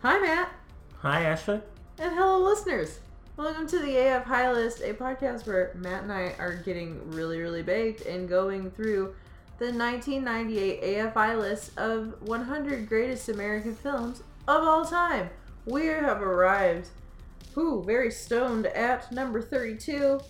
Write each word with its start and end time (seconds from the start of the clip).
Hi, 0.00 0.16
Matt. 0.20 0.52
Hi, 0.98 1.24
Ashley. 1.24 1.60
And 1.98 2.14
hello, 2.14 2.38
listeners. 2.38 3.00
Welcome 3.36 3.66
to 3.66 3.80
the 3.80 3.96
AF 3.96 4.22
High 4.22 4.52
List, 4.52 4.80
a 4.80 4.94
podcast 4.94 5.44
where 5.44 5.72
Matt 5.74 6.04
and 6.04 6.12
I 6.12 6.34
are 6.38 6.54
getting 6.54 7.10
really, 7.10 7.40
really 7.40 7.64
baked 7.64 8.06
and 8.06 8.28
going 8.28 8.70
through 8.70 9.16
the 9.58 9.72
1998 9.72 10.82
AFI 10.84 11.36
list 11.36 11.76
of 11.76 12.14
100 12.22 12.88
greatest 12.88 13.28
American 13.28 13.74
films 13.74 14.22
of 14.46 14.62
all 14.62 14.84
time. 14.84 15.30
We 15.66 15.86
have 15.86 16.22
arrived, 16.22 16.90
who 17.52 17.82
very 17.82 18.12
stoned 18.12 18.66
at 18.66 19.10
number 19.10 19.42
32. 19.42 20.20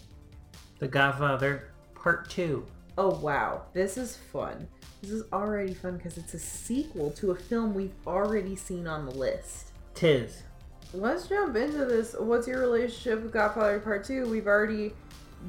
The 0.79 0.89
Godfather 0.89 1.73
Part 1.95 2.31
2. 2.31 2.65
Oh, 2.99 3.15
wow. 3.21 3.63
This 3.73 3.97
is 3.97 4.17
fun. 4.17 4.67
This 5.01 5.13
is 5.13 5.23
already 5.33 5.73
fun 5.73 5.97
because 5.99 6.19
it's 6.19 6.35
a 6.35 6.39
sequel 6.39 7.13
to 7.13 7.31
a 7.31 7.37
film 7.37 7.73
we've 7.73 7.95
already 8.05 8.57
seen 8.57 8.89
on 8.89 9.07
the 9.07 9.13
list. 9.15 9.69
Tis. 9.95 10.43
Let's 10.93 11.29
jump 11.29 11.55
into 11.55 11.85
this. 11.85 12.17
What's 12.19 12.49
your 12.49 12.59
relationship 12.61 13.23
with 13.23 13.33
Godfather 13.33 13.79
Part 13.79 14.05
2? 14.05 14.27
We've 14.29 14.49
already 14.49 14.95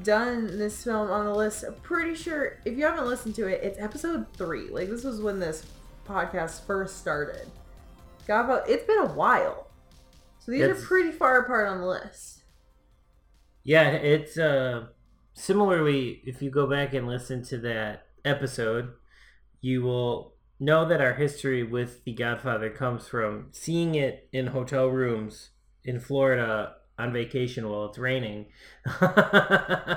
done 0.04 0.58
this 0.58 0.84
film 0.84 1.10
on 1.10 1.26
the 1.26 1.34
list. 1.34 1.64
I'm 1.64 1.74
pretty 1.82 2.14
sure 2.14 2.58
if 2.64 2.78
you 2.78 2.84
haven't 2.84 3.06
listened 3.08 3.34
to 3.34 3.48
it, 3.48 3.64
it's 3.64 3.80
episode 3.80 4.26
3. 4.34 4.68
Like 4.68 4.88
this 4.88 5.02
was 5.02 5.20
when 5.20 5.40
this 5.40 5.66
podcast 6.06 6.64
first 6.66 6.98
started. 6.98 7.48
Godfather 8.28 8.62
it's 8.68 8.84
been 8.86 8.98
a 9.00 9.12
while. 9.12 9.66
So 10.38 10.52
these 10.52 10.62
It's- 10.62 10.80
are 10.84 10.86
pretty 10.86 11.10
far 11.10 11.40
apart 11.40 11.66
on 11.66 11.80
the 11.80 11.86
list. 11.86 12.42
Yeah, 13.64 13.90
it's 13.90 14.38
uh 14.38 14.86
similarly 15.40 16.22
if 16.24 16.42
you 16.42 16.50
go 16.50 16.66
back 16.66 16.92
and 16.92 17.06
listen 17.06 17.42
to 17.44 17.58
that 17.58 18.06
episode, 18.24 18.92
you 19.60 19.82
will 19.82 20.34
know 20.58 20.86
that 20.86 21.00
our 21.00 21.14
history 21.14 21.62
with 21.62 22.04
The 22.04 22.12
Godfather 22.12 22.68
comes 22.70 23.08
from 23.08 23.48
seeing 23.52 23.94
it 23.94 24.28
in 24.32 24.48
hotel 24.48 24.86
rooms 24.88 25.50
in 25.84 25.98
Florida 25.98 26.74
on 26.98 27.14
vacation 27.14 27.68
while 27.68 27.86
it's 27.86 27.98
raining. 27.98 28.46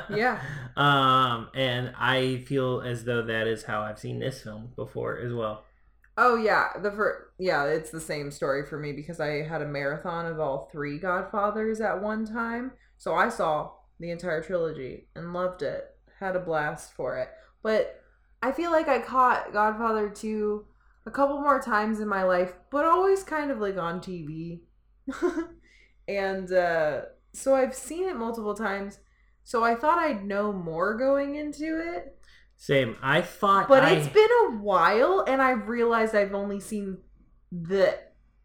Yeah. 0.10 0.42
Um 0.78 1.50
and 1.56 1.94
I 1.98 2.44
feel 2.48 2.82
as 2.82 3.04
though 3.04 3.24
that 3.24 3.48
is 3.48 3.64
how 3.64 3.82
I've 3.82 4.00
seen 4.00 4.20
this 4.20 4.42
film 4.42 4.70
before 4.76 5.20
as 5.20 5.34
well. 5.34 5.64
Oh 6.18 6.36
yeah, 6.36 6.70
the 6.82 6.92
fir- 6.92 7.30
yeah, 7.40 7.66
it's 7.66 7.90
the 7.90 8.00
same 8.00 8.30
story 8.32 8.66
for 8.66 8.78
me 8.78 8.92
because 8.94 9.20
I 9.20 9.42
had 9.42 9.62
a 9.62 9.68
marathon 9.68 10.28
of 10.28 10.40
all 10.40 10.70
three 10.72 11.00
Godfathers 11.00 11.82
at 11.82 12.02
one 12.02 12.26
time. 12.26 12.72
So 12.98 13.16
I 13.16 13.30
saw 13.30 13.72
the 14.04 14.12
entire 14.12 14.44
trilogy 14.44 15.08
and 15.16 15.32
loved 15.32 15.62
it. 15.62 15.96
Had 16.20 16.36
a 16.36 16.40
blast 16.40 16.92
for 16.92 17.18
it. 17.18 17.30
But 17.64 18.02
I 18.42 18.52
feel 18.52 18.70
like 18.70 18.90
I 18.90 19.00
caught 19.00 19.54
Godfather 19.54 20.10
2 20.10 20.66
a 21.06 21.12
couple 21.12 21.40
more 21.40 21.62
times 21.62 22.02
in 22.02 22.08
my 22.10 22.24
life, 22.24 22.54
but 22.70 22.86
always 22.86 23.24
kind 23.24 23.50
of 23.50 23.60
like 23.60 23.78
on 23.78 24.02
TV. 24.02 24.60
and 26.08 26.52
uh 26.52 27.02
so 27.32 27.56
I've 27.56 27.74
seen 27.74 28.04
it 28.10 28.18
multiple 28.18 28.54
times. 28.54 29.00
So 29.46 29.64
I 29.64 29.74
thought 29.74 30.00
I'd 30.00 30.26
know 30.26 30.52
more 30.52 30.98
going 30.98 31.36
into 31.36 31.80
it. 31.96 32.18
Same. 32.58 32.98
I 33.02 33.22
thought 33.22 33.70
But 33.70 33.84
I... 33.84 33.92
it's 33.92 34.08
been 34.08 34.30
a 34.48 34.58
while, 34.58 35.24
and 35.28 35.42
I've 35.42 35.68
realized 35.68 36.14
I've 36.14 36.36
only 36.36 36.60
seen 36.60 36.98
the 37.52 37.98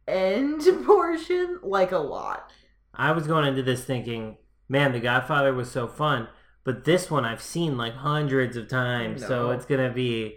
end 0.06 0.62
portion 0.86 1.60
like 1.62 1.92
a 1.92 1.98
lot. 1.98 2.52
I 2.94 3.12
was 3.12 3.26
going 3.26 3.44
into 3.44 3.62
this 3.62 3.84
thinking, 3.84 4.38
man, 4.68 4.92
The 4.92 5.00
Godfather 5.00 5.52
was 5.54 5.70
so 5.70 5.86
fun, 5.88 6.28
but 6.64 6.84
this 6.84 7.10
one 7.10 7.24
I've 7.24 7.42
seen 7.42 7.76
like 7.76 7.94
hundreds 7.94 8.56
of 8.56 8.68
times, 8.68 9.26
so 9.26 9.50
it's 9.50 9.64
gonna 9.66 9.92
be, 9.92 10.36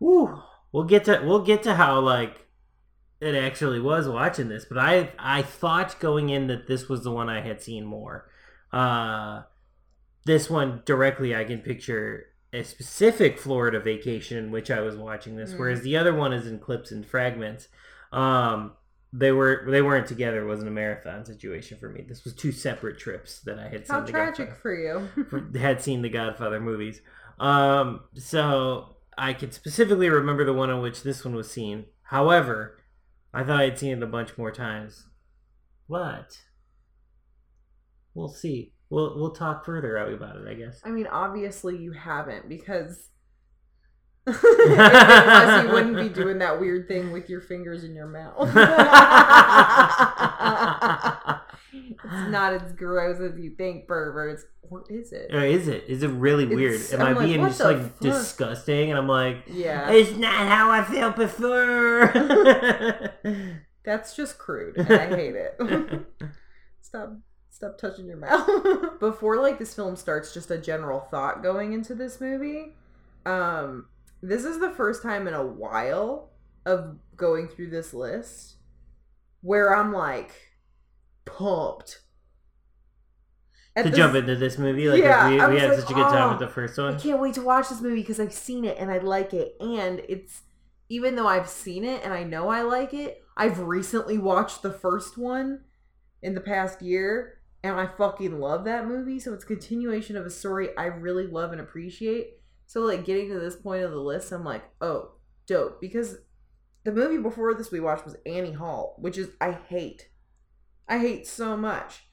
whoo. 0.00 0.40
We'll 0.72 0.84
get 0.84 1.04
to 1.04 1.22
we'll 1.24 1.42
get 1.44 1.62
to 1.62 1.74
how 1.74 2.00
like 2.00 2.46
it 3.20 3.34
actually 3.34 3.80
was 3.80 4.08
watching 4.08 4.48
this, 4.48 4.64
but 4.66 4.76
I 4.78 5.10
I 5.18 5.42
thought 5.42 5.98
going 6.00 6.28
in 6.30 6.48
that 6.48 6.66
this 6.66 6.88
was 6.88 7.02
the 7.04 7.10
one 7.12 7.28
I 7.30 7.40
had 7.40 7.62
seen 7.62 7.84
more. 7.86 8.28
Uh, 8.72 9.42
this 10.26 10.50
one 10.50 10.82
directly, 10.84 11.34
I 11.34 11.44
can 11.44 11.60
picture 11.60 12.26
a 12.52 12.62
specific 12.62 13.38
Florida 13.38 13.80
vacation 13.80 14.36
in 14.38 14.50
which 14.50 14.70
I 14.70 14.80
was 14.80 14.96
watching 14.96 15.36
this, 15.36 15.52
Mm. 15.54 15.58
whereas 15.58 15.82
the 15.82 15.96
other 15.96 16.12
one 16.14 16.32
is 16.32 16.46
in 16.46 16.58
clips 16.58 16.90
and 16.90 17.06
fragments. 17.06 17.68
Um, 18.12 18.72
they 19.12 19.32
were 19.32 19.64
they 19.68 19.82
weren't 19.82 20.06
together. 20.06 20.42
It 20.42 20.46
wasn't 20.48 20.68
a 20.68 20.72
marathon 20.72 21.24
situation 21.24 21.78
for 21.78 21.88
me. 21.88 22.02
This 22.06 22.24
was 22.24 22.34
two 22.34 22.52
separate 22.52 22.98
trips 22.98 23.40
that 23.40 23.58
I 23.58 23.68
had 23.68 23.86
seen. 23.86 23.94
How 23.94 24.00
The 24.02 24.12
tragic 24.12 24.48
Godfather- 24.48 24.60
for 24.60 25.50
you. 25.54 25.58
had 25.60 25.80
seen 25.82 26.02
the 26.02 26.08
Godfather 26.08 26.60
movies. 26.60 27.00
Um, 27.38 28.00
so 28.14 28.96
I 29.16 29.32
can 29.32 29.52
specifically 29.52 30.08
remember 30.08 30.44
the 30.44 30.52
one 30.52 30.70
on 30.70 30.82
which 30.82 31.02
this 31.02 31.24
one 31.24 31.34
was 31.34 31.50
seen. 31.50 31.86
However, 32.02 32.78
I 33.32 33.42
thought 33.44 33.60
I'd 33.60 33.78
seen 33.78 33.96
it 33.98 34.02
a 34.02 34.06
bunch 34.06 34.36
more 34.38 34.50
times. 34.50 35.06
What? 35.86 36.38
We'll 38.14 38.28
see. 38.28 38.72
We'll 38.88 39.16
we'll 39.18 39.32
talk 39.32 39.64
further 39.64 39.96
about 39.96 40.36
it, 40.36 40.48
I 40.48 40.54
guess. 40.54 40.80
I 40.84 40.90
mean, 40.90 41.06
obviously 41.06 41.76
you 41.76 41.92
haven't 41.92 42.48
because. 42.48 43.08
Otherwise, 44.26 45.64
you 45.64 45.70
wouldn't 45.72 45.96
be 45.96 46.08
doing 46.08 46.38
that 46.40 46.58
weird 46.60 46.88
thing 46.88 47.12
with 47.12 47.28
your 47.30 47.40
fingers 47.40 47.84
in 47.84 47.94
your 47.94 48.06
mouth. 48.08 48.48
it's 51.72 52.30
not 52.30 52.52
as 52.54 52.72
gross 52.72 53.20
as 53.20 53.38
you 53.38 53.50
think, 53.50 53.86
perverts. 53.86 54.44
Or 54.68 54.84
is 54.90 55.12
it? 55.12 55.32
Or 55.32 55.44
is 55.44 55.68
it? 55.68 55.84
Is 55.86 56.02
it 56.02 56.08
really 56.08 56.44
weird? 56.46 56.74
It's- 56.74 56.92
Am 56.92 57.00
I'm 57.02 57.06
I 57.08 57.12
like, 57.20 57.26
being 57.28 57.40
just 57.46 57.60
like 57.60 57.78
fuck? 57.78 57.98
disgusting? 58.00 58.90
And 58.90 58.98
I'm 58.98 59.06
like, 59.06 59.44
Yeah. 59.46 59.90
it's 59.90 60.16
not 60.16 60.34
how 60.34 60.70
I 60.70 60.82
felt 60.82 61.14
before. 61.16 62.12
That's 63.84 64.16
just 64.16 64.38
crude, 64.38 64.76
and 64.78 64.90
I 64.92 65.06
hate 65.06 65.36
it. 65.36 65.56
stop, 66.80 67.12
stop 67.50 67.78
touching 67.78 68.06
your 68.06 68.16
mouth. 68.16 68.98
Before 68.98 69.40
like 69.40 69.60
this 69.60 69.72
film 69.74 69.94
starts, 69.94 70.34
just 70.34 70.50
a 70.50 70.58
general 70.58 70.98
thought 70.98 71.40
going 71.44 71.72
into 71.72 71.94
this 71.94 72.20
movie. 72.20 72.74
Um, 73.24 73.86
this 74.28 74.44
is 74.44 74.58
the 74.58 74.70
first 74.70 75.02
time 75.02 75.28
in 75.28 75.34
a 75.34 75.44
while 75.44 76.30
of 76.64 76.96
going 77.16 77.48
through 77.48 77.70
this 77.70 77.94
list 77.94 78.56
where 79.40 79.74
I'm 79.74 79.92
like 79.92 80.32
pumped. 81.24 82.00
At 83.76 83.84
to 83.84 83.90
this- 83.90 83.96
jump 83.98 84.14
into 84.14 84.36
this 84.36 84.58
movie, 84.58 84.88
like 84.88 85.02
Yeah, 85.02 85.28
we, 85.28 85.34
we 85.54 85.60
had 85.60 85.70
like, 85.70 85.80
such 85.80 85.90
a 85.90 85.94
good 85.94 86.02
time 86.02 86.28
"Oh, 86.28 86.30
with 86.30 86.40
the 86.40 86.48
first 86.48 86.78
one. 86.78 86.94
I 86.94 86.98
can't 86.98 87.20
wait 87.20 87.34
to 87.34 87.42
watch 87.42 87.68
this 87.68 87.80
movie 87.80 88.00
because 88.00 88.18
I've 88.18 88.32
seen 88.32 88.64
it 88.64 88.78
and 88.78 88.90
I 88.90 88.98
like 88.98 89.34
it. 89.34 89.54
And 89.60 90.00
it's 90.08 90.42
even 90.88 91.14
though 91.14 91.26
I've 91.26 91.48
seen 91.48 91.84
it 91.84 92.02
and 92.02 92.12
I 92.12 92.22
know 92.22 92.48
I 92.48 92.62
like 92.62 92.94
it, 92.94 93.22
I've 93.36 93.60
recently 93.60 94.18
watched 94.18 94.62
the 94.62 94.72
first 94.72 95.18
one 95.18 95.60
in 96.22 96.34
the 96.34 96.40
past 96.40 96.80
year 96.80 97.38
and 97.62 97.78
I 97.78 97.86
fucking 97.86 98.40
love 98.40 98.64
that 98.64 98.86
movie. 98.86 99.20
So 99.20 99.34
it's 99.34 99.44
a 99.44 99.46
continuation 99.46 100.16
of 100.16 100.24
a 100.24 100.30
story 100.30 100.70
I 100.76 100.86
really 100.86 101.26
love 101.26 101.52
and 101.52 101.60
appreciate. 101.60 102.35
So 102.66 102.80
like 102.80 103.04
getting 103.04 103.28
to 103.30 103.38
this 103.38 103.56
point 103.56 103.84
of 103.84 103.92
the 103.92 104.00
list, 104.00 104.32
I'm 104.32 104.44
like, 104.44 104.64
oh, 104.80 105.12
dope. 105.46 105.80
Because 105.80 106.16
the 106.84 106.92
movie 106.92 107.18
before 107.18 107.54
this 107.54 107.70
we 107.70 107.80
watched 107.80 108.04
was 108.04 108.16
Annie 108.26 108.52
Hall, 108.52 108.96
which 108.98 109.16
is 109.16 109.30
I 109.40 109.52
hate. 109.52 110.08
I 110.88 110.98
hate 110.98 111.26
so 111.26 111.56
much. 111.56 112.06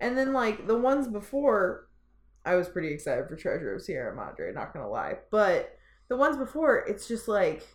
And 0.00 0.16
then 0.16 0.32
like 0.32 0.66
the 0.66 0.78
ones 0.78 1.08
before 1.08 1.88
I 2.44 2.54
was 2.56 2.68
pretty 2.68 2.88
excited 2.88 3.28
for 3.28 3.36
Treasure 3.36 3.74
of 3.74 3.82
Sierra 3.82 4.14
Madre, 4.14 4.52
not 4.52 4.72
gonna 4.72 4.88
lie. 4.88 5.16
But 5.30 5.76
the 6.08 6.16
ones 6.16 6.36
before, 6.36 6.78
it's 6.88 7.06
just 7.06 7.28
like 7.28 7.66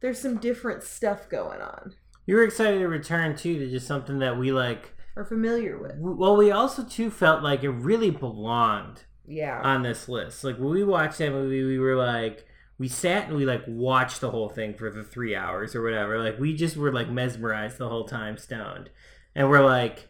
there's 0.00 0.20
some 0.20 0.38
different 0.38 0.82
stuff 0.82 1.28
going 1.28 1.60
on 1.60 1.94
You 2.24 2.36
were 2.36 2.44
excited 2.44 2.78
to 2.78 2.88
return 2.88 3.36
too 3.36 3.58
to 3.58 3.70
just 3.70 3.86
something 3.86 4.20
that 4.20 4.38
we 4.38 4.52
like. 4.52 4.94
are 5.16 5.24
familiar 5.24 5.78
with. 5.78 5.96
Well, 5.98 6.36
we 6.36 6.50
also 6.50 6.84
too 6.84 7.10
felt 7.10 7.42
like 7.42 7.62
it 7.62 7.70
really 7.70 8.10
belonged 8.10 9.04
Yeah. 9.30 9.60
on 9.62 9.82
this 9.82 10.08
list. 10.08 10.42
Like 10.44 10.56
when 10.58 10.70
we 10.70 10.84
watched 10.84 11.18
that 11.18 11.30
movie, 11.30 11.62
we 11.64 11.78
were 11.78 11.96
like, 11.96 12.44
we 12.78 12.88
sat 12.88 13.28
and 13.28 13.36
we 13.36 13.44
like 13.46 13.62
watched 13.66 14.20
the 14.20 14.30
whole 14.30 14.48
thing 14.48 14.74
for 14.74 14.90
the 14.90 15.04
three 15.04 15.36
hours 15.36 15.74
or 15.76 15.82
whatever. 15.82 16.18
Like 16.18 16.38
we 16.40 16.54
just 16.54 16.76
were 16.76 16.92
like 16.92 17.08
mesmerized 17.10 17.78
the 17.78 17.88
whole 17.88 18.04
time, 18.06 18.36
stoned, 18.38 18.90
and 19.34 19.48
we're 19.48 19.64
like, 19.64 20.08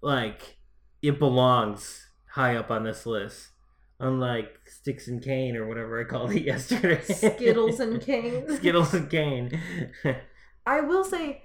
like 0.00 0.56
it 1.02 1.18
belongs 1.18 2.06
high 2.32 2.56
up 2.56 2.70
on 2.70 2.84
this 2.84 3.06
list. 3.06 3.48
Unlike 3.98 4.60
Sticks 4.66 5.08
and 5.08 5.22
Cane 5.22 5.56
or 5.56 5.68
whatever 5.68 6.00
I 6.00 6.04
called 6.04 6.32
it 6.32 6.42
yesterday. 6.46 7.02
Skittles 7.02 7.80
and 7.80 8.00
Cane. 8.00 8.46
Skittles 8.56 8.94
and 8.94 9.10
Cane. 9.10 9.60
I 10.64 10.80
will 10.80 11.04
say, 11.04 11.42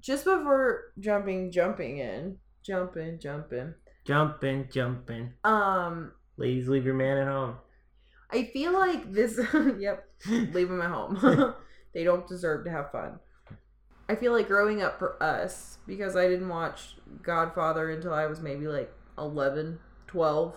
just 0.00 0.24
before 0.24 0.92
jumping, 0.98 1.52
jumping 1.52 1.98
in, 1.98 2.38
jumping, 2.64 3.20
jumping. 3.20 3.74
jumping, 4.04 4.68
jumping. 4.72 5.34
Um, 5.44 6.12
Ladies, 6.36 6.68
leave 6.68 6.84
your 6.84 6.94
man 6.94 7.18
at 7.18 7.28
home. 7.28 7.56
I 8.30 8.44
feel 8.44 8.72
like 8.72 9.12
this. 9.12 9.38
yep, 9.78 10.08
leave 10.28 10.68
them 10.68 10.82
at 10.82 10.90
home. 10.90 11.54
they 11.94 12.04
don't 12.04 12.26
deserve 12.28 12.64
to 12.64 12.70
have 12.70 12.90
fun. 12.92 13.18
I 14.08 14.14
feel 14.14 14.32
like 14.32 14.46
growing 14.46 14.82
up 14.82 14.98
for 14.98 15.20
us, 15.22 15.78
because 15.86 16.14
I 16.16 16.28
didn't 16.28 16.48
watch 16.48 16.96
Godfather 17.22 17.90
until 17.90 18.12
I 18.14 18.26
was 18.26 18.40
maybe 18.40 18.68
like 18.68 18.92
11, 19.18 19.78
12 20.06 20.54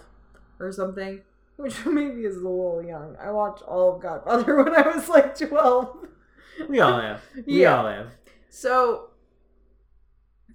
or 0.59 0.71
something, 0.71 1.21
which 1.57 1.85
maybe 1.85 2.25
is 2.25 2.35
a 2.35 2.39
little 2.39 2.83
young. 2.85 3.15
I 3.21 3.31
watched 3.31 3.63
all 3.63 3.95
of 3.95 4.01
Godfather 4.01 4.63
when 4.63 4.75
I 4.75 4.87
was 4.95 5.07
like 5.09 5.37
12. 5.37 5.97
We 6.67 6.79
all 6.79 6.99
have. 6.99 7.21
We 7.45 7.61
Yeah. 7.63 7.77
all 7.77 7.87
have. 7.87 8.07
So 8.49 9.11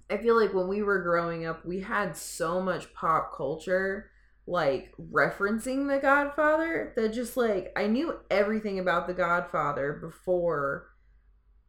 I 0.09 0.17
feel 0.17 0.39
like 0.39 0.53
when 0.53 0.67
we 0.67 0.83
were 0.83 1.01
growing 1.01 1.45
up, 1.45 1.65
we 1.65 1.79
had 1.79 2.15
so 2.15 2.61
much 2.61 2.93
pop 2.93 3.35
culture 3.35 4.11
like 4.47 4.93
referencing 5.11 5.87
the 5.87 5.99
Godfather 5.99 6.93
that 6.95 7.13
just 7.13 7.35
like 7.35 7.71
I 7.75 7.87
knew 7.87 8.19
everything 8.29 8.79
about 8.79 9.07
the 9.07 9.13
Godfather 9.13 9.93
before 9.93 10.87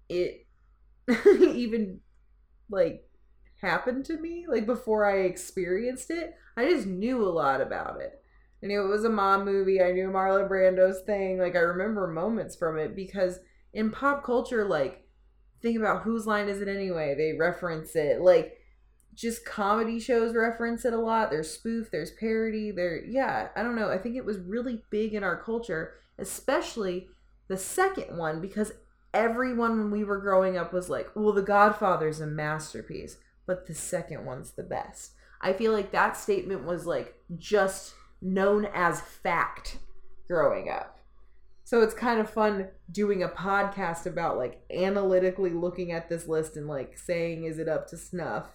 it 0.08 0.46
even 1.26 2.00
like 2.70 3.08
happened 3.62 4.04
to 4.06 4.18
me, 4.18 4.46
like 4.48 4.66
before 4.66 5.04
I 5.06 5.20
experienced 5.20 6.10
it. 6.10 6.34
I 6.56 6.68
just 6.68 6.86
knew 6.86 7.24
a 7.24 7.30
lot 7.30 7.60
about 7.60 8.00
it. 8.00 8.22
I 8.62 8.66
knew 8.66 8.82
it 8.82 8.88
was 8.88 9.04
a 9.04 9.10
mom 9.10 9.44
movie. 9.44 9.82
I 9.82 9.92
knew 9.92 10.08
Marlon 10.08 10.48
Brando's 10.48 11.02
thing. 11.02 11.38
Like 11.38 11.56
I 11.56 11.60
remember 11.60 12.06
moments 12.06 12.56
from 12.56 12.78
it 12.78 12.96
because 12.96 13.38
in 13.72 13.90
pop 13.90 14.24
culture, 14.24 14.64
like 14.64 15.06
think 15.62 15.78
about 15.78 16.02
whose 16.02 16.26
line 16.26 16.48
is 16.48 16.60
it 16.60 16.68
anyway? 16.68 17.14
They 17.16 17.38
reference 17.38 17.94
it. 17.94 18.20
Like 18.20 18.55
just 19.16 19.44
comedy 19.44 19.98
shows 19.98 20.34
reference 20.34 20.84
it 20.84 20.92
a 20.92 20.98
lot. 20.98 21.30
There's 21.30 21.50
spoof, 21.50 21.90
there's 21.90 22.10
parody, 22.12 22.70
there 22.70 23.04
yeah, 23.04 23.48
I 23.56 23.62
don't 23.62 23.76
know. 23.76 23.90
I 23.90 23.98
think 23.98 24.16
it 24.16 24.24
was 24.24 24.38
really 24.38 24.82
big 24.90 25.14
in 25.14 25.24
our 25.24 25.42
culture, 25.42 25.94
especially 26.18 27.08
the 27.48 27.56
second 27.56 28.16
one 28.16 28.40
because 28.40 28.72
everyone 29.14 29.78
when 29.78 29.90
we 29.90 30.04
were 30.04 30.20
growing 30.20 30.58
up 30.58 30.72
was 30.72 30.90
like, 30.90 31.10
"Well, 31.14 31.32
The 31.32 31.42
Godfather's 31.42 32.20
a 32.20 32.26
masterpiece, 32.26 33.16
but 33.46 33.66
the 33.66 33.74
second 33.74 34.24
one's 34.26 34.52
the 34.52 34.62
best." 34.62 35.12
I 35.40 35.52
feel 35.52 35.72
like 35.72 35.90
that 35.92 36.16
statement 36.16 36.64
was 36.64 36.86
like 36.86 37.14
just 37.38 37.94
known 38.20 38.66
as 38.74 39.00
fact 39.00 39.78
growing 40.28 40.68
up. 40.68 40.98
So 41.64 41.82
it's 41.82 41.94
kind 41.94 42.20
of 42.20 42.30
fun 42.30 42.68
doing 42.90 43.22
a 43.22 43.28
podcast 43.28 44.06
about 44.06 44.36
like 44.36 44.62
analytically 44.70 45.50
looking 45.50 45.90
at 45.92 46.08
this 46.08 46.28
list 46.28 46.56
and 46.56 46.68
like 46.68 46.96
saying 46.96 47.44
is 47.44 47.58
it 47.58 47.68
up 47.68 47.88
to 47.88 47.96
snuff? 47.96 48.52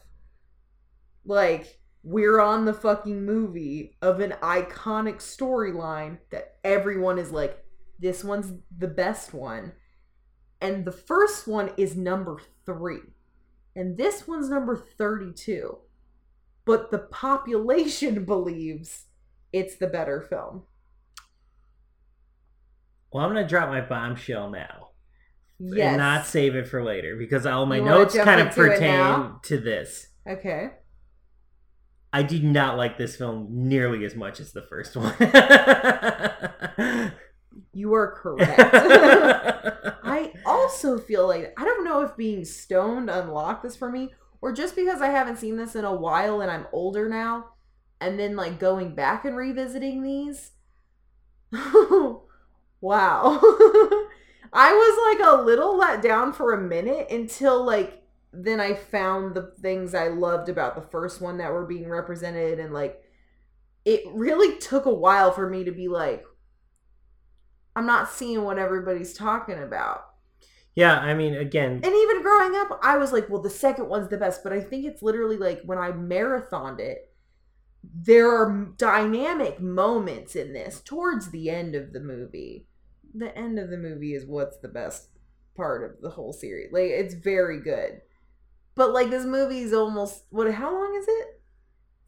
Like 1.25 1.79
we're 2.03 2.39
on 2.39 2.65
the 2.65 2.73
fucking 2.73 3.25
movie 3.25 3.97
of 4.01 4.19
an 4.19 4.33
iconic 4.41 5.18
storyline 5.18 6.18
that 6.31 6.56
everyone 6.63 7.19
is 7.19 7.31
like 7.31 7.63
this 8.00 8.23
one's 8.23 8.53
the 8.75 8.88
best 8.88 9.33
one. 9.33 9.73
And 10.59 10.85
the 10.85 10.91
first 10.91 11.47
one 11.47 11.71
is 11.77 11.95
number 11.95 12.39
3. 12.65 12.97
And 13.75 13.97
this 13.97 14.27
one's 14.27 14.50
number 14.50 14.75
32. 14.75 15.77
But 16.65 16.91
the 16.91 17.00
population 17.00 18.25
believes 18.25 19.06
it's 19.53 19.75
the 19.75 19.88
better 19.88 20.21
film. 20.21 20.63
Well, 23.12 23.25
I'm 23.25 23.31
gonna 23.31 23.47
drop 23.47 23.69
my 23.69 23.81
bombshell 23.81 24.50
now. 24.50 24.89
Yes. 25.59 25.89
And 25.89 25.97
not 25.97 26.25
save 26.25 26.56
it 26.56 26.68
for 26.68 26.83
later 26.83 27.15
because 27.15 27.45
all 27.45 27.65
my 27.65 27.77
You 27.77 27.85
notes 27.85 28.18
kind 28.18 28.41
of 28.41 28.56
pertain 28.56 29.33
to 29.44 29.57
this. 29.59 30.07
Okay. 30.27 30.71
I 32.13 32.24
did 32.24 32.44
not 32.44 32.78
like 32.78 32.98
this 32.98 33.16
film 33.16 33.48
nearly 33.50 34.06
as 34.06 34.16
much 34.16 34.40
as 34.40 34.52
the 34.52 34.62
first 34.62 34.96
one. 34.96 35.16
You 37.74 37.94
are 37.94 38.12
correct. 38.12 38.60
I 40.04 40.34
also 40.46 41.00
feel 41.00 41.28
like 41.28 41.54
I 41.58 41.63
don't 41.63 41.86
know 41.86 42.02
if 42.02 42.18
being 42.18 42.44
stoned 42.44 43.10
unlocked 43.10 43.63
this 43.63 43.75
for 43.75 43.90
me 43.90 44.12
or 44.42 44.52
just 44.52 44.75
because 44.75 45.02
I 45.02 45.08
haven't 45.08 45.38
seen 45.38 45.56
this 45.56 45.75
in 45.75 45.86
a 45.86 45.96
while 45.96 46.42
and 46.42 46.52
I'm 46.52 46.68
older 46.74 47.08
now 47.08 47.52
and 48.02 48.19
then 48.19 48.36
like 48.36 48.60
going 48.60 48.94
back 48.94 49.24
and 49.24 49.38
revisiting 49.38 50.04
these. 50.04 50.52
wow. 52.81 53.40
I 54.54 54.74
was 54.74 55.18
like 55.18 55.28
a 55.28 55.42
little 55.42 55.78
let 55.78 56.02
down 56.02 56.34
for 56.34 56.54
a 56.54 56.62
minute 56.62 57.10
until 57.10 57.64
like 57.64 58.00
then 58.33 58.60
I 58.60 58.74
found 58.75 59.36
the 59.36 59.54
things 59.62 59.94
I 59.94 60.07
loved 60.07 60.50
about 60.50 60.75
the 60.75 60.81
first 60.81 61.22
one 61.22 61.38
that 61.38 61.51
were 61.51 61.66
being 61.66 61.89
represented 61.89 62.60
and 62.60 62.74
like 62.74 63.01
it 63.86 64.01
really 64.13 64.57
took 64.60 64.86
a 64.86 64.94
while 64.94 65.31
for 65.31 65.50
me 65.50 65.63
to 65.66 65.72
be 65.72 65.88
like 65.88 66.25
I'm 67.75 67.86
not 67.86 68.10
seeing 68.10 68.44
what 68.44 68.57
everybody's 68.57 69.13
talking 69.13 69.57
about. 69.62 70.06
yeah, 70.75 71.00
I 71.00 71.13
mean, 71.13 71.36
again, 71.36 71.83
And 71.83 71.94
even 71.94 72.22
growing 72.22 72.56
up, 72.56 72.80
I 72.83 72.98
was 72.98 73.12
like, 73.12 73.30
well, 73.30 73.42
the 73.42 73.50
second 73.50 73.89
one's 73.89 74.10
the 74.10 74.18
best. 74.18 74.44
But 74.44 74.54
I 74.54 74.62
think 74.62 74.86
it's 74.86 75.01
literally 75.01 75.38
like 75.38 75.62
when 75.63 75.78
I 75.78 75.92
marathoned 75.92 76.80
it, 76.80 77.12
there 77.83 78.30
are 78.30 78.74
dynamic 78.78 79.60
moments 79.60 80.36
in 80.36 80.54
this 80.54 80.81
towards 80.81 81.31
the 81.31 81.50
end 81.50 81.75
of 81.75 81.94
the 81.94 82.00
movie. 82.00 82.68
The 83.13 83.36
end 83.38 83.60
of 83.60 83.69
the 83.69 83.78
movie 83.78 84.13
is 84.13 84.25
what's 84.25 84.57
the 84.60 84.68
best 84.69 85.10
part 85.56 85.83
of 85.83 86.01
the 86.01 86.12
whole 86.12 86.33
series. 86.33 86.72
Like, 86.72 86.92
it's 86.92 87.16
very 87.16 87.60
good. 87.60 88.01
But 88.75 88.91
like, 88.94 89.09
this 89.09 89.25
movie 89.25 89.59
is 89.59 89.73
almost, 89.73 90.23
what, 90.29 90.51
how 90.53 90.71
long 90.73 90.95
is 90.95 91.06
it? 91.07 91.41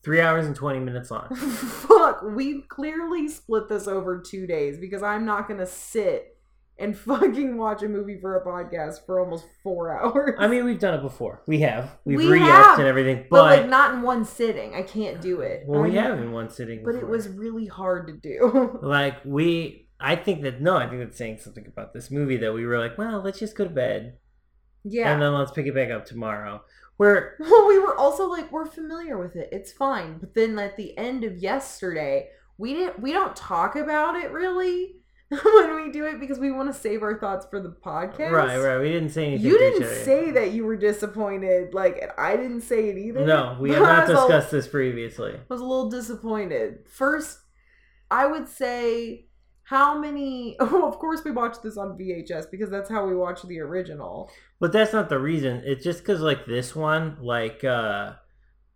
three 0.04 0.20
hours 0.20 0.46
and 0.46 0.56
20 0.56 0.80
minutes 0.80 1.10
long. 1.10 1.34
Fuck, 1.36 2.24
we 2.24 2.62
clearly 2.64 3.30
split 3.30 3.70
this 3.70 3.88
over 3.88 4.20
two 4.22 4.46
days 4.46 4.78
because 4.78 5.02
I'm 5.02 5.26
not 5.26 5.48
gonna 5.48 5.66
sit 5.66 6.38
and 6.78 6.98
fucking 6.98 7.58
watch 7.58 7.84
a 7.84 7.88
movie 7.88 8.20
for 8.20 8.36
a 8.36 8.46
podcast 8.46 9.06
for 9.06 9.20
almost 9.20 9.46
four 9.64 9.98
hours. 9.98 10.36
I 10.38 10.48
mean, 10.48 10.66
we've 10.66 10.80
done 10.80 10.96
it 10.96 11.02
before. 11.02 11.42
We 11.48 11.62
have. 11.62 11.98
We've 12.04 12.18
We 12.18 12.28
re-upped 12.28 12.80
and 12.80 12.88
everything, 12.88 13.28
but, 13.30 13.38
but, 13.38 13.60
like 13.62 13.70
not 13.70 13.94
in 13.94 14.02
one 14.02 14.26
sitting. 14.26 14.76
I 14.76 14.82
can't 14.82 15.22
do 15.22 15.42
it. 15.42 15.64
well, 15.66 15.82
we 15.82 15.98
I'm- 15.98 16.04
have 16.04 16.20
in 16.20 16.32
one 16.32 16.50
sitting. 16.50 16.84
but 16.84 16.96
it 16.96 17.08
was 17.08 17.30
really 17.30 17.68
hard 17.68 18.08
to 18.08 18.14
do. 18.14 18.80
like 18.84 19.24
we. 19.24 19.88
I 20.00 20.18
think 20.18 20.42
that 20.42 20.60
no, 20.60 20.76
I 20.76 20.90
think 20.90 21.00
that's 21.02 21.18
saying 21.18 21.38
something 21.38 21.66
about 21.66 21.94
this 21.94 22.12
movie 22.12 22.36
that 22.38 22.54
we 22.54 22.66
were 22.66 22.78
like, 22.78 22.98
well, 22.98 23.22
let's 23.22 23.40
just 23.40 23.56
go 23.56 23.64
to 23.64 23.70
bed 23.70 24.18
yeah. 24.84 25.14
and 25.14 25.22
then 25.22 25.34
let's 25.34 25.52
pick 25.52 25.66
it 25.66 25.76
back 25.76 25.92
up 25.92 26.06
tomorrow. 26.06 26.64
Where 26.98 27.36
well, 27.40 27.68
we 27.68 27.80
were 27.80 27.98
also 27.98 28.28
like, 28.28 28.52
we're 28.52 28.66
familiar 28.66 29.18
with 29.18 29.36
it. 29.36 29.50
It's 29.52 29.72
fine. 29.72 30.18
But 30.20 30.34
then 30.36 30.58
at 30.60 30.78
the 30.78 30.98
end 30.98 31.24
of 31.24 31.38
yesterday, 31.38 32.30
we 32.58 32.74
didn't. 32.74 33.00
We 33.00 33.12
don't 33.12 33.36
talk 33.36 33.76
about 33.76 34.16
it 34.16 34.32
really 34.32 34.96
when 35.30 35.76
we 35.76 35.92
do 35.92 36.06
it 36.06 36.20
because 36.20 36.38
we 36.38 36.52
want 36.52 36.74
to 36.74 36.80
save 36.80 37.02
our 37.02 37.20
thoughts 37.20 37.46
for 37.50 37.60
the 37.60 37.76
podcast. 37.84 38.32
right, 38.32 38.58
right, 38.58 38.80
we 38.80 38.90
didn't 38.90 39.10
say 39.10 39.28
anything. 39.28 39.46
You 39.46 39.58
to 39.58 39.68
each 39.68 39.80
didn't 39.80 40.06
say 40.06 40.32
that 40.32 40.52
you 40.52 40.66
were 40.66 40.76
disappointed, 40.76 41.74
like, 41.74 41.98
and 42.02 42.12
I 42.18 42.36
didn't 42.36 42.62
say 42.62 42.90
it 42.90 42.98
either. 42.98 43.26
No, 43.26 43.58
we 43.60 43.72
have 43.72 43.82
not 43.82 43.90
I 43.90 44.02
was 44.02 44.10
a- 44.10 44.14
discussed 44.14 44.52
this 44.52 44.68
previously. 44.68 45.34
I 45.34 45.40
was 45.50 45.62
a 45.62 45.66
little 45.66 45.90
disappointed. 45.90 46.88
First, 46.88 47.40
I 48.12 48.28
would 48.28 48.48
say 48.48 49.28
how 49.64 49.98
many. 49.98 50.56
Oh, 50.60 50.88
of 50.88 51.00
course, 51.00 51.24
we 51.24 51.32
watched 51.32 51.64
this 51.64 51.78
on 51.78 51.98
VHS 51.98 52.52
because 52.52 52.70
that's 52.70 52.90
how 52.90 53.06
we 53.06 53.16
watched 53.16 53.48
the 53.48 53.60
original. 53.60 54.30
But 54.60 54.72
that's 54.72 54.94
not 54.94 55.10
the 55.10 55.20
reason. 55.20 55.62
It's 55.66 55.84
just 55.84 56.00
because 56.00 56.22
like 56.22 56.46
this 56.46 56.76
one, 56.76 57.18
like 57.22 57.64
uh 57.64 58.14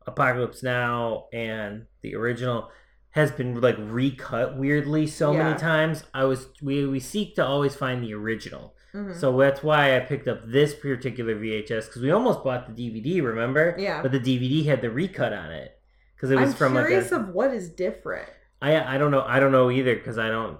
Apocalypse 0.06 0.63
Now 0.63 1.25
and 1.34 1.86
the 2.01 2.15
original 2.15 2.70
has 3.12 3.32
been 3.32 3.60
like 3.60 3.75
recut 3.79 4.58
weirdly 4.58 5.08
so 5.08 5.32
Yeah. 5.34 5.44
many 5.44 5.60
times. 5.60 6.03
I 6.13 6.24
was 6.25 6.48
we 6.62 6.86
we 6.86 7.00
seek 7.00 7.36
to 7.36 7.46
always 7.46 7.75
find 7.75 8.03
the 8.03 8.13
original. 8.13 8.74
Mhm. 8.94 9.15
So 9.15 9.38
that's 9.38 9.62
why 9.63 9.96
I 9.98 10.00
picked 10.01 10.27
up 10.27 10.41
this 10.48 10.74
particular 10.74 11.36
VHS 11.36 11.88
because 11.88 12.01
we 12.01 12.12
almost 12.12 12.44
bought 12.44 12.74
the 12.74 12.89
DVD, 12.89 13.22
remember? 13.24 13.75
Yeah. 13.77 14.01
But 14.01 14.12
the 14.13 14.20
DVD 14.20 14.65
had 14.65 14.82
the 14.82 14.89
recut 14.89 15.34
on 15.34 15.51
it 15.51 15.77
because 16.15 16.32
it 16.32 16.39
was 16.39 16.51
I'm 16.51 16.56
from 16.56 16.74
like 16.75 16.88
curious 16.88 17.12
a, 17.12 17.17
of 17.17 17.29
what 17.29 17.53
is 17.53 17.70
different. 17.70 18.29
I 18.62 18.96
I 18.96 18.98
don't 18.98 19.12
know 19.12 19.24
I 19.27 19.39
don't 19.39 19.51
know 19.51 19.70
either 19.70 19.96
because 19.96 20.17
I 20.17 20.29
don't 20.29 20.58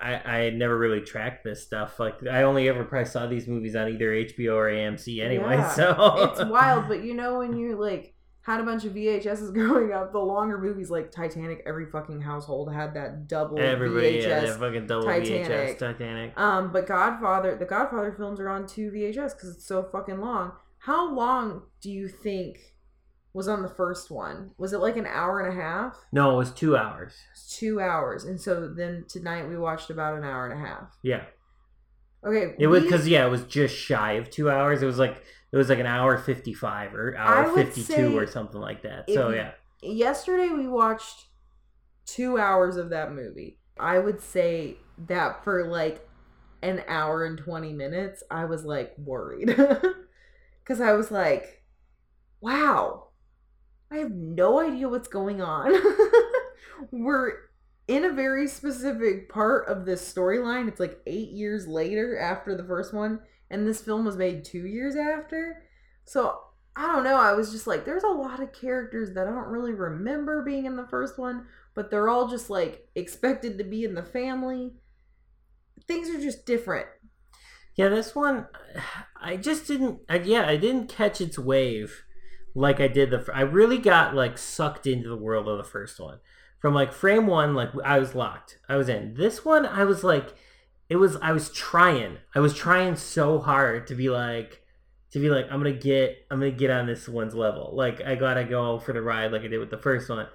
I 0.00 0.14
I 0.46 0.50
never 0.50 0.76
really 0.78 1.00
tracked 1.00 1.44
this 1.44 1.62
stuff 1.64 1.98
like 2.00 2.26
I 2.26 2.42
only 2.42 2.68
ever 2.68 2.84
probably 2.84 3.08
saw 3.08 3.26
these 3.26 3.46
movies 3.48 3.74
on 3.76 3.88
either 3.88 4.10
HBO 4.12 4.54
or 4.54 4.68
AMC 4.70 5.22
anyway 5.24 5.56
Yeah. 5.56 5.70
so 5.70 6.14
It's 6.32 6.44
wild, 6.50 6.88
but 6.88 7.02
you 7.02 7.14
know 7.14 7.38
when 7.38 7.56
you 7.56 7.76
like 7.80 8.14
had 8.42 8.60
a 8.60 8.62
bunch 8.62 8.84
of 8.84 8.92
VHSs 8.92 9.52
growing 9.58 9.92
up, 9.92 10.12
the 10.12 10.18
longer 10.20 10.56
movies 10.58 10.88
like 10.88 11.10
Titanic, 11.10 11.62
every 11.66 11.86
fucking 11.86 12.20
household 12.20 12.72
had 12.72 12.94
that 12.94 13.26
double 13.26 13.58
everybody 13.58 14.18
VHS. 14.20 14.22
yeah 14.28 14.40
that 14.40 14.58
fucking 14.60 14.86
double 14.86 15.04
Titanic. 15.06 15.48
VHS 15.48 15.78
Titanic 15.78 16.38
Um, 16.38 16.72
but 16.72 16.86
Godfather, 16.86 17.56
the 17.56 17.64
Godfather 17.64 18.12
films 18.16 18.38
are 18.38 18.48
on 18.48 18.66
two 18.66 18.90
VHS 18.92 19.34
because 19.34 19.56
it's 19.56 19.66
so 19.66 19.82
fucking 19.82 20.20
long. 20.20 20.52
How 20.78 21.12
long 21.12 21.62
do 21.80 21.90
you 21.90 22.06
think 22.06 22.58
was 23.36 23.48
on 23.48 23.62
the 23.62 23.68
first 23.68 24.10
one? 24.10 24.50
Was 24.58 24.72
it 24.72 24.78
like 24.78 24.96
an 24.96 25.06
hour 25.06 25.40
and 25.40 25.56
a 25.56 25.62
half? 25.62 25.96
no 26.12 26.32
it 26.34 26.36
was 26.36 26.50
two 26.52 26.76
hours 26.76 27.14
It's 27.32 27.56
two 27.58 27.80
hours, 27.80 28.24
and 28.24 28.40
so 28.40 28.68
then 28.74 29.04
tonight 29.08 29.48
we 29.48 29.56
watched 29.58 29.90
about 29.90 30.16
an 30.16 30.24
hour 30.24 30.48
and 30.48 30.60
a 30.60 30.66
half. 30.66 30.96
yeah 31.02 31.24
Okay, 32.26 32.54
it 32.58 32.66
was 32.66 32.82
because 32.82 33.06
yeah 33.06 33.24
it 33.26 33.30
was 33.30 33.44
just 33.44 33.76
shy 33.76 34.12
of 34.14 34.30
two 34.30 34.50
hours 34.50 34.82
it 34.82 34.86
was 34.86 34.98
like 34.98 35.22
it 35.52 35.56
was 35.56 35.68
like 35.68 35.78
an 35.78 35.86
hour 35.86 36.18
55 36.18 36.94
or 36.94 37.16
hour 37.16 37.54
52 37.54 38.18
or 38.18 38.26
something 38.26 38.60
like 38.60 38.82
that 38.82 39.08
so 39.08 39.30
yeah 39.30 39.52
yesterday 39.82 40.48
we 40.48 40.66
watched 40.66 41.26
two 42.06 42.38
hours 42.38 42.76
of 42.76 42.90
that 42.90 43.12
movie. 43.12 43.58
I 43.78 43.98
would 43.98 44.20
say 44.20 44.78
that 45.06 45.44
for 45.44 45.66
like 45.66 46.08
an 46.62 46.82
hour 46.88 47.24
and 47.24 47.36
20 47.36 47.72
minutes, 47.74 48.22
I 48.30 48.46
was 48.46 48.64
like 48.64 48.94
worried. 48.96 49.48
Because 50.64 50.80
I 50.80 50.94
was 50.94 51.10
like, 51.12 51.62
wow, 52.40 53.05
I 53.90 53.98
have 53.98 54.10
no 54.10 54.60
idea 54.60 54.88
what's 54.88 55.08
going 55.08 55.40
on. 55.40 55.72
We're 56.90 57.32
in 57.88 58.04
a 58.04 58.12
very 58.12 58.48
specific 58.48 59.28
part 59.28 59.68
of 59.68 59.84
this 59.84 60.12
storyline. 60.12 60.68
It's 60.68 60.80
like 60.80 61.00
eight 61.06 61.30
years 61.30 61.66
later 61.68 62.18
after 62.18 62.56
the 62.56 62.64
first 62.64 62.92
one, 62.92 63.20
and 63.50 63.66
this 63.66 63.80
film 63.80 64.04
was 64.04 64.16
made 64.16 64.44
two 64.44 64.66
years 64.66 64.96
after. 64.96 65.62
So 66.04 66.40
I 66.74 66.86
don't 66.88 67.04
know. 67.04 67.16
I 67.16 67.32
was 67.32 67.52
just 67.52 67.66
like, 67.66 67.84
there's 67.84 68.02
a 68.02 68.08
lot 68.08 68.42
of 68.42 68.52
characters 68.52 69.14
that 69.14 69.26
I 69.26 69.30
don't 69.30 69.48
really 69.48 69.72
remember 69.72 70.42
being 70.42 70.66
in 70.66 70.76
the 70.76 70.88
first 70.88 71.18
one, 71.18 71.46
but 71.74 71.90
they're 71.90 72.08
all 72.08 72.28
just 72.28 72.50
like 72.50 72.88
expected 72.94 73.56
to 73.58 73.64
be 73.64 73.84
in 73.84 73.94
the 73.94 74.02
family. 74.02 74.72
Things 75.86 76.10
are 76.10 76.20
just 76.20 76.44
different. 76.44 76.86
Yeah, 77.76 77.88
this 77.88 78.14
one, 78.14 78.48
I 79.20 79.36
just 79.36 79.68
didn't. 79.68 80.00
Yeah, 80.24 80.46
I 80.46 80.56
didn't 80.56 80.88
catch 80.88 81.20
its 81.20 81.38
wave 81.38 82.02
like 82.56 82.80
I 82.80 82.88
did 82.88 83.10
the. 83.10 83.24
I 83.34 83.42
really 83.42 83.76
got 83.76 84.14
like 84.14 84.38
sucked 84.38 84.86
into 84.86 85.10
the 85.10 85.16
world 85.16 85.46
of 85.46 85.58
the 85.58 85.64
first 85.64 86.00
one. 86.00 86.20
From 86.58 86.72
like 86.72 86.90
frame 86.90 87.26
one, 87.26 87.54
like 87.54 87.68
I 87.84 87.98
was 87.98 88.14
locked. 88.14 88.58
I 88.66 88.76
was 88.76 88.88
in. 88.88 89.14
This 89.14 89.44
one, 89.44 89.66
I 89.66 89.84
was 89.84 90.02
like, 90.02 90.34
it 90.88 90.96
was. 90.96 91.16
I 91.16 91.32
was 91.32 91.50
trying. 91.50 92.16
I 92.34 92.40
was 92.40 92.54
trying 92.54 92.96
so 92.96 93.38
hard 93.38 93.86
to 93.88 93.94
be 93.94 94.08
like, 94.08 94.62
to 95.10 95.18
be 95.18 95.28
like, 95.28 95.44
I'm 95.50 95.58
gonna 95.58 95.72
get. 95.72 96.26
I'm 96.30 96.40
gonna 96.40 96.50
get 96.50 96.70
on 96.70 96.86
this 96.86 97.06
one's 97.06 97.34
level. 97.34 97.72
Like 97.76 98.00
I 98.00 98.14
gotta 98.14 98.44
go 98.44 98.78
for 98.78 98.94
the 98.94 99.02
ride, 99.02 99.32
like 99.32 99.42
I 99.42 99.48
did 99.48 99.58
with 99.58 99.70
the 99.70 99.76
first 99.76 100.08
one. 100.08 100.26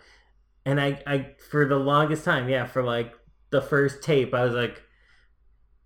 And 0.64 0.80
I, 0.80 1.02
I 1.08 1.30
for 1.50 1.68
the 1.68 1.78
longest 1.78 2.24
time, 2.24 2.48
yeah, 2.48 2.68
for 2.68 2.84
like 2.84 3.14
the 3.50 3.62
first 3.62 4.04
tape, 4.04 4.34
I 4.34 4.46
was 4.46 4.54
like. 4.54 4.84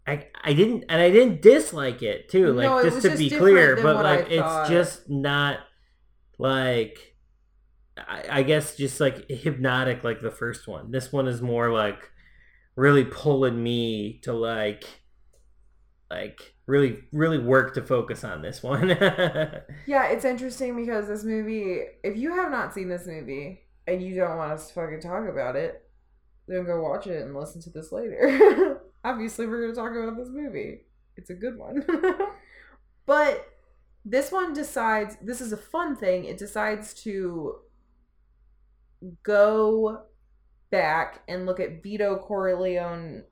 I, 0.07 0.27
I 0.43 0.53
didn't 0.53 0.83
and 0.87 1.01
I 1.01 1.09
didn't 1.09 1.41
dislike 1.41 2.03
it 2.03 2.29
too 2.29 2.53
like 2.53 2.69
No, 2.69 2.83
just 2.83 3.01
to 3.01 3.09
just 3.09 3.17
be 3.17 3.27
clear 3.27 3.75
but 3.81 4.03
like 4.03 4.29
it's 4.29 4.69
just 4.69 5.09
not 5.09 5.61
like 6.37 7.15
I, 7.97 8.25
I 8.29 8.43
guess 8.43 8.75
just 8.75 8.99
like 8.99 9.29
hypnotic 9.29 10.03
like 10.03 10.21
the 10.21 10.31
first 10.31 10.67
one 10.67 10.91
this 10.91 11.11
one 11.11 11.27
is 11.27 11.41
more 11.41 11.71
like 11.71 12.11
really 12.75 13.05
pulling 13.05 13.61
me 13.61 14.19
to 14.23 14.33
like 14.33 14.85
like 16.09 16.55
really 16.67 17.03
really 17.11 17.39
work 17.39 17.73
to 17.75 17.81
focus 17.81 18.23
on 18.23 18.41
this 18.41 18.61
one 18.61 18.89
Yeah, 19.87 20.07
it's 20.07 20.25
interesting 20.25 20.75
because 20.75 21.07
this 21.07 21.23
movie, 21.23 21.81
if 22.03 22.17
you 22.17 22.33
have 22.33 22.51
not 22.51 22.73
seen 22.73 22.89
this 22.89 23.05
movie 23.05 23.61
and 23.87 24.01
you 24.01 24.15
don't 24.15 24.37
want 24.37 24.51
us 24.51 24.67
to 24.67 24.73
fucking 24.73 25.01
talk 25.01 25.27
about 25.29 25.55
it, 25.55 25.83
then 26.47 26.65
go 26.65 26.81
watch 26.81 27.07
it 27.07 27.21
and 27.21 27.35
listen 27.35 27.61
to 27.61 27.69
this 27.69 27.91
later. 27.91 28.81
Obviously, 29.03 29.45
we're 29.45 29.61
going 29.61 29.73
to 29.73 29.79
talk 29.79 29.91
about 29.91 30.17
this 30.17 30.29
movie. 30.29 30.81
It's 31.17 31.29
a 31.29 31.35
good 31.35 31.57
one. 31.57 31.85
but 33.05 33.47
this 34.05 34.31
one 34.31 34.53
decides, 34.53 35.17
this 35.21 35.41
is 35.41 35.51
a 35.51 35.57
fun 35.57 35.95
thing. 35.95 36.25
It 36.25 36.37
decides 36.37 36.93
to 37.03 37.55
go 39.23 40.03
back 40.71 41.23
and 41.27 41.45
look 41.45 41.59
at 41.59 41.83
Vito 41.83 42.17
Corleone. 42.17 43.23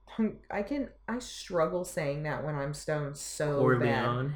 I 0.52 0.64
can, 0.64 0.90
I 1.08 1.20
struggle 1.20 1.86
saying 1.86 2.24
that 2.24 2.44
when 2.44 2.56
I'm 2.56 2.74
stoned 2.74 3.16
so 3.16 3.70
bad. 3.80 4.06
Corleone 4.06 4.36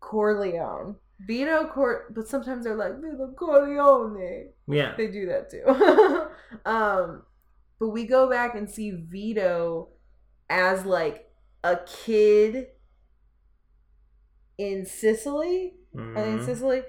Corleone. 0.00 0.96
Vito 1.26 1.66
Cor 1.66 2.06
but 2.14 2.26
sometimes 2.26 2.64
they're 2.64 2.74
like 2.74 2.96
Vito 2.96 3.32
Corleone. 3.36 4.48
yeah 4.66 4.94
They 4.96 5.08
do 5.08 5.26
that 5.26 5.50
too. 5.50 6.30
um 6.64 7.22
but 7.78 7.88
we 7.88 8.06
go 8.06 8.28
back 8.28 8.54
and 8.54 8.68
see 8.68 8.90
Vito 8.90 9.88
as 10.48 10.84
like 10.86 11.30
a 11.62 11.78
kid 11.86 12.68
in 14.60 14.84
Sicily. 14.86 15.74
I 15.94 16.22
think 16.22 16.40
Mhm. 16.40 16.44
Sicily. 16.44 16.82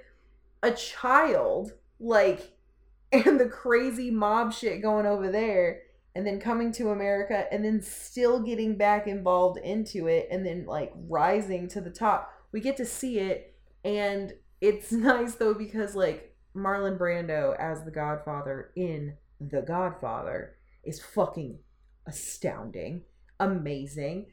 A 0.62 0.72
child, 0.72 1.74
like 2.00 2.51
and 3.12 3.40
the 3.40 3.48
crazy 3.50 4.12
mob 4.12 4.54
shit 4.54 4.82
going 4.82 5.06
over 5.06 5.32
there 5.32 5.82
and 6.16 6.25
then 6.28 6.40
coming 6.40 6.72
to 6.74 6.90
America 6.92 7.46
and 7.51 7.63
then 7.63 7.82
still 7.82 8.42
getting 8.42 8.75
back 8.78 9.08
involved 9.08 9.58
into 9.60 10.08
it 10.08 10.28
and 10.32 10.46
then 10.46 10.66
like 10.66 10.94
rising 11.08 11.68
to 11.70 11.82
the 11.82 11.90
top. 11.90 12.32
We 12.51 12.60
get 12.62 12.78
to 12.78 12.86
see 12.86 13.20
it 13.20 13.56
and 13.84 14.34
it's 14.60 14.92
nice 14.92 15.36
though 15.36 15.54
because 15.54 15.96
like 15.96 16.36
Marlon 16.56 16.98
Brando 16.98 17.56
as 17.58 17.84
the 17.84 17.92
Godfather 17.92 18.72
in 18.75 19.16
The 19.40 19.62
Godfather 19.62 20.56
is 20.84 21.01
fucking 21.01 21.60
astounding, 22.06 23.04
amazing. 23.40 24.28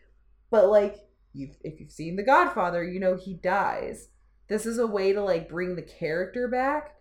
But 0.50 0.68
like 0.68 1.07
you 1.38 1.50
if 1.62 1.80
you've 1.80 1.90
seen 1.90 2.16
The 2.16 2.22
Godfather, 2.22 2.84
you 2.84 3.00
know 3.00 3.16
he 3.16 3.34
dies. 3.34 4.08
This 4.48 4.66
is 4.66 4.78
a 4.78 4.86
way 4.86 5.12
to 5.12 5.22
like 5.22 5.48
bring 5.48 5.76
the 5.76 5.82
character 5.82 6.48
back 6.48 6.94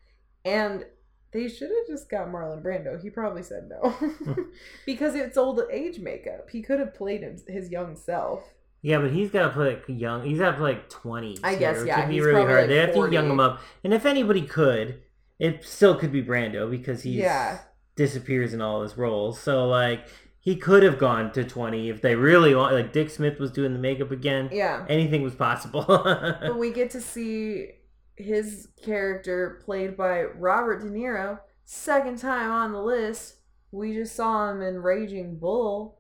and 0.46 0.86
they 1.32 1.50
should 1.50 1.70
have 1.70 1.88
just 1.88 2.10
got 2.10 2.28
Marlon 2.30 2.64
Brando. 2.64 3.02
He 3.02 3.10
probably 3.10 3.44
said 3.44 3.70
no. 3.70 3.96
because 4.86 5.14
it's 5.16 5.38
old 5.38 5.62
age 5.72 6.00
makeup. 6.00 6.50
He 6.50 6.62
could 6.62 6.80
have 6.80 6.94
played 6.96 7.22
his, 7.22 7.44
his 7.48 7.70
young 7.70 7.96
self. 7.96 8.44
Yeah, 8.82 9.00
but 9.00 9.12
he's 9.12 9.30
got 9.32 9.48
to 9.48 9.50
play 9.50 9.74
like 9.76 9.84
young. 9.88 10.24
He's 10.24 10.40
got 10.40 10.52
to 10.52 10.58
play 10.58 10.74
like 10.74 10.90
twenty. 10.90 11.38
I 11.44 11.56
guess, 11.56 11.84
yeah, 11.86 12.00
would 12.00 12.10
be 12.10 12.22
really 12.22 12.42
hard. 12.44 12.62
like, 12.62 12.68
they 12.70 12.78
have 12.78 12.94
to 12.94 13.12
young 13.12 13.30
him 13.30 13.40
up, 13.40 13.60
and 13.84 13.94
if 13.94 14.06
anybody 14.06 14.44
could, 14.44 15.02
it 15.40 15.66
still 15.66 15.96
could 15.96 16.12
be 16.12 16.24
Brando 16.24 16.70
because 16.70 17.04
he 17.04 17.22
Yeah. 17.22 17.60
disappears 17.96 18.54
in 18.54 18.62
all 18.62 18.84
his 18.84 18.98
roles. 18.98 19.40
So 19.40 19.68
like 19.68 20.08
he 20.48 20.56
could 20.56 20.82
have 20.82 20.98
gone 20.98 21.30
to 21.34 21.44
twenty 21.44 21.90
if 21.90 22.02
they 22.02 22.16
really 22.16 22.56
want. 22.56 22.74
Like 22.74 22.94
Dick 22.94 23.10
Smith 23.10 23.38
was 23.38 23.52
doing 23.52 23.74
the 23.74 23.80
makeup 23.80 24.12
again. 24.12 24.48
Yeah. 24.50 24.86
Anything 24.88 25.22
was 25.22 25.36
possible. 25.36 25.84
but 25.88 26.58
we 26.58 26.72
get 26.72 26.90
to 26.92 27.02
see 27.02 27.72
his 28.16 28.70
character 28.82 29.62
played 29.66 29.98
by 29.98 30.24
Robert 30.24 30.80
De 30.80 30.88
Niro. 30.90 31.42
Second 31.66 32.18
time 32.18 32.50
on 32.50 32.72
the 32.72 32.82
list. 32.82 33.40
We 33.74 33.94
just 33.94 34.16
saw 34.16 34.50
him 34.50 34.62
in 34.62 34.82
Raging 34.82 35.38
Bull. 35.38 36.00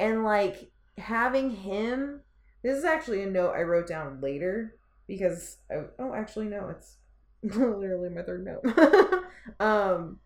And 0.00 0.24
like 0.24 0.72
having 0.98 1.50
him 1.50 2.22
this 2.64 2.76
is 2.76 2.84
actually 2.84 3.22
a 3.22 3.26
note 3.26 3.52
I 3.54 3.62
wrote 3.62 3.86
down 3.86 4.20
later 4.20 4.74
because 5.06 5.58
I, 5.70 5.84
oh 6.00 6.12
actually 6.12 6.46
no, 6.46 6.70
it's 6.70 6.96
literally 7.44 8.08
my 8.08 8.22
third 8.22 8.44
note. 8.44 9.24
um 9.60 10.18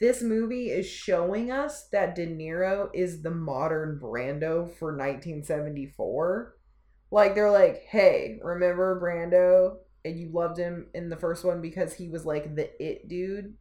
this 0.00 0.22
movie 0.22 0.70
is 0.70 0.86
showing 0.86 1.50
us 1.50 1.88
that 1.88 2.14
De 2.14 2.26
Niro 2.26 2.88
is 2.94 3.22
the 3.22 3.30
modern 3.30 3.98
Brando 4.00 4.70
for 4.78 4.96
1974. 4.96 6.56
Like 7.10 7.34
they're 7.34 7.50
like, 7.50 7.82
"Hey, 7.88 8.38
remember 8.42 9.00
Brando 9.00 9.78
and 10.04 10.18
you 10.18 10.30
loved 10.32 10.58
him 10.58 10.88
in 10.94 11.08
the 11.08 11.16
first 11.16 11.44
one 11.44 11.60
because 11.60 11.94
he 11.94 12.08
was 12.08 12.24
like 12.24 12.54
the 12.54 12.70
it 12.82 13.08
dude 13.08 13.54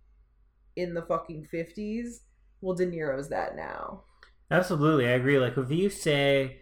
in 0.76 0.94
the 0.94 1.02
fucking 1.02 1.48
50s? 1.52 2.20
Well, 2.62 2.76
De 2.76 2.86
Niro's 2.86 3.30
that 3.30 3.56
now." 3.56 4.04
Absolutely, 4.52 5.08
I 5.08 5.12
agree. 5.12 5.40
Like 5.40 5.58
if 5.58 5.72
you 5.72 5.90
say 5.90 6.60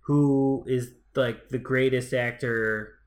who 0.00 0.64
is 0.66 0.92
like 1.14 1.48
the 1.48 1.58
greatest 1.58 2.12
actor, 2.12 2.98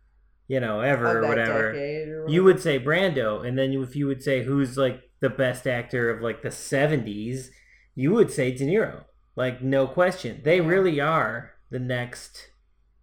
you 0.48 0.60
know, 0.60 0.80
ever 0.80 1.20
or 1.20 1.28
whatever, 1.28 1.72
or 1.72 2.30
you 2.30 2.44
would 2.44 2.60
say 2.60 2.80
Brando, 2.80 3.46
and 3.46 3.58
then 3.58 3.72
if 3.74 3.96
you 3.96 4.08
would 4.08 4.24
say 4.24 4.44
who's 4.44 4.78
like 4.78 5.07
the 5.20 5.30
best 5.30 5.68
actor 5.68 6.10
of 6.10 6.22
like 6.22 6.42
the 6.42 6.50
'70s, 6.50 7.48
you 7.96 8.12
would 8.12 8.32
say 8.32 8.52
De 8.56 8.66
Niro. 8.66 9.04
Like 9.36 9.62
no 9.62 9.88
question, 9.88 10.42
they 10.44 10.62
really 10.62 11.00
are 11.00 11.52
the 11.70 11.80
next 11.80 12.50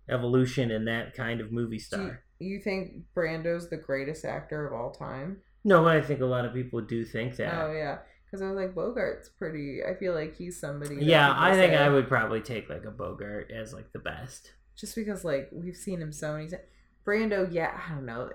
evolution 0.08 0.70
in 0.70 0.84
that 0.86 1.14
kind 1.14 1.40
of 1.40 1.52
movie 1.52 1.76
Do 1.78 1.80
you, 1.80 1.80
star. 1.80 2.20
you 2.38 2.60
think 2.60 3.04
Brando's 3.16 3.70
the 3.70 3.76
greatest 3.76 4.24
actor 4.24 4.66
of 4.66 4.72
all 4.72 4.90
time? 4.90 5.38
No, 5.64 5.82
but 5.82 5.96
I 5.96 6.02
think 6.02 6.20
a 6.20 6.26
lot 6.26 6.44
of 6.44 6.52
people 6.52 6.80
do 6.80 7.04
think 7.04 7.36
that. 7.36 7.54
Oh 7.54 7.72
yeah, 7.72 7.98
because 8.26 8.42
I 8.42 8.48
was 8.50 8.56
like 8.56 8.74
Bogart's 8.74 9.28
pretty. 9.30 9.80
I 9.88 9.94
feel 9.94 10.12
like 10.14 10.36
he's 10.36 10.58
somebody. 10.60 10.96
yeah, 11.00 11.32
I 11.36 11.52
think 11.54 11.72
say- 11.72 11.78
I 11.78 11.88
would 11.88 12.08
probably 12.08 12.40
take 12.40 12.68
like 12.68 12.84
a 12.84 12.90
Bogart 12.90 13.50
as 13.50 13.72
like 13.72 13.92
the 13.92 13.98
best. 14.00 14.52
just 14.76 14.94
because 14.94 15.24
like 15.24 15.48
we've 15.52 15.76
seen 15.76 16.00
him 16.02 16.12
so 16.12 16.32
many 16.34 16.48
times. 16.48 16.62
Brando, 17.06 17.46
yeah, 17.52 17.78
I 17.86 17.94
don't 17.94 18.06
know, 18.06 18.30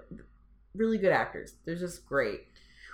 really 0.76 0.98
good 1.00 1.12
actors. 1.12 1.56
They're 1.66 1.76
just 1.76 2.06
great. 2.06 2.42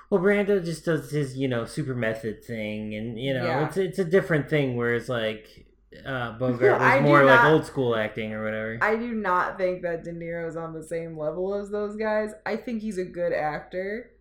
Well, 0.10 0.22
Brando 0.22 0.64
just 0.64 0.86
does 0.86 1.12
his, 1.12 1.36
you 1.38 1.48
know, 1.48 1.66
super 1.66 1.96
method 1.96 2.44
thing, 2.44 2.94
and 2.96 3.20
you 3.20 3.34
know, 3.34 3.46
Yeah. 3.46 3.68
it's 3.68 3.78
it's 3.78 4.00
a 4.00 4.06
different 4.06 4.50
thing. 4.50 4.76
Whereas 4.78 5.10
like 5.10 5.66
uh, 6.06 6.38
Bogart 6.38 6.80
was 6.80 7.02
more 7.02 7.24
like 7.24 7.44
old 7.46 7.66
school 7.66 7.96
acting 7.96 8.34
or 8.34 8.44
whatever. 8.44 8.78
I 8.82 8.96
do 8.96 9.14
not 9.14 9.58
think 9.58 9.82
that 9.82 10.04
De 10.04 10.12
Niro's 10.12 10.56
on 10.56 10.74
the 10.74 10.84
same 10.84 11.18
level 11.18 11.56
as 11.56 11.70
those 11.72 11.96
guys. 11.96 12.32
I 12.46 12.56
think 12.58 12.82
he's 12.82 12.98
a 12.98 13.06
good 13.06 13.34
actor, 13.34 14.12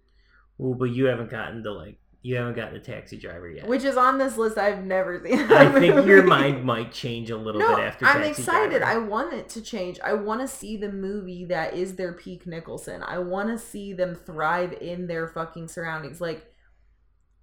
Ooh, 0.61 0.75
but 0.79 0.87
you 0.91 1.07
haven't 1.07 1.31
gotten 1.31 1.62
to 1.64 1.73
like, 1.73 1.99
you 2.25 2.37
haven't 2.37 2.54
gotten 2.57 2.73
the 2.73 2.81
Taxi 2.81 3.19
Driver 3.19 3.50
yet. 3.50 3.66
which 3.69 3.85
is 3.85 3.99
on 3.99 4.16
this 4.16 4.38
list. 4.38 4.57
I've 4.57 4.83
never 4.83 5.23
seen. 5.25 5.40
I 5.52 5.71
think 5.78 6.07
your 6.07 6.23
mind 6.26 6.64
might 6.64 6.90
change 6.90 7.28
a 7.28 7.37
little 7.37 7.61
No, 7.61 7.76
bit 7.76 7.85
after. 7.85 8.07
I'm 8.07 8.23
Taxi 8.23 8.40
excited. 8.43 8.83
I 8.83 8.97
want 8.97 9.35
it 9.35 9.50
to 9.50 9.61
change. 9.61 10.00
I 10.02 10.14
want 10.14 10.40
to 10.40 10.49
see 10.49 10.78
the 10.78 10.90
movie 10.90 11.45
that 11.45 11.75
is 11.75 11.97
their 11.97 12.14
peak 12.14 12.47
Nicholson. 12.47 13.02
I 13.02 13.19
want 13.19 13.50
to 13.50 13.59
see 13.59 13.93
them 13.93 14.14
thrive 14.14 14.73
in 14.73 15.07
their 15.07 15.28
fucking 15.28 15.69
surroundings. 15.69 16.19
Like, 16.19 16.47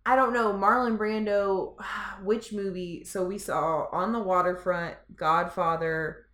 I 0.04 0.16
don't 0.16 0.34
know, 0.34 0.52
Marlon 0.52 0.98
Brando, 0.98 1.76
which 2.24 2.52
movie? 2.52 3.04
So 3.04 3.24
we 3.24 3.38
saw 3.38 3.86
On 3.92 4.12
the 4.12 4.20
Waterfront, 4.20 4.96
Godfather. 5.16 6.26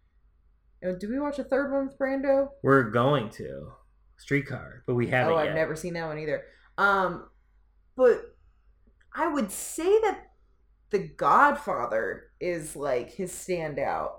Oh, 0.86 0.96
Did 0.96 1.10
we 1.10 1.20
watch 1.20 1.38
a 1.38 1.44
third 1.44 1.70
one 1.74 1.88
with 1.88 2.00
Brando? 2.00 2.48
We're 2.64 2.92
going 2.92 3.30
to 3.32 3.74
Streetcar, 4.16 4.84
but 4.88 4.96
we 4.96 5.08
haven't 5.08 5.34
oh. 5.34 5.38
I've 5.38 5.54
never 5.54 5.76
seen 5.76 5.96
that 5.96 6.08
one 6.08 6.18
either. 6.18 6.44
Um, 6.78 7.28
but 7.98 8.37
I 9.18 9.28
would 9.28 9.52
say 9.52 10.00
that 10.02 10.22
The 10.92 11.00
Godfather 11.00 12.26
is 12.40 12.76
like 12.76 13.12
his 13.12 13.32
standout. 13.32 14.12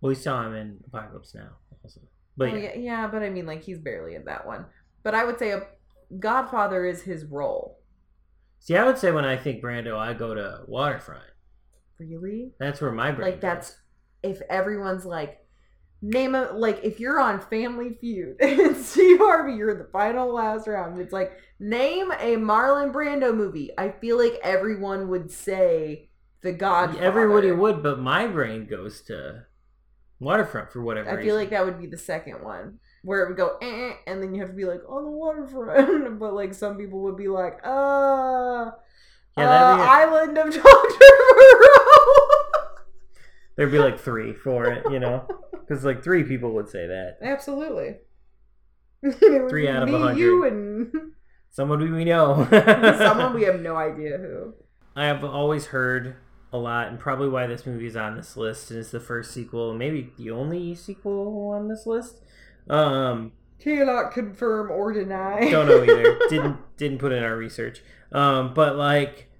Well, 0.00 0.10
we 0.10 0.14
saw 0.14 0.46
him 0.46 0.54
in 0.54 0.78
Apocalypse 0.86 1.34
Now. 1.34 1.56
Also, 1.82 2.00
But 2.36 2.50
Oh, 2.50 2.54
yeah. 2.54 2.72
yeah, 2.74 2.76
yeah, 2.76 3.06
but 3.08 3.22
I 3.22 3.30
mean, 3.30 3.46
like 3.46 3.62
he's 3.62 3.78
barely 3.78 4.14
in 4.14 4.24
that 4.26 4.46
one. 4.46 4.66
But 5.02 5.14
I 5.14 5.24
would 5.24 5.38
say 5.38 5.52
a 5.52 5.62
Godfather 6.18 6.84
is 6.84 7.02
his 7.02 7.24
role. 7.24 7.80
See, 8.58 8.76
I 8.76 8.84
would 8.84 8.98
say 8.98 9.10
when 9.10 9.24
I 9.24 9.36
think 9.36 9.62
Brando, 9.62 9.96
I 9.96 10.12
go 10.12 10.34
to 10.34 10.60
Waterfront. 10.66 11.24
Really? 11.98 12.52
That's 12.60 12.80
where 12.80 12.92
my 12.92 13.10
brain 13.10 13.30
Like 13.30 13.40
that's 13.40 13.76
if 14.22 14.40
everyone's 14.50 15.06
like 15.06 15.39
name 16.02 16.34
a 16.34 16.50
like 16.52 16.80
if 16.82 16.98
you're 16.98 17.20
on 17.20 17.40
Family 17.40 17.96
Feud 18.00 18.36
and 18.40 18.76
Steve 18.76 19.18
Harvey, 19.18 19.54
you're 19.54 19.70
in 19.70 19.78
the 19.78 19.88
final 19.92 20.32
last 20.32 20.66
round. 20.66 20.98
It's 21.00 21.12
like 21.12 21.32
name 21.58 22.10
a 22.12 22.36
Marlon 22.36 22.92
Brando 22.92 23.34
movie. 23.36 23.70
I 23.76 23.90
feel 23.90 24.18
like 24.18 24.38
everyone 24.42 25.08
would 25.08 25.30
say 25.30 26.08
The. 26.42 26.52
Godfather. 26.52 27.02
Everybody 27.04 27.52
would, 27.52 27.82
but 27.82 27.98
my 27.98 28.26
brain 28.26 28.66
goes 28.66 29.02
to 29.02 29.44
Waterfront 30.18 30.70
for 30.72 30.82
whatever 30.82 31.08
I 31.08 31.12
reason. 31.14 31.26
feel 31.28 31.36
like 31.36 31.50
that 31.50 31.64
would 31.64 31.78
be 31.80 31.86
the 31.86 31.96
second 31.98 32.42
one. 32.42 32.78
Where 33.02 33.24
it 33.24 33.28
would 33.28 33.38
go, 33.38 33.56
eh, 33.62 33.92
and 34.06 34.22
then 34.22 34.34
you 34.34 34.42
have 34.42 34.50
to 34.50 34.56
be 34.56 34.66
like 34.66 34.82
on 34.86 35.04
the 35.04 35.10
waterfront, 35.10 36.18
but 36.20 36.34
like 36.34 36.52
some 36.52 36.76
people 36.76 37.00
would 37.04 37.16
be 37.16 37.28
like, 37.28 37.54
uh, 37.64 38.70
Yeah, 39.38 39.48
uh, 39.48 39.76
that'd 39.76 39.80
Island 39.86 40.36
of 40.36 40.52
Dr. 40.62 40.62
Moreau. 41.36 42.28
There'd 43.56 43.72
be 43.72 43.78
like 43.78 43.98
three 43.98 44.34
for 44.34 44.66
it, 44.66 44.84
you 44.90 45.00
know? 45.00 45.26
Because 45.70 45.84
like 45.84 46.02
three 46.02 46.24
people 46.24 46.50
would 46.54 46.68
say 46.68 46.88
that. 46.88 47.18
Absolutely. 47.22 47.98
Three 49.48 49.68
out 49.68 49.84
of 49.84 49.94
a 49.94 49.98
hundred. 50.00 50.18
You 50.18 50.44
and 50.44 51.12
Someone 51.50 51.92
we 51.92 52.04
know. 52.04 52.48
someone 52.98 53.34
we 53.34 53.44
have 53.44 53.60
no 53.60 53.76
idea 53.76 54.18
who. 54.18 54.54
I 54.96 55.06
have 55.06 55.22
always 55.22 55.66
heard 55.66 56.16
a 56.52 56.58
lot, 56.58 56.88
and 56.88 56.98
probably 56.98 57.28
why 57.28 57.46
this 57.46 57.66
movie 57.66 57.86
is 57.86 57.94
on 57.94 58.16
this 58.16 58.36
list, 58.36 58.72
and 58.72 58.80
it's 58.80 58.90
the 58.90 58.98
first 58.98 59.30
sequel, 59.30 59.72
maybe 59.72 60.12
the 60.18 60.32
only 60.32 60.74
sequel 60.74 61.52
on 61.54 61.68
this 61.68 61.86
list. 61.86 62.20
Um, 62.68 63.32
Cannot 63.60 64.10
confirm 64.10 64.72
or 64.72 64.92
deny. 64.92 65.48
don't 65.50 65.68
know 65.68 65.84
either. 65.84 66.18
didn't 66.28 66.56
didn't 66.78 66.98
put 66.98 67.12
in 67.12 67.22
our 67.22 67.36
research. 67.36 67.80
Um, 68.10 68.54
but 68.54 68.74
like 68.74 69.30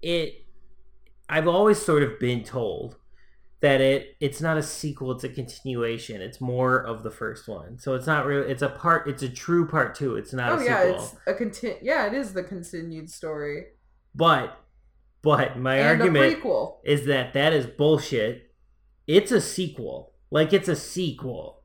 it, 0.00 0.46
I've 1.28 1.46
always 1.46 1.78
sort 1.78 2.02
of 2.02 2.18
been 2.18 2.42
told 2.42 2.96
that 3.60 3.80
it 3.80 4.16
it's 4.20 4.40
not 4.40 4.58
a 4.58 4.62
sequel; 4.62 5.12
it's 5.12 5.24
a 5.24 5.28
continuation. 5.28 6.20
It's 6.20 6.40
more 6.40 6.76
of 6.78 7.02
the 7.02 7.10
first 7.10 7.48
one, 7.48 7.78
so 7.78 7.94
it's 7.94 8.06
not 8.06 8.26
really. 8.26 8.50
It's 8.50 8.62
a 8.62 8.68
part. 8.68 9.08
It's 9.08 9.22
a 9.22 9.28
true 9.28 9.66
part 9.66 9.94
two. 9.94 10.16
It's 10.16 10.32
not 10.32 10.52
oh 10.52 10.58
a 10.58 10.64
yeah, 10.64 10.82
sequel. 10.82 11.04
it's 11.04 11.14
a 11.26 11.34
contin- 11.34 11.78
Yeah, 11.82 12.06
it 12.06 12.14
is 12.14 12.32
the 12.34 12.42
continued 12.42 13.10
story 13.10 13.66
But 14.14 14.58
but 15.22 15.58
my 15.58 15.76
and 15.76 16.00
argument 16.02 16.44
is 16.84 17.06
that 17.06 17.32
that 17.32 17.52
is 17.52 17.66
bullshit. 17.66 18.52
It's 19.06 19.32
a 19.32 19.40
sequel. 19.40 20.12
Like 20.30 20.52
it's 20.52 20.68
a 20.68 20.76
sequel. 20.76 21.62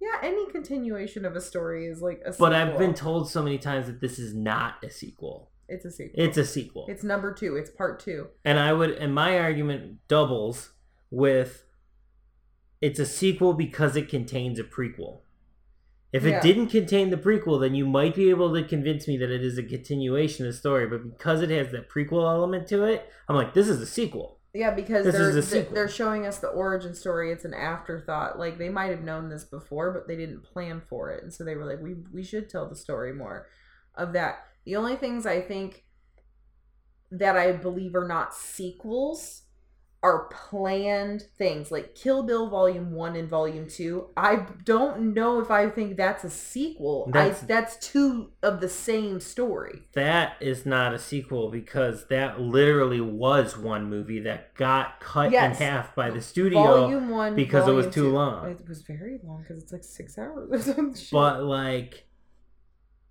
Yeah, 0.00 0.18
any 0.22 0.50
continuation 0.50 1.24
of 1.24 1.34
a 1.36 1.40
story 1.40 1.86
is 1.86 2.00
like 2.02 2.20
a. 2.24 2.32
But 2.32 2.52
I've 2.52 2.78
been 2.78 2.94
told 2.94 3.30
so 3.30 3.42
many 3.42 3.58
times 3.58 3.86
that 3.86 4.00
this 4.00 4.18
is 4.18 4.34
not 4.34 4.82
a 4.84 4.90
sequel. 4.90 5.50
It's 5.68 5.84
a 5.84 5.90
sequel. 5.90 6.24
It's 6.24 6.38
a 6.38 6.44
sequel. 6.44 6.86
It's 6.88 7.04
number 7.04 7.32
two. 7.32 7.56
It's 7.56 7.70
part 7.70 8.00
two. 8.00 8.28
and 8.44 8.58
I 8.58 8.72
would 8.72 8.90
and 8.92 9.14
my 9.14 9.38
argument 9.38 9.98
doubles 10.08 10.70
with 11.10 11.64
it's 12.80 12.98
a 12.98 13.06
sequel 13.06 13.54
because 13.54 13.96
it 13.96 14.08
contains 14.08 14.58
a 14.58 14.64
prequel. 14.64 15.20
If 16.12 16.24
it 16.24 16.30
Yeah. 16.30 16.40
didn't 16.40 16.68
contain 16.68 17.10
the 17.10 17.16
prequel, 17.16 17.60
then 17.60 17.74
you 17.74 17.84
might 17.86 18.14
be 18.14 18.30
able 18.30 18.54
to 18.54 18.62
convince 18.66 19.06
me 19.08 19.16
that 19.18 19.30
it 19.30 19.42
is 19.44 19.58
a 19.58 19.62
continuation 19.62 20.46
of 20.46 20.52
the 20.52 20.58
story. 20.58 20.86
But 20.86 21.04
because 21.10 21.42
it 21.42 21.50
has 21.50 21.70
that 21.72 21.90
prequel 21.90 22.22
element 22.30 22.66
to 22.68 22.84
it, 22.84 23.10
I'm 23.28 23.36
like, 23.36 23.52
this 23.52 23.68
is 23.68 23.80
a 23.80 23.86
sequel. 23.86 24.38
Yeah, 24.54 24.70
because 24.70 25.04
This 25.04 25.14
they're 25.14 25.28
is 25.28 25.36
a 25.36 25.42
sequel. 25.42 25.74
they're 25.74 25.88
showing 25.88 26.24
us 26.26 26.38
the 26.38 26.48
origin 26.48 26.94
story. 26.94 27.30
It's 27.30 27.44
an 27.44 27.52
afterthought. 27.52 28.38
Like 28.38 28.56
they 28.58 28.70
might 28.70 28.90
have 28.90 29.02
known 29.02 29.28
this 29.28 29.44
before, 29.44 29.92
but 29.92 30.08
they 30.08 30.16
didn't 30.16 30.42
plan 30.42 30.80
for 30.88 31.10
it, 31.10 31.22
and 31.22 31.32
so 31.32 31.44
they 31.44 31.54
were 31.54 31.66
like, 31.66 31.80
"We 31.82 31.94
we 32.12 32.22
should 32.22 32.48
tell 32.48 32.66
the 32.68 32.74
story 32.74 33.12
more 33.12 33.46
of 33.94 34.14
that." 34.14 34.46
The 34.64 34.76
only 34.76 34.96
things 34.96 35.26
I 35.26 35.42
think 35.42 35.84
that 37.10 37.36
I 37.36 37.52
believe 37.52 37.94
are 37.94 38.08
not 38.08 38.34
sequels 38.34 39.42
are 40.00 40.28
planned 40.28 41.22
things 41.36 41.72
like 41.72 41.92
Kill 41.96 42.22
Bill 42.22 42.48
Volume 42.48 42.92
One 42.92 43.16
and 43.16 43.28
Volume 43.28 43.66
Two. 43.68 44.10
I 44.16 44.46
don't 44.64 45.12
know 45.12 45.40
if 45.40 45.50
I 45.50 45.68
think 45.70 45.96
that's 45.96 46.22
a 46.22 46.30
sequel. 46.30 47.10
That's- 47.12 47.42
I 47.42 47.46
that's 47.46 47.76
two 47.78 48.30
of 48.40 48.60
the 48.60 48.68
same 48.68 49.18
story. 49.18 49.82
That 49.94 50.34
is 50.40 50.64
not 50.64 50.94
a 50.94 51.00
sequel 51.00 51.50
because 51.50 52.06
that 52.08 52.40
literally 52.40 53.00
was 53.00 53.58
one 53.58 53.90
movie 53.90 54.20
that 54.20 54.54
got 54.54 55.00
cut 55.00 55.32
Yes. 55.32 55.58
in 55.60 55.66
half 55.66 55.96
by 55.96 56.10
the 56.10 56.20
studio. 56.20 56.62
Volume 56.62 57.08
One 57.08 57.34
because 57.34 57.66
it 57.66 57.72
was 57.72 57.86
too 57.86 58.04
Two. 58.04 58.10
long. 58.12 58.50
It 58.52 58.68
was 58.68 58.82
very 58.82 59.18
long 59.24 59.42
because 59.42 59.60
it's 59.60 59.72
like 59.72 59.82
six 59.82 60.16
hours 60.16 60.48
or 60.52 60.58
some 60.74 60.94
shit. 60.94 61.10
but 61.10 61.42
like 61.42 62.06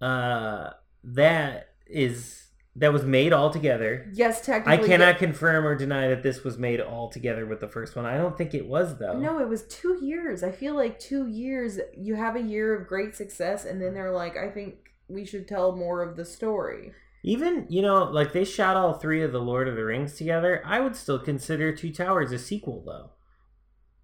uh 0.02 0.70
that 1.04 1.70
is 1.86 2.47
that 2.78 2.94
was 2.94 3.04
made 3.04 3.34
all 3.34 3.50
together. 3.50 4.08
yes, 4.14 4.46
technically. 4.46 4.86
I 4.86 4.88
cannot 4.88 5.18
confirm 5.18 5.66
or 5.66 5.76
deny 5.76 6.08
that 6.10 6.24
this 6.24 6.44
was 6.44 6.58
made 6.58 6.80
all 6.80 7.10
together 7.10 7.46
with 7.46 7.60
the 7.60 7.68
first 7.68 7.96
one. 7.96 8.06
I 8.06 8.18
don't 8.18 8.38
think 8.38 8.54
it 8.54 8.68
was 8.68 8.98
though. 8.98 9.18
No, 9.20 9.40
it 9.40 9.50
was 9.50 9.64
two 9.64 9.98
years. 10.04 10.44
I 10.44 10.52
feel 10.52 10.76
like 10.76 11.00
two 11.00 11.28
years. 11.28 11.80
You 11.98 12.16
have 12.16 12.36
a 12.36 12.42
year 12.42 12.76
of 12.80 12.88
great 12.88 13.16
success, 13.16 13.66
and 13.66 13.82
then 13.82 13.94
they're 13.94 14.12
like, 14.14 14.38
I 14.38 14.50
think 14.50 14.76
we 15.08 15.26
should 15.26 15.48
tell 15.48 15.76
more 15.76 16.04
of 16.04 16.16
the 16.18 16.26
story. 16.26 16.92
Even, 17.24 17.66
you 17.68 17.82
know, 17.82 18.04
like 18.04 18.32
they 18.32 18.46
shot 18.46 18.78
all 18.78 18.94
three 18.94 19.24
of 19.24 19.32
the 19.32 19.42
Lord 19.42 19.68
of 19.68 19.76
the 19.76 19.84
Rings 19.84 20.14
together. 20.14 20.62
I 20.66 20.80
would 20.80 20.96
still 20.96 21.20
consider 21.20 21.76
Two 21.76 21.92
Towers 21.92 22.32
a 22.32 22.40
sequel 22.40 22.84
though. 22.86 23.12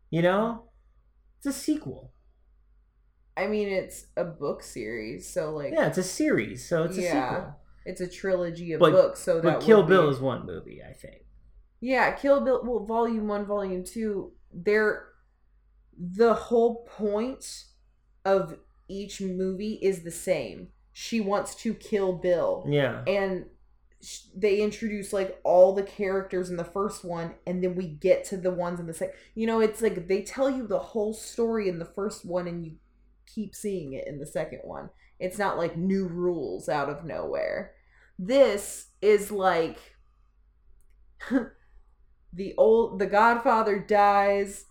You 0.09 0.23
know? 0.23 0.63
It's 1.37 1.45
a 1.45 1.53
sequel. 1.53 2.11
I 3.37 3.47
mean, 3.47 3.67
it's 3.67 4.07
a 4.17 4.23
book 4.23 4.61
series, 4.63 5.27
so 5.31 5.51
like, 5.51 5.73
Yeah, 5.73 5.87
it's 5.87 5.97
a 5.97 6.03
series, 6.03 6.67
so 6.67 6.83
it's 6.83 6.97
a 6.97 7.01
Yeah, 7.01 7.29
sequel. 7.29 7.55
It's 7.85 8.01
a 8.01 8.07
trilogy 8.07 8.73
of 8.73 8.79
But- 8.79 8.91
books. 8.91 9.19
So 9.19 9.35
that 9.35 9.43
But 9.43 9.61
Kill 9.61 9.83
Bill 9.83 10.07
be- 10.09 10.13
is 10.15 10.19
one 10.21 10.45
movie, 10.45 10.81
I 10.83 10.93
think. 10.93 11.25
Yeah, 11.81 12.11
Kill 12.11 12.41
Bill. 12.41 12.61
Well, 12.63 12.85
Volume 12.85 13.27
One, 13.27 13.45
Volume 13.45 13.83
Two. 13.83 14.33
They're 14.53 15.07
the 15.97 16.33
whole 16.33 16.85
point 16.85 17.65
of 18.25 18.57
each 18.87 19.21
movie 19.21 19.73
is 19.81 20.03
the 20.03 20.11
same. 20.11 20.69
She 20.91 21.19
wants 21.19 21.55
to 21.55 21.73
kill 21.73 22.13
Bill. 22.13 22.65
Yeah. 22.69 23.03
and 23.07 23.45
they 24.35 24.57
introduce 24.59 25.13
like 25.13 25.39
all 25.45 25.73
the 25.73 25.81
characters 25.83 26.49
in 26.49 26.57
the 26.57 26.63
first 26.65 27.05
one 27.05 27.35
and 27.47 27.63
then 27.63 27.73
we 27.73 27.87
get 27.87 28.25
to 28.25 28.35
the 28.35 28.51
ones 28.51 28.77
in 28.77 28.85
the 28.85 28.93
second 28.93 29.15
you 29.33 29.47
know 29.47 29.61
it's 29.61 29.81
like 29.81 30.09
they 30.09 30.21
tell 30.21 30.49
you 30.49 30.67
the 30.67 30.77
whole 30.77 31.13
story 31.13 31.69
in 31.69 31.79
the 31.79 31.85
first 31.85 32.25
one 32.25 32.45
and 32.45 32.65
you 32.65 32.73
keep 33.25 33.55
seeing 33.55 33.93
it 33.93 34.05
in 34.05 34.19
the 34.19 34.25
second 34.25 34.59
one 34.65 34.89
it's 35.19 35.37
not 35.37 35.57
like 35.57 35.77
new 35.77 36.07
rules 36.07 36.67
out 36.67 36.89
of 36.89 37.05
nowhere. 37.05 37.71
This 38.19 38.87
is 39.01 39.31
like 39.31 39.77
the 42.33 42.53
old 42.57 42.99
the 42.99 43.05
godfather 43.05 43.79
dies 43.79 44.65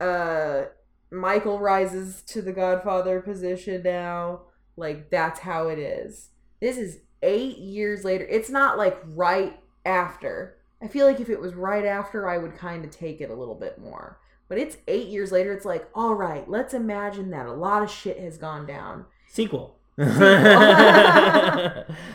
uh 0.00 0.64
michael 1.10 1.58
rises 1.58 2.22
to 2.22 2.42
the 2.42 2.52
godfather 2.52 3.20
position 3.20 3.82
now. 3.82 4.42
Like 4.76 5.10
that's 5.10 5.40
how 5.40 5.68
it 5.68 5.78
is. 5.78 6.30
This 6.60 6.76
is 6.76 7.00
eight 7.22 7.58
years 7.58 8.04
later. 8.04 8.26
It's 8.28 8.50
not 8.50 8.76
like 8.76 9.00
right 9.06 9.58
after. 9.86 10.56
I 10.82 10.88
feel 10.88 11.06
like 11.06 11.20
if 11.20 11.30
it 11.30 11.40
was 11.40 11.54
right 11.54 11.84
after 11.84 12.28
i 12.28 12.38
would 12.38 12.56
kind 12.56 12.84
of 12.84 12.90
take 12.90 13.20
it 13.20 13.30
a 13.30 13.34
little 13.34 13.54
bit 13.54 13.78
more. 13.78 14.20
But 14.48 14.58
it's 14.58 14.76
eight 14.88 15.08
years 15.08 15.32
later. 15.32 15.52
It's 15.52 15.64
like 15.64 15.88
all 15.94 16.14
right 16.14 16.48
let's 16.48 16.74
imagine 16.74 17.30
that 17.30 17.46
a 17.46 17.52
lot 17.52 17.82
of 17.82 17.90
shit 17.90 18.18
has 18.18 18.36
gone 18.36 18.66
down 18.66 19.06
Sequel. 19.34 19.76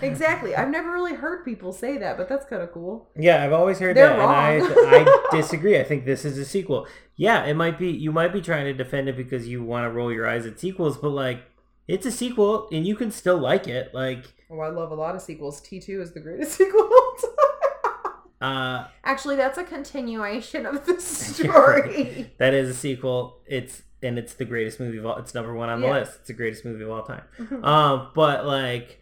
exactly 0.01 0.53
i've 0.55 0.69
never 0.69 0.91
really 0.91 1.13
heard 1.15 1.45
people 1.45 1.71
say 1.71 1.97
that 1.97 2.17
but 2.17 2.27
that's 2.27 2.45
kind 2.45 2.61
of 2.61 2.71
cool 2.73 3.09
Yeah, 3.15 3.43
I've 3.43 3.53
always 3.53 3.79
heard 3.79 3.95
They're 3.95 4.09
that, 4.09 4.19
wrong. 4.19 4.33
and 4.33 4.85
I 4.95 5.01
I 5.03 5.27
disagree. 5.31 5.79
I 5.79 5.83
think 5.83 6.05
this 6.05 6.25
is 6.25 6.37
a 6.37 6.45
sequel. 6.45 6.87
Yeah, 7.15 7.45
it 7.45 7.53
might 7.55 7.77
be. 7.79 7.89
You 7.89 8.11
might 8.11 8.31
be 8.33 8.41
trying 8.41 8.65
to 8.65 8.73
defend 8.73 9.07
it 9.09 9.17
because 9.17 9.47
you 9.47 9.63
want 9.63 9.85
to 9.85 9.89
roll 9.91 10.11
your 10.11 10.27
eyes 10.27 10.45
at 10.45 10.59
sequels, 10.59 10.97
but 10.97 11.09
like, 11.09 11.41
it's 11.87 12.05
a 12.05 12.11
sequel, 12.11 12.67
and 12.71 12.85
you 12.87 12.95
can 12.95 13.11
still 13.11 13.37
like 13.37 13.67
it. 13.67 13.93
Like, 13.93 14.23
oh 14.51 14.59
i 14.59 14.69
love 14.69 14.91
a 14.91 14.95
lot 14.95 15.15
of 15.15 15.21
sequels 15.21 15.61
t2 15.61 16.01
is 16.01 16.13
the 16.13 16.19
greatest 16.21 16.53
sequel 16.57 16.81
of 16.85 16.91
all 16.91 17.15
time. 17.21 18.13
uh, 18.41 18.87
actually 19.03 19.35
that's 19.35 19.57
a 19.57 19.63
continuation 19.63 20.65
of 20.65 20.85
the 20.85 20.99
story 20.99 22.31
that 22.39 22.53
is 22.53 22.69
a 22.69 22.73
sequel. 22.73 23.39
It's 23.45 23.83
and 24.01 24.17
it's 24.17 24.33
the 24.33 24.45
greatest 24.45 24.79
movie 24.79 24.97
of 24.97 25.05
all. 25.05 25.17
It's 25.17 25.33
number 25.33 25.53
one 25.53 25.69
on 25.69 25.81
the 25.81 25.87
Yeah. 25.87 25.93
list. 25.99 26.19
It's 26.19 26.27
the 26.27 26.33
greatest 26.33 26.65
movie 26.65 26.83
of 26.83 26.89
all 26.91 27.03
time. 27.03 27.23
Um, 27.63 28.11
but 28.15 28.45
like, 28.45 28.99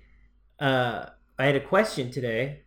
uh, 0.60 1.07
I 1.39 1.45
had 1.45 1.55
a 1.55 1.60
question 1.62 2.10
today, 2.12 2.63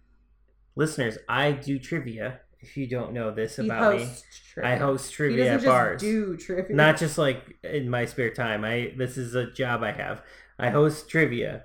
listeners. 0.76 1.18
I 1.28 1.52
do 1.52 1.78
trivia. 1.78 2.40
If 2.60 2.76
you 2.76 2.86
don't 2.86 3.12
know 3.14 3.30
this 3.30 3.56
he 3.56 3.64
about 3.64 3.94
me, 3.94 4.00
hosts 4.04 4.24
I 4.58 4.60
trivia. 4.76 4.78
host 4.78 5.12
trivia 5.12 5.44
at 5.46 5.54
just 5.54 5.66
bars. 5.66 6.00
do 6.00 6.36
trivia 6.36 6.76
not 6.76 6.98
just 6.98 7.16
like 7.16 7.56
in 7.64 7.88
my 7.88 8.04
spare 8.04 8.30
time. 8.30 8.64
I 8.64 8.92
this 8.98 9.16
is 9.16 9.34
a 9.34 9.50
job 9.50 9.82
I 9.82 9.92
have. 9.92 10.22
I 10.58 10.68
host 10.70 11.08
trivia. 11.08 11.64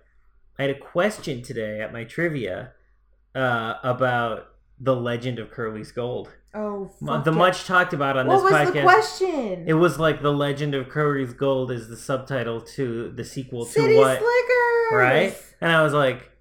I 0.57 0.63
had 0.63 0.71
a 0.71 0.79
question 0.79 1.41
today 1.41 1.81
at 1.81 1.91
my 1.91 2.05
trivia 2.05 2.71
uh, 3.35 3.73
about 3.83 4.47
The 4.79 4.95
Legend 4.95 5.39
of 5.39 5.51
Curly's 5.51 5.91
Gold. 5.91 6.29
Oh, 6.53 6.89
fuck 7.05 7.23
the 7.25 7.31
it. 7.31 7.35
much 7.35 7.65
talked 7.65 7.93
about 7.93 8.17
on 8.17 8.27
What 8.27 8.35
this 8.35 8.43
was 8.43 8.53
podcast. 8.53 8.73
the 8.73 8.81
question? 8.81 9.65
It 9.67 9.73
was 9.73 9.99
like 9.99 10.21
The 10.21 10.31
Legend 10.33 10.73
of 10.75 10.89
Curly's 10.89 11.33
Gold 11.33 11.71
is 11.71 11.87
the 11.89 11.97
subtitle 11.97 12.61
to 12.61 13.11
the 13.11 13.23
sequel 13.23 13.65
City 13.65 13.93
to 13.93 13.99
what 13.99 14.19
Slickers, 14.19 14.93
right? 14.93 15.35
And 15.61 15.71
I 15.71 15.81
was 15.83 15.93
like, 15.93 16.31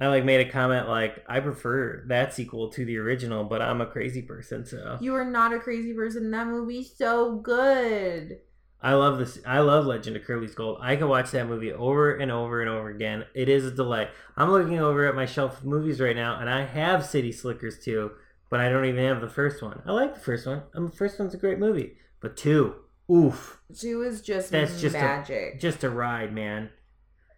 I 0.00 0.06
like 0.08 0.24
made 0.24 0.46
a 0.46 0.50
comment 0.50 0.88
like, 0.88 1.24
I 1.28 1.40
prefer 1.40 2.04
that 2.08 2.32
sequel 2.32 2.70
to 2.70 2.84
the 2.84 2.98
original, 2.98 3.44
but 3.44 3.60
I'm 3.60 3.80
a 3.80 3.86
crazy 3.86 4.22
person, 4.22 4.64
so 4.64 4.96
You 5.00 5.14
are 5.14 5.24
not 5.24 5.52
a 5.52 5.58
crazy 5.58 5.92
person. 5.92 6.30
That 6.30 6.46
movie's 6.46 6.96
so 6.96 7.36
good. 7.36 8.38
I 8.80 8.94
love 8.94 9.18
this. 9.18 9.40
I 9.44 9.58
love 9.58 9.86
Legend 9.86 10.16
of 10.16 10.22
Curly's 10.24 10.54
Gold. 10.54 10.78
I 10.80 10.94
could 10.96 11.08
watch 11.08 11.32
that 11.32 11.48
movie 11.48 11.72
over 11.72 12.16
and 12.16 12.30
over 12.30 12.60
and 12.60 12.70
over 12.70 12.88
again. 12.90 13.24
It 13.34 13.48
is 13.48 13.64
a 13.64 13.72
delight. 13.72 14.08
I'm 14.36 14.50
looking 14.52 14.78
over 14.78 15.06
at 15.06 15.16
my 15.16 15.26
shelf 15.26 15.58
of 15.58 15.64
movies 15.64 16.00
right 16.00 16.14
now, 16.14 16.38
and 16.38 16.48
I 16.48 16.64
have 16.64 17.04
City 17.04 17.32
Slickers 17.32 17.80
too, 17.80 18.12
but 18.50 18.60
I 18.60 18.68
don't 18.68 18.84
even 18.84 19.04
have 19.04 19.20
the 19.20 19.28
first 19.28 19.62
one. 19.62 19.82
I 19.84 19.90
like 19.92 20.14
the 20.14 20.20
first 20.20 20.46
one. 20.46 20.62
Um, 20.76 20.86
the 20.86 20.92
first 20.92 21.18
one's 21.18 21.34
a 21.34 21.38
great 21.38 21.58
movie, 21.58 21.96
but 22.20 22.36
two, 22.36 22.76
oof, 23.10 23.60
Two 23.76 24.02
is 24.02 24.22
just 24.22 24.52
That's 24.52 24.80
just 24.80 24.94
a- 24.94 25.00
magic. 25.00 25.58
just 25.60 25.82
a 25.82 25.90
ride, 25.90 26.32
man. 26.32 26.70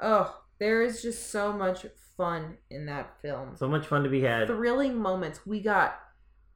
oh, 0.00 0.36
there 0.58 0.82
is 0.82 1.00
just 1.00 1.30
so 1.30 1.54
much 1.54 1.86
fun 2.18 2.58
in 2.68 2.84
that 2.84 3.18
film. 3.22 3.56
So 3.56 3.66
much 3.66 3.86
fun 3.86 4.02
to 4.04 4.10
be 4.10 4.20
had. 4.20 4.46
Thrilling 4.46 4.94
moments. 4.94 5.40
We 5.46 5.62
got, 5.62 5.98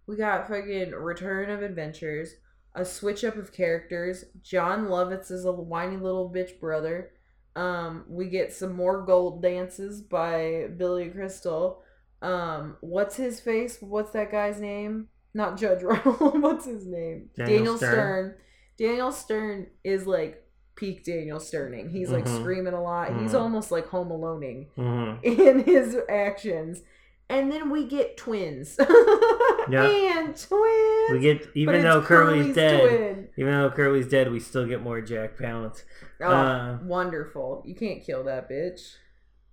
we 0.07 0.17
got 0.19 0.47
fucking 0.47 0.91
Return 0.91 1.49
of 1.49 1.63
Adventures, 1.63 2.35
a 2.75 2.85
switch 2.85 3.25
up 3.25 3.37
of 3.37 3.53
characters. 3.53 4.25
Jon 4.43 4.87
Lovitz 4.87 5.31
is 5.31 5.45
a 5.45 5.53
whiny 5.53 5.97
little 5.97 6.31
bitch 6.31 6.59
brother. 6.61 7.11
Um, 7.57 8.05
we 8.09 8.29
get 8.29 8.53
some 8.53 8.75
more 8.75 9.03
gold 9.03 9.43
dances 9.43 10.01
by 10.03 10.69
Billy 10.77 11.09
Crystal. 11.09 11.83
Um, 12.21 12.77
what's 12.81 13.17
his 13.17 13.39
face? 13.41 13.79
What's 13.81 14.11
that 14.13 14.31
guy's 14.33 14.61
name? 14.61 15.09
Not 15.35 15.59
Judge 15.59 15.83
Reinhold. 15.85 16.43
what's 16.43 16.65
his 16.67 16.87
name? 16.87 17.31
Daniel 17.37 17.77
Stern. 17.77 17.91
Stern. 17.93 18.35
Daniel 18.79 19.13
Stern 19.13 19.67
is 19.85 20.07
like 20.07 20.41
peak 20.75 21.05
Daniel 21.05 21.39
Sterning. 21.39 21.91
He's 21.91 22.11
like 22.11 22.25
Mhm. 22.25 22.41
screaming 22.41 22.75
a 22.75 22.83
lot. 22.83 23.15
He's 23.21 23.33
Mhm. 23.35 23.41
almost 23.41 23.71
like 23.71 23.87
home 23.87 24.09
aloning 24.09 24.67
hmm 24.75 25.15
in 25.23 25.61
his 25.61 25.97
actions. 26.09 26.83
And 27.29 27.53
then 27.53 27.71
we 27.71 27.87
get 27.87 28.17
twins. 28.17 28.77
Yeah. 29.71 29.85
And 29.87 30.37
twins. 30.37 31.11
We 31.11 31.19
get 31.21 31.49
even 31.55 31.83
though 31.83 32.03
Curly's, 32.03 32.55
Curly's 32.55 32.55
dead, 32.55 32.81
twin. 32.89 33.29
even 33.37 33.53
though 33.53 33.71
Curly's 33.71 34.09
dead, 34.09 34.31
we 34.33 34.41
still 34.41 34.67
get 34.67 34.83
more 34.83 35.01
Jack 35.01 35.37
Palance. 35.39 35.83
Oh, 36.21 36.27
Uh, 36.31 36.79
wonderful. 36.83 37.63
You 37.67 37.75
can't 37.75 38.03
kill 38.03 38.25
that 38.25 38.49
bitch. 38.51 38.95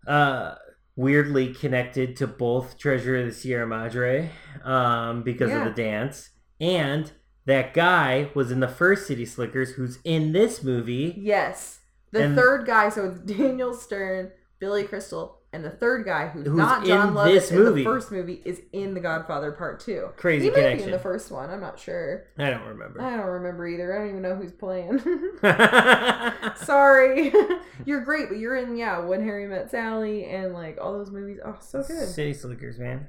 uh 0.08 0.56
weirdly 0.96 1.54
connected 1.54 2.16
to 2.18 2.28
both 2.28 2.78
Treasure 2.78 3.18
of 3.18 3.26
the 3.28 3.32
Sierra 3.32 3.66
Madre 3.68 4.30
um 4.64 5.24
because 5.24 5.50
Yeah. 5.50 5.66
of 5.68 5.76
the 5.76 5.82
dance 5.84 6.32
and 6.60 7.12
that 7.46 7.74
guy 7.74 8.30
was 8.36 8.52
in 8.52 8.60
the 8.60 8.68
first 8.68 9.08
City 9.08 9.26
Slickers 9.26 9.72
who's 9.72 10.00
in 10.04 10.32
this 10.32 10.64
movie. 10.64 11.16
Yes. 11.18 11.80
The 12.12 12.24
And- 12.24 12.36
third 12.36 12.66
guy, 12.66 12.90
so 12.90 13.06
it's 13.06 13.20
Daniel 13.38 13.74
Stern, 13.74 14.32
Billy 14.60 14.84
Crystal, 14.84 15.41
and 15.54 15.66
the 15.66 15.70
third 15.70 16.06
guy 16.06 16.28
who's, 16.28 16.48
Who's 16.48 16.58
not 16.58 16.86
John 16.86 17.10
in 17.10 17.14
Lovitz 17.14 17.34
this 17.34 17.52
in 17.52 17.58
movie. 17.58 17.82
the 17.82 17.90
first 17.90 18.12
movie 18.12 18.42
is 18.46 18.62
in 18.72 18.94
The 18.94 19.02
Godfather 19.02 19.52
Part 19.52 19.82
2. 19.82 20.12
Crazy 20.16 20.46
he 20.46 20.52
may 20.52 20.76
be 20.76 20.84
in 20.84 20.92
the 20.92 21.00
first 21.00 21.30
one. 21.30 21.50
I'm 21.50 21.60
not 21.60 21.78
sure. 21.78 22.26
I 22.38 22.50
don't 22.50 22.66
remember. 22.66 23.02
I 23.02 23.18
don't 23.18 23.26
remember 23.26 23.68
either. 23.68 23.94
I 23.94 24.00
don't 24.00 24.10
even 24.12 24.22
know 24.22 24.36
who's 24.36 24.54
playing. 24.54 25.00
Sorry. 26.56 27.34
you're 27.86 28.02
great, 28.02 28.30
but 28.30 28.38
you're 28.38 28.56
in, 28.56 28.78
yeah, 28.78 29.00
When 29.00 29.24
Harry 29.24 29.46
Met 29.48 29.70
Sally 29.70 30.26
and 30.26 30.54
like 30.54 30.78
all 30.80 30.94
those 30.94 31.12
movies. 31.12 31.40
Oh, 31.44 31.58
so 31.60 31.84
good. 31.84 32.08
City 32.08 32.34
Slickers, 32.34 32.80
man. 32.80 33.08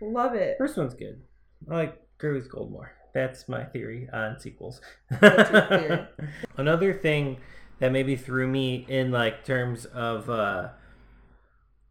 Love 0.00 0.34
it. 0.34 0.56
First 0.58 0.76
one's 0.76 0.94
good. 0.94 1.20
I 1.70 1.74
like 1.74 2.00
Curly's 2.18 2.46
Gold 2.46 2.70
more. 2.70 2.92
That's 3.12 3.48
my 3.48 3.64
theory 3.64 4.08
on 4.12 4.38
sequels. 4.38 4.80
Theory. 5.20 6.06
Another 6.56 6.94
thing 6.94 7.38
that 7.80 7.90
maybe 7.90 8.14
threw 8.14 8.46
me 8.46 8.86
in 8.88 9.10
like 9.10 9.44
terms 9.44 9.86
of 9.86 10.30
uh 10.30 10.68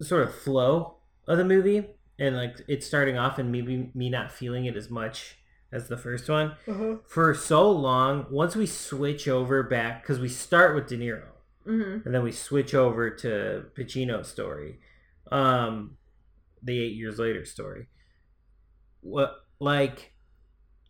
sort 0.01 0.23
of 0.23 0.33
flow 0.33 0.97
of 1.27 1.38
the 1.38 1.45
movie 1.45 1.85
and 2.17 2.35
like 2.35 2.57
it 2.67 2.83
starting 2.83 3.17
off 3.17 3.38
and 3.38 3.51
maybe 3.51 3.91
me 3.93 4.09
not 4.09 4.31
feeling 4.31 4.65
it 4.65 4.75
as 4.75 4.89
much 4.89 5.38
as 5.71 5.88
the 5.88 5.97
first 5.97 6.29
one. 6.29 6.53
Uh-huh. 6.67 6.95
For 7.07 7.33
so 7.33 7.69
long, 7.69 8.25
once 8.29 8.55
we 8.55 8.65
switch 8.65 9.27
over 9.27 9.62
back 9.63 10.01
because 10.01 10.19
we 10.19 10.29
start 10.29 10.75
with 10.75 10.88
De 10.88 10.97
Niro 10.97 11.23
Mm-hmm. 11.67 12.05
and 12.07 12.15
then 12.15 12.23
we 12.23 12.31
switch 12.31 12.73
over 12.73 13.12
to 13.12 13.65
Pacino's 13.77 14.27
story, 14.27 14.79
um, 15.31 15.97
the 16.63 16.81
eight 16.81 16.93
years 16.95 17.19
later 17.19 17.45
story. 17.45 17.88
What 19.01 19.35
like 19.59 20.13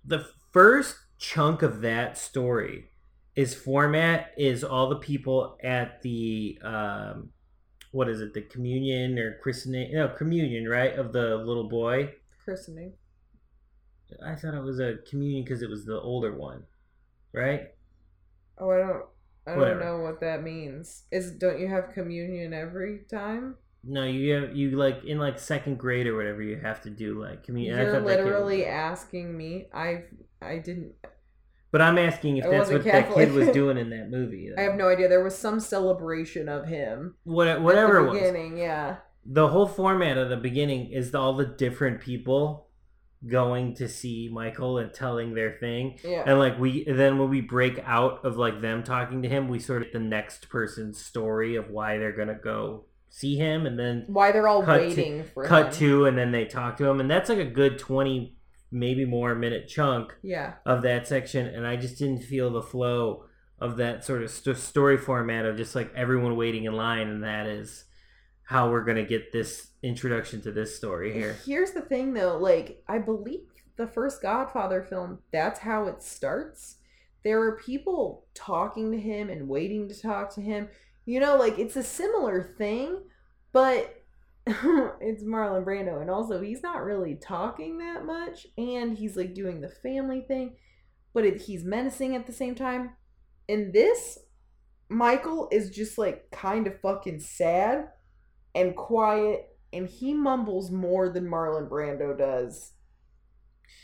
the 0.05 0.25
first 0.53 0.95
chunk 1.17 1.63
of 1.63 1.81
that 1.81 2.17
story 2.17 2.91
is 3.35 3.53
format 3.53 4.31
is 4.37 4.63
all 4.63 4.89
the 4.89 4.95
people 4.97 5.57
at 5.63 6.01
the 6.01 6.59
um, 6.63 7.29
what 7.91 8.09
is 8.09 8.21
it 8.21 8.33
the 8.33 8.41
communion 8.41 9.17
or 9.17 9.37
christening 9.41 9.91
no 9.93 10.07
communion 10.09 10.67
right 10.67 10.97
of 10.97 11.11
the 11.13 11.35
little 11.37 11.67
boy. 11.67 12.13
Christening. 12.43 12.93
I 14.25 14.35
thought 14.35 14.55
it 14.55 14.63
was 14.63 14.79
a 14.79 14.95
communion 15.07 15.43
because 15.43 15.61
it 15.61 15.69
was 15.69 15.85
the 15.85 15.99
older 15.99 16.33
one, 16.33 16.63
right? 17.33 17.67
Oh, 18.57 18.71
I 18.71 18.77
don't. 18.77 19.05
I 19.47 19.55
don't 19.55 19.79
know 19.79 19.99
what 19.99 20.19
that 20.21 20.43
means. 20.43 21.03
Is 21.11 21.31
don't 21.31 21.59
you 21.59 21.67
have 21.67 21.93
communion 21.93 22.53
every 22.53 23.01
time? 23.09 23.55
No, 23.83 24.03
you 24.03 24.33
have 24.33 24.55
you 24.55 24.71
like 24.71 25.03
in 25.05 25.17
like 25.17 25.39
second 25.39 25.79
grade 25.79 26.07
or 26.07 26.15
whatever. 26.15 26.41
You 26.41 26.57
have 26.57 26.81
to 26.81 26.89
do 26.89 27.21
like 27.21 27.43
communion. 27.43 27.77
You're 27.77 28.01
literally 28.01 28.65
asking 28.65 29.35
me. 29.35 29.67
I 29.73 30.03
I 30.41 30.57
didn't. 30.57 30.93
But 31.71 31.81
I'm 31.81 31.97
asking 31.99 32.37
if 32.37 32.45
I 32.45 32.49
that's 32.49 32.71
what 32.71 32.83
that 32.85 33.13
kid 33.13 33.31
was 33.33 33.49
doing 33.49 33.77
in 33.77 33.89
that 33.91 34.09
movie. 34.09 34.49
I 34.57 34.61
have 34.61 34.75
no 34.75 34.89
idea. 34.89 35.07
There 35.07 35.23
was 35.23 35.37
some 35.37 35.59
celebration 35.59 36.49
of 36.49 36.67
him. 36.67 37.15
What, 37.23 37.61
whatever 37.61 37.99
at 37.99 38.01
it 38.01 38.05
the 38.05 38.11
was. 38.11 38.19
beginning. 38.21 38.57
Yeah. 38.57 38.95
The 39.25 39.47
whole 39.49 39.67
format 39.67 40.17
of 40.17 40.29
the 40.29 40.37
beginning 40.37 40.91
is 40.91 41.13
all 41.13 41.33
the 41.33 41.45
different 41.45 42.01
people 42.01 42.67
going 43.27 43.75
to 43.75 43.87
see 43.89 44.29
Michael 44.31 44.77
and 44.77 44.93
telling 44.93 45.33
their 45.35 45.51
thing. 45.59 45.99
Yeah. 46.03 46.23
And 46.25 46.39
like 46.39 46.57
we 46.57 46.85
then 46.85 47.19
when 47.19 47.29
we 47.29 47.41
break 47.41 47.79
out 47.85 48.23
of 48.25 48.37
like 48.37 48.61
them 48.61 48.81
talking 48.83 49.21
to 49.23 49.29
him, 49.29 49.49
we 49.49 49.59
sort 49.59 49.81
of 49.81 49.91
the 49.91 49.99
next 49.99 50.49
person's 50.49 50.99
story 51.03 51.55
of 51.55 51.69
why 51.69 51.97
they're 51.97 52.15
gonna 52.15 52.39
go 52.41 52.85
see 53.09 53.35
him 53.35 53.65
and 53.65 53.77
then 53.77 54.05
Why 54.07 54.31
they're 54.31 54.47
all 54.47 54.63
cut 54.63 54.77
to- 54.77 54.87
waiting 54.87 55.23
for 55.33 55.43
cut 55.43 55.67
him. 55.67 55.73
to 55.73 56.05
and 56.05 56.17
then 56.17 56.31
they 56.31 56.45
talk 56.45 56.77
to 56.77 56.85
him 56.87 56.99
and 56.99 57.09
that's 57.11 57.27
like 57.27 57.39
a 57.39 57.45
good 57.45 57.77
20 57.79 58.37
maybe 58.71 59.05
more 59.05 59.33
minute 59.35 59.67
chunk 59.67 60.15
Yeah. 60.21 60.53
of 60.65 60.81
that 60.83 61.07
section 61.07 61.47
and 61.47 61.65
i 61.65 61.75
just 61.75 61.97
didn't 61.97 62.23
feel 62.23 62.49
the 62.51 62.61
flow 62.61 63.25
of 63.59 63.77
that 63.77 64.03
sort 64.05 64.21
of 64.23 64.29
st- 64.29 64.57
story 64.57 64.97
format 64.97 65.45
of 65.45 65.57
just 65.57 65.75
like 65.75 65.91
everyone 65.95 66.35
waiting 66.35 66.65
in 66.65 66.73
line 66.73 67.07
and 67.07 67.23
that 67.23 67.47
is 67.47 67.85
how 68.43 68.69
we're 68.69 68.83
gonna 68.83 69.03
get 69.05 69.31
this 69.31 69.67
introduction 69.83 70.41
to 70.41 70.51
this 70.51 70.75
story 70.75 71.13
here 71.13 71.37
Here's 71.45 71.71
the 71.71 71.81
thing 71.81 72.13
though, 72.13 72.37
like 72.37 72.83
I 72.87 72.97
believe 72.99 73.41
the 73.75 73.87
first 73.87 74.21
Godfather 74.21 74.81
film, 74.83 75.19
that's 75.31 75.59
how 75.59 75.85
it 75.87 76.01
starts. 76.03 76.75
There 77.23 77.41
are 77.41 77.57
people 77.57 78.25
talking 78.33 78.91
to 78.91 78.99
him 78.99 79.29
and 79.29 79.47
waiting 79.47 79.87
to 79.87 80.01
talk 80.01 80.33
to 80.35 80.41
him. 80.41 80.67
You 81.05 81.19
know, 81.21 81.37
like 81.37 81.57
it's 81.57 81.75
a 81.77 81.83
similar 81.83 82.43
thing, 82.57 82.97
but 83.53 83.98
it's 85.01 85.23
Marlon 85.23 85.63
Brando 85.63 86.01
and 86.01 86.09
also 86.09 86.41
he's 86.41 86.63
not 86.63 86.83
really 86.83 87.15
talking 87.15 87.77
that 87.79 88.05
much 88.05 88.47
and 88.57 88.97
he's 88.97 89.15
like 89.15 89.33
doing 89.33 89.61
the 89.61 89.69
family 89.69 90.21
thing, 90.21 90.55
but 91.13 91.25
it, 91.25 91.41
he's 91.41 91.63
menacing 91.63 92.15
at 92.15 92.25
the 92.25 92.33
same 92.33 92.55
time. 92.55 92.91
In 93.47 93.71
this, 93.71 94.17
Michael 94.89 95.49
is 95.51 95.69
just 95.69 95.97
like 95.97 96.31
kind 96.31 96.65
of 96.67 96.79
fucking 96.81 97.19
sad 97.19 97.89
and 98.55 98.75
quiet 98.75 99.55
and 99.71 99.87
he 99.87 100.13
mumbles 100.13 100.71
more 100.71 101.09
than 101.09 101.25
Marlon 101.25 101.69
Brando 101.69 102.17
does. 102.17 102.71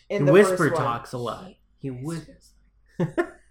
he 0.10 0.26
the 0.28 0.34
whisper 0.34 0.58
first 0.58 0.74
one. 0.74 0.84
talks 0.84 1.14
a 1.14 1.18
lot 1.18 1.52
he 1.78 1.92
whispers 1.92 2.54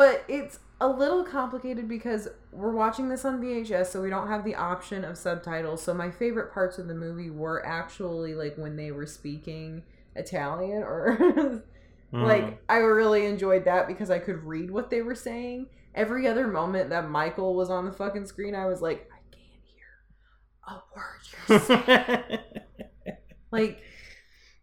But 0.00 0.24
it's 0.28 0.60
a 0.80 0.88
little 0.88 1.24
complicated 1.24 1.86
because 1.86 2.26
we're 2.52 2.72
watching 2.72 3.10
this 3.10 3.26
on 3.26 3.38
VHS, 3.38 3.88
so 3.88 4.00
we 4.00 4.08
don't 4.08 4.28
have 4.28 4.44
the 4.44 4.54
option 4.54 5.04
of 5.04 5.18
subtitles. 5.18 5.82
So 5.82 5.92
my 5.92 6.10
favorite 6.10 6.54
parts 6.54 6.78
of 6.78 6.88
the 6.88 6.94
movie 6.94 7.28
were 7.28 7.64
actually 7.66 8.34
like 8.34 8.56
when 8.56 8.76
they 8.76 8.92
were 8.92 9.04
speaking 9.04 9.82
Italian 10.16 10.82
or 10.82 11.62
Mm. 12.12 12.26
like 12.26 12.60
I 12.68 12.78
really 12.78 13.26
enjoyed 13.26 13.66
that 13.66 13.86
because 13.86 14.10
I 14.10 14.18
could 14.18 14.42
read 14.42 14.70
what 14.70 14.90
they 14.90 15.02
were 15.02 15.14
saying. 15.14 15.66
Every 15.94 16.26
other 16.26 16.48
moment 16.48 16.90
that 16.90 17.08
Michael 17.08 17.54
was 17.54 17.70
on 17.70 17.84
the 17.84 17.92
fucking 17.92 18.26
screen, 18.26 18.54
I 18.54 18.66
was 18.66 18.80
like, 18.82 19.08
I 19.12 19.18
can't 19.30 19.62
hear 19.62 19.86
a 20.66 20.80
word 20.96 21.20
you're 21.48 22.26
saying. 22.26 22.38
like 23.52 23.78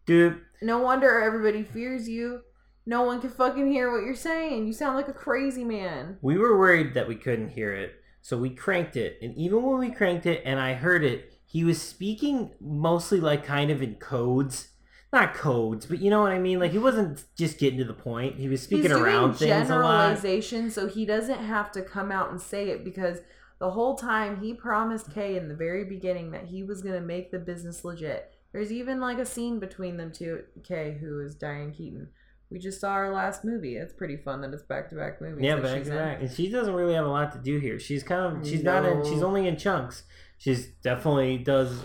dude 0.05 0.41
No 0.61 0.79
wonder 0.79 1.21
everybody 1.21 1.63
fears 1.63 2.09
you. 2.09 2.41
No 2.87 3.03
one 3.03 3.21
can 3.21 3.29
fucking 3.29 3.71
hear 3.71 3.91
what 3.91 4.05
you're 4.05 4.15
saying. 4.15 4.65
You 4.65 4.73
sound 4.73 4.95
like 4.95 5.09
a 5.09 5.13
crazy 5.13 5.63
man. 5.63 6.17
we 6.21 6.37
were 6.37 6.57
worried 6.57 6.93
that 6.93 7.07
we 7.07 7.15
couldn't 7.15 7.49
hear 7.49 7.73
it 7.73 7.93
so 8.21 8.37
we 8.37 8.49
cranked 8.49 8.97
it 8.97 9.17
and 9.21 9.35
even 9.37 9.61
when 9.61 9.77
we 9.77 9.89
cranked 9.89 10.25
it 10.25 10.41
and 10.43 10.59
i 10.59 10.73
heard 10.73 11.03
it 11.03 11.33
he 11.45 11.63
was 11.63 11.81
speaking 11.81 12.51
mostly 12.59 13.21
like 13.21 13.45
kind 13.45 13.71
of 13.71 13.81
in 13.81 13.95
codes 13.95 14.69
not 15.13 15.33
codes, 15.33 15.85
but 15.85 15.99
you 15.99 16.09
know 16.09 16.21
what 16.21 16.33
I 16.33 16.39
mean. 16.39 16.59
Like 16.59 16.71
he 16.71 16.77
wasn't 16.77 17.23
just 17.37 17.59
getting 17.59 17.79
to 17.79 17.85
the 17.85 17.93
point. 17.93 18.35
He 18.35 18.49
was 18.49 18.61
speaking 18.61 18.91
He's 18.91 18.91
around 18.91 19.37
doing 19.37 19.51
things 19.51 19.69
a 19.69 19.75
lot. 19.75 19.99
generalization, 20.09 20.69
so 20.69 20.87
he 20.87 21.05
doesn't 21.05 21.39
have 21.39 21.71
to 21.71 21.81
come 21.81 22.11
out 22.11 22.29
and 22.29 22.41
say 22.41 22.69
it 22.69 22.83
because 22.83 23.19
the 23.59 23.71
whole 23.71 23.95
time 23.95 24.41
he 24.41 24.53
promised 24.53 25.13
Kay 25.13 25.37
in 25.37 25.47
the 25.47 25.55
very 25.55 25.85
beginning 25.85 26.31
that 26.31 26.47
he 26.47 26.61
was 26.61 26.81
gonna 26.81 26.99
make 26.99 27.31
the 27.31 27.39
business 27.39 27.85
legit. 27.85 28.33
There's 28.51 28.71
even 28.71 28.99
like 28.99 29.17
a 29.17 29.25
scene 29.25 29.59
between 29.59 29.95
them 29.95 30.11
two, 30.11 30.43
Kay, 30.63 30.97
who 30.99 31.21
is 31.21 31.35
Diane 31.35 31.71
Keaton. 31.71 32.09
We 32.49 32.59
just 32.59 32.79
saw 32.79 32.91
our 32.91 33.13
last 33.13 33.43
movie. 33.43 33.75
It's 33.75 33.93
pretty 33.93 34.17
fun 34.17 34.41
that 34.41 34.53
it's 34.53 34.63
back 34.63 34.89
to 34.89 34.95
back 34.95 35.21
movies. 35.21 35.43
Yeah, 35.43 35.57
back 35.57 35.83
to 35.83 35.89
back. 35.89 36.21
And 36.21 36.31
she 36.31 36.49
doesn't 36.49 36.73
really 36.73 36.93
have 36.93 37.05
a 37.05 37.09
lot 37.09 37.33
to 37.33 37.39
do 37.39 37.59
here. 37.59 37.79
She's 37.79 38.03
kind 38.03 38.37
of 38.37 38.47
she's 38.47 38.63
not 38.63 38.85
in 38.85 39.03
she's 39.03 39.21
only 39.21 39.47
in 39.47 39.57
chunks. 39.57 40.03
She's 40.37 40.67
definitely 40.83 41.39
does 41.39 41.81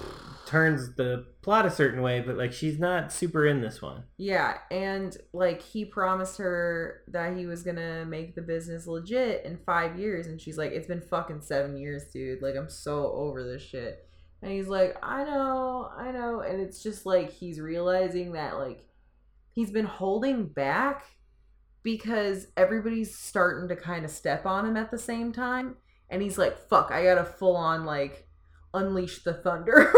turns 0.46 0.94
the 0.96 1.25
plot 1.40 1.64
a 1.64 1.70
certain 1.70 2.03
way, 2.03 2.20
but 2.20 2.37
like 2.37 2.53
she's 2.53 2.79
not 2.79 3.11
super 3.12 3.46
in 3.46 3.62
this 3.62 3.81
one. 3.81 4.05
Yeah, 4.18 4.59
and 4.70 5.16
like 5.33 5.62
he 5.62 5.85
promised 5.85 6.38
her 6.38 7.03
that 7.09 7.37
he 7.37 7.46
was 7.46 7.62
gonna 7.62 8.05
make 8.05 8.35
the 8.35 8.42
business 8.42 8.87
legit 8.87 9.44
in 9.44 9.57
five 9.57 9.98
years, 9.98 10.27
and 10.27 10.40
she's 10.40 10.59
like, 10.59 10.72
"It's 10.72 10.87
been 10.87 11.01
fucking 11.01 11.40
seven 11.40 11.77
years, 11.77 12.05
dude. 12.12 12.42
Like 12.42 12.55
I'm 12.55 12.68
so 12.68 13.12
over 13.12 13.42
this 13.42 13.62
shit." 13.62 14.07
And 14.42 14.53
he's 14.53 14.68
like, 14.68 14.96
"I 15.03 15.25
know, 15.25 15.90
I 15.96 16.12
know," 16.12 16.40
and 16.40 16.61
it's 16.61 16.83
just 16.83 17.07
like 17.07 17.33
he's 17.33 17.59
realizing 17.59 18.33
that 18.33 18.59
like 18.59 18.85
he's 19.52 19.70
been 19.70 19.86
holding 19.86 20.46
back 20.46 21.04
because 21.82 22.46
everybody's 22.56 23.16
starting 23.16 23.68
to 23.68 23.76
kind 23.76 24.04
of 24.04 24.10
step 24.10 24.46
on 24.46 24.66
him 24.66 24.76
at 24.76 24.90
the 24.90 24.98
same 24.98 25.32
time, 25.32 25.76
and 26.10 26.22
he's 26.22 26.38
like, 26.38 26.68
"Fuck, 26.68 26.90
I 26.90 27.04
gotta 27.04 27.24
full 27.24 27.56
on 27.56 27.84
like 27.84 28.28
unleash 28.74 29.22
the 29.22 29.34
thunder 29.34 29.92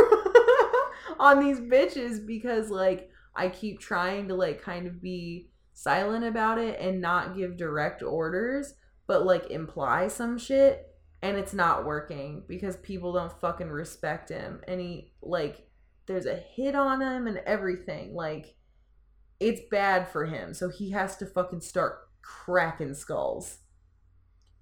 on 1.18 1.40
these 1.40 1.60
bitches 1.60 2.26
because 2.26 2.70
like." 2.70 3.10
I 3.36 3.48
keep 3.48 3.80
trying 3.80 4.28
to 4.28 4.34
like 4.34 4.62
kind 4.62 4.86
of 4.86 5.02
be 5.02 5.50
silent 5.72 6.24
about 6.24 6.58
it 6.58 6.78
and 6.80 7.00
not 7.00 7.36
give 7.36 7.56
direct 7.56 8.02
orders, 8.02 8.74
but 9.06 9.24
like 9.24 9.50
imply 9.50 10.08
some 10.08 10.38
shit 10.38 10.86
and 11.22 11.36
it's 11.36 11.54
not 11.54 11.84
working 11.84 12.44
because 12.46 12.76
people 12.76 13.12
don't 13.12 13.40
fucking 13.40 13.70
respect 13.70 14.28
him 14.28 14.60
and 14.68 14.80
he 14.80 15.12
like 15.22 15.66
there's 16.06 16.26
a 16.26 16.36
hit 16.36 16.74
on 16.74 17.00
him 17.00 17.26
and 17.26 17.38
everything. 17.38 18.14
Like 18.14 18.54
it's 19.40 19.60
bad 19.70 20.08
for 20.08 20.26
him. 20.26 20.54
So 20.54 20.68
he 20.68 20.90
has 20.90 21.16
to 21.18 21.26
fucking 21.26 21.60
start 21.60 21.98
cracking 22.22 22.94
skulls. 22.94 23.58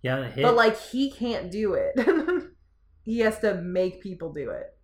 Yeah, 0.03 0.25
hit. 0.29 0.43
But 0.43 0.57
like 0.57 0.79
he 0.79 1.11
can't 1.11 1.51
do 1.51 1.75
it. 1.75 1.97
he 3.05 3.21
has 3.21 3.39
to 3.41 3.55
make 3.55 4.03
people 4.03 4.33
do 4.33 4.51
it. 4.51 4.75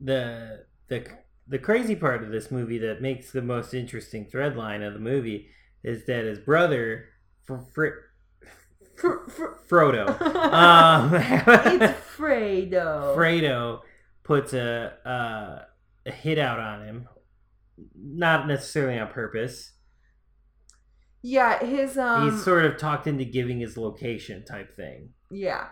the 0.00 0.64
the 0.88 1.06
the 1.48 1.58
crazy 1.58 1.96
part 1.96 2.22
of 2.22 2.30
this 2.30 2.50
movie 2.50 2.78
that 2.78 3.00
makes 3.02 3.32
the 3.32 3.42
most 3.42 3.74
interesting 3.74 4.26
thread 4.26 4.56
line 4.56 4.82
of 4.82 4.92
the 4.94 5.00
movie 5.00 5.48
is 5.82 6.04
that 6.06 6.24
his 6.24 6.38
brother 6.38 7.06
Fr- 7.44 7.56
Fr- 7.74 7.88
Fr- 8.96 9.28
fr- 9.28 9.56
Frodo 9.68 10.08
um, 10.52 11.14
it's 11.14 11.98
Fredo. 12.16 13.16
Fredo 13.16 13.80
puts 14.24 14.52
a, 14.52 14.92
uh, 15.06 15.62
a 16.06 16.12
hit 16.12 16.38
out 16.38 16.58
on 16.58 16.84
him, 16.84 17.08
not 17.96 18.46
necessarily 18.46 18.98
on 18.98 19.08
purpose. 19.08 19.72
Yeah, 21.22 21.64
his 21.64 21.98
um 21.98 22.30
He's 22.30 22.42
sort 22.42 22.64
of 22.64 22.76
talked 22.76 23.06
into 23.06 23.24
giving 23.24 23.60
his 23.60 23.76
location 23.76 24.44
type 24.44 24.74
thing. 24.74 25.10
yeah. 25.30 25.68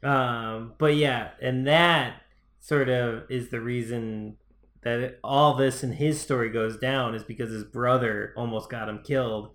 Um, 0.00 0.74
but 0.78 0.94
yeah, 0.94 1.30
and 1.42 1.66
that 1.66 2.22
sort 2.60 2.88
of 2.88 3.24
is 3.30 3.48
the 3.48 3.60
reason 3.60 4.36
that 4.82 5.00
it, 5.00 5.20
all 5.24 5.56
this 5.56 5.82
in 5.82 5.92
his 5.92 6.20
story 6.20 6.50
goes 6.50 6.76
down 6.76 7.16
is 7.16 7.24
because 7.24 7.50
his 7.50 7.64
brother 7.64 8.32
almost 8.36 8.70
got 8.70 8.88
him 8.88 9.00
killed. 9.02 9.50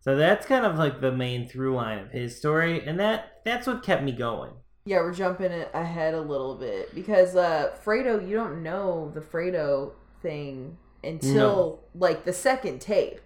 So 0.00 0.14
that's 0.16 0.44
kind 0.44 0.66
of 0.66 0.76
like 0.76 1.00
the 1.00 1.10
main 1.10 1.48
through 1.48 1.74
line 1.74 1.98
of 1.98 2.10
his 2.10 2.36
story, 2.36 2.86
and 2.86 3.00
that 3.00 3.40
that's 3.44 3.66
what 3.66 3.82
kept 3.82 4.02
me 4.02 4.12
going. 4.12 4.52
Yeah, 4.84 4.98
we're 4.98 5.14
jumping 5.14 5.52
ahead 5.52 6.14
a 6.14 6.20
little 6.20 6.54
bit 6.54 6.94
because 6.94 7.34
uh 7.34 7.74
Fredo, 7.84 8.26
you 8.26 8.36
don't 8.36 8.62
know 8.62 9.10
the 9.14 9.20
Fredo 9.20 9.92
thing 10.22 10.76
until 11.04 11.80
like 11.94 12.24
the 12.24 12.32
second 12.32 12.80
tape. 12.80 13.20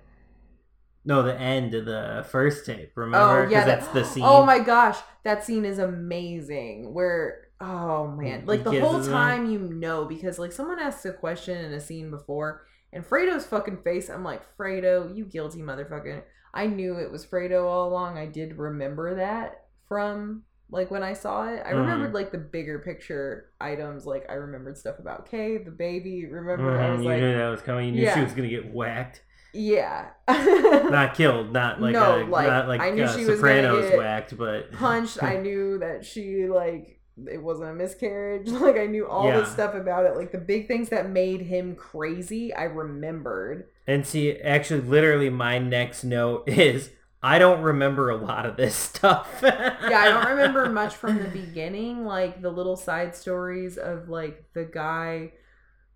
No, 1.04 1.22
the 1.22 1.38
end 1.38 1.74
of 1.74 1.84
the 1.84 2.24
first 2.30 2.64
tape. 2.64 2.92
Oh, 2.96 3.00
remember? 3.00 3.46
Oh 3.46 3.50
yeah, 3.50 3.64
that- 3.64 3.80
that's 3.80 3.92
the 3.92 4.04
scene. 4.04 4.22
Oh 4.24 4.44
my 4.46 4.58
gosh, 4.60 4.98
that 5.24 5.44
scene 5.44 5.64
is 5.64 5.78
amazing. 5.78 6.94
Where 6.94 7.48
oh 7.60 8.08
man, 8.08 8.44
like 8.46 8.64
the 8.64 8.80
whole 8.80 8.92
kisses 8.94 9.06
him. 9.08 9.12
time 9.12 9.50
you 9.50 9.58
know 9.58 10.04
because 10.04 10.38
like 10.38 10.52
someone 10.52 10.78
asked 10.78 11.04
a 11.06 11.12
question 11.12 11.64
in 11.64 11.72
a 11.72 11.80
scene 11.80 12.10
before, 12.10 12.62
and 12.92 13.04
Fredo's 13.04 13.46
fucking 13.46 13.78
face, 13.82 14.10
I'm 14.10 14.22
like 14.24 14.42
Fredo, 14.56 15.14
you 15.14 15.24
guilty 15.24 15.60
motherfucker. 15.60 16.22
I 16.54 16.66
knew 16.66 16.98
it 16.98 17.10
was 17.10 17.24
Fredo 17.26 17.64
all 17.64 17.88
along. 17.88 18.18
I 18.18 18.26
did 18.26 18.58
remember 18.58 19.16
that 19.16 19.64
from 19.88 20.42
like 20.72 20.90
when 20.90 21.02
I 21.02 21.12
saw 21.12 21.46
it. 21.48 21.62
I 21.64 21.70
Mhm. 21.72 21.80
remembered 21.82 22.14
like 22.14 22.32
the 22.32 22.38
bigger 22.38 22.78
picture 22.80 23.50
items. 23.60 24.06
Like 24.06 24.24
I 24.28 24.34
remembered 24.34 24.78
stuff 24.78 24.98
about 24.98 25.30
Kay, 25.30 25.58
the 25.58 25.70
baby. 25.70 26.26
Remember, 26.26 26.80
I 26.80 26.88
Mhm, 26.88 26.92
was 26.96 27.02
you 27.02 27.08
like, 27.10 27.20
knew 27.20 27.36
that 27.36 27.48
was 27.50 27.62
coming. 27.62 27.86
You 27.86 27.92
knew 27.92 28.02
Yeah. 28.02 28.14
she 28.14 28.22
was 28.22 28.32
gonna 28.32 28.48
get 28.48 28.72
whacked, 28.72 29.22
yeah. 29.52 30.06
not 30.28 31.14
killed, 31.14 31.52
not 31.52 31.80
like 31.80 31.92
No, 31.92 32.22
a, 32.22 32.24
like, 32.24 32.46
not 32.46 32.68
like 32.68 32.80
I 32.80 32.90
knew 32.90 33.04
uh, 33.04 33.16
she 33.16 33.24
was 33.26 33.36
Sopranos 33.38 33.84
get 33.90 33.98
whacked, 33.98 34.36
but 34.36 34.72
punched. 34.72 35.22
I 35.22 35.36
knew 35.46 35.78
that 35.78 36.04
she 36.04 36.46
like 36.48 36.98
it 37.26 37.42
wasn't 37.42 37.70
a 37.70 37.74
miscarriage. 37.74 38.48
Like 38.62 38.76
I 38.78 38.86
knew 38.86 39.06
all 39.06 39.30
this 39.30 39.50
stuff 39.52 39.74
about 39.74 40.06
it. 40.06 40.16
Like 40.16 40.32
the 40.32 40.38
big 40.38 40.68
things 40.68 40.88
that 40.88 41.10
made 41.10 41.42
him 41.42 41.74
crazy, 41.76 42.54
I 42.54 42.64
remembered. 42.64 43.68
And 43.86 44.06
see, 44.06 44.38
actually, 44.40 44.80
literally, 44.80 45.28
my 45.28 45.58
next 45.58 46.04
note 46.04 46.48
is 46.48 46.90
I 47.22 47.38
don't 47.38 47.62
remember 47.62 48.10
a 48.10 48.16
lot 48.16 48.46
of 48.46 48.56
this 48.56 48.74
stuff. 48.90 49.28
Yeah, 49.42 49.76
I 49.82 50.08
don't 50.08 50.26
remember 50.30 50.68
much 50.68 50.96
from 50.96 51.18
the 51.18 51.28
beginning, 51.28 52.04
like 52.04 52.42
the 52.42 52.50
little 52.50 52.76
side 52.76 53.14
stories 53.14 53.78
of 53.78 54.08
like 54.08 54.44
the 54.54 54.64
guy 54.64 55.32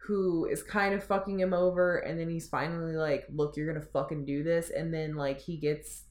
who 0.07 0.45
is 0.47 0.63
kind 0.63 0.95
of 0.95 1.03
fucking 1.03 1.41
him 1.41 1.53
over 1.53 1.99
and 1.99 2.19
then 2.21 2.31
he's 2.31 2.49
finally 2.49 2.95
like, 2.95 3.27
"Look, 3.35 3.57
you're 3.57 3.67
going 3.73 3.85
to 3.85 3.91
fucking 3.91 4.25
do 4.25 4.45
this." 4.45 4.71
And 4.71 4.95
then 4.95 5.17
like 5.17 5.41
he 5.41 5.57
gets 5.57 6.05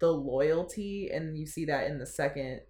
the 0.00 0.12
loyalty 0.12 1.10
and 1.12 1.36
you 1.38 1.46
see 1.46 1.64
that 1.64 1.88
in 1.90 1.98
the 1.98 2.06
second 2.06 2.60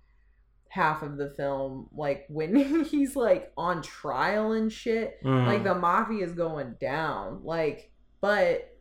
half 0.71 1.03
of 1.03 1.17
the 1.17 1.29
film 1.31 1.89
like 1.95 2.27
when 2.29 2.85
he's 2.85 3.17
like 3.17 3.53
on 3.57 3.83
trial 3.83 4.53
and 4.53 4.71
shit 4.73 5.23
Mm. 5.25 5.47
like 5.47 5.65
the 5.65 5.75
mafia 5.75 6.25
is 6.25 6.33
going 6.33 6.75
down 6.81 7.41
like 7.43 7.91
but 8.21 8.78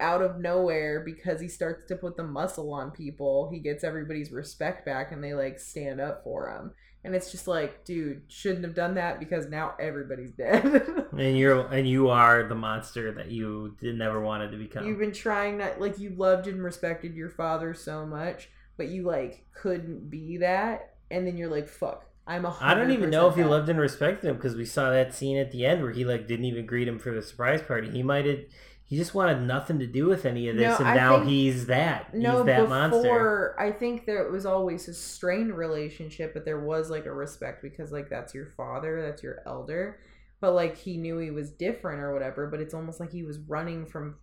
out 0.00 0.22
of 0.22 0.38
nowhere 0.38 1.00
because 1.04 1.40
he 1.40 1.48
starts 1.48 1.88
to 1.88 1.96
put 1.96 2.16
the 2.16 2.22
muscle 2.22 2.72
on 2.72 2.90
people 2.90 3.50
he 3.52 3.58
gets 3.58 3.82
everybody's 3.82 4.30
respect 4.30 4.86
back 4.86 5.10
and 5.10 5.22
they 5.22 5.34
like 5.34 5.58
stand 5.58 6.00
up 6.00 6.22
for 6.22 6.50
him 6.50 6.72
and 7.04 7.14
it's 7.14 7.30
just 7.30 7.48
like 7.48 7.84
dude 7.84 8.22
shouldn't 8.28 8.64
have 8.64 8.74
done 8.74 8.94
that 8.94 9.18
because 9.18 9.48
now 9.48 9.74
everybody's 9.80 10.30
dead 10.38 10.64
and 11.12 11.36
you're 11.36 11.66
and 11.72 11.88
you 11.88 12.08
are 12.08 12.44
the 12.44 12.54
monster 12.54 13.12
that 13.12 13.30
you 13.30 13.76
did 13.80 13.96
never 13.96 14.20
wanted 14.20 14.50
to 14.50 14.56
become. 14.56 14.86
you've 14.86 14.98
been 14.98 15.12
trying 15.12 15.58
not 15.58 15.80
like 15.80 15.98
you 15.98 16.10
loved 16.10 16.46
and 16.46 16.62
respected 16.62 17.14
your 17.14 17.30
father 17.30 17.74
so 17.74 18.06
much 18.06 18.50
but 18.76 18.88
you 18.88 19.02
like 19.02 19.46
couldn't 19.52 20.08
be 20.08 20.36
that 20.36 20.94
and 21.10 21.26
then 21.26 21.36
you're 21.36 21.50
like 21.50 21.68
fuck 21.68 22.04
i'm 22.26 22.44
a 22.44 22.56
I 22.60 22.74
don't 22.74 22.90
even 22.90 23.10
know 23.10 23.28
if 23.28 23.36
he 23.36 23.42
loved 23.42 23.68
and 23.68 23.80
respected 23.80 24.28
him 24.28 24.36
because 24.36 24.54
we 24.54 24.66
saw 24.66 24.90
that 24.90 25.14
scene 25.14 25.38
at 25.38 25.50
the 25.50 25.64
end 25.64 25.82
where 25.82 25.92
he 25.92 26.04
like 26.04 26.28
didn't 26.28 26.44
even 26.44 26.66
greet 26.66 26.86
him 26.86 26.98
for 26.98 27.10
the 27.10 27.22
surprise 27.22 27.62
party. 27.62 27.90
He 27.90 28.02
might 28.02 28.26
have. 28.26 28.40
He 28.88 28.96
just 28.96 29.14
wanted 29.14 29.42
nothing 29.42 29.78
to 29.80 29.86
do 29.86 30.06
with 30.06 30.24
any 30.24 30.48
of 30.48 30.56
this, 30.56 30.66
No, 30.66 30.76
and 30.78 30.88
I 30.88 30.94
now 30.94 31.18
think- 31.18 31.28
he's 31.28 31.66
that. 31.66 32.14
No, 32.14 32.38
he's 32.38 32.46
that 32.46 32.60
before 32.62 32.68
monster. 32.68 33.60
I 33.60 33.70
think 33.70 34.06
there 34.06 34.30
was 34.30 34.46
always 34.46 34.88
a 34.88 34.94
strained 34.94 35.54
relationship, 35.54 36.32
but 36.32 36.46
there 36.46 36.60
was 36.60 36.88
like 36.88 37.04
a 37.04 37.12
respect 37.12 37.62
because 37.62 37.92
like 37.92 38.08
that's 38.08 38.34
your 38.34 38.46
father, 38.46 39.02
that's 39.02 39.22
your 39.22 39.42
elder. 39.44 40.00
But 40.40 40.52
like 40.54 40.74
he 40.76 40.96
knew 40.96 41.18
he 41.18 41.30
was 41.30 41.50
different 41.50 42.00
or 42.00 42.14
whatever, 42.14 42.46
but 42.46 42.60
it's 42.60 42.72
almost 42.72 42.98
like 42.98 43.12
he 43.12 43.24
was 43.24 43.38
running 43.40 43.84
from 43.84 44.16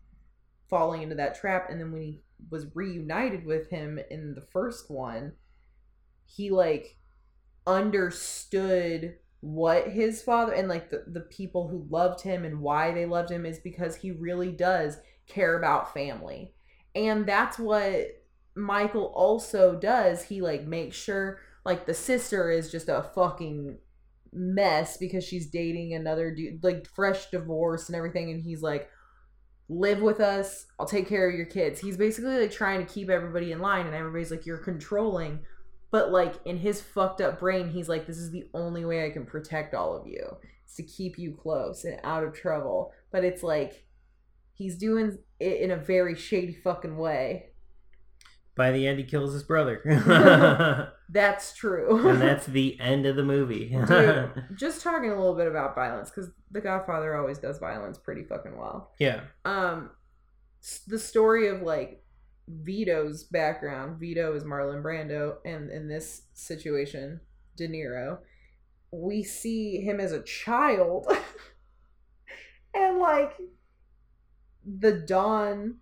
falling 0.67 1.03
into 1.03 1.13
that 1.15 1.35
trap 1.35 1.69
and 1.69 1.79
then 1.79 1.91
when 1.91 2.01
he 2.01 2.23
was 2.49 2.65
reunited 2.73 3.45
with 3.45 3.69
him 3.69 3.99
in 4.09 4.33
the 4.33 4.41
first 4.41 4.89
one, 4.89 5.33
he 6.25 6.49
like 6.49 6.97
understood 7.67 9.15
what 9.41 9.89
his 9.89 10.21
father 10.21 10.53
and 10.53 10.67
like 10.67 10.89
the, 10.89 11.03
the 11.07 11.21
people 11.21 11.67
who 11.67 11.85
loved 11.89 12.21
him 12.21 12.45
and 12.45 12.61
why 12.61 12.91
they 12.91 13.05
loved 13.05 13.29
him 13.29 13.45
is 13.45 13.59
because 13.59 13.95
he 13.95 14.11
really 14.11 14.51
does 14.51 14.97
care 15.27 15.57
about 15.57 15.93
family. 15.93 16.53
And 16.95 17.25
that's 17.27 17.59
what 17.59 18.23
michael 18.55 19.11
also 19.15 19.75
does. 19.75 20.23
He 20.23 20.41
like 20.41 20.65
makes 20.65 20.95
sure 20.95 21.39
like 21.65 21.85
the 21.85 21.93
sister 21.93 22.49
is 22.49 22.71
just 22.71 22.89
a 22.89 23.03
fucking 23.13 23.77
mess 24.31 24.97
because 24.97 25.23
she's 25.23 25.47
dating 25.47 25.93
another 25.93 26.33
dude 26.33 26.63
like 26.63 26.87
fresh 26.87 27.29
divorce 27.29 27.87
and 27.87 27.95
everything. 27.95 28.31
And 28.31 28.41
he's 28.41 28.61
like 28.61 28.89
live 29.67 30.01
with 30.01 30.19
us. 30.19 30.67
I'll 30.79 30.85
take 30.85 31.07
care 31.07 31.29
of 31.29 31.35
your 31.35 31.45
kids. 31.45 31.79
He's 31.79 31.97
basically 31.97 32.39
like 32.39 32.51
trying 32.51 32.85
to 32.85 32.91
keep 32.91 33.09
everybody 33.09 33.51
in 33.51 33.59
line 33.59 33.85
and 33.85 33.95
everybody's 33.95 34.31
like 34.31 34.45
you're 34.45 34.57
controlling 34.57 35.39
but 35.95 36.11
like 36.11 36.33
in 36.45 36.57
his 36.57 36.81
fucked 36.81 37.21
up 37.21 37.39
brain 37.39 37.69
he's 37.69 37.87
like 37.87 38.05
this 38.05 38.17
is 38.17 38.31
the 38.31 38.45
only 38.53 38.83
way 38.83 39.05
i 39.05 39.09
can 39.09 39.25
protect 39.25 39.73
all 39.73 39.95
of 39.95 40.05
you 40.05 40.25
is 40.67 40.75
to 40.75 40.83
keep 40.83 41.17
you 41.17 41.31
close 41.33 41.85
and 41.85 41.99
out 42.03 42.23
of 42.23 42.33
trouble 42.33 42.91
but 43.11 43.23
it's 43.23 43.43
like 43.43 43.85
he's 44.55 44.77
doing 44.77 45.17
it 45.39 45.61
in 45.61 45.71
a 45.71 45.77
very 45.77 46.15
shady 46.15 46.53
fucking 46.53 46.97
way. 46.97 47.47
By 48.55 48.71
the 48.71 48.87
end, 48.87 48.99
he 48.99 49.03
kills 49.03 49.33
his 49.33 49.43
brother, 49.43 49.81
That's 51.09 51.53
true. 51.53 52.07
And 52.09 52.21
that's 52.21 52.45
the 52.45 52.79
end 52.79 53.05
of 53.05 53.17
the 53.17 53.23
movie. 53.23 53.67
Dude, 53.85 54.31
just 54.55 54.81
talking 54.81 55.11
a 55.11 55.15
little 55.15 55.35
bit 55.35 55.47
about 55.47 55.75
violence 55.75 56.09
because 56.09 56.31
The 56.51 56.61
Godfather 56.61 57.15
always 57.15 57.37
does 57.37 57.59
violence 57.59 57.97
pretty 57.97 58.23
fucking 58.23 58.57
well. 58.57 58.93
yeah, 58.97 59.21
Um, 59.43 59.89
the 60.87 60.97
story 60.97 61.49
of 61.49 61.61
like 61.61 62.01
Vito's 62.47 63.23
background. 63.23 63.99
Vito 63.99 64.35
is 64.35 64.43
Marlon 64.43 64.83
Brando, 64.83 65.37
and 65.45 65.69
in 65.69 65.87
this 65.87 66.23
situation, 66.33 67.19
De 67.57 67.67
Niro. 67.67 68.19
We 68.91 69.23
see 69.23 69.81
him 69.81 69.99
as 69.99 70.11
a 70.11 70.21
child, 70.21 71.07
and 72.73 72.99
like 72.99 73.33
the 74.65 74.93
Don 74.93 75.75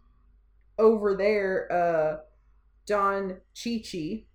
over 0.79 1.15
there, 1.15 1.71
uh, 1.71 2.17
Don 2.87 3.37
Chichi, 3.53 4.27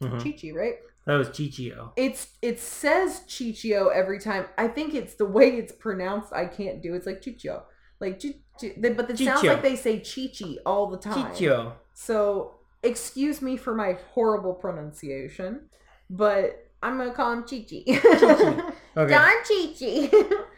Mhm. 0.00 0.22
Chichi, 0.22 0.52
right? 0.52 0.76
that 1.06 1.16
was 1.16 1.28
Chichio. 1.30 1.92
It's 1.96 2.36
it 2.42 2.58
says 2.60 3.22
Chichio 3.26 3.92
every 3.92 4.18
time. 4.20 4.46
I 4.56 4.68
think 4.68 4.94
it's 4.94 5.14
the 5.14 5.24
way 5.26 5.56
it's 5.56 5.72
pronounced. 5.72 6.32
I 6.32 6.46
can't 6.46 6.82
do. 6.82 6.94
It's 6.94 7.06
like 7.06 7.20
Chichio, 7.20 7.62
like 8.00 8.20
they- 8.60 8.90
but 8.90 9.10
it 9.10 9.18
sounds 9.18 9.42
like 9.54 9.62
they 9.62 9.76
say 9.76 10.00
Chichi 10.00 10.58
all 10.66 10.86
the 10.88 10.96
time. 10.98 11.32
Chichio. 11.34 11.72
So 11.94 12.54
excuse 12.82 13.42
me 13.42 13.56
for 13.56 13.74
my 13.74 13.98
horrible 14.14 14.54
pronunciation, 14.54 15.68
but 16.08 16.66
I'm 16.82 16.96
gonna 16.98 17.12
call 17.12 17.32
him 17.32 17.44
Chichi. 17.46 17.84
Okay. 18.96 19.12
Don 19.12 19.32
Chichi 19.46 20.10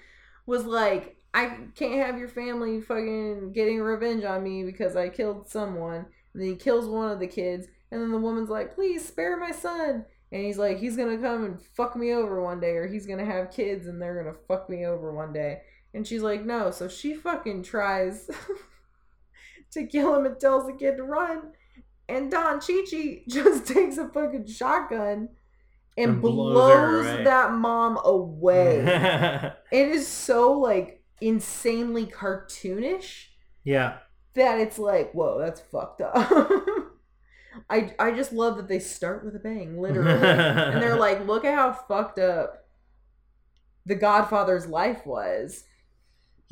was 0.47 0.65
like, 0.65 1.17
I 1.35 1.59
can't 1.75 1.95
have 2.07 2.19
your 2.19 2.29
family 2.29 2.81
fucking 2.81 3.53
getting 3.53 3.81
revenge 3.81 4.25
on 4.25 4.43
me 4.43 4.65
because 4.65 4.97
I 4.97 5.09
killed 5.11 5.49
someone. 5.49 6.07
And 6.35 6.43
then 6.43 6.49
he 6.49 6.57
kills 6.57 6.87
one 6.89 7.11
of 7.11 7.21
the 7.21 7.27
kids, 7.27 7.67
and 7.91 8.01
then 8.01 8.11
the 8.11 8.17
woman's 8.19 8.49
like, 8.49 8.75
please 8.75 9.07
spare 9.07 9.37
my 9.37 9.51
son. 9.51 10.07
And 10.33 10.45
he's 10.47 10.57
like, 10.57 10.79
he's 10.79 10.97
gonna 10.97 11.19
come 11.19 11.45
and 11.45 11.61
fuck 11.61 11.95
me 11.95 12.15
over 12.15 12.43
one 12.43 12.59
day, 12.59 12.71
or 12.71 12.87
he's 12.87 13.07
gonna 13.07 13.25
have 13.27 13.51
kids 13.51 13.87
and 13.87 14.01
they're 14.01 14.23
gonna 14.23 14.37
fuck 14.49 14.71
me 14.71 14.87
over 14.87 15.13
one 15.13 15.33
day. 15.35 15.61
And 15.95 16.07
she's 16.07 16.23
like, 16.23 16.45
no. 16.45 16.71
So 16.71 16.89
she 16.89 17.15
fucking 17.15 17.63
tries 17.65 18.31
to 19.73 19.87
kill 19.87 20.15
him 20.17 20.27
and 20.27 20.39
tells 20.41 20.67
the 20.67 20.73
kid 20.73 20.97
to 20.97 21.03
run. 21.05 21.53
And 22.09 22.31
Don 22.31 22.61
Chichi 22.61 23.25
just 23.29 23.67
takes 23.67 23.97
a 23.99 24.09
fucking 24.09 24.47
shotgun 24.47 25.29
and, 25.97 26.11
And 26.13 26.23
blows, 26.23 26.55
blows 26.55 27.07
away. 27.07 27.25
that 27.25 27.53
mom 27.53 27.99
away. 28.05 28.79
it 29.73 29.89
is 29.89 30.09
so 30.09 30.53
like 30.53 31.03
insanely 31.21 32.07
cartoonish 32.07 33.27
Yeah. 33.65 33.99
that 34.35 34.59
it's 34.61 34.79
like, 34.79 35.13
whoa, 35.13 35.39
that's 35.39 35.61
fucked 35.61 36.01
up. 36.01 36.15
I 37.69 37.95
I 37.99 38.13
just 38.13 38.33
love 38.33 38.57
that 38.57 38.67
they 38.69 38.79
start 38.79 39.25
with 39.25 39.37
a 39.37 39.39
bang, 39.39 39.79
literally. 39.81 40.11
and 40.11 40.83
they're 40.83 40.97
like, 40.99 41.27
look 41.27 41.45
at 41.45 41.55
how 41.55 41.73
fucked 41.75 42.19
up 42.19 42.67
the 43.85 43.95
Godfather's 43.95 44.67
life 44.67 45.05
was. 45.07 45.65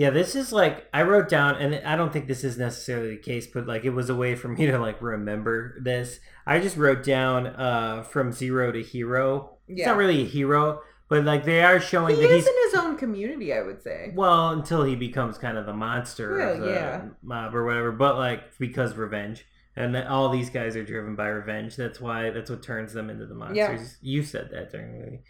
Yeah, 0.00 0.08
this 0.08 0.34
is 0.34 0.50
like 0.50 0.88
I 0.94 1.02
wrote 1.02 1.28
down, 1.28 1.56
and 1.56 1.86
I 1.86 1.94
don't 1.94 2.10
think 2.10 2.26
this 2.26 2.42
is 2.42 2.56
necessarily 2.56 3.10
the 3.10 3.22
case, 3.22 3.46
but 3.46 3.66
like 3.66 3.84
it 3.84 3.90
was 3.90 4.08
a 4.08 4.14
way 4.14 4.34
for 4.34 4.48
me 4.48 4.64
to 4.64 4.78
like 4.78 5.02
remember 5.02 5.76
this. 5.82 6.20
I 6.46 6.58
just 6.58 6.78
wrote 6.78 7.04
down 7.04 7.48
uh 7.48 8.02
from 8.04 8.32
zero 8.32 8.72
to 8.72 8.82
hero. 8.82 9.58
It's 9.68 9.84
not 9.86 9.98
really 9.98 10.22
a 10.22 10.26
hero, 10.26 10.80
but 11.10 11.24
like 11.26 11.44
they 11.44 11.62
are 11.62 11.78
showing 11.78 12.16
He 12.16 12.22
that 12.22 12.30
is 12.30 12.46
he's 12.46 12.46
in 12.46 12.62
his 12.70 12.74
own 12.82 12.96
community, 12.96 13.52
I 13.52 13.60
would 13.60 13.82
say. 13.82 14.12
well 14.14 14.48
until 14.52 14.84
he 14.84 14.96
becomes 14.96 15.36
kind 15.36 15.58
of 15.58 15.66
the 15.66 15.74
monster 15.74 16.38
Well, 16.38 16.54
of 16.54 16.60
the 16.60 16.66
yeah. 16.72 17.02
mob 17.22 17.54
or 17.54 17.66
whatever. 17.66 17.92
But 17.92 18.16
like 18.16 18.56
because 18.58 18.94
revenge, 18.96 19.44
and 19.76 19.94
that 19.94 20.06
all 20.06 20.30
these 20.30 20.48
guys 20.48 20.76
are 20.76 20.84
driven 20.84 21.14
by 21.14 21.28
revenge. 21.28 21.76
That's 21.76 22.00
why 22.00 22.30
that's 22.30 22.48
what 22.48 22.62
turns 22.62 22.94
them 22.94 23.10
into 23.10 23.26
the 23.26 23.34
monsters. 23.34 23.98
You 24.00 24.22
said 24.22 24.48
that 24.52 24.72
during 24.72 24.92
the 24.92 24.98
movie, 25.04 25.20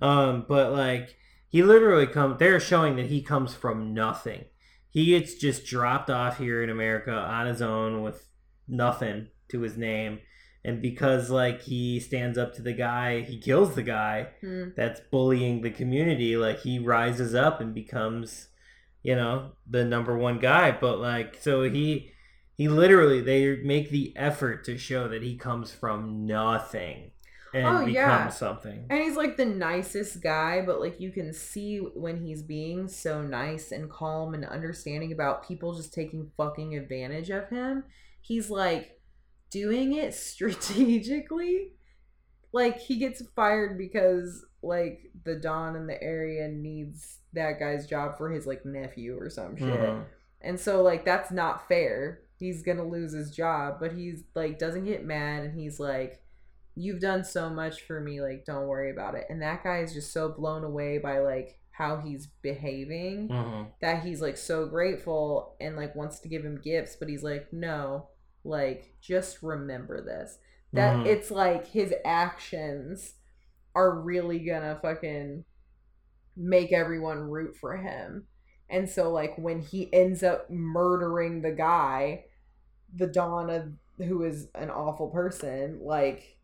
um, 0.00 0.46
but 0.48 0.72
like 0.72 1.14
he 1.54 1.62
literally 1.62 2.08
comes. 2.08 2.38
They're 2.40 2.58
showing 2.58 2.96
that 2.96 3.06
he 3.06 3.22
comes 3.22 3.54
from 3.54 3.94
nothing. 3.94 4.46
He 4.90 5.06
gets 5.06 5.34
just 5.34 5.64
dropped 5.66 6.10
off 6.10 6.38
here 6.38 6.64
in 6.64 6.68
America 6.68 7.12
on 7.12 7.46
his 7.46 7.62
own 7.62 8.02
with 8.02 8.26
nothing 8.66 9.28
to 9.50 9.60
his 9.60 9.76
name. 9.76 10.18
And 10.64 10.82
because 10.82 11.30
like 11.30 11.62
he 11.62 12.00
stands 12.00 12.36
up 12.38 12.54
to 12.54 12.62
the 12.62 12.72
guy, 12.72 13.20
he 13.20 13.38
kills 13.38 13.76
the 13.76 13.84
guy 13.84 14.30
Hmm. 14.40 14.70
that's 14.76 15.00
bullying 15.12 15.60
the 15.62 15.70
community 15.70 16.36
like 16.36 16.60
he 16.62 16.78
rises 16.80 17.34
up 17.36 17.60
and 17.60 17.72
becomes 17.72 18.48
you 19.04 19.14
know 19.14 19.52
the 19.70 19.84
number 19.84 20.16
one 20.16 20.38
guy 20.40 20.72
but 20.72 20.98
like 20.98 21.36
so 21.40 21.62
he 21.70 22.10
he 22.56 22.66
literally 22.68 23.20
they 23.20 23.56
make 23.56 23.90
the 23.90 24.12
effort 24.16 24.64
to 24.64 24.78
show 24.78 25.06
that 25.08 25.22
he 25.22 25.36
comes 25.36 25.70
from 25.70 26.24
nothing 26.26 27.10
and 27.54 27.66
Oh, 27.66 27.78
becomes 27.80 27.94
yeah. 27.94 28.28
something 28.28 28.86
And 28.90 29.00
he's 29.00 29.16
like 29.16 29.36
the 29.36 29.44
nicest 29.46 30.22
guy, 30.22 30.60
but 30.64 30.80
like 30.80 31.00
you 31.00 31.10
can 31.12 31.32
see 31.32 31.78
when 31.78 32.16
he's 32.24 32.42
being 32.42 32.88
so 32.88 33.22
nice 33.22 33.70
and 33.72 33.88
calm 33.90 34.34
and 34.34 34.44
understanding 34.44 35.12
about 35.12 35.46
people 35.46 35.74
just 35.74 35.94
taking 35.94 36.30
fucking 36.36 36.74
advantage 36.76 37.30
of 37.30 37.48
him. 37.48 37.84
He's 38.20 38.50
like 38.50 39.00
doing 39.50 39.92
it 39.94 40.14
strategically. 40.84 41.72
Like 42.52 42.78
he 42.78 42.96
gets 42.96 43.22
fired 43.34 43.78
because 43.78 44.44
like 44.62 45.10
the 45.24 45.34
Don 45.36 45.76
in 45.76 45.86
the 45.86 46.02
area 46.02 46.48
needs 46.48 47.18
that 47.32 47.58
guy's 47.58 47.86
job 47.86 48.16
for 48.16 48.30
his 48.30 48.46
like 48.46 48.64
nephew 48.64 49.18
or 49.18 49.28
some 49.30 49.56
shit. 49.56 49.68
Mhm. 49.68 50.04
And 50.40 50.58
so 50.60 50.82
like 50.82 51.04
that's 51.04 51.30
not 51.30 51.68
fair. 51.68 52.20
He's 52.36 52.62
going 52.62 52.78
to 52.78 52.84
lose 52.84 53.12
his 53.12 53.30
job, 53.30 53.76
but 53.80 53.92
he's 53.92 54.24
like 54.34 54.58
doesn't 54.58 54.84
get 54.84 55.04
mad 55.04 55.44
and 55.44 55.58
he's 55.58 55.78
like 55.80 56.20
you've 56.76 57.00
done 57.00 57.24
so 57.24 57.48
much 57.50 57.82
for 57.82 58.00
me 58.00 58.20
like 58.20 58.44
don't 58.44 58.66
worry 58.66 58.90
about 58.90 59.14
it. 59.14 59.24
And 59.30 59.40
that 59.42 59.62
guy 59.64 59.80
is 59.80 59.92
just 59.94 60.12
so 60.12 60.28
blown 60.30 60.64
away 60.64 60.98
by 60.98 61.20
like 61.20 61.58
how 61.70 61.96
he's 61.98 62.26
behaving 62.42 63.28
Mhm. 63.28 63.66
that 63.80 64.04
he's 64.04 64.20
like 64.20 64.36
so 64.36 64.66
grateful 64.66 65.56
and 65.60 65.76
like 65.76 65.94
wants 65.96 66.20
to 66.20 66.28
give 66.28 66.44
him 66.44 66.60
gifts, 66.60 66.96
but 66.96 67.08
he's 67.08 67.22
like 67.24 67.52
no, 67.52 68.08
like 68.44 68.94
just 69.00 69.42
remember 69.42 70.00
this. 70.02 70.38
That 70.72 70.96
Mhm. 70.96 71.06
it's 71.06 71.30
like 71.30 71.66
his 71.66 71.94
actions 72.04 73.14
are 73.74 74.00
really 74.00 74.40
gonna 74.40 74.78
fucking 74.82 75.44
make 76.36 76.72
everyone 76.72 77.30
root 77.30 77.56
for 77.56 77.76
him. 77.76 78.26
And 78.68 78.88
so 78.88 79.10
like 79.12 79.36
when 79.38 79.60
he 79.60 79.92
ends 79.92 80.22
up 80.22 80.50
murdering 80.50 81.42
the 81.42 81.52
guy, 81.52 82.26
the 82.94 83.06
Dawn 83.06 83.50
of 83.50 83.72
who 83.98 84.22
is 84.24 84.48
an 84.54 84.70
awful 84.70 85.08
person, 85.10 85.80
like 85.82 86.36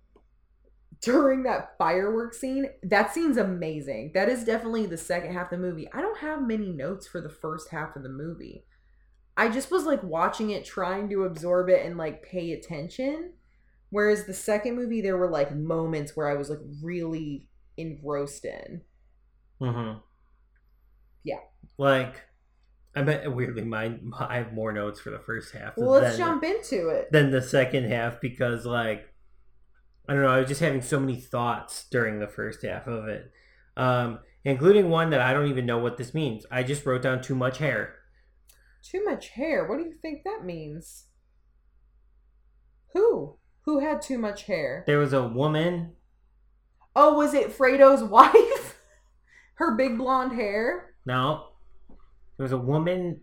during 1.02 1.42
that 1.44 1.76
fireworks 1.78 2.38
scene, 2.40 2.66
that 2.82 3.12
scene's 3.14 3.36
amazing. 3.36 4.12
That 4.14 4.28
is 4.28 4.44
definitely 4.44 4.86
the 4.86 4.96
second 4.98 5.32
half 5.32 5.50
of 5.52 5.58
the 5.60 5.66
movie. 5.66 5.88
I 5.92 6.00
don't 6.02 6.18
have 6.18 6.46
many 6.46 6.70
notes 6.72 7.06
for 7.06 7.20
the 7.20 7.28
first 7.30 7.70
half 7.70 7.96
of 7.96 8.02
the 8.02 8.08
movie. 8.10 8.64
I 9.36 9.48
just 9.48 9.70
was 9.70 9.84
like 9.84 10.02
watching 10.02 10.50
it, 10.50 10.64
trying 10.64 11.08
to 11.10 11.24
absorb 11.24 11.68
it 11.70 11.84
and 11.86 11.96
like 11.96 12.22
pay 12.22 12.52
attention. 12.52 13.32
Whereas 13.88 14.24
the 14.26 14.34
second 14.34 14.76
movie, 14.76 15.00
there 15.00 15.16
were 15.16 15.30
like 15.30 15.54
moments 15.56 16.14
where 16.14 16.28
I 16.28 16.34
was 16.36 16.50
like 16.50 16.60
really 16.82 17.48
engrossed 17.76 18.44
in. 18.44 18.82
Mhm. 19.60 20.00
Yeah. 21.22 21.38
like 21.78 22.22
i 22.96 23.02
bet 23.02 23.32
weirdly 23.32 23.62
my 23.62 23.96
i 24.18 24.36
have 24.38 24.52
more 24.52 24.72
notes 24.72 24.98
for 25.00 25.10
the 25.10 25.18
first 25.20 25.52
half 25.54 25.76
Well, 25.76 25.90
let's 25.90 26.16
than- 26.16 26.26
jump 26.26 26.44
into 26.44 26.88
it. 26.88 27.12
than 27.12 27.30
the 27.30 27.40
second 27.42 27.84
half 27.84 28.20
because 28.20 28.66
like 28.66 29.09
I 30.10 30.14
don't 30.14 30.22
know, 30.22 30.28
I 30.28 30.40
was 30.40 30.48
just 30.48 30.60
having 30.60 30.82
so 30.82 30.98
many 30.98 31.14
thoughts 31.20 31.86
during 31.88 32.18
the 32.18 32.26
first 32.26 32.62
half 32.64 32.88
of 32.88 33.06
it. 33.06 33.30
Um 33.76 34.18
including 34.44 34.88
one 34.90 35.10
that 35.10 35.20
I 35.20 35.32
don't 35.32 35.48
even 35.48 35.66
know 35.66 35.78
what 35.78 35.96
this 35.98 36.12
means. 36.14 36.44
I 36.50 36.62
just 36.64 36.84
wrote 36.84 37.02
down 37.02 37.22
too 37.22 37.34
much 37.36 37.58
hair. 37.58 37.94
Too 38.82 39.04
much 39.04 39.28
hair. 39.28 39.68
What 39.68 39.78
do 39.78 39.84
you 39.84 39.94
think 40.02 40.24
that 40.24 40.44
means? 40.44 41.04
Who? 42.94 43.36
Who 43.66 43.78
had 43.80 44.02
too 44.02 44.18
much 44.18 44.44
hair? 44.44 44.82
There 44.86 44.98
was 44.98 45.12
a 45.12 45.22
woman 45.26 45.92
Oh, 46.96 47.14
was 47.14 47.34
it 47.34 47.52
Fredo's 47.52 48.02
wife? 48.18 48.80
Her 49.54 49.76
big 49.76 49.96
blonde 49.96 50.32
hair? 50.32 50.94
no. 51.06 51.46
There 52.36 52.44
was 52.44 52.52
a 52.52 52.58
woman 52.58 53.20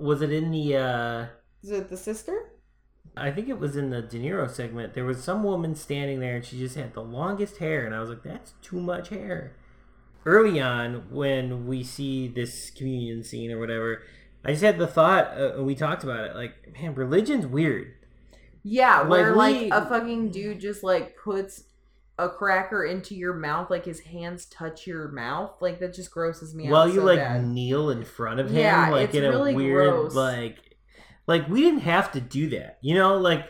was 0.00 0.22
it 0.22 0.32
in 0.32 0.50
the 0.50 0.76
uh 0.76 1.26
Is 1.62 1.70
it 1.70 1.90
the 1.90 1.96
sister? 1.96 2.50
I 3.16 3.30
think 3.30 3.48
it 3.48 3.58
was 3.60 3.76
in 3.76 3.90
the 3.90 4.02
De 4.02 4.18
Niro 4.18 4.50
segment. 4.50 4.94
There 4.94 5.04
was 5.04 5.22
some 5.22 5.42
woman 5.44 5.74
standing 5.76 6.20
there 6.20 6.36
and 6.36 6.44
she 6.44 6.58
just 6.58 6.74
had 6.76 6.94
the 6.94 7.02
longest 7.02 7.58
hair 7.58 7.86
and 7.86 7.94
I 7.94 8.00
was 8.00 8.08
like, 8.08 8.22
that's 8.24 8.54
too 8.62 8.80
much 8.80 9.10
hair. 9.10 9.54
Early 10.26 10.60
on 10.60 11.04
when 11.10 11.66
we 11.66 11.82
see 11.84 12.28
this 12.28 12.70
communion 12.70 13.22
scene 13.22 13.52
or 13.52 13.58
whatever, 13.60 14.02
I 14.44 14.50
just 14.50 14.62
had 14.62 14.78
the 14.78 14.86
thought 14.86 15.26
uh, 15.38 15.62
we 15.62 15.74
talked 15.74 16.02
about 16.02 16.24
it 16.30 16.34
like, 16.34 16.72
man, 16.80 16.94
religion's 16.94 17.46
weird. 17.46 17.92
Yeah, 18.62 19.00
Like, 19.00 19.10
where 19.10 19.34
like 19.36 19.60
we- 19.60 19.70
a 19.70 19.84
fucking 19.84 20.30
dude 20.30 20.60
just 20.60 20.82
like 20.82 21.16
puts 21.16 21.64
a 22.18 22.28
cracker 22.28 22.84
into 22.84 23.14
your 23.14 23.34
mouth, 23.34 23.70
like 23.70 23.84
his 23.84 24.00
hands 24.00 24.46
touch 24.46 24.86
your 24.86 25.08
mouth, 25.08 25.52
like 25.60 25.78
that 25.80 25.92
just 25.94 26.10
grosses 26.10 26.54
me 26.54 26.66
out. 26.68 26.72
While 26.72 26.88
you 26.88 27.00
so 27.00 27.04
like 27.04 27.18
bad. 27.18 27.44
kneel 27.46 27.90
in 27.90 28.04
front 28.04 28.40
of 28.40 28.50
him, 28.50 28.56
Yeah, 28.58 28.88
like 28.90 29.08
it's 29.08 29.14
in 29.16 29.24
a 29.24 29.52
weird 29.52 29.90
gross. 29.92 30.14
like 30.14 30.73
like 31.26 31.48
we 31.48 31.60
didn't 31.60 31.80
have 31.80 32.12
to 32.12 32.20
do 32.20 32.48
that. 32.50 32.78
You 32.80 32.94
know, 32.94 33.16
like 33.18 33.46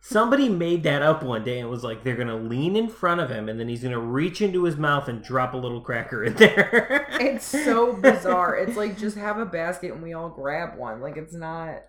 somebody 0.00 0.48
made 0.48 0.84
that 0.84 1.02
up 1.02 1.22
one 1.22 1.44
day 1.44 1.58
and 1.60 1.68
was 1.68 1.84
like 1.84 2.04
they're 2.04 2.16
gonna 2.16 2.36
lean 2.36 2.76
in 2.76 2.88
front 2.88 3.20
of 3.20 3.30
him 3.30 3.48
and 3.48 3.58
then 3.58 3.68
he's 3.68 3.82
gonna 3.82 3.98
reach 3.98 4.40
into 4.40 4.64
his 4.64 4.76
mouth 4.76 5.08
and 5.08 5.22
drop 5.22 5.54
a 5.54 5.56
little 5.56 5.80
cracker 5.80 6.24
in 6.24 6.34
there. 6.34 7.06
It's 7.20 7.44
so 7.44 7.94
bizarre. 7.94 8.56
It's 8.56 8.76
like 8.76 8.96
just 8.96 9.16
have 9.16 9.38
a 9.38 9.44
basket 9.46 9.92
and 9.92 10.02
we 10.02 10.12
all 10.14 10.28
grab 10.28 10.76
one. 10.78 11.00
Like 11.00 11.16
it's 11.16 11.34
not. 11.34 11.82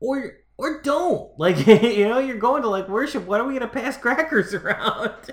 or 0.00 0.32
or 0.56 0.82
don't. 0.82 1.30
Like 1.38 1.66
you 1.66 2.08
know, 2.08 2.18
you're 2.18 2.38
going 2.38 2.62
to 2.62 2.68
like 2.68 2.88
worship. 2.88 3.26
Why 3.26 3.38
are 3.38 3.44
we 3.46 3.54
gonna 3.54 3.68
pass 3.68 3.96
crackers 3.96 4.54
around? 4.54 5.30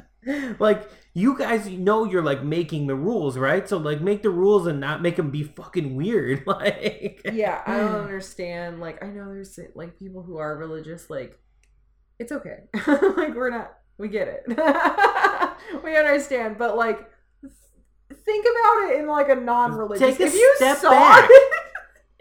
like 0.58 0.88
you 1.14 1.36
guys 1.36 1.68
know 1.68 2.04
you're 2.04 2.22
like 2.22 2.42
making 2.42 2.86
the 2.86 2.94
rules, 2.94 3.36
right? 3.36 3.68
So 3.68 3.76
like 3.78 4.00
make 4.00 4.22
the 4.22 4.30
rules 4.30 4.66
and 4.66 4.80
not 4.80 5.02
make 5.02 5.16
them 5.16 5.30
be 5.30 5.42
fucking 5.42 5.94
weird. 5.94 6.44
Like 6.46 7.20
Yeah, 7.32 7.62
I 7.66 7.76
don't 7.78 7.94
understand. 8.02 8.80
Like 8.80 9.02
I 9.04 9.08
know 9.08 9.26
there's 9.26 9.58
like 9.74 9.98
people 9.98 10.22
who 10.22 10.38
are 10.38 10.56
religious. 10.56 11.10
Like 11.10 11.38
it's 12.18 12.32
okay. 12.32 12.60
like 12.86 13.34
we're 13.34 13.50
not. 13.50 13.74
We 13.98 14.08
get 14.08 14.26
it. 14.28 14.44
we 15.84 15.96
understand. 15.96 16.56
But 16.58 16.76
like, 16.76 16.98
think 18.24 18.46
about 18.46 18.90
it 18.90 19.00
in 19.00 19.06
like 19.06 19.28
a 19.28 19.34
non-religious. 19.34 20.16
Take 20.16 20.20
a 20.20 20.24
if 20.26 20.34
you 20.34 20.52
step 20.56 20.82
back. 20.82 21.28
it- 21.30 21.52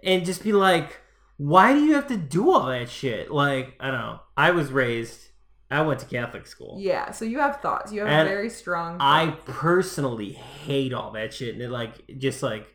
and 0.04 0.26
just 0.26 0.44
be 0.44 0.52
like, 0.52 1.00
why 1.38 1.74
do 1.74 1.80
you 1.84 1.94
have 1.96 2.08
to 2.08 2.18
do 2.18 2.52
all 2.52 2.66
that 2.68 2.90
shit? 2.90 3.32
Like 3.32 3.76
I 3.80 3.92
don't 3.92 4.00
know. 4.00 4.20
I 4.36 4.52
was 4.52 4.72
raised. 4.72 5.28
I 5.72 5.82
went 5.82 6.00
to 6.02 6.06
Catholic 6.06 6.46
school. 6.48 6.78
yeah. 6.80 7.12
So 7.12 7.26
you 7.26 7.40
have 7.40 7.62
thoughts. 7.62 7.92
You 7.92 8.02
have 8.02 8.10
And 8.10 8.28
very 8.30 8.50
strong. 8.50 8.98
I 9.00 9.32
personally 9.46 10.34
hate 10.34 10.94
all 10.94 11.12
that 11.14 11.34
shit, 11.34 11.54
and 11.54 11.62
it 11.64 11.70
like 11.70 11.94
just 12.18 12.44
like 12.44 12.68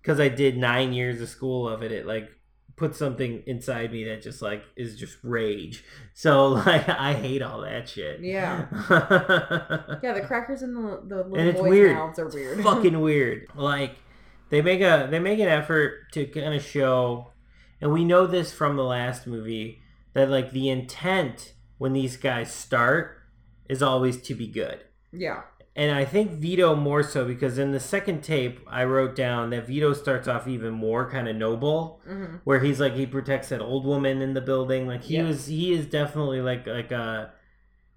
because 0.00 0.20
I 0.20 0.28
did 0.28 0.56
nine 0.56 0.92
years 0.92 1.20
of 1.20 1.28
school 1.28 1.68
of 1.68 1.82
it, 1.82 1.90
it 1.92 2.06
like 2.06 2.30
put 2.76 2.96
something 2.96 3.40
inside 3.46 3.92
me 3.92 4.02
that 4.04 4.20
just 4.20 4.42
like 4.42 4.62
is 4.76 4.96
just 4.96 5.16
rage. 5.22 5.84
So 6.12 6.48
like 6.66 6.88
I 6.88 7.14
hate 7.14 7.42
all 7.42 7.60
that 7.62 7.88
shit. 7.88 8.20
Yeah. 8.20 8.66
yeah, 10.02 10.12
the 10.12 10.24
crackers 10.26 10.62
and 10.62 10.76
the 10.76 11.00
the 11.06 11.16
little 11.22 11.36
And 11.36 11.48
it's 11.48 11.60
boys' 11.60 11.70
weird. 11.70 11.94
mouths 11.96 12.18
are 12.18 12.28
weird. 12.28 12.60
fucking 12.62 13.00
weird. 13.00 13.48
Like 13.54 13.96
they 14.50 14.60
make 14.62 14.80
a 14.80 15.08
they 15.10 15.18
make 15.18 15.38
an 15.38 15.48
effort 15.48 16.12
to 16.12 16.26
kind 16.26 16.54
of 16.54 16.62
show, 16.62 17.32
and 17.80 17.92
we 17.92 18.04
know 18.04 18.26
this 18.26 18.52
from 18.52 18.76
the 18.76 18.84
last 18.84 19.26
movie 19.26 19.80
that 20.12 20.28
like 20.28 20.52
the 20.52 20.68
intent 20.68 21.53
when 21.78 21.92
these 21.92 22.16
guys 22.16 22.52
start 22.52 23.18
is 23.68 23.82
always 23.82 24.20
to 24.22 24.34
be 24.34 24.46
good. 24.46 24.80
yeah. 25.12 25.42
And 25.76 25.90
I 25.90 26.04
think 26.04 26.30
Vito 26.30 26.76
more 26.76 27.02
so 27.02 27.24
because 27.24 27.58
in 27.58 27.72
the 27.72 27.80
second 27.80 28.22
tape 28.22 28.60
I 28.68 28.84
wrote 28.84 29.16
down 29.16 29.50
that 29.50 29.66
Vito 29.66 29.92
starts 29.92 30.28
off 30.28 30.46
even 30.46 30.72
more 30.72 31.10
kind 31.10 31.26
of 31.28 31.34
noble, 31.34 32.00
hmm 32.06 32.36
where 32.44 32.60
he's 32.60 32.78
like 32.78 32.94
he 32.94 33.06
protects 33.06 33.48
that 33.48 33.60
old 33.60 33.84
woman 33.84 34.22
in 34.22 34.34
the 34.34 34.40
building. 34.40 34.86
Like 34.86 35.02
he 35.02 35.16
Yeah. 35.16 35.24
was 35.24 35.46
he 35.46 35.72
is 35.72 35.86
definitely 35.86 36.40
like 36.40 36.66
like 36.68 36.92
a 36.92 37.32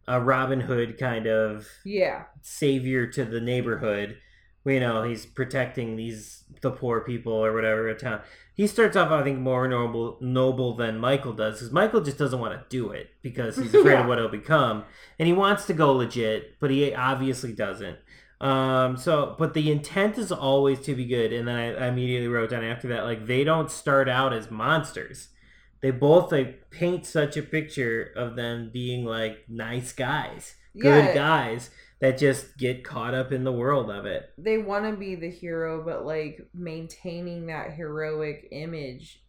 a 0.07 0.19
Robin 0.19 0.61
Hood 0.61 0.97
kind 0.97 1.27
of 1.27 1.67
Yeah. 1.85 2.23
savior 2.41 3.05
to 3.07 3.25
the 3.25 3.41
neighborhood. 3.41 4.17
You 4.67 4.79
know, 4.81 5.03
he's 5.03 5.25
protecting 5.25 5.95
these 5.95 6.43
the 6.61 6.71
poor 6.71 7.01
people 7.01 7.33
or 7.33 7.53
whatever 7.53 7.87
in 7.89 7.97
town. 7.97 8.21
He 8.53 8.65
starts 8.67 8.95
off, 8.97 9.11
I 9.11 9.23
think, 9.23 9.39
more 9.39 9.67
noble 9.67 10.17
noble 10.21 10.75
than 10.75 10.97
Michael 10.99 11.33
does, 11.33 11.55
because 11.59 11.71
Michael 11.71 12.01
just 12.01 12.17
doesn't 12.17 12.39
want 12.39 12.53
to 12.53 12.65
do 12.69 12.91
it 12.91 13.09
because 13.21 13.55
he's 13.57 13.73
afraid 13.75 13.93
Yeah. 13.93 14.01
of 14.01 14.07
what 14.07 14.17
he'll 14.17 14.27
become, 14.29 14.83
and 15.19 15.27
he 15.27 15.33
wants 15.33 15.65
to 15.67 15.73
go 15.73 15.93
legit, 15.93 16.59
but 16.59 16.69
he 16.71 16.93
obviously 16.93 17.53
doesn't. 17.53 17.97
Um, 18.41 18.97
so, 18.97 19.35
but 19.39 19.53
the 19.53 19.71
intent 19.71 20.17
is 20.17 20.31
always 20.31 20.79
to 20.81 20.95
be 20.95 21.05
good, 21.05 21.31
and 21.33 21.47
then 21.47 21.55
I, 21.55 21.85
I 21.85 21.87
immediately 21.87 22.27
wrote 22.27 22.49
down 22.51 22.63
after 22.63 22.87
that, 22.89 23.03
like 23.05 23.25
they 23.27 23.43
don't 23.43 23.71
start 23.71 24.07
out 24.09 24.33
as 24.33 24.51
monsters. 24.51 25.29
They 25.81 25.91
both 25.91 26.31
like 26.31 26.69
paint 26.71 27.05
such 27.05 27.37
a 27.37 27.43
picture 27.43 28.11
of 28.15 28.35
them 28.35 28.69
being 28.73 29.05
like 29.05 29.45
nice 29.47 29.91
guys, 29.93 30.55
good 30.79 31.05
Yeah. 31.05 31.13
guys 31.13 31.69
that 31.99 32.17
just 32.17 32.57
get 32.57 32.83
caught 32.83 33.13
up 33.15 33.31
in 33.31 33.43
the 33.43 33.51
world 33.51 33.89
of 33.89 34.05
it. 34.05 34.31
they 34.37 34.57
want 34.57 34.85
to 34.85 34.95
be 34.95 35.15
the 35.15 35.29
hero, 35.29 35.83
but 35.83 36.05
like 36.05 36.39
maintaining 36.53 37.47
that 37.47 37.73
heroic 37.73 38.47
image, 38.51 39.23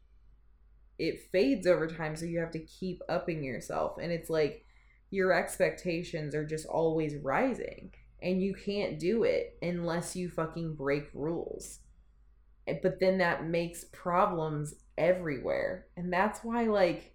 it 0.99 1.31
fades 1.33 1.67
over 1.67 1.87
time. 1.87 2.15
So 2.15 2.27
you 2.27 2.41
have 2.41 2.51
to 2.53 2.59
keep 2.59 3.01
upping 3.09 3.43
yourself, 3.43 3.97
and 4.01 4.13
it's 4.13 4.29
like 4.29 4.65
your 5.11 5.33
expectations 5.33 6.35
are 6.35 6.45
just 6.45 6.67
always 6.67 7.17
rising, 7.17 7.93
and 8.23 8.43
you 8.43 8.55
can't 8.55 8.99
do 8.99 9.23
it 9.23 9.57
unless 9.63 10.15
you 10.15 10.29
fucking 10.29 10.75
break 10.75 11.09
rules. 11.15 11.81
Eh, 12.67 12.75
but 12.83 13.01
then 13.01 13.19
that 13.19 13.47
makes 13.47 13.85
problems 13.93 14.75
everywhere, 14.99 15.87
and 15.97 16.13
that's 16.13 16.41
why 16.45 16.65
like 16.65 17.15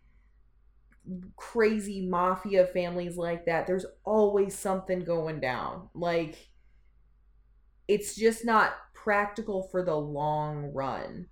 crazy 1.35 2.05
mafia 2.07 2.65
families 2.67 3.17
like 3.17 3.45
that 3.45 3.67
there's 3.67 3.85
always 4.05 4.57
something 4.57 5.03
going 5.03 5.39
down 5.39 5.89
like 5.93 6.49
it's 7.87 8.15
just 8.15 8.45
not 8.45 8.73
practical 8.93 9.63
for 9.63 9.83
the 9.83 9.95
long 9.95 10.71
run. 10.73 11.27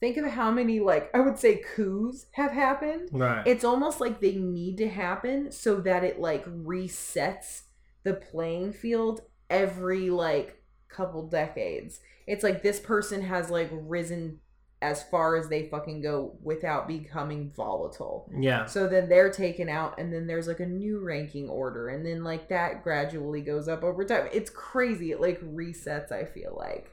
Think 0.00 0.16
of 0.16 0.26
how 0.26 0.50
many 0.50 0.80
like 0.80 1.10
I 1.14 1.20
would 1.20 1.38
say 1.38 1.62
coups 1.76 2.26
have 2.32 2.50
happened. 2.50 3.08
Right. 3.12 3.46
It's 3.46 3.64
almost 3.64 4.00
like 4.00 4.20
they 4.20 4.34
need 4.34 4.78
to 4.78 4.88
happen 4.88 5.52
so 5.52 5.76
that 5.76 6.02
it 6.02 6.18
like 6.18 6.44
resets 6.46 7.62
the 8.02 8.14
playing 8.14 8.72
field 8.72 9.20
every 9.48 10.10
like 10.10 10.60
couple 10.88 11.28
decades. 11.28 12.00
It's 12.26 12.42
like 12.42 12.62
this 12.62 12.80
person 12.80 13.22
has 13.22 13.48
like 13.48 13.70
risen 13.72 14.40
as 14.82 15.02
far 15.04 15.36
as 15.36 15.48
they 15.48 15.68
fucking 15.68 16.02
go 16.02 16.36
without 16.42 16.88
becoming 16.88 17.52
volatile. 17.56 18.28
yeah. 18.38 18.66
So 18.66 18.88
then 18.88 19.08
they're 19.08 19.30
taken 19.30 19.68
out, 19.68 19.98
and 19.98 20.12
then 20.12 20.26
there's 20.26 20.48
like 20.48 20.60
a 20.60 20.66
new 20.66 21.00
ranking 21.00 21.48
order, 21.48 21.88
and 21.88 22.04
then 22.04 22.24
like 22.24 22.48
that 22.48 22.82
gradually 22.82 23.40
goes 23.40 23.68
up 23.68 23.82
over 23.82 24.04
time. 24.04 24.28
It's 24.32 24.50
crazy. 24.50 25.12
It 25.12 25.20
like 25.20 25.40
resets, 25.40 26.12
I 26.12 26.24
feel 26.24 26.54
like. 26.58 26.90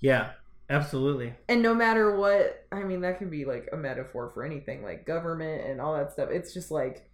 Yeah. 0.00 0.30
Absolutely. 0.70 1.34
And 1.48 1.60
no 1.60 1.74
matter 1.74 2.16
what, 2.16 2.66
I 2.72 2.82
mean, 2.84 3.02
that 3.02 3.18
can 3.18 3.28
be 3.28 3.44
like 3.44 3.68
a 3.74 3.76
metaphor 3.76 4.30
for 4.30 4.42
anything, 4.42 4.82
like 4.82 5.04
government 5.04 5.66
and 5.66 5.82
all 5.82 5.94
that 5.94 6.12
stuff. 6.12 6.30
It's 6.30 6.54
just 6.54 6.70
like 6.70 7.10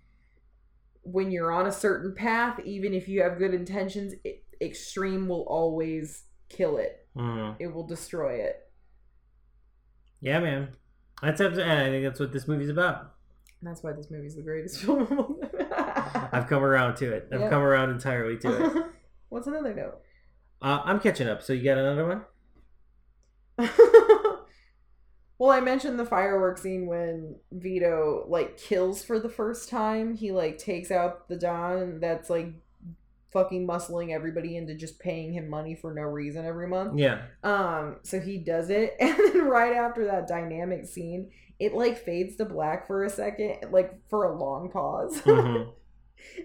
when 1.02 1.32
you're 1.32 1.50
on 1.50 1.66
a 1.66 1.72
certain 1.72 2.14
path, 2.14 2.60
even 2.64 2.94
if 2.94 3.08
you 3.08 3.22
have 3.22 3.38
good 3.38 3.54
intentions, 3.54 4.14
it, 4.22 4.44
extreme 4.60 5.26
will 5.26 5.44
always 5.48 6.24
kill 6.48 6.76
it, 6.76 7.06
hmm 7.16 7.50
it 7.58 7.74
will 7.74 7.86
destroy 7.86 8.34
it. 8.34 8.67
Yeah, 10.20 10.40
man. 10.40 10.68
That's 11.22 11.40
and 11.40 11.60
I 11.60 11.88
think 11.90 12.04
that's 12.04 12.20
what 12.20 12.32
this 12.32 12.46
movie's 12.48 12.70
about. 12.70 13.14
And 13.60 13.68
that's 13.70 13.82
why 13.82 13.92
this 13.92 14.10
movie's 14.10 14.36
the 14.36 14.42
greatest 14.42 14.80
film. 14.84 15.40
I've 16.32 16.46
come 16.48 16.62
around 16.62 16.96
to 16.96 17.12
it. 17.12 17.28
I've 17.32 17.40
Yep. 17.40 17.50
come 17.50 17.62
around 17.62 17.90
entirely 17.90 18.36
to 18.38 18.64
it. 18.78 18.86
What's 19.28 19.46
another 19.46 19.74
note? 19.74 20.00
Uh, 20.62 20.80
I'm 20.84 21.00
catching 21.00 21.28
up. 21.28 21.42
So 21.42 21.52
you 21.52 21.62
got 21.64 21.78
another 21.78 22.06
one? 22.06 22.22
well, 25.38 25.50
I 25.50 25.60
mentioned 25.60 25.98
the 25.98 26.04
fireworks 26.06 26.62
scene 26.62 26.86
when 26.86 27.36
Vito 27.52 28.24
like 28.28 28.56
kills 28.56 29.02
for 29.04 29.18
the 29.20 29.28
first 29.28 29.68
time. 29.68 30.14
He 30.16 30.32
like 30.32 30.58
takes 30.58 30.90
out 30.90 31.28
the 31.28 31.36
Don 31.36 32.00
that's 32.00 32.30
like 32.30 32.52
fucking 33.32 33.66
muscling 33.66 34.10
everybody 34.12 34.56
into 34.56 34.74
just 34.74 34.98
paying 34.98 35.32
him 35.32 35.48
money 35.50 35.74
for 35.74 35.92
no 35.92 36.02
reason 36.02 36.46
every 36.46 36.66
month. 36.66 36.98
Yeah. 36.98 37.22
Um, 37.42 37.96
so 38.02 38.20
he 38.20 38.38
does 38.38 38.70
it, 38.70 38.96
and 39.00 39.16
then 39.16 39.44
right 39.46 39.74
after 39.76 40.04
that 40.06 40.26
dynamic 40.28 40.86
scene, 40.86 41.30
it 41.58 41.74
like 41.74 41.98
fades 42.04 42.36
to 42.36 42.44
black 42.44 42.86
for 42.86 43.04
a 43.04 43.10
second, 43.10 43.70
like 43.70 43.98
for 44.08 44.24
a 44.24 44.36
long 44.38 44.70
pause. 44.70 45.20
Mhm. 45.26 45.72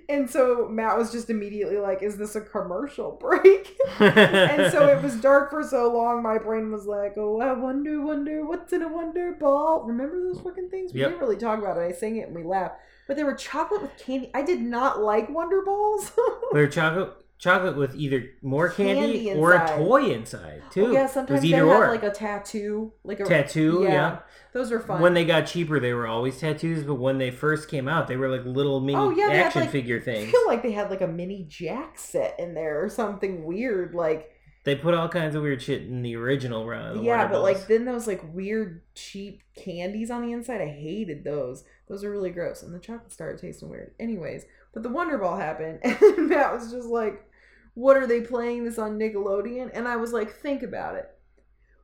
and 0.08 0.30
so 0.30 0.68
Matt 0.70 0.98
was 0.98 1.12
just 1.12 1.32
immediately 1.32 1.78
like, 1.78 2.04
"Is 2.04 2.16
this 2.18 2.36
a 2.36 2.42
commercial 2.42 3.12
break?" 3.20 3.76
and 4.00 4.72
so 4.72 4.88
it 4.88 5.02
was 5.02 5.16
dark 5.20 5.50
for 5.50 5.64
so 5.64 5.92
long, 5.92 6.22
my 6.22 6.38
brain 6.38 6.72
was 6.72 6.86
like, 6.86 7.14
oh, 7.18 7.40
I 7.42 7.54
wonder, 7.54 8.00
wonder, 8.06 8.46
what's 8.46 8.72
in 8.72 8.84
a 8.84 8.88
wonder 8.88 9.32
ball? 9.40 9.84
Remember 9.88 10.22
those 10.22 10.40
fucking 10.42 10.70
things? 10.70 10.94
We 10.94 11.00
Yep. 11.00 11.10
didn't 11.10 11.22
really 11.22 11.38
talk 11.38 11.58
about 11.60 11.78
it. 11.78 11.82
I 11.82 11.92
sang 11.92 12.18
it 12.18 12.28
and 12.28 12.36
we 12.36 12.44
laughed. 12.44 12.76
But 13.08 13.18
they 13.18 13.24
were 13.24 13.36
chocolate 13.36 13.82
with 13.82 13.98
candy. 13.98 14.32
I 14.34 14.44
did 14.44 14.62
not 14.62 15.02
like 15.02 15.30
Wonder 15.30 15.62
Balls. 15.62 16.12
They're 16.54 16.68
chocolate 16.68 17.14
chocolate 17.44 17.76
with 17.76 17.94
either 17.96 18.24
more 18.42 18.70
candy, 18.70 19.26
Candy 19.26 19.34
or 19.34 19.52
a 19.52 19.68
toy 19.68 20.14
inside 20.14 20.62
oh, 20.66 20.70
too. 20.72 20.86
Oh, 20.86 20.92
yeah, 20.92 21.08
sometimes 21.08 21.42
they 21.42 21.50
had 21.50 21.64
or. 21.64 21.90
like 21.90 22.04
a 22.04 22.10
tattoo. 22.10 22.94
Like 23.04 23.20
a 23.20 23.26
tattoo, 23.26 23.82
yeah. 23.84 24.20
Those 24.54 24.72
were 24.72 24.80
fun. 24.80 25.02
When 25.02 25.14
they 25.14 25.26
got 25.26 25.48
cheaper, 25.48 25.80
they 25.80 25.94
were 25.94 26.08
always 26.08 26.40
tattoos, 26.40 26.84
but 26.86 26.96
when 26.96 27.18
they 27.18 27.32
first 27.32 27.68
came 27.68 27.90
out, 27.90 28.08
they 28.08 28.16
were 28.16 28.30
like 28.30 28.46
little 28.46 28.80
mini 28.80 28.98
Oh, 28.98 29.10
yeah, 29.10 29.28
they 29.28 29.38
had, 29.38 29.46
action 29.48 29.62
like- 29.64 29.72
figure 29.72 29.98
I 29.98 30.02
things. 30.02 30.32
feel 30.32 30.48
like 30.48 30.64
they 30.64 30.72
had 30.72 30.90
like 30.90 31.02
a 31.02 31.08
mini 31.08 31.46
Jack 31.50 32.00
set 32.00 32.40
in 32.40 32.54
there 32.54 32.82
or 32.84 32.88
something 32.88 33.44
weird. 33.44 33.94
Like, 33.94 34.33
They 34.64 34.76
put 34.76 34.94
all 34.94 35.10
kinds 35.10 35.36
of 35.36 35.42
weird 35.42 35.62
shit 35.62 35.82
in 35.82 36.02
the 36.02 36.16
original 36.16 36.66
run. 36.66 36.92
Of 36.92 36.98
the 36.98 37.04
yeah, 37.04 37.26
but 37.28 37.34
Balls. 37.34 37.44
like 37.44 37.68
then 37.68 37.84
those 37.86 38.08
like 38.08 38.22
weird 38.34 38.82
cheap 38.96 39.44
candies 39.56 40.10
on 40.10 40.26
the 40.26 40.32
inside, 40.32 40.62
I 40.62 40.70
hated 40.70 41.24
those. 41.24 41.66
Those 41.90 42.04
are 42.04 42.12
really 42.12 42.30
gross, 42.30 42.64
and 42.64 42.74
the 42.74 42.80
chocolate 42.80 43.12
started 43.12 43.42
tasting 43.42 43.70
weird. 43.70 43.94
Anyways, 44.00 44.46
But 44.74 44.84
the 44.84 44.90
Wonder 44.90 45.18
Ball 45.18 45.36
happened, 45.36 45.80
and 45.84 46.30
Matt 46.30 46.54
was 46.54 46.72
just 46.72 46.88
like, 46.88 47.28
"What 47.74 47.98
are 47.98 48.08
they 48.08 48.22
playing 48.22 48.64
this 48.64 48.80
on 48.80 48.98
Nickelodeon?" 48.98 49.70
And 49.74 49.86
I 49.86 49.98
was 49.98 50.14
like, 50.14 50.32
"Think 50.32 50.64
about 50.64 50.96
it. 50.96 51.10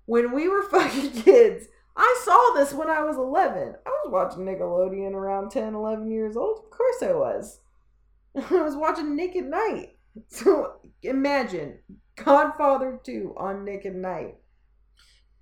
When 0.05 0.32
we 0.32 0.47
were 0.47 0.63
fucking 0.71 1.11
kids, 1.21 1.67
I 1.97 2.21
saw 2.23 2.53
this 2.55 2.73
when 2.73 2.89
I 2.89 3.03
was 3.03 3.17
11. 3.17 3.75
I 3.86 3.89
was 3.89 4.07
watching 4.09 4.45
Nickelodeon 4.45 5.11
around 5.11 5.51
10, 5.51 5.75
11 5.75 6.09
years 6.09 6.38
old. 6.38 6.59
Of 6.63 6.69
course 6.69 7.03
I 7.03 7.11
was. 7.11 7.59
I 8.36 8.61
was 8.61 8.75
watching 8.75 9.17
Nick 9.17 9.36
at 9.36 9.43
Night. 9.43 9.97
So 10.30 10.75
imagine 11.03 11.80
Godfather 12.24 12.99
2 13.03 13.36
on 13.38 13.65
Nick 13.65 13.86
at 13.86 13.95
Night. 13.95 14.36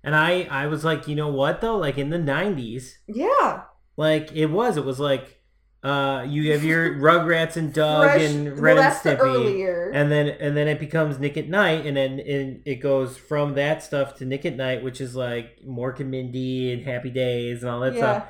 And 0.04 0.14
I 0.14 0.42
I 0.50 0.66
was 0.66 0.84
like, 0.84 1.08
you 1.08 1.14
know 1.16 1.28
what 1.28 1.60
though? 1.60 1.76
Like 1.76 1.98
in 1.98 2.10
the 2.10 2.18
'90s, 2.18 2.94
Yeah. 3.06 3.62
like 3.96 4.32
it 4.32 4.46
was. 4.46 4.76
It 4.76 4.84
was 4.84 5.00
like 5.00 5.40
uh 5.82 6.24
you 6.26 6.52
have 6.52 6.64
your 6.64 6.94
Rugrats 7.06 7.56
and 7.56 7.72
Doug 7.72 8.04
Fresh- 8.04 8.22
and 8.22 8.60
well, 8.60 8.70
and 8.70 8.78
that's 8.78 9.02
the 9.02 9.90
and 9.92 10.10
then 10.10 10.28
and 10.28 10.56
then 10.56 10.68
it 10.68 10.78
becomes 10.78 11.18
Nick 11.18 11.36
at 11.36 11.48
Night, 11.48 11.84
and 11.84 11.96
then 11.96 12.20
and 12.20 12.62
it 12.64 12.76
goes 12.76 13.16
from 13.16 13.54
that 13.54 13.82
stuff 13.82 14.14
to 14.16 14.24
Nick 14.24 14.46
at 14.46 14.56
Night, 14.56 14.82
which 14.82 15.00
is 15.00 15.16
like 15.16 15.58
Mork 15.66 16.00
and 16.00 16.10
Mindy 16.10 16.72
and 16.72 16.84
Happy 16.84 17.10
Days 17.10 17.62
and 17.62 17.70
all 17.70 17.80
that 17.80 17.94
yeah. 17.94 17.98
stuff. 17.98 18.28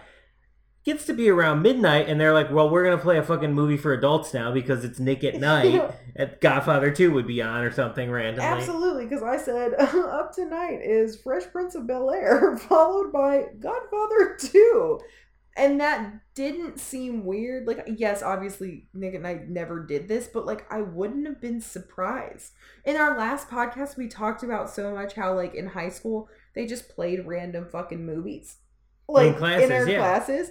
Gets 0.84 1.06
to 1.06 1.12
be 1.12 1.28
around 1.28 1.62
midnight, 1.62 2.08
and 2.08 2.20
they're 2.20 2.32
like, 2.32 2.50
"Well, 2.50 2.70
we're 2.70 2.84
gonna 2.84 2.96
play 2.96 3.18
a 3.18 3.22
fucking 3.22 3.52
movie 3.52 3.76
for 3.76 3.92
adults 3.92 4.32
now 4.32 4.52
because 4.52 4.84
it's 4.84 4.98
Nick 4.98 5.24
at 5.24 5.36
Night." 5.36 5.94
At 6.18 6.40
Godfather 6.40 6.90
Two 6.90 7.12
would 7.12 7.28
be 7.28 7.40
on 7.40 7.62
or 7.62 7.70
something 7.70 8.10
randomly. 8.10 8.44
Absolutely, 8.44 9.06
because 9.06 9.22
I 9.22 9.36
said 9.36 9.74
up 9.78 10.34
tonight 10.34 10.80
is 10.82 11.20
Fresh 11.20 11.44
Prince 11.52 11.76
of 11.76 11.86
Bel 11.86 12.10
Air, 12.10 12.56
followed 12.68 13.12
by 13.12 13.44
Godfather 13.60 14.36
2. 14.40 14.98
And 15.56 15.80
that 15.80 16.20
didn't 16.34 16.78
seem 16.78 17.24
weird. 17.24 17.66
Like, 17.68 17.84
yes, 17.96 18.22
obviously, 18.22 18.88
Nick 18.94 19.14
at 19.14 19.24
I 19.24 19.44
never 19.48 19.84
did 19.84 20.08
this, 20.08 20.28
but 20.28 20.46
like, 20.46 20.66
I 20.72 20.82
wouldn't 20.82 21.26
have 21.26 21.40
been 21.40 21.60
surprised. 21.60 22.52
In 22.84 22.96
our 22.96 23.16
last 23.16 23.48
podcast, 23.48 23.96
we 23.96 24.08
talked 24.08 24.42
about 24.42 24.70
so 24.70 24.94
much 24.94 25.14
how, 25.14 25.34
like, 25.34 25.54
in 25.54 25.68
high 25.68 25.88
school, 25.88 26.28
they 26.54 26.66
just 26.66 26.88
played 26.88 27.26
random 27.26 27.66
fucking 27.70 28.04
movies. 28.04 28.56
Like, 29.08 29.28
in, 29.28 29.34
classes, 29.34 29.70
our 29.70 29.88
yeah. 29.88 29.98
classes. 29.98 30.50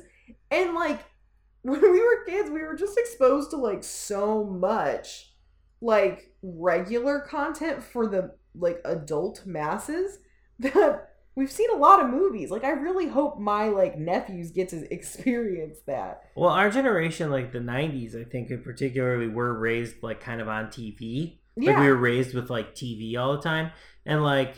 And, 0.52 0.74
like, 0.74 1.06
when 1.62 1.82
we 1.82 2.02
were 2.02 2.24
kids, 2.26 2.50
we 2.50 2.62
were 2.62 2.76
just 2.76 2.98
exposed 2.98 3.52
to, 3.52 3.58
like, 3.58 3.84
so 3.84 4.44
much 4.44 5.34
like 5.82 6.32
regular 6.42 7.20
content 7.20 7.84
for 7.84 8.08
the 8.08 8.34
like 8.56 8.82
adult 8.86 9.46
masses 9.46 10.18
that 10.60 11.10
we've 11.36 11.52
seen 11.52 11.70
a 11.72 11.76
lot 11.78 12.02
of 12.04 12.10
movies. 12.10 12.50
Like 12.50 12.64
I 12.64 12.72
really 12.72 13.08
hope 13.08 13.40
my 13.40 13.68
like 13.68 13.98
nephews 13.98 14.52
get 14.52 14.70
to 14.70 14.88
experience 14.94 15.80
that. 15.86 16.24
Well, 16.36 16.50
our 16.50 16.70
generation, 16.72 17.30
like 17.30 17.52
the 17.52 17.60
'90s, 17.60 18.20
I 18.20 18.24
think, 18.28 18.50
in 18.50 18.64
particularly, 18.64 19.28
were 19.28 19.54
raised 19.58 20.02
like 20.02 20.20
kind 20.20 20.42
of 20.42 20.48
on 20.48 20.68
TV. 20.68 21.38
Like 21.56 21.68
Yeah. 21.68 21.80
we 21.82 21.88
were 21.88 21.96
raised 21.96 22.34
with 22.34 22.50
like 22.50 22.74
TV 22.76 23.18
all 23.18 23.36
the 23.36 23.42
time, 23.42 23.72
and 24.06 24.24
like 24.24 24.56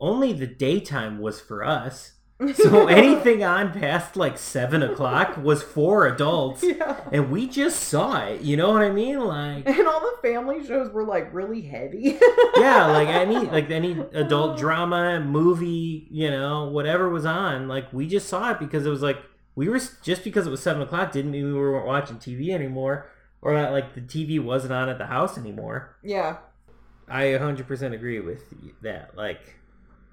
only 0.00 0.32
the 0.32 0.46
daytime 0.46 1.18
was 1.18 1.40
for 1.40 1.64
us. 1.64 2.12
So 2.54 2.86
anything 2.88 3.42
on 3.42 3.72
past 3.72 4.14
like 4.16 4.38
seven 4.38 4.82
o'clock 4.82 5.36
was 5.38 5.60
for 5.62 6.06
adults, 6.06 6.62
yeah. 6.66 7.00
and 7.10 7.30
we 7.32 7.48
just 7.48 7.80
saw 7.84 8.24
it. 8.26 8.42
You 8.42 8.56
know 8.56 8.70
what 8.70 8.82
I 8.82 8.90
mean? 8.92 9.18
Like, 9.20 9.68
And 9.68 9.86
all 9.88 10.00
the 10.00 10.16
family 10.22 10.64
shows 10.64 10.90
were 10.92 11.04
like 11.04 11.34
really 11.34 11.62
heavy. 11.62 12.16
yeah, 12.56 12.86
like 12.86 13.08
any 13.08 13.38
like 13.40 13.70
any 13.70 13.98
adult 14.12 14.56
drama, 14.56 15.18
movie, 15.20 16.06
you 16.10 16.30
know, 16.30 16.68
whatever 16.68 17.08
was 17.08 17.24
on, 17.26 17.66
like 17.66 17.92
we 17.92 18.06
just 18.06 18.28
saw 18.28 18.52
it 18.52 18.60
because 18.60 18.86
it 18.86 18.90
was 18.90 19.02
like 19.02 19.18
we 19.56 19.68
were 19.68 19.80
just 20.04 20.22
because 20.22 20.46
it 20.46 20.50
was 20.50 20.62
seven 20.62 20.80
o'clock 20.82 21.10
didn't 21.10 21.32
mean 21.32 21.44
we 21.44 21.52
weren't 21.52 21.86
watching 21.86 22.18
TV 22.18 22.50
anymore, 22.50 23.10
or 23.42 23.54
that 23.54 23.72
like 23.72 23.94
the 23.94 24.00
TV 24.00 24.40
wasn't 24.40 24.72
on 24.72 24.88
at 24.88 24.98
the 24.98 25.06
house 25.06 25.36
anymore. 25.36 25.96
yeah. 26.04 26.36
I 27.10 27.22
100% 27.24 27.94
agree 27.94 28.20
with 28.20 28.42
that. 28.82 29.16
Like, 29.16 29.56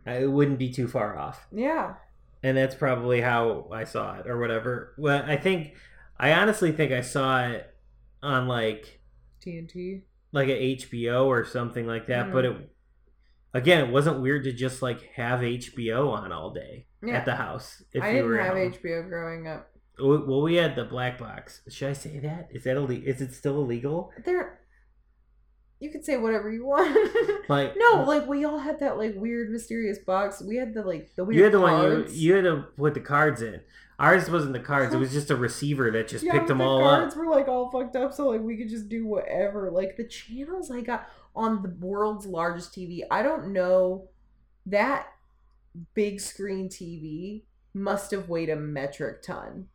I 0.07 0.25
wouldn't 0.27 0.57
be 0.57 0.71
too 0.71 0.87
far 0.87 1.17
off. 1.19 1.45
Yeah. 1.51 1.95
And 2.45 2.55
that's 2.55 2.75
probably 2.75 3.21
how 3.21 3.67
I 3.71 3.85
saw 3.85 4.19
it 4.19 4.27
or 4.27 4.39
whatever. 4.39 4.93
Well, 4.99 5.23
I 5.25 5.35
think, 5.35 5.73
I 6.19 6.31
honestly 6.33 6.71
think 6.71 6.91
I 6.91 7.01
saw 7.01 7.47
it 7.47 7.73
on 8.21 8.47
like, 8.47 9.01
TNT. 9.43 10.03
like 10.31 10.47
a 10.49 10.75
HBO 10.75 11.25
or 11.25 11.43
something 11.43 11.87
like 11.87 12.05
that. 12.05 12.31
But 12.31 12.45
hmm. 12.45 12.51
it, 12.51 12.69
again, 13.55 13.83
it 13.83 13.91
wasn't 13.91 14.21
weird 14.21 14.43
to 14.43 14.53
just 14.53 14.83
like 14.83 15.09
have 15.15 15.39
HBO 15.39 16.11
on 16.11 16.31
all 16.31 16.51
day 16.51 16.85
Yeah. 17.01 17.15
at 17.15 17.25
the 17.25 17.33
house. 17.33 17.81
If 17.93 18.03
I 18.03 18.09
you 18.09 18.13
didn't 18.17 18.29
were 18.29 18.37
have 18.37 18.53
home. 18.53 18.73
HBO 18.73 19.09
growing 19.09 19.47
up. 19.47 19.71
Well, 19.97 20.43
we 20.43 20.53
had 20.53 20.75
the 20.75 20.83
black 20.83 21.17
box. 21.17 21.61
Should 21.67 21.89
I 21.89 21.93
say 21.93 22.19
that? 22.19 22.49
Is 22.51 22.65
that 22.65 22.77
illegal? 22.77 23.07
Is 23.07 23.21
it 23.21 23.33
still 23.33 23.57
illegal? 23.57 24.11
There 24.23 24.59
you 25.85 25.91
could 25.91 26.03
say 26.03 26.17
whatever 26.17 26.51
you 26.51 26.65
want. 26.65 26.97
Like 27.47 27.75
no, 27.77 28.01
uh, 28.01 28.05
like 28.05 28.27
we 28.27 28.43
all 28.43 28.57
had 28.57 28.79
that 28.79 28.97
like 28.97 29.13
weird 29.15 29.51
mysterious 29.51 29.99
box. 29.99 30.41
We 30.41 30.55
had 30.55 30.73
the 30.73 30.81
like 30.81 31.15
the 31.15 31.23
weird 31.23 31.37
you 31.37 31.43
had 31.43 31.53
the 31.53 31.59
one 31.59 31.81
you 31.81 32.05
you 32.09 32.33
had 32.33 32.43
to 32.45 32.65
put 32.75 32.95
the 32.95 32.99
cards 32.99 33.43
in. 33.43 33.61
Ours 33.99 34.31
wasn't 34.31 34.53
the 34.53 34.59
cards; 34.59 34.95
it 34.95 34.97
was 34.97 35.13
just 35.19 35.29
a 35.29 35.35
receiver 35.35 35.91
that 35.91 36.07
just 36.07 36.23
Yeah, 36.23 36.31
picked 36.31 36.47
them 36.47 36.57
the 36.57 36.63
all 36.63 36.83
up. 36.83 36.95
The 36.95 37.01
cards 37.01 37.15
were 37.15 37.27
like 37.27 37.47
all 37.47 37.69
fucked 37.69 37.95
up, 37.95 38.13
so 38.13 38.29
like 38.29 38.41
we 38.41 38.57
could 38.57 38.69
just 38.69 38.89
do 38.89 39.05
whatever. 39.05 39.69
Like 39.69 39.95
the 39.95 40.07
channels 40.07 40.71
I 40.71 40.81
got 40.81 41.07
on 41.35 41.61
the 41.61 41.69
world's 41.69 42.25
largest 42.25 42.73
TV, 42.73 43.01
I 43.11 43.21
don't 43.21 43.53
know 43.53 44.09
that 44.65 45.07
big 45.93 46.19
screen 46.19 46.67
TV 46.67 47.43
must 47.73 48.11
have 48.11 48.29
weighed 48.29 48.49
a 48.49 48.55
metric 48.55 49.21
ton. 49.21 49.67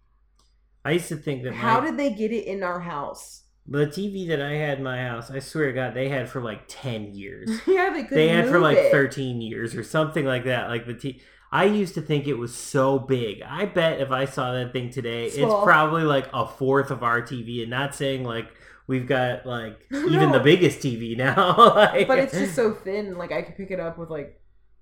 I 0.85 0.93
used 0.93 1.09
to 1.09 1.17
think 1.17 1.43
that 1.45 1.55
How 1.55 1.81
my, 1.81 1.87
did 1.87 1.99
they 1.99 2.11
get 2.13 2.33
it 2.33 2.47
in 2.47 2.63
our 2.63 2.81
house? 2.81 3.43
The 3.71 3.87
TV 3.87 4.27
that 4.29 4.43
I 4.43 4.55
had 4.57 4.79
in 4.79 4.85
my 4.85 5.01
house, 5.03 5.31
I 5.31 5.39
swear 5.39 5.67
to 5.69 5.73
God, 5.73 5.95
they 5.95 6.09
had 6.09 6.29
for 6.29 6.41
like 6.43 6.63
ten 6.69 7.15
years. 7.15 7.49
yeah, 7.67 7.91
they 7.91 8.03
could. 8.03 8.19
they 8.19 8.29
had 8.29 8.49
for 8.49 8.59
like 8.59 8.77
it. 8.77 8.91
thirteen 8.93 9.41
years 9.41 9.75
or 9.75 9.85
something 9.85 10.25
like 10.27 10.45
that. 10.45 10.69
Like 10.69 10.87
the 10.87 10.95
T. 10.95 11.21
I 11.53 11.65
used 11.65 11.95
to 11.95 12.01
think 12.03 12.29
it 12.29 12.35
was 12.35 12.55
so 12.55 12.99
big. 12.99 13.43
I 13.43 13.65
bet 13.65 14.01
if 14.01 14.11
I 14.13 14.25
saw 14.25 14.53
that 14.53 14.73
thing 14.73 14.91
today, 14.91 15.31
Small. 15.31 15.57
it's 15.59 15.65
probably 15.65 16.05
like 16.05 16.29
a 16.33 16.47
fourth 16.47 16.91
of 16.93 17.03
our 17.03 17.23
TV. 17.23 17.63
And 17.63 17.71
not 17.71 17.95
saying 17.95 18.23
like 18.25 18.49
we've 18.87 19.07
got 19.07 19.47
like 19.47 19.81
even 19.93 20.13
No. 20.13 20.33
the 20.33 20.41
biggest 20.41 20.79
TV 20.79 21.17
now. 21.17 21.57
like, 21.75 22.07
But 22.09 22.19
it's 22.19 22.33
just 22.35 22.55
so 22.55 22.75
thin, 22.75 23.17
like 23.19 23.33
I 23.33 23.43
could 23.43 23.57
pick 23.57 23.71
it 23.73 23.81
up 23.81 23.99
with 23.99 24.11
like 24.11 24.40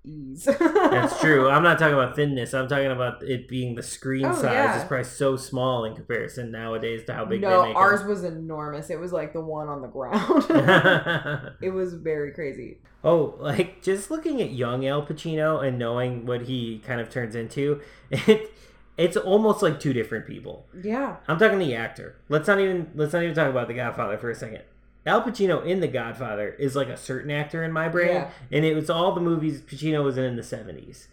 ease. 0.09 0.45
That's 0.45 1.19
true. 1.21 1.49
I'm 1.49 1.63
not 1.63 1.77
talking 1.79 1.93
about 1.93 2.15
thinness. 2.15 2.53
I'm 2.53 2.67
talking 2.67 2.91
about 2.91 3.23
it 3.23 3.47
being 3.47 3.75
the 3.75 3.83
screen 3.83 4.25
Oh, 4.25 4.33
size 4.33 4.43
yeah. 4.43 4.77
is 4.81 4.83
probably 4.87 5.03
so 5.05 5.35
small 5.37 5.85
in 5.85 5.95
comparison 5.95 6.51
nowadays 6.51 7.03
to 7.05 7.13
how 7.13 7.25
big 7.25 7.41
no, 7.41 7.61
they 7.61 7.67
make 7.69 7.75
ours 7.77 8.03
was 8.03 8.23
enormous. 8.23 8.89
It 8.89 8.99
was 8.99 9.11
like 9.13 9.33
the 9.33 9.41
one 9.41 9.67
on 9.67 9.81
the 9.81 9.87
ground. 9.87 10.45
it 11.61 11.69
was 11.69 11.93
very 11.93 12.31
crazy. 12.31 12.77
oh, 13.03 13.35
like 13.39 13.81
just 13.81 14.09
looking 14.11 14.41
at 14.41 14.51
young 14.51 14.85
Al 14.87 15.05
Pacino 15.05 15.63
and 15.65 15.77
knowing 15.77 16.25
what 16.25 16.43
he 16.43 16.79
kind 16.85 16.99
of 16.99 17.09
turns 17.09 17.35
into, 17.35 17.81
it 18.09 18.51
it's 18.97 19.15
almost 19.15 19.61
like 19.61 19.79
two 19.79 19.93
different 19.93 20.27
people. 20.27 20.65
Yeah. 20.83 21.17
I'm 21.27 21.39
talking 21.39 21.57
the 21.59 21.73
actor. 21.75 22.17
Let's 22.27 22.47
not 22.47 22.59
even 22.59 22.91
let's 22.95 23.13
not 23.13 23.23
even 23.23 23.33
talk 23.35 23.49
about 23.49 23.67
the 23.69 23.73
Godfather 23.73 24.17
for 24.17 24.29
a 24.29 24.35
second. 24.35 24.63
Al 25.05 25.21
Pacino 25.23 25.65
in 25.65 25.79
The 25.79 25.87
Godfather 25.87 26.49
is 26.49 26.75
like 26.75 26.89
a 26.89 26.97
certain 26.97 27.31
actor 27.31 27.63
in 27.63 27.71
my 27.71 27.87
brain, 27.89 28.09
Yeah. 28.09 28.29
and 28.51 28.65
it 28.65 28.75
was 28.75 28.89
all 28.89 29.13
the 29.15 29.21
movies 29.21 29.61
Pacino 29.61 30.03
was 30.03 30.17
in 30.17 30.23
in 30.25 30.35
the 30.35 30.41
70s. 30.41 31.07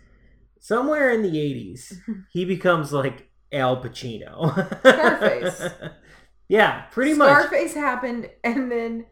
Somewhere 0.58 1.10
in 1.10 1.22
the 1.22 1.30
80s, 1.30 1.94
he 2.32 2.44
becomes 2.44 2.92
like 2.92 3.28
Al 3.52 3.82
Pacino. 3.82 4.52
Scarface. 4.80 5.62
yeah, 6.48 6.82
pretty 6.90 7.14
much. 7.14 7.28
Scarface 7.28 7.74
happened, 7.74 8.28
and 8.42 8.70
then 8.72 9.06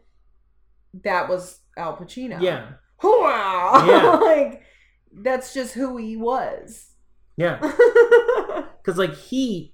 that 1.03 1.29
was 1.29 1.59
Al 1.77 1.95
Pacino. 1.97 2.41
Yeah, 2.41 2.71
Wow. 3.01 3.85
Yeah. 3.87 4.09
like 4.21 4.61
that's 5.13 5.53
just 5.53 5.73
who 5.73 5.95
he 5.97 6.17
was. 6.17 6.91
yeah. 7.37 7.59
Because 8.81 8.97
like 8.97 9.15
he 9.15 9.73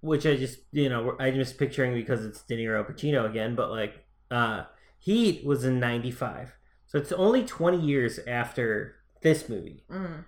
which 0.00 0.26
I 0.26 0.36
just 0.36 0.58
you 0.72 0.88
know 0.88 1.16
I'm 1.18 1.34
just 1.34 1.56
picturing 1.58 1.94
because 1.94 2.24
it's 2.24 2.42
De 2.42 2.56
Niro 2.56 2.84
Pacino 2.90 3.28
again, 3.28 3.54
but 3.54 3.70
like 3.70 4.03
uh 4.34 4.64
Heat 4.98 5.44
was 5.44 5.64
in 5.64 5.80
'95, 5.80 6.56
so 6.86 6.98
it's 6.98 7.12
only 7.12 7.44
20 7.44 7.78
years 7.78 8.18
after 8.26 8.96
this 9.20 9.48
movie. 9.48 9.84
Mm. 9.90 10.24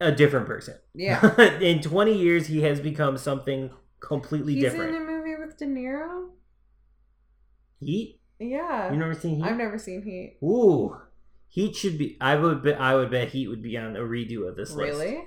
A 0.00 0.12
different 0.12 0.46
person. 0.46 0.76
Yeah. 0.94 1.40
in 1.60 1.80
20 1.80 2.16
years, 2.16 2.46
he 2.46 2.62
has 2.62 2.80
become 2.80 3.18
something 3.18 3.70
completely 3.98 4.54
different. 4.54 4.90
He's 4.90 4.98
different. 4.98 5.10
in 5.10 5.14
a 5.14 5.18
movie 5.18 5.44
with 5.44 5.58
De 5.58 5.66
Niro. 5.66 6.28
Heat? 7.80 8.20
Yeah. 8.38 8.92
You 8.92 8.98
never 8.98 9.14
seen 9.14 9.36
Heat? 9.36 9.44
I've 9.44 9.56
never 9.56 9.78
seen 9.78 10.02
Heat. 10.02 10.38
Ooh, 10.42 10.96
Heat 11.48 11.74
should 11.74 11.98
be. 11.98 12.16
I 12.20 12.36
would 12.36 12.62
bet. 12.62 12.80
I 12.80 12.94
would 12.94 13.10
bet 13.10 13.30
Heat 13.30 13.48
would 13.48 13.62
be 13.62 13.76
on 13.76 13.96
a 13.96 14.00
redo 14.00 14.48
of 14.48 14.56
this 14.56 14.72
list. 14.72 14.98
Really? 14.98 15.24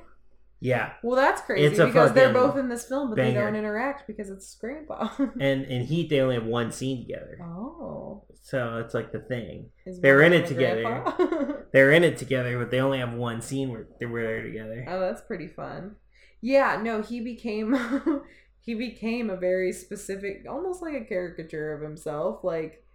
Yeah, 0.63 0.93
Well, 1.01 1.15
that's 1.15 1.41
crazy 1.41 1.65
It's 1.65 1.79
because 1.79 2.13
they're 2.13 2.31
both 2.31 2.55
in 2.55 2.69
this 2.69 2.85
film, 2.85 3.09
but 3.09 3.15
they 3.15 3.33
don't 3.33 3.55
interact 3.55 4.05
because 4.05 4.29
it's 4.29 4.53
Grandpa. 4.55 5.09
and 5.39 5.65
in 5.65 5.85
Heat 5.85 6.11
they 6.11 6.21
only 6.21 6.35
have 6.35 6.45
one 6.45 6.71
scene 6.71 7.01
together, 7.01 7.39
oh. 7.41 8.23
so 8.43 8.77
it's 8.77 8.93
like 8.93 9.11
the 9.11 9.21
thing. 9.21 9.71
Is 9.87 9.99
They're 9.99 10.21
in 10.21 10.33
it 10.33 10.45
together. 10.45 11.65
They're 11.73 11.91
in 11.91 12.03
it 12.03 12.19
together, 12.19 12.59
but 12.59 12.69
they 12.69 12.79
only 12.79 12.99
have 12.99 13.13
one 13.13 13.41
scene 13.41 13.71
where 13.71 13.87
they're, 13.99 14.07
where 14.07 14.23
they're 14.23 14.43
together. 14.43 14.85
oh, 14.87 14.99
that's 14.99 15.21
pretty 15.21 15.47
fun. 15.47 15.95
Yeah, 16.41 16.79
no, 16.79 17.01
he 17.01 17.21
became 17.21 17.75
he 18.61 18.75
became 18.75 19.31
a 19.31 19.37
very 19.37 19.73
specific, 19.73 20.45
almost 20.47 20.83
like 20.83 20.93
a 20.93 21.05
caricature 21.05 21.73
of 21.73 21.81
himself. 21.81 22.43
Like 22.43 22.85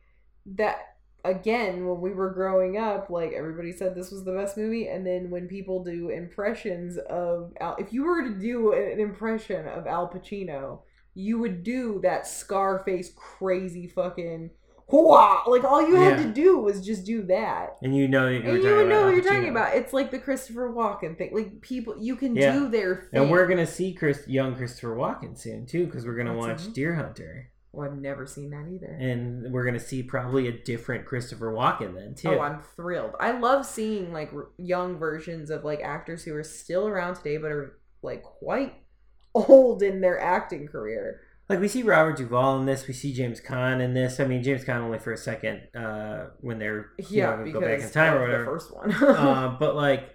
that 0.55 0.96
again, 1.27 1.87
when 1.87 2.01
we 2.01 2.13
were 2.13 2.31
growing 2.31 2.79
up, 2.79 3.11
like 3.11 3.33
everybody 3.33 3.73
said 3.73 3.95
this 3.95 4.11
was 4.11 4.25
the 4.25 4.33
best 4.33 4.57
movie, 4.57 4.89
and 4.89 5.07
then 5.07 5.31
when 5.31 5.49
people 5.49 5.83
do 5.85 6.09
impressions 6.11 6.97
of 6.99 7.53
Al, 7.61 7.77
if 7.79 7.93
you 7.93 8.05
were 8.05 8.23
to 8.23 8.35
do 8.39 8.73
an 8.73 9.01
impression 9.01 9.67
of 9.69 9.87
Al 9.87 10.09
Pacino, 10.09 10.81
you 11.15 11.39
would 11.39 11.63
do 11.63 12.01
that 12.03 12.27
Scarface 12.27 13.13
crazy 13.17 13.87
fucking. 13.87 14.51
Hooah! 14.89 15.49
Like 15.49 15.65
all 15.65 15.83
you 15.89 15.97
had 15.97 16.21
Yeah. 16.21 16.27
to 16.27 16.33
do 16.33 16.59
was 16.59 16.81
just 16.87 17.05
do 17.05 17.23
that. 17.25 17.77
And 17.83 17.97
you 17.97 18.07
know 18.07 18.27
that 18.27 18.45
And 18.49 18.63
you 18.63 18.77
would 18.77 18.89
know 18.89 19.07
what 19.07 19.15
you're 19.15 19.25
talking 19.25 19.49
about. 19.49 19.75
It's 19.75 19.93
like 19.93 20.13
the 20.13 20.19
Christopher 20.21 20.73
Walken 20.73 21.19
thing. 21.19 21.35
Like 21.35 21.61
people, 21.61 21.97
you 21.99 22.15
can 22.15 22.37
Yeah. 22.37 22.53
do 22.53 22.69
their 22.69 23.09
thing. 23.11 23.23
And 23.23 23.31
we're 23.31 23.49
gonna 23.49 23.67
see 23.67 23.93
Chris, 23.93 24.29
young 24.29 24.55
Christopher 24.55 24.95
Walken 24.95 25.37
soon 25.37 25.67
too, 25.67 25.87
because 25.87 26.07
we're 26.07 26.15
gonna 26.15 26.31
That's 26.35 26.39
watch 26.47 26.51
amazing. 26.59 26.73
Deer 26.75 26.95
Hunter, 26.95 27.49
Well, 27.77 27.91
I've 27.91 27.99
never 27.99 28.27
seen 28.27 28.51
that 28.51 28.67
either. 28.73 28.87
and 28.87 29.53
we're 29.53 29.65
gonna 29.67 29.79
see 29.79 30.03
probably 30.03 30.49
a 30.49 30.53
different 30.53 31.05
Christopher 31.05 31.53
Walken 31.53 31.95
then 31.95 32.15
too. 32.15 32.31
Oh, 32.31 32.41
I'm 32.41 32.63
thrilled. 32.75 33.13
I 33.21 33.33
love 33.33 33.67
seeing 33.67 34.13
like 34.13 34.33
r- 34.33 34.49
young 34.57 34.99
versions 34.99 35.51
of 35.51 35.63
like 35.65 35.81
actors 35.83 36.25
who 36.25 36.35
are 36.35 36.43
still 36.43 36.89
around 36.89 37.17
today, 37.17 37.37
but 37.37 37.51
are 37.53 37.79
like 38.03 38.23
quite 38.23 38.75
old 39.35 39.83
in 39.83 40.01
their 40.01 40.19
acting 40.19 40.67
career. 40.67 41.21
like 41.51 41.61
we 41.61 41.69
see 41.69 41.83
Robert 41.83 42.17
Duvall 42.17 42.59
in 42.59 42.65
this, 42.67 42.89
we 42.89 42.95
see 42.95 43.13
James 43.13 43.41
Caan 43.41 43.81
in 43.83 43.93
this. 43.93 44.19
I 44.21 44.25
mean, 44.27 44.43
James 44.43 44.65
Caan 44.65 44.81
only 44.81 44.99
for 44.99 45.13
a 45.13 45.17
second 45.19 45.61
uh, 45.77 46.29
when 46.41 46.59
they're 46.59 46.93
you 46.99 47.05
Yeah, 47.21 47.37
know, 47.37 47.53
go 47.53 47.61
back 47.61 47.81
in 47.81 47.91
time 47.91 48.15
or 48.15 48.21
whatever. 48.23 48.45
the 48.45 48.51
first 48.51 48.75
one. 48.75 48.91
uh, 48.93 49.57
but 49.61 49.77
like 49.77 50.11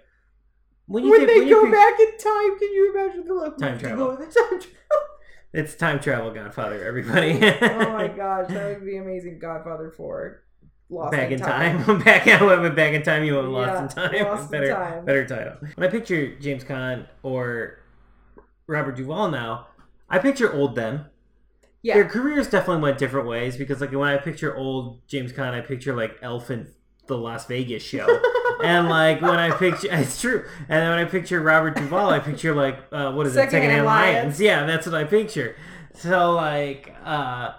when 0.86 1.04
you 1.04 1.10
when 1.12 1.20
think- 1.20 1.30
they 1.30 1.38
when 1.38 1.48
you 1.48 1.54
go 1.54 1.62
think- 1.62 1.74
back 1.74 2.00
in 2.00 2.18
time, 2.18 2.58
can 2.58 2.72
you 2.72 2.92
imagine 2.92 3.24
the 3.24 3.34
look? 3.34 3.56
Time 3.56 3.78
travel. 3.78 4.06
go 4.06 4.16
the 4.16 4.24
time 4.24 4.32
travel? 4.60 4.66
It's 5.52 5.74
time 5.74 6.00
travel, 6.00 6.30
Godfather, 6.32 6.84
everybody. 6.84 7.38
oh, 7.42 7.58
oh 7.62 7.92
my 7.92 8.08
gosh, 8.16 8.48
that 8.48 8.68
would 8.78 8.86
be 8.86 8.96
amazing. 8.96 9.38
Godfather 9.38 9.92
Four, 9.96 10.42
Lost 10.88 11.12
back 11.12 11.30
in 11.30 11.38
time. 11.38 11.98
back 12.04 12.26
out 12.28 12.42
went 12.60 12.76
back 12.76 12.92
in 12.92 13.02
time. 13.02 13.24
You 13.24 13.36
went 13.36 13.48
lost 13.48 13.96
Yeah, 13.96 14.04
in 14.04 14.10
time. 14.12 14.24
Lost 14.26 14.44
in 14.44 14.50
better, 14.50 14.72
Time. 14.72 15.04
better 15.04 15.26
title. 15.26 15.54
When 15.74 15.88
I 15.88 15.90
picture 15.90 16.34
James 16.38 16.64
Caan 16.64 17.06
or 17.22 17.78
Robert 18.66 18.96
Duvall 18.96 19.30
now, 19.30 19.68
I 20.08 20.18
picture 20.18 20.52
old 20.52 20.74
them. 20.74 21.06
Yeah, 21.82 21.94
Their 21.94 22.04
careers 22.08 22.48
definitely 22.48 22.82
went 22.82 22.98
different 22.98 23.26
ways 23.26 23.56
because, 23.56 23.80
like, 23.80 23.90
when 23.90 24.08
I 24.08 24.16
picture 24.18 24.54
old 24.56 25.06
James 25.08 25.32
Caan, 25.32 25.52
I 25.52 25.60
picture 25.62 25.96
like 25.96 26.16
Elf 26.22 26.48
and 26.48 26.68
the 27.12 27.18
Las 27.18 27.46
Vegas 27.46 27.82
show. 27.82 28.06
and 28.64 28.88
like 28.88 29.20
when 29.20 29.38
I 29.38 29.50
picture, 29.50 29.88
it's 29.92 30.20
true. 30.20 30.44
And 30.68 30.80
then 30.82 30.90
when 30.90 30.98
I 30.98 31.04
picture 31.04 31.40
Robert 31.40 31.76
Duvall, 31.76 32.10
I 32.10 32.18
picture 32.18 32.54
like 32.54 32.78
uh, 32.92 33.12
what 33.12 33.26
is 33.26 33.32
it, 33.32 33.36
Secondhand 33.36 33.62
Secondhand 33.62 33.86
Lions. 33.86 34.16
Lions? 34.24 34.40
Yeah, 34.40 34.66
that's 34.66 34.86
what 34.86 34.94
I 34.94 35.04
picture. 35.04 35.56
So 35.94 36.32
like, 36.32 36.94
uh, 37.04 37.52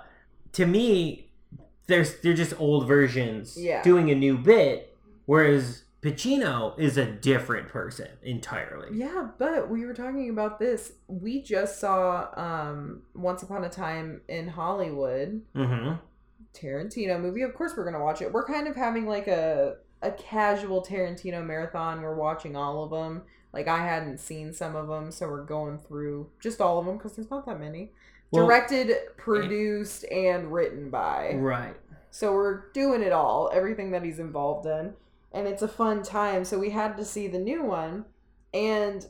to 0.53 0.65
me, 0.65 1.31
there's 1.87 2.19
they're 2.21 2.33
just 2.33 2.59
old 2.59 2.87
versions 2.87 3.57
Yeah. 3.59 3.81
doing 3.83 4.09
a 4.09 4.15
new 4.15 4.37
bit, 4.37 4.95
whereas 5.25 5.83
Pacino 6.01 6.77
is 6.79 6.97
a 6.97 7.05
different 7.05 7.69
person 7.69 8.07
entirely. 8.23 8.89
Yeah, 8.97 9.29
but 9.37 9.69
we 9.69 9.85
were 9.85 9.93
talking 9.93 10.29
about 10.29 10.59
this. 10.59 10.93
We 11.07 11.41
just 11.41 11.79
saw 11.79 12.27
um 12.35 13.03
Once 13.15 13.43
Upon 13.43 13.63
a 13.63 13.69
Time 13.69 14.21
in 14.27 14.47
Hollywood, 14.49 15.41
Mm-hmm. 15.55 15.95
Tarantino 16.53 17.19
movie. 17.19 17.41
Of 17.41 17.53
course 17.55 17.73
we're 17.75 17.85
gonna 17.85 18.03
watch 18.03 18.21
it. 18.21 18.31
We're 18.31 18.45
kind 18.45 18.67
of 18.67 18.75
having 18.75 19.05
like 19.07 19.27
a 19.27 19.75
a 20.01 20.11
casual 20.11 20.83
Tarantino 20.83 21.45
marathon. 21.45 22.01
We're 22.01 22.15
watching 22.15 22.55
all 22.55 22.83
of 22.83 22.91
them. 22.91 23.23
Like 23.53 23.67
I 23.67 23.85
hadn't 23.85 24.19
seen 24.19 24.53
some 24.53 24.75
of 24.75 24.87
them, 24.87 25.11
so 25.11 25.27
we're 25.29 25.45
going 25.45 25.77
through 25.79 26.29
just 26.39 26.59
all 26.59 26.79
of 26.79 26.85
them 26.85 26.97
because 26.97 27.15
there's 27.15 27.29
not 27.29 27.45
that 27.45 27.59
many. 27.59 27.91
Well- 28.31 28.45
Directed, 28.47 28.89
eh, 28.89 28.95
produced, 29.15 30.05
and 30.11 30.51
written 30.51 30.89
by. 30.89 31.35
Right. 31.35 31.75
So 32.09 32.33
we're 32.33 32.71
doing 32.71 33.01
it 33.01 33.11
all, 33.11 33.49
everything 33.53 33.91
that 33.91 34.03
he's 34.03 34.19
involved 34.19 34.65
in, 34.65 34.93
and 35.31 35.47
it's 35.47 35.61
a 35.61 35.67
fun 35.67 36.03
time. 36.03 36.45
So 36.45 36.59
we 36.59 36.71
had 36.71 36.97
to 36.97 37.05
see 37.05 37.27
the 37.27 37.39
new 37.39 37.63
one, 37.63 38.05
and 38.53 39.05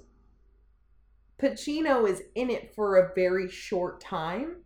Pacino 1.38 2.08
is 2.10 2.22
in 2.36 2.50
it 2.50 2.74
for 2.76 2.98
a 2.98 3.14
very 3.14 3.50
short 3.50 4.00
time, 4.00 4.58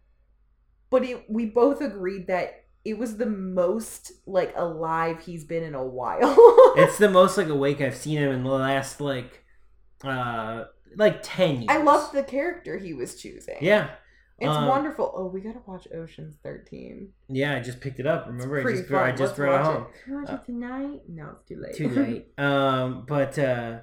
but 0.90 1.04
it 1.04 1.26
we 1.30 1.46
both 1.46 1.82
agreed 1.82 2.28
that 2.28 2.66
it 2.90 2.98
was 2.98 3.18
the 3.18 3.26
most 3.26 4.12
like 4.26 4.54
alive 4.56 5.20
he's 5.22 5.44
been 5.46 5.64
in 5.64 5.76
a 5.76 5.86
while. 5.86 6.36
It's 6.78 6.98
the 6.98 7.10
most 7.10 7.38
like 7.38 7.50
awake 7.50 7.82
I've 7.82 7.96
seen 7.96 8.18
him 8.20 8.32
in 8.32 8.44
the 8.44 8.50
last 8.50 9.02
like 9.02 9.44
uh 10.04 10.66
like 10.96 11.20
ten 11.24 11.56
years. 11.62 11.68
I 11.70 11.78
loved 11.82 12.14
the 12.14 12.24
character 12.24 12.78
he 12.78 12.94
was 12.94 13.20
choosing. 13.22 13.58
Yeah. 13.62 13.90
It's 14.40 14.48
Um, 14.56 14.68
wonderful. 14.68 15.12
Oh, 15.16 15.26
we 15.34 15.42
gotta 15.42 15.62
watch 15.66 15.88
Ocean's 15.92 16.36
Thirteen. 16.44 17.10
Yeah, 17.28 17.56
I 17.56 17.60
just 17.60 17.82
picked 17.82 18.00
it 18.00 18.06
up. 18.06 18.28
Remember, 18.28 18.60
I 18.60 18.72
just 18.72 18.88
fun. 18.88 19.04
I 19.04 19.10
just 19.12 19.22
Let's 19.22 19.34
brought 19.36 19.62
it 19.62 19.66
home. 19.66 19.84
it. 19.84 20.04
Can 20.04 20.14
we 20.14 20.22
watch 20.22 20.30
Uh, 20.30 20.34
it 20.36 20.46
tonight? 20.46 21.02
No, 21.10 21.30
it's 21.34 21.44
too 21.50 21.60
late. 21.60 21.76
Too 21.76 21.90
late. 21.90 22.28
um, 22.38 23.06
but 23.08 23.40
uh, 23.40 23.80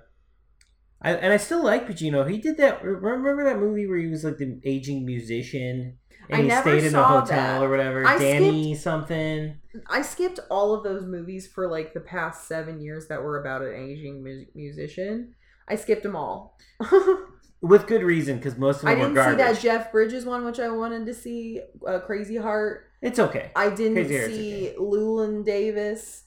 I 1.03 1.11
and 1.15 1.33
I 1.33 1.39
still 1.39 1.63
like 1.65 1.89
Pacino. 1.89 2.31
He 2.31 2.39
did 2.39 2.57
that. 2.59 2.85
Remember 2.85 3.43
that 3.45 3.59
movie 3.59 3.87
where 3.89 3.99
he 3.99 4.07
was 4.07 4.23
like 4.25 4.39
the 4.39 4.61
aging 4.65 5.05
musician 5.05 5.99
and 6.29 6.39
I 6.39 6.43
he 6.43 6.49
never 6.49 6.79
stayed 6.79 6.87
in 6.87 6.95
a 6.95 7.03
hotel 7.03 7.27
that. 7.27 7.62
or 7.62 7.68
whatever. 7.68 8.07
I 8.07 8.18
Danny 8.18 8.75
something. 8.75 9.57
I 9.89 10.03
skipped 10.03 10.41
all 10.51 10.75
of 10.75 10.85
those 10.85 11.05
movies 11.05 11.47
for 11.47 11.68
like 11.68 11.95
the 11.95 12.01
past 12.01 12.47
seven 12.49 12.81
years 12.81 13.09
that 13.09 13.22
were 13.22 13.41
about 13.41 13.62
an 13.62 13.75
aging 13.75 14.22
mu- 14.22 14.47
musician. 14.55 15.35
I 15.68 15.77
skipped 15.77 16.03
them 16.03 16.16
all. 16.16 16.59
With 17.61 17.87
good 17.87 18.03
reason, 18.03 18.37
because 18.37 18.59
most 18.59 18.83
of 18.83 18.89
I 18.89 18.95
them 18.95 19.14
were 19.14 19.22
didn't 19.22 19.39
see 19.39 19.43
that 19.43 19.61
Jeff 19.61 19.91
Bridges 19.91 20.27
one, 20.27 20.45
which 20.45 20.61
I 20.61 20.68
wanted 20.68 21.07
to 21.07 21.14
see. 21.14 21.61
Uh, 21.87 22.01
Crazy 22.01 22.37
Heart. 22.37 22.91
It's 23.01 23.18
okay. 23.18 23.53
I 23.57 23.70
didn't 23.70 23.95
Crazy 23.95 24.27
see 24.27 24.75
Llewellyn 24.79 25.45
Davis. 25.45 26.25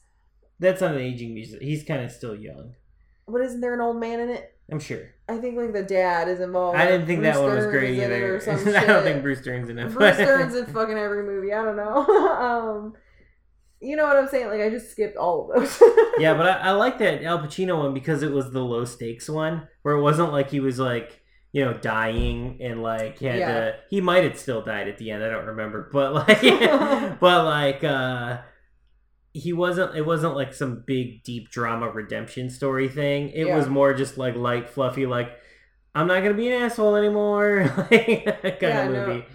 That's 0.60 0.82
not 0.82 0.96
an 0.96 1.02
aging 1.02 1.36
music. 1.36 1.62
He's 1.62 1.84
kind 1.84 2.04
of 2.04 2.12
still 2.12 2.36
young. 2.36 2.74
What 3.26 3.42
isn't 3.42 3.62
there 3.62 3.76
an 3.76 3.82
old 3.82 4.00
man 4.00 4.20
in 4.20 4.30
it? 4.30 4.57
I'm 4.72 4.80
sure. 4.80 5.02
I 5.30 5.38
think 5.38 5.58
like 5.58 5.74
the 5.74 5.84
dad 5.84 6.28
is 6.28 6.40
involved. 6.40 6.78
I 6.78 6.86
didn't 6.86 7.06
think 7.08 7.22
that 7.24 7.34
Bruce 7.36 7.44
one 7.46 7.56
was 7.56 7.66
Dern 7.66 7.72
great 7.74 7.98
is 7.98 8.04
in 8.04 8.12
it 8.12 8.16
either. 8.16 8.78
I 8.78 8.86
don't 8.86 9.04
think 9.04 9.22
Bruce 9.22 9.42
Dern's 9.42 9.70
in 9.70 9.80
it. 9.80 9.92
Bruce 9.94 10.18
Dern's 10.18 10.56
in 10.56 10.66
fucking 10.74 10.98
every 10.98 11.24
movie. 11.24 11.54
I 11.54 11.64
don't 11.64 11.78
know. 11.78 12.06
um, 12.06 12.94
you 13.80 13.96
know 13.96 14.06
what 14.06 14.18
I'm 14.18 14.28
saying? 14.28 14.48
Like 14.48 14.62
I 14.62 14.70
just 14.70 14.90
skipped 14.92 15.18
all 15.18 15.52
of 15.52 15.60
those. 15.62 15.82
yeah, 16.20 16.34
but 16.34 16.48
I, 16.48 16.52
I 16.70 16.72
like 16.72 16.98
that 17.00 17.24
Al 17.24 17.40
Pacino 17.40 17.78
one 17.78 17.94
because 17.94 18.24
it 18.24 18.32
was 18.32 18.52
the 18.52 18.62
low 18.64 18.84
stakes 18.86 19.30
one, 19.30 19.68
where 19.84 19.96
it 19.96 20.02
wasn't 20.02 20.32
like 20.32 20.50
he 20.50 20.60
was 20.60 20.80
like 20.80 21.22
you 21.54 21.64
know 21.64 21.74
dying 21.74 22.58
and 22.62 22.84
like 22.84 23.20
he 23.20 23.26
had 23.28 23.40
Yeah. 23.40 23.54
to. 23.60 23.76
He 23.90 24.02
might 24.02 24.24
have 24.24 24.38
still 24.38 24.62
died 24.62 24.88
at 24.88 24.98
the 24.98 25.12
end. 25.12 25.24
I 25.24 25.30
don't 25.30 25.46
remember, 25.46 25.90
but 25.94 26.14
like, 26.14 26.42
but 27.20 27.46
like, 27.46 27.84
uh 27.84 28.40
he 29.34 29.54
wasn't. 29.54 29.96
It 29.96 30.06
wasn't 30.06 30.36
like 30.36 30.54
some 30.54 30.84
big 30.86 31.24
deep 31.24 31.50
drama 31.50 31.90
redemption 31.90 32.50
story 32.50 32.90
thing. 32.90 33.30
It 33.30 33.46
Yeah. 33.46 33.54
was 33.54 33.70
more 33.70 33.94
just 33.94 34.18
like 34.18 34.36
light, 34.36 34.70
fluffy, 34.70 35.06
like. 35.06 35.32
I'm 35.96 36.08
not 36.08 36.22
gonna 36.22 36.36
be 36.36 36.48
an 36.48 36.62
asshole 36.62 36.96
anymore, 36.96 37.66
like 37.92 38.60
kind 38.62 38.64
Yeah, 38.64 38.80
of 38.80 38.88
no. 38.88 39.18
movie. 39.18 39.26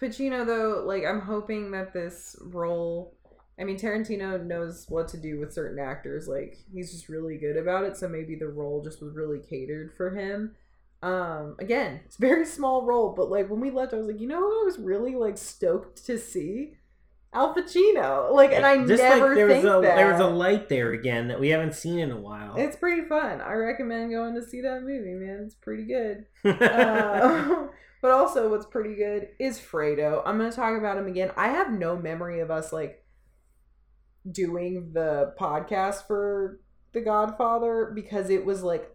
Pacino 0.00 0.46
though, 0.46 0.82
like 0.84 1.04
I'm 1.04 1.20
hoping 1.20 1.70
that 1.72 1.92
this 1.92 2.36
role 2.42 3.16
I 3.58 3.64
mean 3.64 3.78
Tarantino 3.78 4.42
knows 4.44 4.86
what 4.88 5.08
to 5.08 5.18
do 5.18 5.38
with 5.38 5.52
certain 5.52 5.78
actors. 5.78 6.28
Like 6.28 6.56
he's 6.72 6.92
just 6.92 7.08
really 7.08 7.36
good 7.38 7.56
about 7.56 7.84
it, 7.84 7.96
so 7.96 8.08
maybe 8.08 8.34
the 8.36 8.48
role 8.48 8.82
just 8.82 9.02
was 9.02 9.14
really 9.14 9.38
catered 9.40 9.92
for 9.96 10.10
him. 10.14 10.54
Um 11.02 11.56
again, 11.58 12.00
it's 12.04 12.16
very 12.16 12.44
small 12.46 12.84
role, 12.84 13.14
but 13.16 13.30
like 13.30 13.48
when 13.50 13.60
we 13.60 13.70
left 13.70 13.94
I 13.94 13.96
was 13.98 14.06
like, 14.06 14.20
you 14.20 14.28
know 14.28 14.40
who 14.40 14.62
I 14.62 14.64
was 14.64 14.78
really 14.78 15.14
like 15.16 15.38
stoked 15.38 16.04
to 16.06 16.18
see? 16.18 16.74
Al 17.32 17.54
Pacino. 17.54 18.32
Like 18.32 18.52
and 18.52 18.66
I 18.66 18.78
Just 18.86 19.02
never 19.02 19.28
like 19.28 19.36
there 19.36 19.48
think 19.48 19.64
was 19.64 19.74
a 19.78 19.80
that. 19.86 19.96
there 19.96 20.10
was 20.12 20.20
a 20.20 20.26
light 20.26 20.68
there 20.68 20.92
again 20.92 21.28
that 21.28 21.38
we 21.38 21.48
haven't 21.50 21.74
seen 21.74 21.98
in 22.00 22.10
a 22.10 22.16
while. 22.20 22.56
It's 22.56 22.76
pretty 22.76 23.02
fun. 23.08 23.40
I 23.40 23.52
recommend 23.52 24.10
going 24.10 24.34
to 24.34 24.42
see 24.42 24.60
that 24.62 24.82
movie, 24.82 25.14
man. 25.14 25.42
It's 25.46 25.54
pretty 25.54 25.84
good. 25.84 26.26
Uh, 26.60 27.66
but 28.02 28.10
also, 28.10 28.48
what's 28.50 28.66
pretty 28.66 28.94
good 28.96 29.28
is 29.38 29.58
Fredo. 29.60 30.22
I'm 30.24 30.38
gonna 30.38 30.50
talk 30.50 30.76
about 30.78 30.96
him 30.98 31.06
again. 31.06 31.30
I 31.36 31.48
have 31.48 31.70
no 31.70 31.96
memory 31.96 32.40
of 32.40 32.50
us 32.50 32.72
like 32.72 33.04
doing 34.30 34.90
the 34.92 35.34
podcast 35.38 36.06
for 36.06 36.60
The 36.92 37.00
Godfather 37.00 37.92
because 37.94 38.30
it 38.30 38.44
was 38.44 38.62
like 38.62 38.90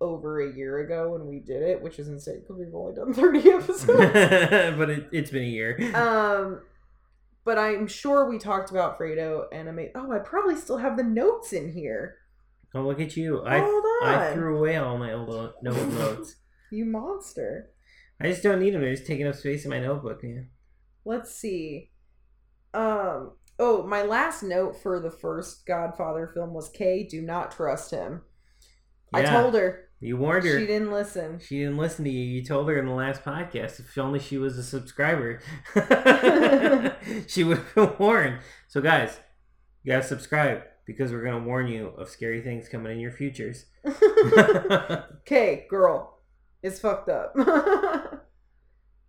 over 0.00 0.40
a 0.40 0.54
year 0.54 0.78
ago 0.78 1.10
when 1.12 1.26
we 1.26 1.40
did 1.40 1.62
it, 1.62 1.82
which 1.82 1.98
is 1.98 2.08
insane 2.08 2.40
because 2.40 2.56
we've 2.58 2.74
only 2.74 2.94
done 2.94 3.12
30 3.12 3.50
episodes. 3.50 4.76
but 4.78 4.90
it, 4.90 5.08
it's 5.12 5.30
been 5.30 5.42
a 5.42 5.46
year. 5.46 5.78
um, 5.96 6.60
but 7.48 7.56
I'm 7.56 7.86
sure 7.86 8.28
we 8.28 8.36
talked 8.36 8.70
about 8.70 8.98
Fredo 8.98 9.44
and 9.50 9.70
I 9.70 9.72
made. 9.72 9.92
Oh, 9.94 10.12
I 10.12 10.18
probably 10.18 10.54
still 10.54 10.76
have 10.76 10.98
the 10.98 11.02
notes 11.02 11.54
in 11.54 11.72
here. 11.72 12.16
oh, 12.74 12.82
look 12.82 13.00
at 13.00 13.16
you! 13.16 13.42
I 13.42 13.60
Hold 13.60 13.84
on, 14.02 14.14
I 14.14 14.34
threw 14.34 14.58
away 14.58 14.76
all 14.76 14.98
my 14.98 15.14
old 15.14 15.30
no- 15.30 15.72
note 15.72 15.88
notes. 15.94 16.36
you 16.70 16.84
monster. 16.84 17.70
I 18.20 18.26
just 18.26 18.42
don't 18.42 18.60
need 18.60 18.74
them. 18.74 18.82
They're 18.82 18.94
just 18.94 19.06
taking 19.06 19.26
up 19.26 19.34
space 19.34 19.64
in 19.64 19.70
my 19.70 19.80
notebook, 19.80 20.22
man. 20.22 20.50
let's 21.06 21.34
see 21.34 21.90
um 22.74 23.32
oh 23.58 23.86
my 23.86 24.02
last 24.02 24.42
note 24.42 24.76
for 24.82 25.00
the 25.00 25.10
first 25.10 25.64
godfather 25.64 26.26
film 26.26 26.52
was 26.52 26.68
kay 26.68 27.02
do 27.02 27.22
not 27.22 27.50
trust 27.50 27.90
him 27.90 28.20
i 29.14 29.22
told 29.22 29.54
her 29.54 29.87
You 30.00 30.16
warned 30.16 30.44
her. 30.44 30.60
She 30.60 30.66
didn't 30.66 30.92
listen. 30.92 31.40
She 31.40 31.58
didn't 31.58 31.76
listen 31.78 32.04
to 32.04 32.10
you. 32.10 32.24
You 32.24 32.44
told 32.44 32.68
her 32.68 32.78
in 32.78 32.86
the 32.86 32.92
last 32.92 33.24
podcast. 33.24 33.80
If 33.80 33.98
only 33.98 34.20
she 34.20 34.38
was 34.38 34.56
a 34.56 34.62
subscriber, 34.62 35.40
she 37.26 37.42
would 37.42 37.58
have 37.58 37.74
been 37.74 37.92
warned. 37.98 38.38
So, 38.68 38.80
guys, 38.80 39.18
you 39.82 39.92
gotta 39.92 40.06
subscribe 40.06 40.62
because 40.86 41.10
we're 41.10 41.24
gonna 41.24 41.44
warn 41.44 41.66
you 41.66 41.88
of 41.88 42.08
scary 42.08 42.40
things 42.42 42.68
coming 42.68 42.92
in 42.92 43.00
your 43.00 43.10
futures. 43.12 43.66
Okay, 45.28 45.66
girl, 45.68 46.20
it's 46.62 46.80
fucked 46.80 47.10
up. 47.10 47.34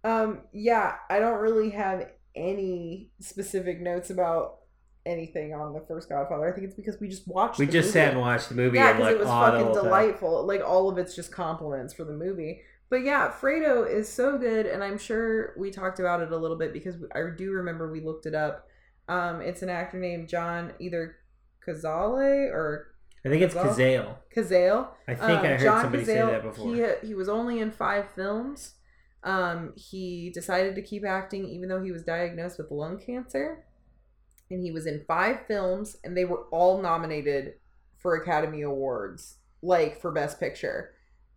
um, 0.04 0.42
yeah, 0.52 0.96
I 1.10 1.20
don't 1.20 1.40
really 1.40 1.70
have 1.70 2.10
any 2.36 3.12
specific 3.22 3.80
notes 3.80 4.10
about 4.10 4.58
anything 5.06 5.54
on 5.54 5.74
the 5.74 5.82
first 5.88 6.10
Godfather. 6.10 6.48
I 6.48 6.52
think 6.52 6.66
it's 6.68 6.76
because 6.76 7.00
we 7.00 7.08
just 7.08 7.28
watched. 7.28 7.60
we 7.60 7.66
just 7.66 7.88
movie. 7.88 7.92
sat 7.92 8.12
and 8.12 8.20
watched 8.22 8.50
the 8.50 8.56
movie 8.56 8.78
Yeah, 8.78 8.94
because 8.94 9.04
like 9.04 9.16
it 9.16 9.20
was 9.20 9.28
the 9.28 9.34
fucking 9.34 9.74
delightful. 9.74 10.46
Like 10.46 10.62
all 10.66 10.90
of 10.90 10.98
it's 10.98 11.16
just 11.16 11.32
compliments 11.32 11.94
for 11.94 12.04
the 12.04 12.14
movie. 12.14 12.62
But 12.90 13.04
yeah, 13.04 13.32
Fredo 13.32 13.88
is 13.88 14.10
so 14.12 14.38
good, 14.38 14.66
and 14.66 14.84
I'm 14.84 14.98
sure 14.98 15.54
we 15.58 15.70
talked 15.70 16.00
about 16.00 16.22
it 16.22 16.32
a 16.32 16.38
little 16.38 16.58
bit 16.58 16.74
because 16.74 16.96
I 17.14 17.22
do 17.38 17.52
remember 17.52 17.92
we 17.92 18.02
looked 18.02 18.26
it 18.26 18.34
up. 18.34 18.68
Um, 19.08 19.42
it's 19.42 19.62
an 19.62 19.70
actor 19.70 20.00
named 20.00 20.28
John 20.28 20.74
either 20.80 21.16
Cazale 21.68 22.52
or 22.52 22.88
I 23.26 23.30
think 23.30 23.42
it's 23.42 23.54
Well, 23.56 23.66
Kazale. 23.66 24.16
Cazale. 24.36 24.88
I 25.08 25.14
think 25.16 25.40
Um, 25.40 25.46
I 25.46 25.48
heard 25.50 25.60
John 25.60 25.82
somebody 25.84 26.06
say 26.06 26.16
that 26.16 26.44
before. 26.44 26.74
He 27.02 27.08
he 27.08 27.14
was 27.14 27.30
only 27.30 27.60
in 27.60 27.72
five 27.72 28.10
films. 28.12 28.76
Um, 29.24 29.74
he 29.76 30.32
decided 30.34 30.76
to 30.76 30.82
keep 30.82 31.06
acting 31.06 31.46
even 31.46 31.68
though 31.70 31.82
he 31.84 31.92
was 31.92 32.04
diagnosed 32.04 32.58
with 32.58 32.72
lung 32.72 32.98
cancer, 32.98 33.66
and 34.50 34.64
he 34.64 34.72
was 34.72 34.86
in 34.86 35.04
five 35.08 35.46
films, 35.48 35.98
and 36.04 36.16
they 36.18 36.26
were 36.26 36.46
all 36.52 36.82
nominated 36.82 37.56
for 37.98 38.16
Academy 38.16 38.62
Awards, 38.62 39.38
like 39.62 40.02
for 40.02 40.12
Best 40.12 40.40
Picture. 40.40 40.92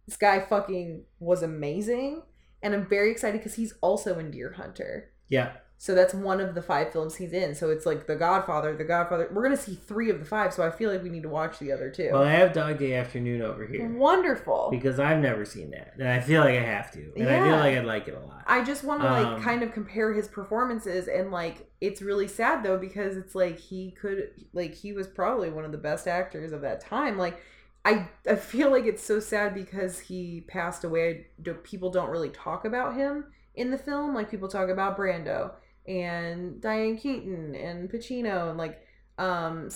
This 0.06 0.16
guy 0.16 0.40
fucking 0.40 1.04
was 1.20 1.42
amazing, 1.42 2.22
and 2.62 2.74
I'm 2.74 2.88
very 2.88 3.10
excited 3.10 3.38
because 3.40 3.54
he's 3.54 3.74
also 3.80 4.18
in 4.18 4.30
Deer 4.30 4.52
Hunter. 4.52 5.12
yeah, 5.28 5.52
So 5.84 5.96
that's 5.96 6.14
one 6.14 6.40
of 6.40 6.54
the 6.54 6.62
five 6.62 6.92
films 6.92 7.16
he's 7.16 7.32
in. 7.32 7.56
So 7.56 7.70
it's 7.70 7.86
like 7.86 8.06
The 8.06 8.14
Godfather, 8.14 8.76
The 8.76 8.84
Godfather. 8.84 9.28
We're 9.32 9.42
gonna 9.42 9.56
see 9.56 9.74
three 9.74 10.10
of 10.10 10.20
the 10.20 10.24
five, 10.24 10.54
so 10.54 10.62
I 10.62 10.70
feel 10.70 10.92
like 10.92 11.02
we 11.02 11.08
need 11.08 11.24
to 11.24 11.28
watch 11.28 11.58
the 11.58 11.72
other 11.72 11.90
two. 11.90 12.10
well, 12.12 12.22
I 12.22 12.30
have 12.30 12.52
Dog 12.52 12.78
Day 12.78 12.94
Afternoon 12.94 13.42
over 13.42 13.66
here 13.66 13.88
Wonderful. 13.88 14.68
because 14.70 15.00
I've 15.00 15.18
never 15.18 15.44
seen 15.44 15.72
that, 15.72 15.94
and 15.98 16.06
I 16.08 16.20
feel 16.20 16.42
like 16.42 16.56
I 16.56 16.62
have 16.62 16.92
to, 16.92 17.12
and 17.16 17.28
I 17.28 17.42
feel 17.42 17.56
like 17.56 17.76
I'd 17.76 17.84
like 17.84 18.06
it 18.06 18.14
a 18.14 18.20
lot. 18.20 18.44
I 18.46 18.62
just 18.62 18.84
want 18.84 19.02
to 19.02 19.10
like 19.10 19.26
Um, 19.26 19.42
kind 19.42 19.64
of 19.64 19.72
compare 19.72 20.12
his 20.12 20.28
performances 20.28 21.08
and 21.08 21.32
like 21.32 21.68
it's 21.80 22.00
really 22.00 22.28
sad 22.28 22.62
though 22.62 22.78
because 22.78 23.16
it's 23.16 23.34
like 23.34 23.58
he 23.58 23.90
could 23.90 24.28
like 24.52 24.76
he 24.76 24.92
was 24.92 25.08
probably 25.08 25.50
one 25.50 25.64
of 25.64 25.72
the 25.72 25.78
best 25.78 26.06
actors 26.06 26.52
of 26.52 26.60
that 26.60 26.80
time. 26.80 27.18
Like 27.18 27.40
I 27.84 28.06
I 28.30 28.36
feel 28.36 28.70
like 28.70 28.84
it's 28.86 29.02
so 29.02 29.18
sad 29.18 29.52
because 29.52 29.98
he 29.98 30.42
passed 30.46 30.84
away. 30.84 31.26
Do- 31.42 31.54
People 31.54 31.90
don't 31.90 32.08
really 32.08 32.30
talk 32.30 32.64
about 32.64 32.94
him 32.94 33.24
in 33.56 33.72
the 33.72 33.78
film. 33.78 34.14
Like 34.14 34.30
people 34.30 34.46
talk 34.46 34.68
about 34.68 34.96
Brando 34.96 35.54
and 35.86 36.60
Diane 36.60 36.96
Keaton 36.96 37.54
and 37.54 37.90
Pacino 37.90 38.48
and 38.50 38.58
like 38.58 38.86
um 39.18 39.68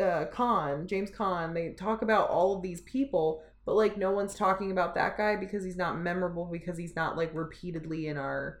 uh 0.00 0.26
Caan, 0.32 0.86
James 0.86 1.10
Caan. 1.10 1.54
They 1.54 1.70
talk 1.70 2.02
about 2.02 2.28
all 2.30 2.56
of 2.56 2.62
these 2.62 2.80
people, 2.82 3.42
but 3.66 3.74
like 3.74 3.96
no 3.96 4.10
one's 4.12 4.34
talking 4.34 4.70
about 4.70 4.94
that 4.94 5.16
guy 5.16 5.36
because 5.36 5.64
he's 5.64 5.76
not 5.76 5.98
memorable 5.98 6.46
because 6.50 6.78
he's 6.78 6.94
not 6.96 7.16
like 7.16 7.30
repeatedly 7.34 8.06
in 8.08 8.16
our 8.16 8.60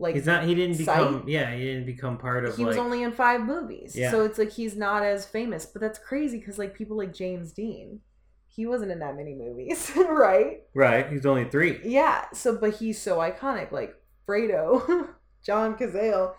like 0.00 0.14
He's 0.14 0.26
not. 0.26 0.44
He 0.44 0.54
didn't 0.54 0.78
become. 0.78 1.24
Yeah, 1.26 1.52
he 1.52 1.64
didn't 1.64 1.86
become 1.86 2.18
part 2.18 2.44
of 2.44 2.56
he 2.56 2.62
like. 2.62 2.68
was 2.68 2.76
only 2.76 3.02
in 3.02 3.10
five 3.10 3.40
movies 3.40 3.96
Yeah. 3.96 4.12
so 4.12 4.24
it's 4.24 4.38
like 4.38 4.52
he's 4.52 4.76
not 4.76 5.02
as 5.02 5.26
famous 5.26 5.66
but 5.66 5.82
that's 5.82 5.98
crazy 5.98 6.38
because 6.38 6.56
like 6.56 6.72
people 6.72 6.96
like 6.96 7.12
james 7.12 7.50
dean 7.50 8.00
he 8.46 8.64
wasn't 8.64 8.92
in 8.92 9.00
that 9.00 9.16
many 9.16 9.34
movies 9.34 9.90
right 9.96 10.62
right. 10.72 11.10
He's 11.10 11.26
only 11.26 11.46
three. 11.50 11.80
yeah 11.84 12.26
so 12.32 12.56
but 12.56 12.76
he's 12.76 13.00
so 13.02 13.16
iconic 13.18 13.72
like 13.72 13.94
fredo 14.28 15.08
john 15.44 15.76
cazale 15.76 16.34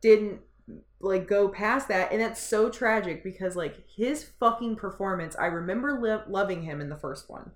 didn't 0.00 0.40
like 1.00 1.26
go 1.26 1.48
past 1.48 1.88
that 1.88 2.12
and 2.12 2.20
that's 2.20 2.42
so 2.42 2.68
tragic 2.68 3.24
because 3.24 3.56
like 3.56 3.76
his 3.88 4.24
fucking 4.38 4.76
performance 4.76 5.34
i 5.38 5.46
remember 5.46 5.98
lo- 5.98 6.22
loving 6.28 6.62
him 6.62 6.80
in 6.80 6.88
the 6.88 6.96
first 6.96 7.28
one. 7.30 7.52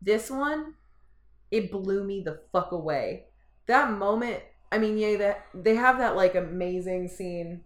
This 0.00 0.30
one 0.30 0.74
it 1.50 1.70
blew 1.70 2.02
me 2.02 2.22
the 2.22 2.40
fuck 2.50 2.72
away. 2.72 3.26
That 3.66 3.92
moment 3.92 4.42
i 4.72 4.78
mean 4.78 4.98
yeah 4.98 5.16
that 5.18 5.46
they 5.54 5.76
have 5.76 5.98
that 5.98 6.16
like 6.16 6.34
amazing 6.34 7.06
scene 7.06 7.60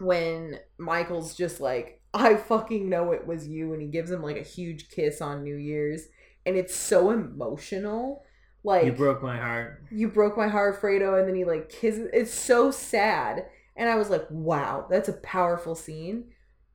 when 0.00 0.58
michael's 0.78 1.36
just 1.36 1.60
like 1.60 2.00
i 2.14 2.34
fucking 2.34 2.88
know 2.88 3.12
it 3.12 3.26
was 3.26 3.46
you 3.46 3.72
and 3.72 3.82
he 3.82 3.88
gives 3.88 4.10
him 4.10 4.22
like 4.22 4.38
a 4.38 4.42
huge 4.42 4.88
kiss 4.88 5.20
on 5.20 5.44
new 5.44 5.54
year's 5.54 6.08
and 6.46 6.56
it's 6.56 6.74
so 6.74 7.10
emotional 7.10 8.23
like 8.64 8.84
you 8.84 8.92
broke 8.92 9.22
my 9.22 9.36
heart. 9.36 9.82
you 9.90 10.08
broke 10.08 10.36
my 10.36 10.48
heart, 10.48 10.80
Fredo, 10.80 11.18
and 11.18 11.28
then 11.28 11.36
he 11.36 11.44
like 11.44 11.68
kisses. 11.68 12.08
It's 12.12 12.34
so 12.34 12.70
sad, 12.70 13.46
and 13.76 13.88
I 13.88 13.96
was 13.96 14.10
like, 14.10 14.26
wow, 14.30 14.86
that's 14.90 15.08
a 15.08 15.14
powerful 15.14 15.74
scene. 15.74 16.24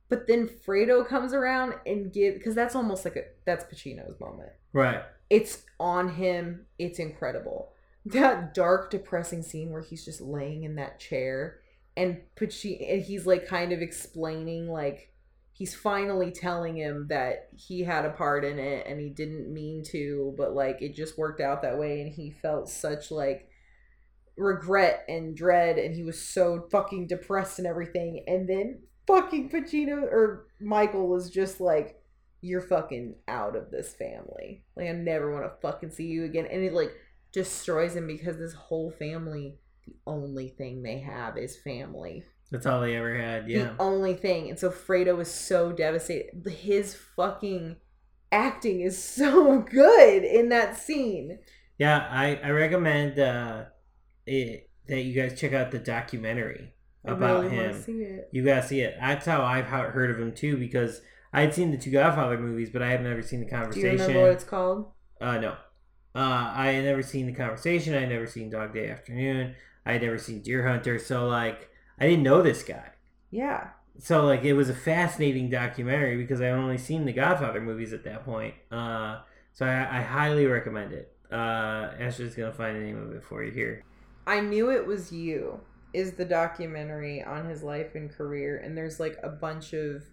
But 0.08 0.26
then 0.26 0.48
Fredo 0.48 1.06
comes 1.06 1.32
around 1.32 1.74
and 1.86 2.12
give 2.12 2.34
because 2.34 2.54
that's 2.54 2.74
almost 2.74 3.04
like 3.04 3.16
a 3.16 3.24
that's 3.44 3.64
Pacino's 3.64 4.18
moment. 4.18 4.50
Right. 4.72 5.02
It's 5.28 5.64
on 5.78 6.14
him. 6.14 6.66
It's 6.78 6.98
incredible. 6.98 7.72
That 8.06 8.54
dark, 8.54 8.90
depressing 8.90 9.42
scene 9.42 9.70
where 9.70 9.82
he's 9.82 10.04
just 10.04 10.20
laying 10.20 10.64
in 10.64 10.76
that 10.76 10.98
chair 10.98 11.60
and 11.96 12.20
Pacino, 12.36 12.92
and 12.92 13.02
he's 13.02 13.26
like 13.26 13.46
kind 13.46 13.72
of 13.72 13.82
explaining 13.82 14.68
like 14.68 15.12
he's 15.60 15.74
finally 15.74 16.30
telling 16.30 16.74
him 16.74 17.06
that 17.10 17.50
he 17.54 17.82
had 17.82 18.06
a 18.06 18.10
part 18.12 18.46
in 18.46 18.58
it 18.58 18.86
and 18.86 18.98
he 18.98 19.10
didn't 19.10 19.52
mean 19.52 19.84
to, 19.84 20.34
but 20.38 20.54
like 20.54 20.80
it 20.80 20.94
just 20.94 21.18
worked 21.18 21.38
out 21.38 21.60
that 21.60 21.78
way. 21.78 22.00
And 22.00 22.10
he 22.10 22.30
felt 22.30 22.66
such 22.66 23.10
like 23.10 23.46
regret 24.38 25.04
and 25.06 25.36
dread 25.36 25.76
and 25.76 25.94
he 25.94 26.02
was 26.02 26.18
so 26.18 26.66
fucking 26.72 27.08
depressed 27.08 27.58
and 27.58 27.68
everything. 27.68 28.24
And 28.26 28.48
then 28.48 28.80
fucking 29.06 29.50
Pacino 29.50 30.04
or 30.04 30.46
Michael 30.62 31.08
was 31.08 31.28
just 31.28 31.60
like 31.60 32.00
you're 32.40 32.62
fucking 32.62 33.16
out 33.28 33.54
of 33.54 33.70
this 33.70 33.92
family. 33.92 34.64
Like 34.76 34.88
I 34.88 34.92
never 34.92 35.30
want 35.30 35.44
to 35.44 35.60
fucking 35.60 35.90
see 35.90 36.06
you 36.06 36.24
again. 36.24 36.46
And 36.50 36.64
it 36.64 36.72
like 36.72 36.94
destroys 37.32 37.94
him 37.94 38.06
because 38.06 38.38
this 38.38 38.54
whole 38.54 38.92
family 38.92 39.58
the 39.86 39.94
only 40.06 40.48
thing 40.48 40.82
they 40.82 41.00
have 41.00 41.36
is 41.36 41.58
family 41.58 42.24
That's 42.50 42.66
all 42.66 42.80
they 42.80 42.96
ever 42.96 43.16
had. 43.16 43.48
Yeah. 43.48 43.64
the 43.64 43.74
only 43.78 44.14
thing. 44.14 44.50
And 44.50 44.58
so 44.58 44.70
Fredo 44.70 45.16
was 45.16 45.30
so 45.30 45.72
devastated. 45.72 46.46
His 46.50 46.94
fucking 46.94 47.76
acting 48.32 48.80
is 48.80 49.02
so 49.02 49.58
good 49.70 50.24
in 50.24 50.48
that 50.48 50.76
scene. 50.76 51.38
Yeah, 51.78 52.06
I, 52.10 52.36
I 52.36 52.50
recommend 52.50 53.18
uh, 53.18 53.64
it, 54.26 54.68
that 54.88 55.02
you 55.02 55.14
guys 55.14 55.38
check 55.40 55.52
out 55.52 55.70
the 55.70 55.78
documentary 55.78 56.74
about 57.04 57.44
really 57.44 57.56
him. 57.56 57.82
see 57.82 57.92
it. 58.02 58.28
You 58.32 58.44
gotta 58.44 58.66
see 58.66 58.80
it. 58.80 58.96
That's 59.00 59.24
how 59.24 59.42
I've 59.42 59.66
heard 59.66 60.10
of 60.10 60.18
him 60.18 60.34
too, 60.34 60.56
because 60.56 61.00
I 61.32 61.42
had 61.42 61.54
seen 61.54 61.70
the 61.70 61.78
two 61.78 61.90
Godfather 61.90 62.38
movies, 62.38 62.70
but 62.70 62.82
I 62.82 62.90
have 62.90 63.00
never 63.00 63.22
seen 63.22 63.40
the 63.40 63.48
conversation. 63.48 63.90
Do 63.90 63.96
you 63.96 64.02
remember 64.02 64.22
what 64.22 64.32
it's 64.32 64.44
called? 64.44 64.90
Uh, 65.20 65.38
no. 65.38 65.50
Uh, 66.14 66.52
I 66.54 66.72
had 66.72 66.84
never 66.84 67.02
seen 67.02 67.26
the 67.26 67.32
conversation. 67.32 67.94
I 67.94 68.00
had 68.00 68.08
never 68.08 68.26
seen 68.26 68.50
Dog 68.50 68.74
Day 68.74 68.90
Afternoon. 68.90 69.54
I 69.86 69.92
had 69.92 70.02
never 70.02 70.18
seen 70.18 70.42
Deer 70.42 70.66
Hunter. 70.66 70.98
So 70.98 71.28
like, 71.28 71.69
I 72.00 72.06
didn't 72.06 72.22
know 72.22 72.42
this 72.42 72.62
guy. 72.62 72.90
Yeah. 73.30 73.68
So 73.98 74.24
like, 74.24 74.44
it 74.44 74.54
was 74.54 74.70
a 74.70 74.74
fascinating 74.74 75.50
documentary 75.50 76.16
because 76.16 76.40
I 76.40 76.50
only 76.50 76.78
seen 76.78 77.04
the 77.04 77.12
Godfather 77.12 77.60
movies 77.60 77.92
at 77.92 78.04
that 78.04 78.24
point. 78.24 78.54
Uh, 78.70 79.20
so 79.52 79.66
I, 79.66 79.98
I 79.98 80.02
highly 80.02 80.46
recommend 80.46 80.92
it. 80.92 81.12
Uh, 81.30 81.92
Ashley's 81.98 82.34
gonna 82.34 82.52
find 82.52 82.76
the 82.76 82.80
name 82.80 83.00
of 83.00 83.12
it 83.12 83.22
for 83.22 83.44
you 83.44 83.52
here. 83.52 83.84
I 84.26 84.40
knew 84.40 84.70
it 84.70 84.86
was 84.86 85.12
you 85.12 85.60
is 85.92 86.12
the 86.12 86.24
documentary 86.24 87.22
on 87.22 87.48
his 87.48 87.62
life 87.62 87.94
and 87.94 88.10
career 88.10 88.58
and 88.58 88.76
there's 88.76 89.00
like 89.00 89.18
a 89.22 89.28
bunch 89.28 89.72
of 89.72 90.04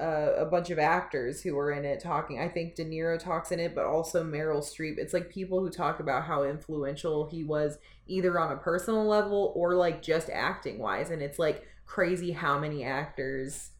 uh, 0.00 0.34
a 0.36 0.44
bunch 0.46 0.70
of 0.70 0.78
actors 0.78 1.42
who 1.42 1.54
were 1.54 1.72
in 1.72 1.84
it 1.84 2.00
talking. 2.00 2.38
I 2.40 2.48
think 2.48 2.74
De 2.76 2.84
Niro 2.84 3.18
talks 3.18 3.50
in 3.52 3.60
it, 3.60 3.74
but 3.74 3.84
also 3.86 4.22
Meryl 4.24 4.62
Streep. 4.62 4.98
It's 4.98 5.12
like 5.14 5.28
people 5.30 5.60
who 5.60 5.70
talk 5.70 6.00
about 6.00 6.24
how 6.24 6.44
influential 6.44 7.28
he 7.28 7.44
was, 7.44 7.78
either 8.06 8.38
on 8.38 8.52
a 8.52 8.56
personal 8.56 9.04
level 9.06 9.52
or 9.56 9.74
like 9.74 10.02
just 10.02 10.30
acting 10.30 10.78
wise. 10.78 11.10
And 11.10 11.22
it's 11.22 11.38
like 11.38 11.64
crazy 11.86 12.32
how 12.32 12.58
many 12.58 12.84
actors 12.84 13.70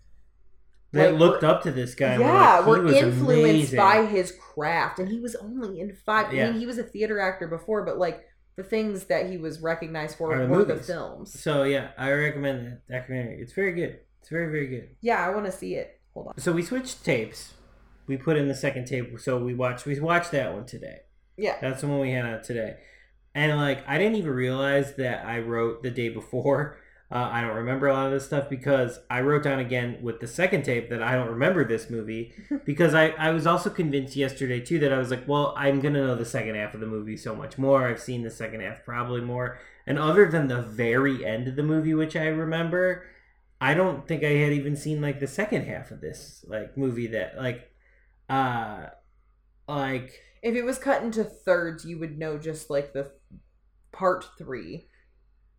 That 0.92 1.12
Like, 1.12 1.18
looked 1.18 1.44
up 1.44 1.62
to 1.62 1.72
this 1.72 1.94
guy. 1.94 2.18
were 2.18 2.34
yeah, 2.34 2.58
like, 2.58 2.66
we're 2.66 2.82
was 2.82 3.00
influenced 3.00 3.72
amazing. 3.72 3.76
by 3.76 4.06
his 4.06 4.32
craft, 4.32 4.98
and 4.98 5.08
he 5.08 5.20
was 5.20 5.36
only 5.36 5.80
in 5.80 5.94
five. 5.94 6.32
I 6.32 6.38
mean, 6.38 6.54
he 6.54 6.66
was 6.66 6.78
a 6.78 6.82
theater 6.82 7.20
actor 7.20 7.46
before, 7.46 7.84
but 7.84 7.98
like 7.98 8.24
the 8.56 8.64
things 8.64 9.04
that 9.06 9.30
he 9.30 9.38
was 9.38 9.60
recognized 9.60 10.16
for 10.18 10.32
Are 10.32 10.40
the 10.40 10.46
were 10.46 10.64
the 10.64 10.76
movies. 10.76 10.86
films. 10.86 11.32
So 11.32 11.62
yeah, 11.64 11.92
I 11.96 12.10
recommend 12.12 12.66
that 12.66 12.88
documentary. 12.88 13.40
It's 13.40 13.52
very 13.52 13.72
good. 13.72 14.00
It's 14.20 14.28
very 14.28 14.46
very 14.50 14.66
good. 14.66 14.88
Yeah, 15.00 15.24
I 15.26 15.30
want 15.30 15.46
to 15.46 15.52
see 15.52 15.74
it. 15.74 16.00
Hold 16.14 16.28
on. 16.28 16.38
So 16.38 16.52
we 16.52 16.62
switched 16.62 17.04
tapes. 17.04 17.54
We 18.06 18.16
put 18.16 18.36
in 18.36 18.48
the 18.48 18.54
second 18.54 18.86
tape. 18.86 19.18
So 19.20 19.38
we 19.38 19.54
watched. 19.54 19.86
We 19.86 19.98
watched 20.00 20.32
that 20.32 20.52
one 20.52 20.66
today. 20.66 21.00
Yeah, 21.36 21.56
That's 21.60 21.80
the 21.80 21.88
one 21.88 22.00
we 22.00 22.10
had 22.10 22.26
on 22.26 22.42
today. 22.42 22.76
And 23.34 23.56
like, 23.56 23.82
I 23.88 23.96
didn't 23.96 24.16
even 24.16 24.32
realize 24.32 24.96
that 24.96 25.24
I 25.24 25.38
wrote 25.38 25.82
the 25.82 25.90
day 25.90 26.08
before. 26.08 26.78
Uh, 27.12 27.28
I 27.32 27.40
don't 27.40 27.56
remember 27.56 27.88
a 27.88 27.92
lot 27.92 28.06
of 28.06 28.12
this 28.12 28.26
stuff 28.26 28.48
because 28.48 29.00
I 29.10 29.22
wrote 29.22 29.42
down 29.42 29.58
again 29.58 29.98
with 30.00 30.20
the 30.20 30.28
second 30.28 30.62
tape 30.62 30.90
that 30.90 31.02
I 31.02 31.16
don't 31.16 31.30
remember 31.30 31.64
this 31.64 31.90
movie 31.90 32.32
because 32.64 32.94
I, 32.94 33.08
I 33.08 33.32
was 33.32 33.48
also 33.48 33.68
convinced 33.68 34.14
yesterday 34.14 34.60
too 34.60 34.78
that 34.78 34.92
I 34.92 34.98
was 34.98 35.10
like, 35.10 35.26
well, 35.26 35.52
I'm 35.56 35.80
gonna 35.80 36.06
know 36.06 36.14
the 36.14 36.24
second 36.24 36.54
half 36.54 36.72
of 36.72 36.78
the 36.78 36.86
movie 36.86 37.16
so 37.16 37.34
much 37.34 37.58
more. 37.58 37.88
I've 37.88 38.00
seen 38.00 38.22
the 38.22 38.30
second 38.30 38.60
half 38.60 38.84
probably 38.84 39.22
more, 39.22 39.58
and 39.88 39.98
other 39.98 40.30
than 40.30 40.46
the 40.46 40.62
very 40.62 41.26
end 41.26 41.48
of 41.48 41.56
the 41.56 41.64
movie, 41.64 41.94
which 41.94 42.14
I 42.14 42.26
remember, 42.26 43.02
I 43.60 43.74
don't 43.74 44.06
think 44.08 44.24
I 44.24 44.30
had 44.30 44.52
even 44.52 44.76
seen 44.76 45.00
like 45.02 45.20
the 45.20 45.26
second 45.26 45.66
half 45.66 45.90
of 45.90 46.00
this 46.00 46.44
like 46.48 46.76
movie 46.76 47.08
that 47.08 47.36
like, 47.36 47.70
uh, 48.28 48.86
like 49.68 50.20
If 50.42 50.54
it 50.54 50.64
was 50.64 50.78
cut 50.78 51.02
into 51.02 51.24
thirds, 51.24 51.84
you 51.84 51.98
would 51.98 52.18
know 52.18 52.38
just 52.38 52.70
like 52.70 52.92
the 52.92 53.12
part 53.92 54.26
three, 54.38 54.88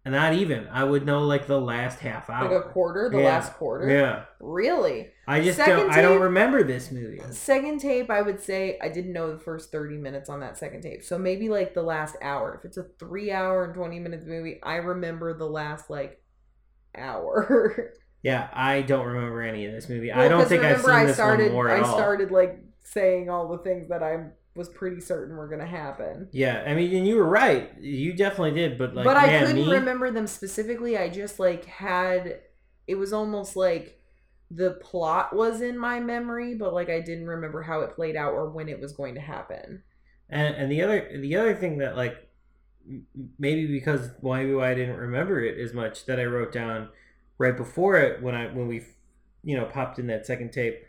and 0.04 0.14
not 0.16 0.34
even. 0.34 0.68
I 0.70 0.84
would 0.84 1.06
know 1.06 1.22
like 1.22 1.46
the 1.46 1.62
last 1.62 2.00
half 2.00 2.30
hour. 2.30 2.50
like 2.50 2.66
a 2.66 2.70
quarter, 2.70 3.10
the 3.10 3.20
Yeah. 3.20 3.26
last 3.26 3.54
quarter. 3.54 3.88
Yeah, 3.88 4.26
Really? 4.40 5.12
I 5.28 5.42
just 5.42 5.58
Second 5.58 5.78
don't. 5.78 5.92
I 5.92 6.02
don't 6.02 6.22
remember 6.22 6.64
this 6.64 6.92
movie. 6.92 7.22
Second 7.30 7.80
tape, 7.80 8.10
I 8.10 8.22
would 8.24 8.42
say 8.42 8.80
I 8.82 8.90
didn't 8.90 9.14
know 9.14 9.32
the 9.32 9.38
first 9.40 9.72
30 9.72 9.98
minutes 9.98 10.28
on 10.30 10.40
that 10.40 10.58
second 10.58 10.82
tape. 10.82 11.04
So 11.04 11.20
maybe 11.20 11.50
like 11.50 11.76
the 11.76 11.84
last 11.84 12.16
hour. 12.22 12.56
If 12.58 12.66
it's 12.66 12.78
a 12.78 12.84
three 12.98 13.32
hour 13.32 13.64
and 13.66 13.76
20 13.76 14.00
minutes 14.00 14.26
movie, 14.26 14.60
I 14.64 14.78
remember 14.78 15.38
the 15.38 15.46
last 15.48 15.90
like 15.92 16.21
hour. 16.98 17.94
Yeah, 18.24 18.50
I 18.54 18.84
don't 18.84 19.08
remember 19.08 19.42
any 19.42 19.66
of 19.66 19.72
this 19.74 19.90
movie. 19.90 20.12
Well, 20.14 20.26
I 20.26 20.28
don't 20.28 20.48
think 20.48 20.64
I've 20.64 20.80
seen 20.80 21.00
I 21.00 21.06
this 21.06 21.16
started, 21.16 21.40
one 21.40 21.50
more 21.50 21.70
at 21.70 21.80
I 21.80 21.82
all. 21.82 21.98
started 21.98 22.30
like 22.32 22.60
saying 22.84 23.30
all 23.32 23.48
the 23.48 23.58
things 23.60 23.90
that 23.90 24.04
I 24.04 24.28
was 24.56 24.70
pretty 24.70 25.02
certain 25.02 25.36
were 25.36 25.48
going 25.48 25.60
to 25.62 25.66
happen. 25.66 26.30
Yeah, 26.32 26.64
I 26.68 26.76
mean, 26.76 26.96
and 26.96 27.08
you 27.08 27.16
were 27.18 27.28
right. 27.28 27.72
You 27.80 28.14
definitely 28.14 28.52
did, 28.52 28.78
but 28.78 28.94
like, 28.94 29.06
but 29.06 29.18
I 29.18 29.28
man, 29.28 29.46
couldn't 29.46 29.56
me, 29.56 29.68
remember 29.70 30.12
them 30.12 30.28
specifically. 30.28 30.98
I 30.98 31.10
just 31.10 31.40
like 31.40 31.66
had 31.66 32.42
it 32.88 32.96
was 32.96 33.14
almost 33.14 33.56
like 33.56 34.00
the 34.52 34.72
plot 34.82 35.36
was 35.36 35.62
in 35.62 35.78
my 35.78 36.00
memory, 36.00 36.56
but 36.56 36.74
like 36.74 36.90
I 36.90 37.00
didn't 37.02 37.28
remember 37.28 37.62
how 37.64 37.82
it 37.82 37.96
played 37.96 38.16
out 38.16 38.34
or 38.34 38.50
when 38.52 38.70
it 38.70 38.80
was 38.80 38.94
going 38.94 39.16
to 39.16 39.22
happen. 39.22 39.84
and 40.30 40.56
and 40.56 40.72
the 40.72 40.82
other 40.82 41.20
the 41.22 41.36
other 41.36 41.56
thing 41.56 41.80
that 41.80 41.96
like 41.98 42.16
maybe 43.40 43.68
because 43.68 44.10
maybe 44.22 44.54
why 44.54 44.72
I 44.72 44.74
didn't 44.76 44.98
remember 44.98 45.44
it 45.44 45.58
as 45.60 45.74
much 45.74 46.06
that 46.06 46.20
I 46.20 46.26
wrote 46.26 46.52
down 46.52 46.90
right 47.38 47.56
before 47.56 47.98
it 47.98 48.22
when 48.22 48.36
I 48.36 48.48
when 48.48 48.68
we 48.68 48.86
you 49.44 49.58
know 49.58 49.66
popped 49.66 50.00
in 50.00 50.08
that 50.08 50.26
second 50.26 50.52
tape 50.52 50.84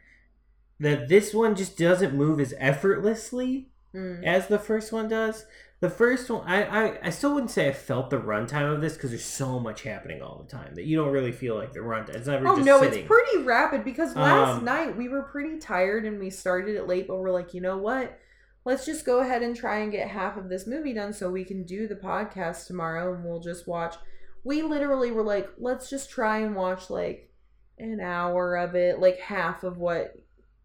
that 0.80 1.08
this 1.08 1.32
one 1.32 1.54
just 1.54 1.76
doesn't 1.78 2.14
move 2.14 2.40
as 2.40 2.54
effortlessly 2.58 3.68
Mm. 3.94 4.24
as 4.24 4.46
the 4.46 4.58
first 4.58 4.90
one 4.90 5.06
does. 5.06 5.44
The 5.80 5.90
first 5.90 6.30
one, 6.30 6.48
I, 6.48 6.62
I, 6.92 6.98
I 7.08 7.10
still 7.10 7.34
wouldn't 7.34 7.50
say 7.50 7.68
I 7.68 7.72
felt 7.74 8.08
the 8.08 8.16
runtime 8.16 8.72
of 8.74 8.80
this 8.80 8.94
because 8.94 9.10
there's 9.10 9.22
so 9.22 9.60
much 9.60 9.82
happening 9.82 10.22
all 10.22 10.42
the 10.42 10.50
time 10.50 10.74
that 10.76 10.84
you 10.84 10.96
don't 10.96 11.12
really 11.12 11.30
feel 11.30 11.56
like 11.56 11.74
the 11.74 11.80
runtime. 11.80 12.14
It's 12.14 12.26
never 12.26 12.48
Oh 12.48 12.54
no, 12.56 12.80
sitting. 12.80 13.00
it's 13.00 13.06
pretty 13.06 13.42
rapid 13.42 13.84
because 13.84 14.16
last 14.16 14.60
Um, 14.60 14.64
night 14.64 14.96
we 14.96 15.10
were 15.10 15.24
pretty 15.24 15.58
tired 15.58 16.06
and 16.06 16.18
we 16.18 16.30
started 16.30 16.74
it 16.76 16.86
late, 16.88 17.06
but 17.06 17.16
we're 17.18 17.32
like, 17.32 17.52
you 17.52 17.60
know 17.60 17.76
what? 17.76 18.18
Let's 18.64 18.86
just 18.86 19.04
go 19.04 19.20
ahead 19.20 19.42
and 19.42 19.56
try 19.56 19.78
and 19.78 19.90
get 19.90 20.08
half 20.08 20.36
of 20.36 20.48
this 20.48 20.66
movie 20.66 20.94
done 20.94 21.12
so 21.12 21.30
we 21.30 21.44
can 21.44 21.64
do 21.64 21.88
the 21.88 21.96
podcast 21.96 22.66
tomorrow 22.66 23.14
and 23.14 23.24
we'll 23.24 23.40
just 23.40 23.66
watch. 23.66 23.96
We 24.44 24.62
literally 24.62 25.10
were 25.10 25.24
like, 25.24 25.48
let's 25.58 25.90
just 25.90 26.10
try 26.10 26.38
and 26.38 26.54
watch 26.54 26.90
like 26.90 27.30
an 27.78 28.00
hour 28.00 28.56
of 28.56 28.74
it, 28.74 29.00
like 29.00 29.18
half 29.18 29.64
of 29.64 29.78
what 29.78 30.14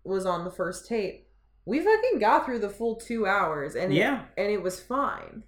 was 0.03 0.25
on 0.25 0.43
the 0.43 0.51
first 0.51 0.87
tape. 0.87 1.27
We 1.65 1.79
fucking 1.79 2.19
got 2.19 2.45
through 2.45 2.59
the 2.59 2.69
full 2.69 2.95
two 2.95 3.25
hours 3.25 3.75
and 3.75 3.91
it, 3.91 3.97
yeah, 3.97 4.25
and 4.37 4.49
it 4.51 4.61
was 4.61 4.79
fine 4.79 5.43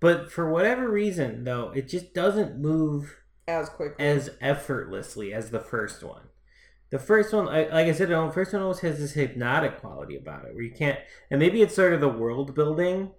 but 0.00 0.32
for 0.32 0.50
whatever 0.50 0.90
reason 0.90 1.44
though, 1.44 1.70
it 1.74 1.86
just 1.86 2.14
doesn't 2.14 2.58
move 2.58 3.18
as 3.46 3.68
quickly. 3.68 4.04
as 4.04 4.30
effortlessly 4.40 5.32
as 5.32 5.50
the 5.50 5.60
first 5.60 6.02
one. 6.02 6.22
The 6.90 6.98
first 6.98 7.32
one, 7.32 7.48
I, 7.48 7.68
like 7.68 7.86
I 7.86 7.92
said, 7.92 8.08
the 8.08 8.30
first 8.34 8.52
one 8.52 8.62
always 8.62 8.80
has 8.80 8.98
this 8.98 9.12
hypnotic 9.12 9.80
quality 9.80 10.16
about 10.16 10.44
it, 10.44 10.54
where 10.54 10.64
you 10.64 10.72
can't, 10.72 10.98
and 11.30 11.38
maybe 11.38 11.62
it's 11.62 11.74
sort 11.74 11.92
of 11.92 12.00
the 12.00 12.08
world 12.08 12.54
building, 12.54 13.12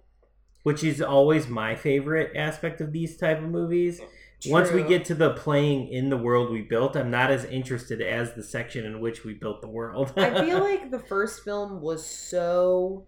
which 0.62 0.84
is 0.84 1.00
always 1.00 1.48
my 1.48 1.74
favorite 1.74 2.36
aspect 2.36 2.82
of 2.82 2.92
these 2.92 3.16
type 3.16 3.38
of 3.38 3.48
movies. 3.48 4.00
Once 4.46 4.72
we 4.72 4.82
get 4.82 5.04
to 5.04 5.14
the 5.14 5.30
playing 5.30 5.88
in 5.88 6.10
the 6.10 6.16
world 6.16 6.50
we 6.50 6.62
built, 6.62 6.96
I'm 6.96 7.10
not 7.10 7.30
as 7.30 7.44
interested 7.44 8.02
as 8.02 8.34
the 8.34 8.42
section 8.42 8.84
in 8.84 9.00
which 9.00 9.24
we 9.24 9.34
built 9.34 9.60
the 9.60 9.68
world. 9.68 10.12
I 10.16 10.44
feel 10.44 10.58
like 10.64 10.90
the 10.90 10.98
first 10.98 11.44
film 11.44 11.80
was 11.80 12.04
so 12.04 13.06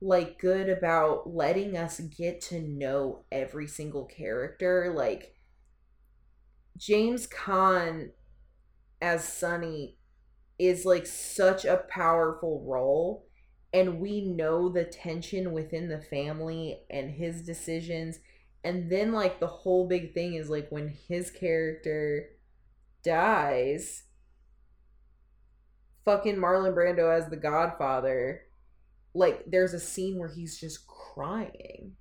like 0.00 0.38
good 0.38 0.68
about 0.68 1.32
letting 1.32 1.76
us 1.76 2.00
get 2.00 2.40
to 2.40 2.60
know 2.60 3.24
every 3.30 3.66
single 3.66 4.04
character. 4.04 4.92
Like 4.94 5.34
James 6.76 7.26
Caan 7.26 8.10
as 9.00 9.26
Sonny 9.26 9.96
is 10.58 10.84
like 10.84 11.06
such 11.06 11.64
a 11.64 11.84
powerful 11.88 12.64
role 12.66 13.26
and 13.72 14.00
we 14.00 14.20
know 14.20 14.68
the 14.68 14.84
tension 14.84 15.52
within 15.52 15.88
the 15.88 16.00
family 16.00 16.80
and 16.90 17.10
his 17.10 17.42
decisions 17.42 18.18
and 18.64 18.90
then 18.90 19.12
like 19.12 19.38
the 19.38 19.46
whole 19.46 19.86
big 19.86 20.14
thing 20.14 20.34
is 20.34 20.50
like 20.50 20.68
when 20.70 20.88
his 20.88 21.30
character 21.30 22.30
dies 23.04 24.04
fucking 26.08 26.36
Marlon 26.36 26.74
Brando 26.74 27.14
as 27.14 27.28
the 27.28 27.36
Godfather, 27.36 28.40
like 29.12 29.44
there's 29.46 29.74
a 29.74 29.80
scene 29.80 30.18
where 30.18 30.30
he's 30.30 30.58
just 30.58 30.86
crying. 30.86 31.92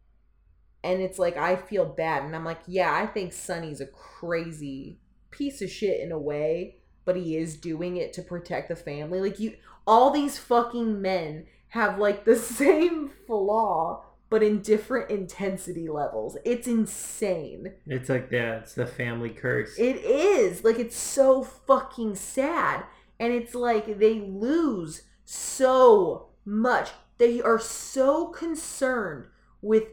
And 0.81 1.01
it's 1.01 1.19
like 1.19 1.35
I 1.35 1.57
feel 1.57 1.85
bad 1.85 2.23
and 2.23 2.33
I'm 2.33 2.45
like, 2.45 2.61
yeah, 2.67 2.93
I 2.93 3.05
think 3.05 3.33
Sonny's 3.33 3.81
a 3.81 3.87
crazy 3.87 4.99
piece 5.29 5.61
of 5.61 5.69
shit 5.69 5.99
in 5.99 6.13
a 6.13 6.17
way, 6.17 6.77
but 7.07 7.15
he 7.15 7.37
is 7.37 7.55
doing 7.55 7.95
it 7.95 8.11
to 8.11 8.21
protect 8.21 8.67
the 8.67 8.75
family. 8.75 9.21
Like 9.21 9.39
you 9.39 9.55
all 9.87 10.11
these 10.11 10.37
fucking 10.37 11.01
men 11.01 11.45
have 11.69 11.97
like 11.97 12.25
the 12.25 12.35
same 12.35 13.09
flaw 13.25 14.03
but 14.29 14.43
in 14.43 14.61
different 14.61 15.09
intensity 15.09 15.87
levels. 15.87 16.35
It's 16.43 16.67
insane. 16.67 17.71
it's 17.85 18.09
like 18.09 18.29
that. 18.31 18.63
It's 18.63 18.73
the 18.73 18.85
family 18.85 19.29
curse. 19.29 19.79
It 19.79 19.95
is. 20.03 20.65
Like 20.65 20.79
it's 20.79 20.97
so 20.97 21.43
fucking 21.43 22.15
sad. 22.15 22.83
And 23.21 23.31
it's 23.31 23.55
like 23.55 23.99
they 23.99 24.19
lose 24.19 25.03
so 25.23 26.27
much. 26.43 26.89
They 27.19 27.41
are 27.41 27.57
so 27.57 28.27
concerned 28.27 29.27
with 29.61 29.85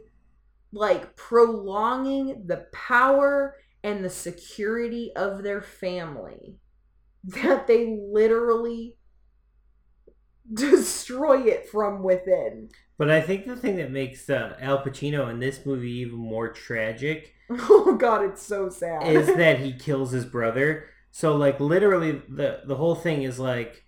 like 0.73 1.15
prolonging 1.15 2.43
the 2.47 2.67
power 2.73 3.55
and 3.85 4.05
the 4.05 4.11
security 4.11 5.13
of 5.15 5.45
their 5.45 5.63
family 5.63 6.59
that 7.27 7.67
they 7.67 7.97
literally 8.11 8.97
destroy 10.53 11.43
it 11.43 11.69
from 11.69 12.03
within. 12.03 12.69
but 12.99 13.11
I 13.11 13.21
think 13.21 13.47
the 13.47 13.57
thing 13.57 13.77
that 13.77 13.91
makes 13.91 14.29
uh, 14.29 14.57
Al 14.61 14.85
Pacino 14.85 15.31
in 15.31 15.39
this 15.39 15.65
movie 15.65 15.91
even 15.93 16.19
more 16.19 16.53
tragic 16.53 17.35
Oh 17.51 17.97
god, 17.99 18.25
it's 18.25 18.43
so 18.43 18.69
sad. 18.69 19.07
is 19.07 19.27
that 19.37 19.59
he 19.61 19.73
kills 19.73 20.13
his 20.13 20.25
brother. 20.25 20.87
So 21.11 21.37
like 21.37 21.61
literally 21.61 22.23
the 22.29 22.61
the 22.67 22.77
whole 22.77 22.95
thing 22.95 23.23
is 23.23 23.39
like 23.39 23.85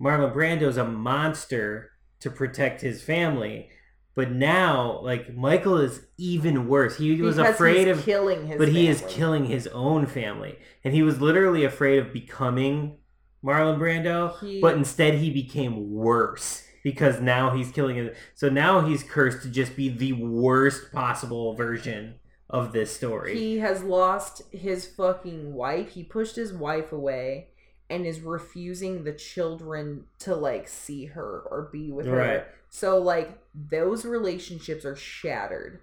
Marlon 0.00 0.32
Brando's 0.34 0.76
a 0.76 0.84
monster 0.84 1.90
to 2.20 2.30
protect 2.30 2.80
his 2.82 3.02
family. 3.02 3.70
But 4.18 4.32
now 4.32 4.98
like 5.04 5.32
Michael 5.32 5.78
is 5.78 6.00
even 6.16 6.66
worse. 6.66 6.96
He 6.96 7.22
was 7.22 7.36
Because 7.36 7.54
afraid 7.54 7.86
he's 7.86 7.98
of 7.98 8.04
killing 8.04 8.48
his 8.48 8.58
but 8.58 8.66
he 8.66 8.88
is 8.88 9.04
killing 9.06 9.44
his 9.44 9.68
own 9.68 10.06
family. 10.06 10.58
And 10.82 10.92
he 10.92 11.04
was 11.04 11.20
literally 11.20 11.62
afraid 11.62 12.00
of 12.00 12.12
becoming 12.12 12.96
Marlon 13.44 13.78
Brando, 13.78 14.36
He- 14.40 14.60
but 14.60 14.76
instead 14.76 15.14
he 15.14 15.30
became 15.30 15.92
worse 15.94 16.66
because 16.82 17.20
now 17.20 17.50
he's 17.50 17.70
killing 17.70 17.96
it. 17.96 18.16
So 18.34 18.48
now 18.48 18.80
he's 18.84 19.04
cursed 19.04 19.42
to 19.44 19.50
just 19.50 19.76
be 19.76 19.88
the 19.88 20.14
worst 20.14 20.90
possible 20.90 21.54
version 21.54 22.16
of 22.50 22.72
this 22.72 22.90
story. 22.90 23.38
He 23.38 23.58
has 23.58 23.84
lost 23.84 24.42
his 24.50 24.84
fucking 24.84 25.54
wife. 25.54 25.90
He 25.90 26.02
pushed 26.02 26.34
his 26.34 26.52
wife 26.52 26.90
away 26.90 27.50
and 27.88 28.04
is 28.04 28.18
refusing 28.20 29.04
the 29.04 29.12
children 29.12 30.06
to 30.18 30.34
like 30.34 30.66
see 30.66 31.04
her 31.04 31.44
or 31.48 31.68
be 31.72 31.92
with 31.92 32.06
her. 32.06 32.16
Right. 32.16 32.44
So 32.70 32.98
like 32.98 33.38
those 33.54 34.04
relationships 34.04 34.84
are 34.84 34.96
shattered. 34.96 35.80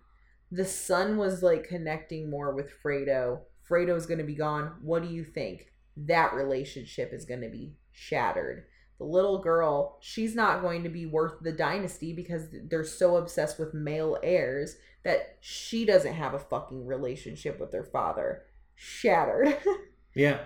The 0.52 0.66
son 0.66 1.18
was 1.18 1.44
like 1.44 1.68
connecting 1.68 2.30
more 2.30 2.54
with 2.54 2.72
Fredo. 2.84 3.40
Fredo's 3.70 4.06
going 4.06 4.20
to 4.20 4.24
be 4.24 4.36
gone. 4.36 4.76
What 4.82 5.02
do 5.02 5.10
you 5.10 5.24
think? 5.24 5.72
That 5.98 6.34
relationship 6.34 7.12
is 7.14 7.26
going 7.26 7.42
to 7.42 7.50
be 7.50 7.74
shattered. 7.92 8.66
The 8.98 9.06
little 9.06 9.40
girl, 9.40 9.98
she's 10.02 10.36
not 10.36 10.62
going 10.62 10.84
to 10.84 10.90
be 10.90 11.06
worth 11.06 11.42
the 11.42 11.52
dynasty 11.52 12.14
because 12.14 12.44
they're 12.70 12.86
so 12.86 13.18
obsessed 13.18 13.60
with 13.60 13.74
male 13.74 14.18
heirs 14.24 14.78
that 15.04 15.38
she 15.42 15.86
doesn't 15.86 16.14
have 16.14 16.34
a 16.34 16.40
fucking 16.40 16.86
relationship 16.86 17.60
with 17.60 17.74
her 17.74 17.84
father. 17.84 18.44
Shattered. 18.76 19.58
yeah. 20.16 20.40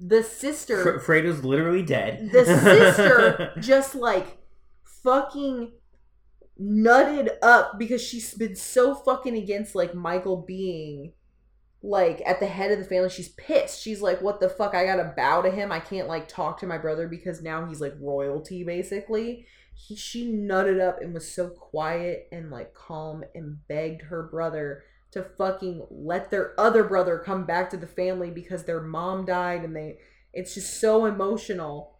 the 0.00 0.22
sister 0.22 0.82
Fr- 0.82 1.12
Fredo's 1.12 1.44
literally 1.44 1.82
dead. 1.82 2.30
the 2.32 2.44
sister 2.44 3.52
just 3.60 3.94
like 3.94 4.38
fucking 5.06 5.70
nutted 6.60 7.28
up 7.40 7.78
because 7.78 8.02
she's 8.02 8.34
been 8.34 8.56
so 8.56 8.92
fucking 8.92 9.36
against 9.36 9.76
like 9.76 9.94
Michael 9.94 10.38
being 10.38 11.12
like 11.80 12.20
at 12.26 12.40
the 12.40 12.46
head 12.46 12.72
of 12.72 12.78
the 12.78 12.84
family. 12.84 13.08
She's 13.08 13.28
pissed. 13.28 13.80
She's 13.80 14.02
like, 14.02 14.20
"What 14.20 14.40
the 14.40 14.48
fuck? 14.48 14.74
I 14.74 14.84
gotta 14.84 15.14
bow 15.16 15.42
to 15.42 15.50
him. 15.50 15.70
I 15.70 15.78
can't 15.78 16.08
like 16.08 16.26
talk 16.26 16.58
to 16.58 16.66
my 16.66 16.78
brother 16.78 17.06
because 17.06 17.40
now 17.40 17.66
he's 17.66 17.80
like 17.80 17.94
royalty, 18.00 18.64
basically." 18.64 19.46
He, 19.74 19.94
she 19.94 20.32
nutted 20.32 20.80
up 20.80 21.00
and 21.00 21.14
was 21.14 21.30
so 21.30 21.50
quiet 21.50 22.28
and 22.32 22.50
like 22.50 22.74
calm 22.74 23.22
and 23.34 23.58
begged 23.68 24.02
her 24.02 24.22
brother 24.22 24.82
to 25.12 25.22
fucking 25.22 25.86
let 25.90 26.30
their 26.30 26.58
other 26.58 26.82
brother 26.82 27.18
come 27.18 27.44
back 27.44 27.70
to 27.70 27.76
the 27.76 27.86
family 27.86 28.30
because 28.30 28.64
their 28.64 28.80
mom 28.80 29.26
died 29.26 29.62
and 29.62 29.76
they 29.76 29.98
it's 30.32 30.54
just 30.54 30.80
so 30.80 31.06
emotional. 31.06 31.95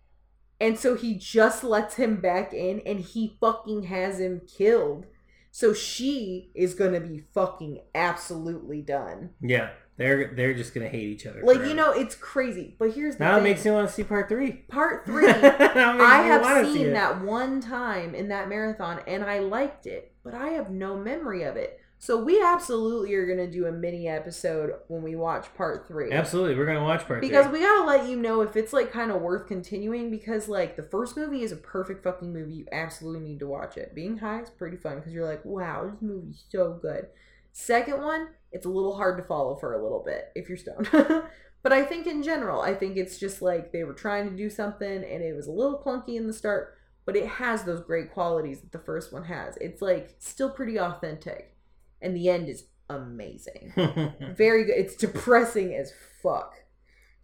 And 0.60 0.78
so 0.78 0.94
he 0.94 1.14
just 1.14 1.62
lets 1.62 1.96
him 1.96 2.16
back 2.16 2.52
in 2.54 2.80
and 2.86 3.00
he 3.00 3.36
fucking 3.40 3.84
has 3.84 4.18
him 4.20 4.40
killed. 4.46 5.06
So 5.50 5.72
she 5.72 6.50
is 6.54 6.74
gonna 6.74 7.00
be 7.00 7.18
fucking 7.34 7.80
absolutely 7.94 8.82
done. 8.82 9.30
Yeah, 9.40 9.70
they're 9.96 10.34
they're 10.34 10.52
just 10.54 10.74
gonna 10.74 10.88
hate 10.88 11.08
each 11.08 11.24
other. 11.26 11.40
Like 11.42 11.56
forever. 11.56 11.68
you 11.70 11.74
know, 11.74 11.92
it's 11.92 12.14
crazy. 12.14 12.76
But 12.78 12.92
here's 12.92 13.16
the 13.16 13.24
now 13.24 13.32
it 13.32 13.34
thing. 13.36 13.44
makes 13.44 13.64
me 13.64 13.70
want 13.70 13.88
to 13.88 13.94
see 13.94 14.04
part 14.04 14.28
three. 14.28 14.52
part 14.68 15.06
three. 15.06 15.26
It 15.28 15.34
I 15.34 16.22
have 16.22 16.42
wanna 16.42 16.64
see 16.66 16.74
seen 16.74 16.92
that 16.92 17.22
one 17.22 17.60
time 17.60 18.14
in 18.14 18.28
that 18.28 18.48
marathon 18.50 19.00
and 19.06 19.24
I 19.24 19.38
liked 19.38 19.86
it, 19.86 20.12
but 20.22 20.34
I 20.34 20.48
have 20.50 20.70
no 20.70 20.96
memory 20.96 21.42
of 21.44 21.56
it. 21.56 21.80
So 22.06 22.16
we 22.22 22.40
absolutely 22.40 23.12
are 23.14 23.26
gonna 23.26 23.50
do 23.50 23.66
a 23.66 23.72
mini 23.72 24.06
episode 24.06 24.74
when 24.86 25.02
we 25.02 25.16
watch 25.16 25.52
part 25.56 25.88
three. 25.88 26.12
Absolutely, 26.12 26.54
we're 26.54 26.64
gonna 26.64 26.84
watch 26.84 27.04
part 27.04 27.20
Because 27.20 27.46
three. 27.46 27.58
we 27.58 27.66
gotta 27.66 27.84
let 27.84 28.08
you 28.08 28.14
know 28.14 28.42
if 28.42 28.54
it's 28.54 28.72
like 28.72 28.92
kind 28.92 29.10
of 29.10 29.20
worth 29.20 29.48
continuing 29.48 30.08
because 30.08 30.48
like 30.48 30.76
the 30.76 30.84
first 30.84 31.16
movie 31.16 31.42
is 31.42 31.50
a 31.50 31.56
perfect 31.56 32.04
fucking 32.04 32.32
movie. 32.32 32.52
You 32.52 32.66
absolutely 32.70 33.28
need 33.28 33.40
to 33.40 33.48
watch 33.48 33.76
it. 33.76 33.92
Being 33.92 34.18
high 34.18 34.42
is 34.42 34.50
pretty 34.50 34.76
fun 34.76 34.98
because 34.98 35.12
you're 35.12 35.26
like, 35.26 35.44
wow, 35.44 35.90
this 35.90 36.00
movie's 36.00 36.44
so 36.48 36.78
good. 36.80 37.08
Second 37.50 38.00
one, 38.00 38.28
it's 38.52 38.66
a 38.66 38.70
little 38.70 38.94
hard 38.94 39.16
to 39.16 39.24
follow 39.24 39.56
for 39.56 39.74
a 39.74 39.82
little 39.82 40.04
bit 40.06 40.30
if 40.36 40.48
you're 40.48 40.58
stoned. 40.58 40.88
but 41.64 41.72
I 41.72 41.82
think 41.82 42.06
in 42.06 42.22
general, 42.22 42.60
I 42.60 42.74
think 42.74 42.96
it's 42.96 43.18
just 43.18 43.42
like 43.42 43.72
they 43.72 43.82
were 43.82 43.94
trying 43.94 44.30
to 44.30 44.36
do 44.36 44.48
something 44.48 45.02
and 45.02 45.24
it 45.24 45.34
was 45.34 45.48
a 45.48 45.52
little 45.52 45.82
clunky 45.84 46.14
in 46.14 46.28
the 46.28 46.32
start, 46.32 46.76
but 47.04 47.16
it 47.16 47.26
has 47.26 47.64
those 47.64 47.80
great 47.80 48.12
qualities 48.12 48.60
that 48.60 48.70
the 48.70 48.78
first 48.78 49.12
one 49.12 49.24
has. 49.24 49.56
It's 49.56 49.82
like 49.82 50.14
still 50.20 50.50
pretty 50.50 50.78
authentic. 50.78 51.55
And 52.00 52.16
the 52.16 52.28
end 52.28 52.48
is 52.48 52.64
amazing. 52.88 53.72
Very 54.36 54.64
good. 54.64 54.76
It's 54.76 54.96
depressing 54.96 55.74
as 55.74 55.92
fuck. 56.22 56.54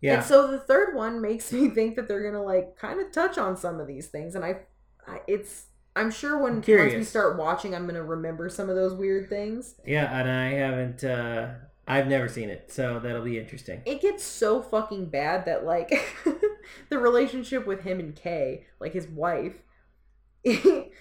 yeah, 0.00 0.14
And 0.16 0.24
so 0.24 0.50
the 0.50 0.58
third 0.58 0.94
one 0.94 1.20
makes 1.20 1.52
me 1.56 1.68
think 1.70 1.96
that 1.96 2.08
they're 2.08 2.22
gonna 2.22 2.42
like 2.42 2.76
kind 2.76 3.00
of 3.00 3.12
touch 3.12 3.38
on 3.38 3.56
some 3.56 3.80
of 3.80 3.86
these 3.86 4.08
things, 4.08 4.34
and 4.34 4.44
I, 4.44 4.60
I 5.06 5.20
it's 5.28 5.66
I'm 5.94 6.10
sure 6.10 6.38
when 6.38 6.52
I'm 6.52 6.56
once 6.56 6.94
we 6.94 7.04
start 7.04 7.36
watching, 7.36 7.74
I'm 7.74 7.86
gonna 7.86 8.02
remember 8.02 8.48
some 8.48 8.70
of 8.70 8.76
those 8.76 8.94
weird 8.94 9.28
things. 9.28 9.74
yeah, 9.86 10.18
and 10.18 10.30
I 10.30 10.50
haven't. 10.52 11.04
uh 11.04 11.54
I've 11.86 12.06
never 12.06 12.28
seen 12.28 12.48
it, 12.48 12.70
so 12.72 13.00
that'll 13.00 13.24
be 13.24 13.38
interesting. 13.38 13.82
It 13.84 14.00
gets 14.00 14.22
so 14.22 14.62
fucking 14.62 15.06
bad 15.10 15.46
that 15.46 15.64
like 15.64 15.90
the 16.88 16.98
relationship 16.98 17.66
with 17.66 17.82
him 17.82 17.98
and 17.98 18.14
Kay, 18.14 18.66
like 18.80 18.92
his 18.92 19.08
wife, 19.08 19.54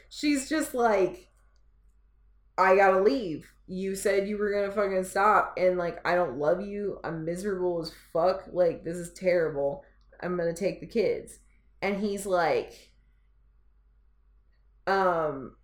she's 0.09 0.49
just 0.49 0.74
like, 0.74 1.30
I 2.57 2.76
gotta 2.76 2.99
leave. 3.01 3.53
You 3.72 3.95
said 3.95 4.28
you 4.28 4.38
were 4.38 4.51
gonna 4.51 4.72
fucking 4.72 5.05
stop, 5.05 5.53
and 5.57 5.78
like 5.78 6.05
I 6.05 6.15
don't 6.15 6.38
love 6.38 6.59
you. 6.59 6.99
I'm 7.05 7.24
miserable 7.24 7.82
as 7.82 7.93
fuck. 8.11 8.43
Like 8.51 8.84
this 8.84 8.97
is 8.97 9.13
terrible. 9.13 9.86
I'm 10.22 10.36
gonna 10.38 10.53
take 10.53 10.82
the 10.82 10.88
kids, 10.88 11.39
and 11.82 11.97
he's 11.97 12.26
like, 12.26 12.91
um. 14.86 15.55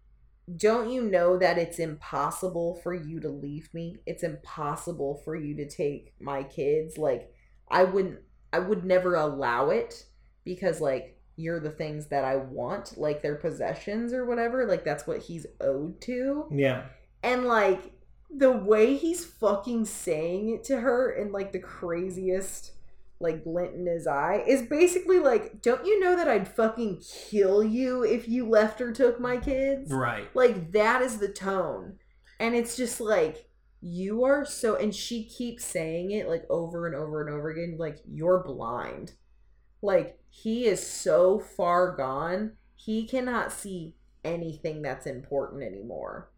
Don't 0.56 0.90
you 0.90 1.02
know 1.02 1.38
that 1.38 1.58
it's 1.58 1.78
impossible 1.78 2.80
for 2.82 2.94
you 2.94 3.20
to 3.20 3.28
leave 3.28 3.68
me? 3.74 3.98
It's 4.06 4.24
impossible 4.24 5.22
for 5.26 5.36
you 5.36 5.58
to 5.58 5.68
take 5.68 6.14
my 6.22 6.44
kids. 6.44 6.98
Like 6.98 7.34
I 7.70 7.84
wouldn't 7.84 8.20
I 8.54 8.60
would 8.60 8.86
never 8.86 9.16
allow 9.16 9.72
it 9.72 10.06
because 10.46 10.80
like 10.80 11.20
you're 11.36 11.60
the 11.60 11.70
things 11.70 12.08
that 12.08 12.24
I 12.24 12.38
want, 12.38 12.98
like 12.98 13.22
their 13.22 13.36
possessions 13.36 14.14
or 14.14 14.26
whatever. 14.26 14.66
Like 14.66 14.86
that's 14.86 15.06
what 15.06 15.20
he's 15.20 15.46
owed 15.60 16.00
to. 16.02 16.46
Yeah, 16.50 16.86
And 17.24 17.44
like 17.44 17.92
the 18.30 18.52
way 18.52 18.96
he's 18.96 19.26
fucking 19.26 19.86
saying 19.86 20.50
it 20.50 20.64
to 20.66 20.82
her 20.82 21.12
in 21.12 21.32
like 21.32 21.52
the 21.52 21.60
craziest 21.60 22.74
like 23.20 23.44
glint 23.44 23.74
in 23.74 23.88
his 23.88 24.06
eye 24.06 24.44
is 24.46 24.62
basically 24.64 25.20
like, 25.20 25.62
don't 25.62 25.86
you 25.86 26.00
know 26.00 26.16
that 26.16 26.28
I'd 26.28 26.48
fucking 26.48 27.02
kill 27.30 27.64
you 27.64 28.04
if 28.04 28.28
you 28.28 28.48
left 28.48 28.80
or 28.80 28.92
took 28.92 29.20
my 29.20 29.38
kids? 29.38 29.92
right. 29.92 30.28
Like 30.36 30.72
that 30.74 31.02
is 31.02 31.18
the 31.18 31.30
tone. 31.30 31.98
And 32.40 32.56
it's 32.56 32.78
just 32.78 33.02
like 33.02 33.50
you 33.82 34.24
are 34.24 34.46
so 34.46 34.76
and 34.76 34.94
she 34.94 35.24
keeps 35.24 35.64
saying 35.64 36.12
it 36.12 36.28
like 36.28 36.44
over 36.50 36.88
and 36.88 36.96
over 36.96 37.26
and 37.26 37.34
over 37.34 37.50
again 37.50 37.78
like 37.80 37.98
you're 38.08 38.44
blind. 38.44 39.14
Like 39.82 40.20
he 40.30 40.66
is 40.66 40.86
so 40.86 41.40
far 41.40 41.96
gone, 41.96 42.54
he 42.76 43.08
cannot 43.08 43.52
see 43.52 43.96
anything 44.24 44.82
that's 44.82 45.08
important 45.08 45.64
anymore. 45.64 46.30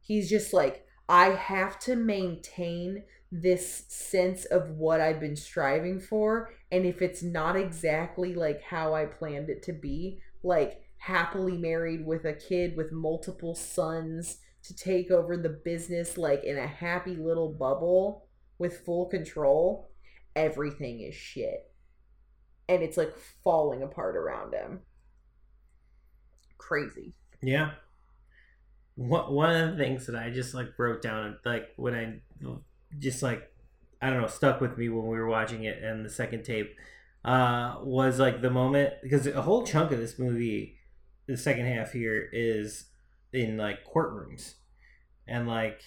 He's 0.00 0.28
just 0.28 0.52
like 0.52 0.86
I 1.10 1.30
have 1.30 1.78
to 1.80 1.96
maintain 1.96 3.02
this 3.32 3.84
sense 3.88 4.44
of 4.44 4.70
what 4.70 5.00
I've 5.00 5.18
been 5.20 5.36
striving 5.36 5.98
for 5.98 6.50
and 6.70 6.86
if 6.86 7.02
it's 7.02 7.22
not 7.22 7.56
exactly 7.56 8.34
like 8.34 8.62
how 8.62 8.94
I 8.94 9.06
planned 9.06 9.50
it 9.50 9.62
to 9.64 9.72
be, 9.72 10.20
like 10.44 10.82
happily 10.98 11.56
married 11.56 12.06
with 12.06 12.24
a 12.24 12.32
kid 12.32 12.76
with 12.76 12.92
multiple 12.92 13.54
sons 13.56 14.38
to 14.62 14.76
take 14.76 15.10
over 15.10 15.36
the 15.36 15.60
business 15.64 16.16
like 16.16 16.44
in 16.44 16.58
a 16.58 16.66
happy 16.66 17.16
little 17.16 17.52
bubble 17.52 18.28
with 18.58 18.84
full 18.84 19.06
control, 19.06 19.90
everything 20.36 21.00
is 21.00 21.14
shit. 21.14 21.72
And 22.68 22.82
it's 22.82 22.96
like 22.96 23.12
falling 23.42 23.82
apart 23.82 24.16
around 24.16 24.54
him. 24.54 24.80
Crazy. 26.56 27.14
Yeah. 27.42 27.72
One 29.00 29.32
one 29.32 29.56
of 29.56 29.70
the 29.78 29.82
things 29.82 30.06
that 30.06 30.14
I 30.16 30.28
just 30.28 30.52
like 30.52 30.78
wrote 30.78 31.00
down, 31.00 31.38
like 31.44 31.70
when 31.76 31.94
I 31.94 32.20
just 32.98 33.22
like 33.22 33.50
I 34.02 34.10
don't 34.10 34.20
know, 34.20 34.26
stuck 34.26 34.60
with 34.60 34.76
me 34.76 34.90
when 34.90 35.06
we 35.06 35.16
were 35.18 35.26
watching 35.26 35.64
it 35.64 35.82
and 35.82 36.04
the 36.04 36.10
second 36.10 36.44
tape, 36.44 36.74
uh, 37.24 37.76
was 37.82 38.18
like 38.18 38.42
the 38.42 38.50
moment 38.50 38.92
because 39.02 39.26
a 39.26 39.40
whole 39.40 39.64
chunk 39.64 39.90
of 39.92 39.98
this 39.98 40.18
movie, 40.18 40.76
the 41.26 41.36
second 41.38 41.64
half 41.64 41.92
here 41.92 42.28
is 42.30 42.88
in 43.32 43.56
like 43.56 43.78
courtrooms, 43.90 44.54
and 45.26 45.48
like 45.48 45.80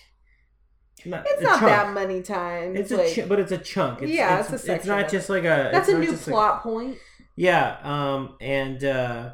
not, 1.06 1.24
It's 1.28 1.44
not 1.44 1.60
chunk. 1.60 1.72
that 1.72 1.94
many 1.94 2.24
times. 2.24 2.80
It's 2.80 2.92
a 2.92 2.98
like, 2.98 3.14
ch- 3.14 3.28
but 3.30 3.40
it's 3.40 3.52
a 3.52 3.58
chunk. 3.60 4.02
It's, 4.02 4.12
Yeah, 4.12 4.40
it's, 4.40 4.52
it's 4.54 4.68
a 4.68 4.74
it's 4.76 4.86
not 4.88 5.08
just 5.10 5.30
like 5.30 5.44
a. 5.44 5.70
that's 5.72 5.88
it's 5.88 5.96
a 5.96 6.00
new 6.00 6.10
just 6.12 6.26
like- 6.28 6.34
plot 6.34 6.64
point. 6.64 6.98
yeah, 7.36 7.78
um, 7.84 8.38
and 8.42 8.84
uh, 8.84 9.34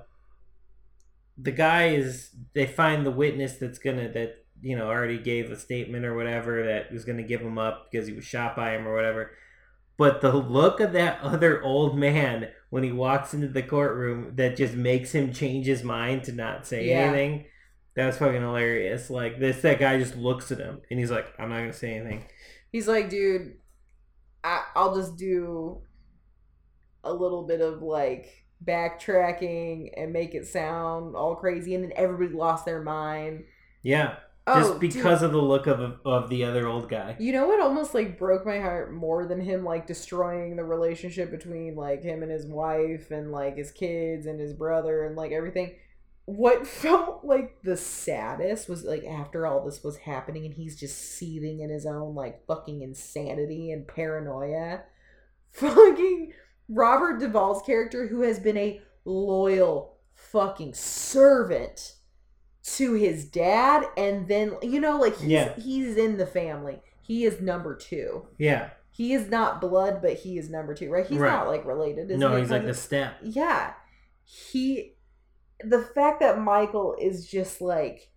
the 1.41 1.51
guy 1.51 1.89
is. 1.89 2.31
They 2.53 2.65
find 2.65 3.05
the 3.05 3.11
witness 3.11 3.55
that's 3.57 3.79
gonna 3.79 4.09
that 4.13 4.45
you 4.61 4.75
know 4.77 4.87
already 4.87 5.17
gave 5.19 5.51
a 5.51 5.57
statement 5.59 6.05
or 6.05 6.15
whatever 6.15 6.65
that 6.65 6.91
was 6.91 7.05
gonna 7.05 7.23
give 7.23 7.41
him 7.41 7.57
up 7.57 7.89
because 7.91 8.07
he 8.07 8.13
was 8.13 8.25
shot 8.25 8.55
by 8.55 8.75
him 8.75 8.87
or 8.87 8.93
whatever. 8.95 9.31
But 9.97 10.21
the 10.21 10.31
look 10.33 10.79
of 10.79 10.93
that 10.93 11.19
other 11.23 11.61
old 11.63 11.97
man 11.97 12.49
when 12.69 12.83
he 12.83 12.91
walks 12.91 13.33
into 13.33 13.47
the 13.47 13.63
courtroom 13.63 14.33
that 14.35 14.55
just 14.57 14.73
makes 14.75 15.13
him 15.13 15.33
change 15.33 15.65
his 15.65 15.83
mind 15.83 16.23
to 16.25 16.31
not 16.31 16.67
say 16.67 16.87
Yeah. 16.89 17.01
anything. 17.01 17.45
That 17.95 18.05
was 18.07 18.17
fucking 18.17 18.41
hilarious. 18.41 19.09
Like 19.09 19.39
this, 19.39 19.61
that 19.61 19.79
guy 19.79 19.97
just 19.97 20.15
looks 20.15 20.51
at 20.51 20.59
him 20.59 20.81
and 20.89 20.99
he's 20.99 21.11
like, 21.11 21.33
"I'm 21.39 21.49
not 21.49 21.59
gonna 21.59 21.73
say 21.73 21.95
anything." 21.95 22.25
He's 22.71 22.87
like, 22.87 23.09
dude, 23.09 23.55
I, 24.43 24.63
I'll 24.75 24.95
just 24.95 25.17
do 25.17 25.81
a 27.03 27.11
little 27.11 27.43
bit 27.47 27.61
of 27.61 27.81
like 27.81 28.38
backtracking 28.63 29.91
and 29.95 30.13
make 30.13 30.35
it 30.35 30.47
sound 30.47 31.15
all 31.15 31.35
crazy, 31.35 31.75
and 31.75 31.83
then 31.83 31.93
everybody 31.95 32.33
lost 32.33 32.65
their 32.65 32.81
mind. 32.81 33.45
Yeah, 33.81 34.17
Oh, 34.51 34.59
just 34.59 34.79
dude, 34.79 34.93
because 34.93 35.21
of 35.21 35.31
the 35.31 35.41
look 35.41 35.67
of 35.67 35.99
of 36.05 36.29
the 36.29 36.43
other 36.43 36.67
old 36.67 36.89
guy. 36.89 37.15
You 37.19 37.33
know 37.33 37.47
what 37.47 37.59
almost 37.59 37.93
like 37.93 38.17
broke 38.17 38.47
my 38.47 38.59
heart 38.59 38.91
more 38.91 39.27
than 39.27 39.39
him 39.39 39.63
like 39.63 39.85
destroying 39.85 40.55
the 40.55 40.63
relationship 40.63 41.29
between 41.29 41.75
like 41.75 42.01
him 42.01 42.23
and 42.23 42.31
his 42.31 42.47
wife 42.47 43.11
and 43.11 43.31
like 43.31 43.57
his 43.57 43.71
kids 43.71 44.25
and 44.25 44.39
his 44.39 44.53
brother 44.53 45.05
and 45.05 45.15
like 45.15 45.31
everything. 45.31 45.75
What 46.25 46.65
felt 46.81 47.23
like 47.23 47.61
the 47.61 47.77
saddest 47.77 48.67
was 48.67 48.83
like 48.83 49.05
after 49.05 49.45
all 49.45 49.63
this 49.63 49.83
was 49.83 49.97
happening 49.97 50.45
and 50.45 50.53
he's 50.55 50.79
just 50.79 50.97
seething 50.97 51.59
in 51.59 51.69
his 51.69 51.85
own 51.85 52.15
like 52.15 52.47
fucking 52.47 52.81
insanity 52.81 53.71
and 53.71 53.87
paranoia. 53.87 54.81
Fucking 55.51 56.33
Robert 56.69 57.19
Duvall's 57.19 57.61
character 57.63 58.07
who 58.07 58.21
has 58.21 58.39
been 58.39 58.57
a 58.57 58.81
loyal 59.05 59.97
fucking 60.13 60.73
servant 60.75 61.95
to 62.61 62.93
his 62.93 63.25
dad 63.25 63.83
and 63.97 64.27
then 64.27 64.53
you 64.61 64.79
know 64.79 64.99
like 64.99 65.17
he's 65.17 65.29
Yeah. 65.29 65.55
he's 65.55 65.95
in 65.97 66.17
the 66.17 66.27
family 66.27 66.81
he 67.01 67.23
is 67.25 67.41
number 67.41 67.75
two 67.75 68.27
Yeah, 68.37 68.69
he 68.91 69.13
is 69.13 69.29
not 69.29 69.59
blood 69.61 70.01
but 70.01 70.13
he 70.17 70.37
is 70.37 70.49
number 70.49 70.75
two 70.75 70.91
right 70.91 71.07
he's 71.07 71.17
Right. 71.17 71.31
not 71.31 71.47
like 71.47 71.65
related 71.65 72.11
is 72.11 72.19
no, 72.19 72.35
he? 72.35 72.41
he's 72.41 72.51
like 72.51 72.65
the 72.65 72.73
step. 72.73 73.15
yeah 73.23 73.73
he 74.25 74.93
the 75.63 75.81
fact 75.81 76.19
that 76.19 76.39
michael 76.39 76.95
is 77.01 77.25
just 77.25 77.61
like 77.61 78.08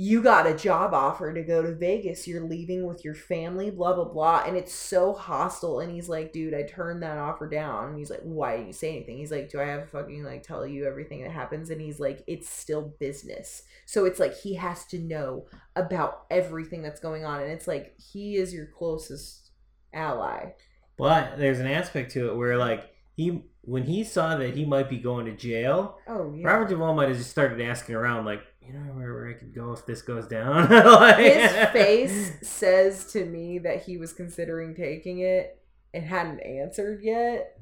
you 0.00 0.22
got 0.22 0.46
a 0.46 0.54
job 0.54 0.94
offer 0.94 1.34
to 1.34 1.42
go 1.42 1.60
to 1.60 1.74
Vegas. 1.74 2.28
You're 2.28 2.46
leaving 2.46 2.86
with 2.86 3.04
your 3.04 3.16
family, 3.16 3.68
blah, 3.68 3.94
blah, 3.94 4.04
blah. 4.04 4.44
And 4.46 4.56
it's 4.56 4.72
so 4.72 5.12
hostile. 5.12 5.80
And 5.80 5.90
he's 5.90 6.08
like, 6.08 6.32
dude, 6.32 6.54
I 6.54 6.62
turned 6.62 7.02
that 7.02 7.18
offer 7.18 7.48
down. 7.48 7.88
And 7.88 7.98
he's 7.98 8.08
like, 8.08 8.20
why 8.22 8.52
didn't 8.52 8.68
you 8.68 8.72
say 8.74 8.94
anything? 8.94 9.18
He's 9.18 9.32
like, 9.32 9.50
do 9.50 9.60
I 9.60 9.64
have 9.64 9.80
to 9.80 9.86
fucking 9.88 10.22
like 10.22 10.44
tell 10.44 10.64
you 10.64 10.86
everything 10.86 11.24
that 11.24 11.32
happens? 11.32 11.70
And 11.70 11.80
he's 11.80 11.98
like, 11.98 12.22
it's 12.28 12.48
still 12.48 12.94
business. 13.00 13.64
So 13.86 14.04
it's 14.04 14.20
like 14.20 14.36
he 14.36 14.54
has 14.54 14.84
to 14.86 15.00
know 15.00 15.46
about 15.74 16.26
everything 16.30 16.80
that's 16.80 17.00
going 17.00 17.24
on. 17.24 17.42
And 17.42 17.50
it's 17.50 17.66
like 17.66 17.96
he 17.98 18.36
is 18.36 18.54
your 18.54 18.66
closest 18.66 19.50
ally. 19.92 20.52
But 20.96 21.38
there's 21.38 21.58
an 21.58 21.66
aspect 21.66 22.12
to 22.12 22.30
it 22.30 22.36
where 22.36 22.56
like 22.56 22.88
he 23.16 23.42
when 23.62 23.82
he 23.82 24.04
saw 24.04 24.36
that 24.36 24.54
he 24.54 24.64
might 24.64 24.88
be 24.88 24.98
going 24.98 25.26
to 25.26 25.32
jail, 25.32 25.98
Oh, 26.06 26.32
yeah. 26.34 26.46
Robert 26.46 26.68
Duvall 26.68 26.94
might 26.94 27.08
have 27.08 27.18
just 27.18 27.30
started 27.30 27.60
asking 27.60 27.96
around 27.96 28.24
like, 28.24 28.42
you 28.68 28.74
know 28.74 28.92
where, 28.92 29.14
where 29.14 29.28
I 29.28 29.32
could 29.32 29.54
go 29.54 29.72
if 29.72 29.86
this 29.86 30.02
goes 30.02 30.28
down. 30.28 30.68
Like- 30.70 31.16
His 31.18 31.68
face 31.72 32.32
says 32.48 33.10
to 33.12 33.24
me 33.24 33.58
that 33.60 33.82
he 33.84 33.96
was 33.96 34.12
considering 34.12 34.74
taking 34.74 35.20
it 35.20 35.58
and 35.94 36.04
hadn't 36.04 36.40
answered 36.40 37.00
yet. 37.02 37.58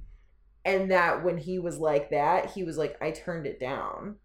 And 0.64 0.90
that 0.90 1.22
when 1.24 1.38
he 1.38 1.60
was 1.60 1.78
like 1.78 2.10
that, 2.10 2.50
he 2.50 2.64
was 2.64 2.76
like, 2.76 2.96
I 3.00 3.12
turned 3.12 3.46
it 3.46 3.60
down. 3.60 4.16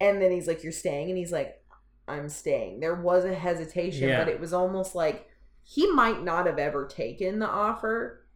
And 0.00 0.20
then 0.20 0.32
he's 0.32 0.48
like, 0.48 0.64
You're 0.64 0.72
staying? 0.72 1.08
And 1.08 1.16
he's 1.16 1.30
like, 1.30 1.62
I'm 2.08 2.28
staying. 2.28 2.80
There 2.80 2.96
was 2.96 3.24
a 3.24 3.34
hesitation, 3.34 4.08
Yeah. 4.08 4.18
but 4.24 4.28
it 4.32 4.40
was 4.40 4.52
almost 4.52 4.94
like 4.96 5.28
he 5.62 5.88
might 5.92 6.24
not 6.24 6.46
have 6.46 6.58
ever 6.58 6.86
taken 6.86 7.38
the 7.38 7.48
offer, 7.48 8.26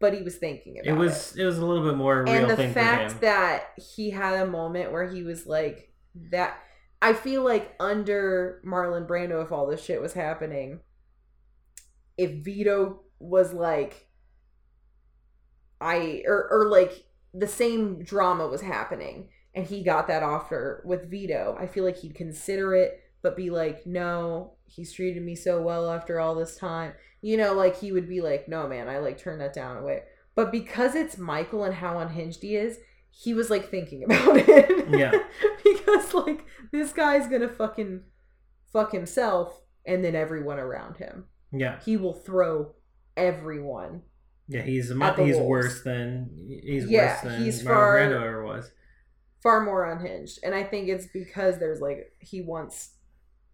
but 0.00 0.12
he 0.14 0.22
was 0.22 0.36
thinking 0.36 0.78
about 0.78 0.88
It 0.88 0.98
was 0.98 1.36
it 1.36 1.44
was 1.44 1.58
a 1.58 1.64
little 1.64 1.84
bit 1.84 1.96
more 1.96 2.22
real 2.24 2.32
and 2.32 2.50
the 2.50 2.68
fact 2.68 3.20
that 3.20 3.68
he 3.94 4.10
had 4.10 4.40
a 4.40 4.46
moment 4.46 4.92
where 4.92 5.08
he 5.08 5.22
was 5.22 5.46
like 5.46 5.92
that 6.30 6.58
i 7.02 7.12
feel 7.12 7.44
like 7.44 7.74
under 7.80 8.60
marlon 8.64 9.06
brando 9.06 9.42
if 9.44 9.52
all 9.52 9.66
this 9.66 9.84
shit 9.84 10.00
was 10.00 10.12
happening 10.12 10.80
if 12.16 12.44
vito 12.44 13.00
was 13.18 13.52
like 13.52 14.08
i 15.80 16.22
or, 16.26 16.48
or 16.50 16.68
like 16.68 17.04
the 17.34 17.46
same 17.46 18.02
drama 18.02 18.46
was 18.46 18.62
happening 18.62 19.28
and 19.54 19.66
he 19.66 19.82
got 19.82 20.06
that 20.08 20.22
offer 20.22 20.82
with 20.86 21.10
vito 21.10 21.56
i 21.60 21.66
feel 21.66 21.84
like 21.84 21.98
he'd 21.98 22.14
consider 22.14 22.74
it 22.74 23.00
but 23.22 23.36
be 23.36 23.50
like 23.50 23.86
no 23.86 24.52
he's 24.64 24.92
treated 24.92 25.22
me 25.22 25.34
so 25.34 25.62
well 25.62 25.90
after 25.90 26.18
all 26.18 26.34
this 26.34 26.56
time. 26.56 26.92
You 27.22 27.36
know 27.36 27.54
like 27.54 27.78
he 27.78 27.92
would 27.92 28.08
be 28.08 28.20
like 28.20 28.48
no 28.48 28.68
man 28.68 28.88
i 28.88 28.98
like 28.98 29.18
turned 29.18 29.40
that 29.40 29.52
down 29.52 29.76
away 29.78 30.02
but 30.36 30.52
because 30.52 30.94
it's 30.94 31.18
Michael 31.18 31.64
and 31.64 31.74
how 31.74 31.98
unhinged 31.98 32.42
he 32.42 32.54
is, 32.54 32.78
he 33.18 33.32
was 33.34 33.48
like 33.50 33.70
thinking 33.70 34.04
about 34.04 34.36
it. 34.36 34.88
Yeah. 34.90 35.12
because 35.64 36.12
like 36.14 36.44
this 36.72 36.92
guy's 36.92 37.26
gonna 37.28 37.48
fucking 37.48 38.02
fuck 38.72 38.92
himself 38.92 39.60
and 39.86 40.04
then 40.04 40.14
everyone 40.14 40.58
around 40.58 40.96
him. 40.98 41.24
yeah, 41.52 41.80
He 41.84 41.96
will 41.96 42.12
throw 42.12 42.74
everyone. 43.16 44.02
yeah, 44.48 44.62
he's 44.62 44.90
a, 44.90 45.02
At 45.02 45.16
the 45.16 45.24
he's 45.24 45.36
wolves. 45.36 45.48
worse 45.48 45.82
than 45.84 46.30
he's 46.48 46.86
Yeah, 46.90 47.14
worse 47.14 47.20
than 47.22 47.42
he's 47.42 47.62
far- 47.62 47.98
ever 47.98 48.44
was. 48.44 48.70
Far 49.42 49.64
more 49.64 49.84
unhinged. 49.90 50.40
And 50.42 50.54
I 50.54 50.64
think 50.64 50.88
it's 50.88 51.06
because 51.06 51.58
there's 51.58 51.80
like 51.80 52.12
he 52.20 52.40
wants 52.42 52.96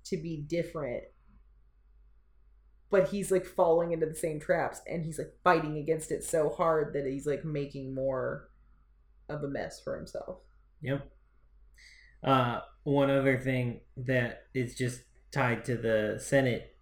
to 0.06 0.16
be 0.16 0.42
different. 0.46 1.04
But 2.90 3.08
he's 3.08 3.30
like 3.30 3.46
falling 3.46 3.92
into 3.92 4.06
the 4.06 4.14
same 4.14 4.38
traps 4.40 4.80
and 4.86 5.04
he's 5.04 5.18
like 5.18 5.32
fighting 5.44 5.78
against 5.78 6.10
it 6.10 6.24
so 6.24 6.50
hard 6.50 6.92
that 6.94 7.06
he's 7.06 7.26
like 7.26 7.44
making 7.44 7.94
more 7.94 8.48
of 9.28 9.42
a 9.44 9.48
mess 9.48 9.80
for 9.82 9.96
himself. 9.96 10.38
Yep. 10.82 11.08
Uh, 12.22 12.60
one 12.84 13.10
other 13.10 13.38
thing 13.38 13.80
that 13.96 14.44
is 14.54 14.74
just 14.74 15.00
tied 15.32 15.64
to 15.64 15.76
the 15.76 16.18
Senate 16.20 16.76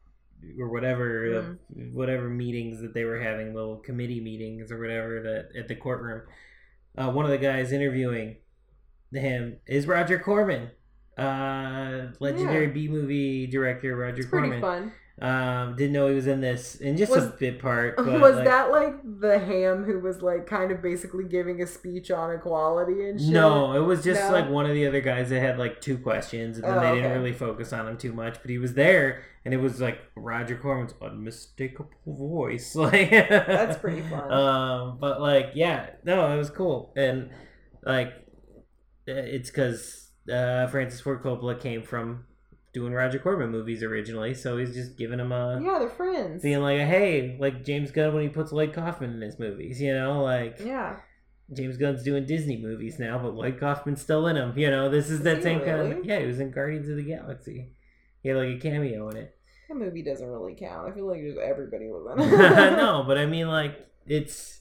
or 0.58 0.68
whatever, 0.70 1.26
uh, 1.38 1.42
Mm-hmm. 1.74 1.94
whatever 1.94 2.28
meetings 2.28 2.80
that 2.80 2.94
they 2.94 3.04
were 3.04 3.20
having, 3.20 3.54
little 3.54 3.76
committee 3.76 4.20
meetings 4.20 4.70
or 4.72 4.78
whatever 4.80 5.22
that 5.22 5.58
at 5.58 5.68
the 5.68 5.76
courtroom. 5.76 6.22
Uh, 6.96 7.10
one 7.10 7.24
of 7.24 7.30
the 7.30 7.38
guys 7.38 7.72
interviewing 7.72 8.36
him 9.12 9.58
is 9.66 9.86
Roger 9.86 10.18
Corman, 10.18 10.70
uh, 11.16 12.08
legendary 12.20 12.66
B 12.68 12.88
movie 12.88 13.46
director 13.46 13.96
Roger 13.96 14.22
It's 14.22 14.30
Corman. 14.30 14.60
Um, 15.22 15.76
didn't 15.76 15.92
know 15.92 16.08
he 16.08 16.14
was 16.14 16.26
in 16.26 16.40
this 16.40 16.76
in 16.76 16.96
just 16.96 17.12
Was- 17.12 17.24
a 17.26 17.28
bit 17.28 17.58
part. 17.60 17.96
But 17.98 18.06
was 18.20 18.36
like, 18.36 18.44
that 18.46 18.70
like 18.70 18.94
the 19.20 19.38
ham 19.38 19.84
who 19.84 20.00
was 20.00 20.22
like 20.22 20.46
kind 20.46 20.70
of 20.72 20.80
basically 20.80 21.24
giving 21.24 21.60
a 21.60 21.66
speech 21.66 22.10
on 22.10 22.30
equality 22.34 23.06
and 23.08 23.20
shit? 23.20 23.28
No, 23.28 23.74
it 23.74 23.84
was 23.84 24.02
just 24.02 24.22
No? 24.22 24.32
like 24.32 24.48
one 24.48 24.64
of 24.64 24.72
the 24.72 24.86
other 24.86 25.02
guys 25.02 25.28
that 25.28 25.40
had 25.40 25.58
like 25.58 25.80
two 25.82 25.98
questions, 25.98 26.56
and 26.56 26.64
then 26.64 26.78
Oh, 26.78 26.80
they 26.80 26.94
didn't 26.94 27.10
okay. 27.10 27.18
really 27.18 27.32
focus 27.34 27.72
on 27.74 27.86
him 27.86 27.98
too 27.98 28.14
much. 28.14 28.38
But 28.40 28.50
he 28.50 28.56
was 28.56 28.72
there, 28.72 29.22
and 29.44 29.52
it 29.52 29.58
was 29.58 29.78
like 29.78 29.98
Roger 30.16 30.56
Corman's 30.56 30.94
unmistakable 31.02 31.90
voice. 32.06 32.74
Like 32.76 33.10
That's 33.10 33.76
pretty 33.78 34.00
fun. 34.02 34.32
Um, 34.32 34.98
but 34.98 35.20
like, 35.20 35.50
yeah, 35.54 35.90
no, 36.02 36.32
it 36.34 36.38
was 36.38 36.48
cool, 36.48 36.94
and 36.96 37.28
like, 37.84 38.12
it's 39.06 39.50
because 39.50 40.10
uh, 40.32 40.66
Francis 40.68 41.00
Ford 41.00 41.22
Coppola 41.22 41.60
came 41.60 41.82
from 41.82 42.24
doing 42.72 42.92
Roger 42.92 43.18
Corman 43.18 43.50
movies 43.50 43.82
originally, 43.82 44.34
so 44.34 44.56
he's 44.56 44.74
just 44.74 44.96
giving 44.96 45.18
him 45.18 45.32
a 45.32 45.60
Yeah, 45.62 45.78
they're 45.78 45.88
friends. 45.88 46.42
being 46.42 46.60
like, 46.60 46.78
hey, 46.80 47.36
like 47.40 47.64
James 47.64 47.90
Gunn 47.90 48.14
when 48.14 48.22
he 48.22 48.28
puts 48.28 48.52
Lloyd 48.52 48.72
Kaufman 48.72 49.14
in 49.14 49.20
his 49.20 49.38
movies, 49.38 49.80
you 49.80 49.92
know, 49.94 50.22
like. 50.22 50.58
yeah. 50.60 50.96
James 51.52 51.76
Gunn's 51.78 52.04
doing 52.04 52.26
Disney 52.26 52.56
movies 52.58 53.00
now, 53.00 53.18
but 53.18 53.34
Lloyd 53.34 53.58
Kaufman's 53.58 54.00
still 54.00 54.28
in 54.28 54.36
them. 54.36 54.56
You 54.56 54.70
know, 54.70 54.88
this 54.88 55.06
is 55.06 55.18
Is 55.18 55.22
that 55.24 55.42
same 55.42 55.58
kind 55.58 55.92
of. 55.92 56.04
Yeah, 56.04 56.20
he 56.20 56.26
was 56.26 56.38
in 56.38 56.52
Guardians 56.52 56.88
of 56.88 56.96
the 56.96 57.02
Galaxy. 57.02 57.72
He 58.22 58.28
had 58.28 58.38
like 58.38 58.50
a 58.50 58.58
cameo 58.60 59.08
in 59.08 59.16
it. 59.16 59.36
That 59.68 59.74
movie 59.76 60.02
doesn't 60.04 60.28
really 60.28 60.54
count. 60.54 60.88
I 60.88 60.92
feel 60.94 61.08
like 61.08 61.22
just 61.22 61.38
everybody 61.38 61.86
was 61.88 62.06
in 62.16 62.22
it. 62.34 62.76
no, 62.76 63.02
but 63.04 63.18
I 63.18 63.26
mean, 63.26 63.48
like 63.48 63.84
it's 64.06 64.60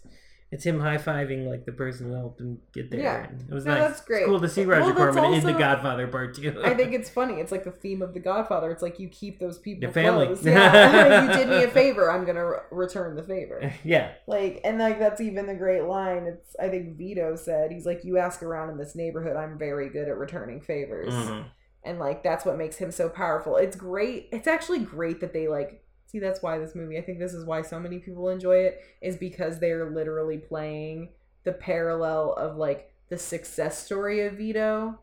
it's 0.51 0.63
him 0.65 0.79
high 0.79 0.97
fiving 0.97 1.47
like 1.47 1.65
the 1.65 1.71
person 1.71 2.07
who 2.07 2.13
helped 2.13 2.41
him 2.41 2.59
get 2.73 2.89
there. 2.89 2.99
Yeah. 2.99 3.27
and 3.29 3.41
it 3.41 3.53
was 3.53 3.65
No, 3.65 3.73
nice. 3.75 3.87
that's 3.89 4.01
great. 4.01 4.21
It's 4.21 4.27
cool 4.29 4.39
to 4.39 4.49
see 4.49 4.65
Roger 4.65 4.93
that's 4.93 5.15
Corman 5.15 5.33
in 5.35 5.45
The 5.45 5.53
Godfather 5.53 6.07
Part 6.07 6.33
Two. 6.35 6.59
I 6.63 6.73
think 6.73 6.93
it's 6.99 7.09
funny. 7.09 7.35
It's 7.35 7.51
like 7.51 7.63
the 7.63 7.71
theme 7.71 8.01
of 8.01 8.13
The 8.15 8.19
Godfather. 8.19 8.71
It's 8.71 8.81
like 8.81 8.99
you 8.99 9.09
keep 9.09 9.39
those 9.39 9.59
people 9.59 9.83
Your 9.83 9.91
family. 9.91 10.25
close. 10.25 10.43
Yeah, 10.45 11.21
you 11.31 11.31
did 11.37 11.49
me 11.49 11.63
a 11.63 11.67
favor. 11.69 12.11
I'm 12.11 12.25
gonna 12.25 12.45
re- 12.45 12.57
return 12.71 13.15
the 13.15 13.23
favor. 13.23 13.71
yeah, 13.83 14.13
Like, 14.27 14.61
and 14.63 14.79
like 14.79 14.97
that's 14.97 15.21
even 15.21 15.45
the 15.45 15.53
great 15.55 15.83
line. 15.83 16.23
It's 16.25 16.55
I 16.59 16.69
think 16.69 16.97
Vito 16.97 17.35
said 17.35 17.71
he's 17.71 17.85
like, 17.85 18.03
"You 18.03 18.17
ask 18.17 18.41
around 18.41 18.69
in 18.71 18.77
this 18.77 18.95
neighborhood, 18.95 19.35
I'm 19.35 19.57
very 19.57 19.89
good 19.89 20.07
at 20.07 20.17
returning 20.17 20.61
favors." 20.61 21.13
Mhm. 21.13 21.45
and 21.83 21.99
like 21.99 22.23
that's 22.23 22.43
what 22.43 22.57
makes 22.57 22.75
him 22.75 22.91
so 22.91 23.07
powerful 23.07 23.55
it's 23.55 23.75
great 23.77 24.27
it's 24.33 24.47
actually 24.47 24.79
great 24.79 25.21
that 25.21 25.31
they 25.31 25.47
like 25.47 25.81
see 26.09 26.19
that's 26.19 26.41
why 26.41 26.57
this 26.57 26.75
movie 26.75 26.97
i 26.97 27.01
think 27.01 27.19
this 27.19 27.33
is 27.33 27.45
why 27.45 27.61
so 27.61 27.79
many 27.79 27.99
people 27.99 28.29
enjoy 28.29 28.55
it 28.55 28.81
is 29.01 29.15
because 29.15 29.59
they're 29.59 29.89
literally 29.89 30.37
playing 30.37 31.09
the 31.43 31.51
parallel 31.51 32.33
of 32.33 32.57
like 32.57 32.91
the 33.09 33.17
success 33.17 33.83
story 33.83 34.25
of 34.25 34.33
vito 34.33 34.97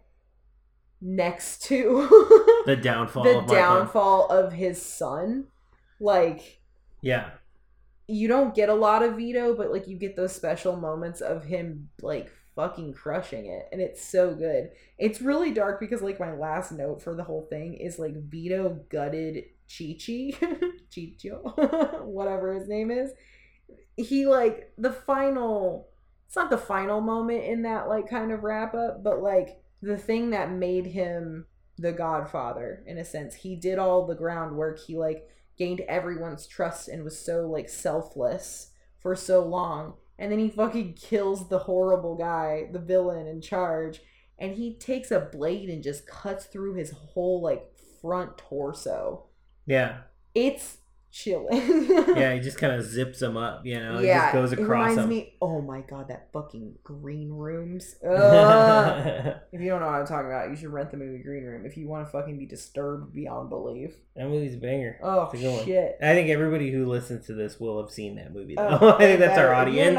next 1.00 1.62
to 1.62 2.08
the 2.66 2.76
downfall. 2.76 3.24
the 3.24 3.38
of 3.38 3.46
downfall 3.46 4.26
of 4.28 4.52
his 4.52 4.80
son 4.80 5.46
like 6.00 6.60
Yeah, 7.02 7.30
you 8.06 8.28
don't 8.28 8.54
get 8.54 8.68
a 8.68 8.74
lot 8.74 9.02
of 9.02 9.16
Vito, 9.16 9.54
but 9.54 9.70
like 9.70 9.88
you 9.88 9.96
get 9.96 10.16
those 10.16 10.34
special 10.34 10.76
moments 10.76 11.20
of 11.20 11.44
him 11.44 11.88
like 12.02 12.32
fucking 12.54 12.94
crushing 12.94 13.46
it, 13.46 13.68
and 13.72 13.80
it's 13.80 14.04
so 14.04 14.34
good. 14.34 14.70
It's 14.98 15.20
really 15.20 15.52
dark 15.52 15.80
because 15.80 16.02
like 16.02 16.20
my 16.20 16.32
last 16.32 16.72
note 16.72 17.02
for 17.02 17.14
the 17.14 17.24
whole 17.24 17.46
thing 17.48 17.74
is 17.74 17.98
like 17.98 18.14
Vito 18.16 18.80
gutted 18.88 19.44
Chi 19.68 19.96
Chi, 19.98 20.32
Chicho, 20.90 22.04
whatever 22.04 22.54
his 22.54 22.68
name 22.68 22.90
is. 22.90 23.12
He 23.96 24.26
like 24.26 24.72
the 24.78 24.92
final. 24.92 25.88
It's 26.26 26.36
not 26.36 26.50
the 26.50 26.58
final 26.58 27.00
moment 27.00 27.44
in 27.44 27.62
that 27.62 27.88
like 27.88 28.08
kind 28.08 28.32
of 28.32 28.42
wrap 28.42 28.74
up, 28.74 29.02
but 29.02 29.22
like 29.22 29.60
the 29.80 29.96
thing 29.96 30.30
that 30.30 30.50
made 30.50 30.86
him 30.86 31.46
the 31.78 31.92
Godfather 31.92 32.82
in 32.86 32.98
a 32.98 33.04
sense. 33.04 33.34
He 33.34 33.54
did 33.54 33.78
all 33.78 34.06
the 34.06 34.14
groundwork. 34.14 34.80
He 34.80 34.96
like 34.96 35.28
gained 35.56 35.80
everyone's 35.82 36.46
trust 36.46 36.88
and 36.88 37.04
was 37.04 37.18
so 37.18 37.48
like 37.48 37.68
selfless 37.68 38.70
for 39.00 39.14
so 39.14 39.44
long 39.44 39.94
and 40.18 40.32
then 40.32 40.38
he 40.38 40.48
fucking 40.48 40.94
kills 40.94 41.48
the 41.48 41.60
horrible 41.60 42.16
guy 42.16 42.68
the 42.72 42.78
villain 42.78 43.26
in 43.26 43.40
charge 43.40 44.00
and 44.38 44.54
he 44.54 44.76
takes 44.76 45.10
a 45.10 45.20
blade 45.20 45.68
and 45.68 45.82
just 45.82 46.06
cuts 46.06 46.46
through 46.46 46.74
his 46.74 46.90
whole 46.90 47.40
like 47.40 47.64
front 48.00 48.36
torso 48.36 49.24
yeah, 49.66 49.98
it's 50.34 50.78
chilling 51.12 51.86
yeah. 52.14 52.34
He 52.34 52.40
just 52.40 52.58
kind 52.58 52.74
of 52.74 52.84
zips 52.84 53.20
them 53.20 53.38
up. 53.38 53.64
You 53.64 53.80
know, 53.80 53.98
he 54.00 54.06
yeah 54.06 54.24
just 54.24 54.34
goes 54.34 54.52
it 54.52 54.58
across 54.58 54.90
reminds 54.90 55.02
him. 55.04 55.08
me 55.08 55.34
oh 55.40 55.62
my 55.62 55.80
god 55.80 56.08
that 56.08 56.28
fucking 56.30 56.74
green 56.84 57.30
rooms 57.30 57.94
if 58.02 59.60
you 59.60 59.68
don't 59.68 59.80
know 59.80 59.86
what 59.86 59.94
i'm 59.94 60.06
talking 60.06 60.26
about 60.26 60.50
you 60.50 60.56
should 60.56 60.68
rent 60.68 60.90
the 60.90 60.96
movie 60.98 61.22
green 61.22 61.44
room 61.44 61.64
if 61.64 61.78
you 61.78 61.88
want 61.88 62.04
to 62.06 62.12
fucking 62.12 62.38
be 62.38 62.44
disturbed 62.44 63.14
beyond 63.14 63.48
belief 63.48 63.94
that 64.14 64.28
movie's 64.28 64.56
a 64.56 64.58
banger. 64.58 64.98
oh 65.02 65.30
a 65.32 65.36
good 65.36 65.56
one. 65.56 65.64
shit 65.64 65.96
I 66.02 66.12
think 66.12 66.28
everybody 66.28 66.70
who 66.70 66.84
listens 66.86 67.26
to 67.26 67.34
this 67.34 67.58
will 67.58 67.80
have 67.80 67.90
seen 67.90 68.16
that 68.16 68.34
movie. 68.34 68.54
Though. 68.54 68.78
Oh, 68.80 68.88
I 68.94 68.98
think 68.98 69.20
that's 69.20 69.38
our 69.38 69.54
audience. 69.54 69.98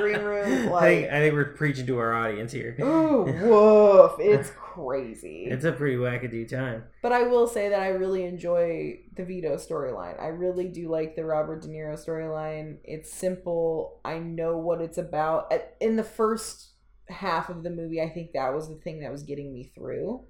Green 0.00 0.20
Room, 0.20 0.72
I 0.74 0.80
think 0.80 1.12
I 1.12 1.20
think 1.20 1.34
we're 1.34 1.52
preaching 1.54 1.86
to 1.86 1.98
our 1.98 2.14
audience 2.14 2.52
here. 2.52 2.76
Ooh, 2.80 3.24
woof. 3.24 4.12
It's 4.18 4.50
crazy. 4.86 5.46
It's 5.50 5.64
a 5.64 5.72
pretty 5.72 5.96
wackadoo 5.96 6.48
time. 6.48 6.84
But 7.02 7.12
I 7.12 7.22
will 7.22 7.46
say 7.46 7.68
that 7.68 7.80
I 7.80 7.88
really 7.88 8.24
enjoy 8.24 9.00
the 9.14 9.24
Vito 9.24 9.56
storyline. 9.56 10.20
I 10.20 10.28
really 10.28 10.68
do 10.68 10.88
like 10.88 11.16
the 11.16 11.24
Robert 11.24 11.62
De 11.62 11.68
Niro 11.68 11.94
storyline. 11.94 12.78
It's 12.84 13.12
simple. 13.12 14.00
I 14.04 14.18
know 14.18 14.56
what 14.56 14.80
it's 14.80 14.98
about. 14.98 15.52
In 15.80 15.96
the 15.96 16.04
first 16.04 16.72
half 17.08 17.48
of 17.48 17.62
the 17.62 17.70
movie, 17.70 18.00
I 18.00 18.08
think 18.08 18.32
that 18.32 18.54
was 18.54 18.68
the 18.68 18.76
thing 18.76 19.00
that 19.00 19.12
was 19.12 19.22
getting 19.22 19.52
me 19.52 19.72
through. 19.74 20.24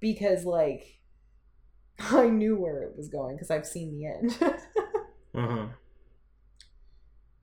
Because, 0.00 0.44
like, 0.44 1.00
I 1.98 2.28
knew 2.28 2.56
where 2.56 2.82
it 2.82 2.96
was 2.96 3.08
going 3.08 3.36
because 3.36 3.50
I've 3.50 3.66
seen 3.66 3.92
the 3.92 4.06
end. 4.06 4.54
hmm 5.34 5.66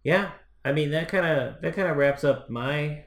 Yeah, 0.03 0.31
I 0.63 0.71
mean 0.71 0.91
that 0.91 1.07
kind 1.09 1.25
of 1.25 1.61
that 1.61 1.75
kind 1.75 1.87
of 1.87 1.97
wraps 1.97 2.23
up 2.23 2.49
my 2.49 3.05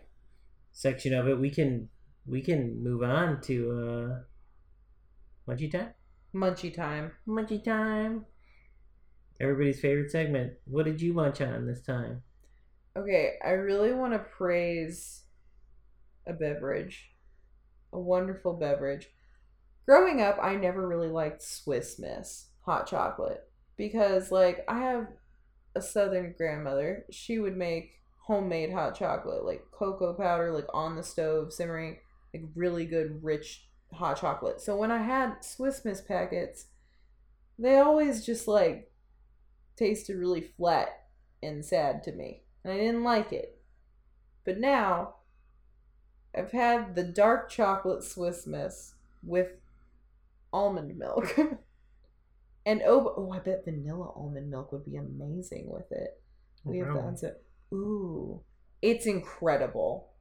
section 0.73 1.14
of 1.14 1.28
it. 1.28 1.39
We 1.39 1.51
can 1.51 1.89
we 2.27 2.40
can 2.40 2.82
move 2.82 3.03
on 3.03 3.40
to 3.43 3.70
uh, 3.70 5.51
Munchie 5.51 5.70
time. 5.70 5.90
Munchie 6.35 6.74
time. 6.74 7.12
Munchie 7.27 7.62
time. 7.62 8.27
Everybody's 9.40 9.81
favorite 9.81 10.11
segment. 10.11 10.53
What 10.65 10.85
did 10.85 11.01
you 11.01 11.12
munch 11.12 11.40
on 11.40 11.66
this 11.66 11.82
time? 11.82 12.23
Okay, 12.97 13.35
I 13.44 13.51
really 13.51 13.93
want 13.93 14.12
to 14.12 14.19
praise 14.19 15.23
a 16.27 16.32
beverage, 16.32 17.11
a 17.93 17.99
wonderful 17.99 18.53
beverage. 18.53 19.09
Growing 19.86 20.20
up, 20.20 20.39
I 20.40 20.55
never 20.55 20.86
really 20.86 21.09
liked 21.09 21.43
Swiss 21.43 21.99
Miss 21.99 22.49
hot 22.65 22.86
chocolate 22.86 23.43
because, 23.77 24.31
like, 24.31 24.65
I 24.69 24.78
have 24.78 25.09
a 25.74 25.82
southern 25.82 26.35
grandmother. 26.36 27.05
She 27.11 27.39
would 27.39 27.57
make 27.57 27.94
homemade 28.19 28.73
hot 28.73 28.97
chocolate, 28.97 29.44
like 29.44 29.65
cocoa 29.73 30.15
powder, 30.15 30.53
like 30.53 30.66
on 30.73 30.94
the 30.94 31.03
stove, 31.03 31.53
simmering, 31.53 31.99
like 32.33 32.45
really 32.55 32.85
good, 32.85 33.23
rich 33.23 33.69
hot 33.93 34.21
chocolate. 34.21 34.61
So 34.61 34.77
when 34.77 34.91
I 34.91 35.03
had 35.03 35.45
Swiss 35.45 35.85
Miss 35.85 36.01
packets, 36.01 36.67
they 37.59 37.79
always 37.79 38.25
just 38.25 38.49
like 38.49 38.91
tasted 39.77 40.17
really 40.17 40.41
flat 40.41 40.89
and 41.43 41.65
sad 41.65 42.03
to 42.05 42.13
me 42.13 42.43
and 42.65 42.73
I 42.73 42.77
didn't 42.77 43.03
like 43.03 43.33
it. 43.33 43.59
But 44.45 44.59
now, 44.59 45.15
I've 46.37 46.53
had 46.53 46.95
the 46.95 47.05
dark 47.05 47.51
chocolate 47.51 48.05
Swiss 48.05 48.47
Miss 48.47 48.95
with 49.23 49.49
almond 50.53 50.97
milk. 50.99 51.37
and 52.67 52.83
oh, 52.87 53.15
oh, 53.17 53.33
I 53.33 53.39
bet 53.39 53.65
vanilla 53.65 54.13
almond 54.17 54.51
milk 54.51 54.73
would 54.73 54.85
be 54.85 54.97
amazing 54.97 55.71
with 55.71 55.91
it. 55.93 56.21
Oh, 56.67 56.71
we 56.71 56.79
have 56.79 56.95
that. 56.95 57.19
So, 57.19 57.33
ooh, 57.75 58.41
it's 58.81 59.07
incredible. 59.07 60.11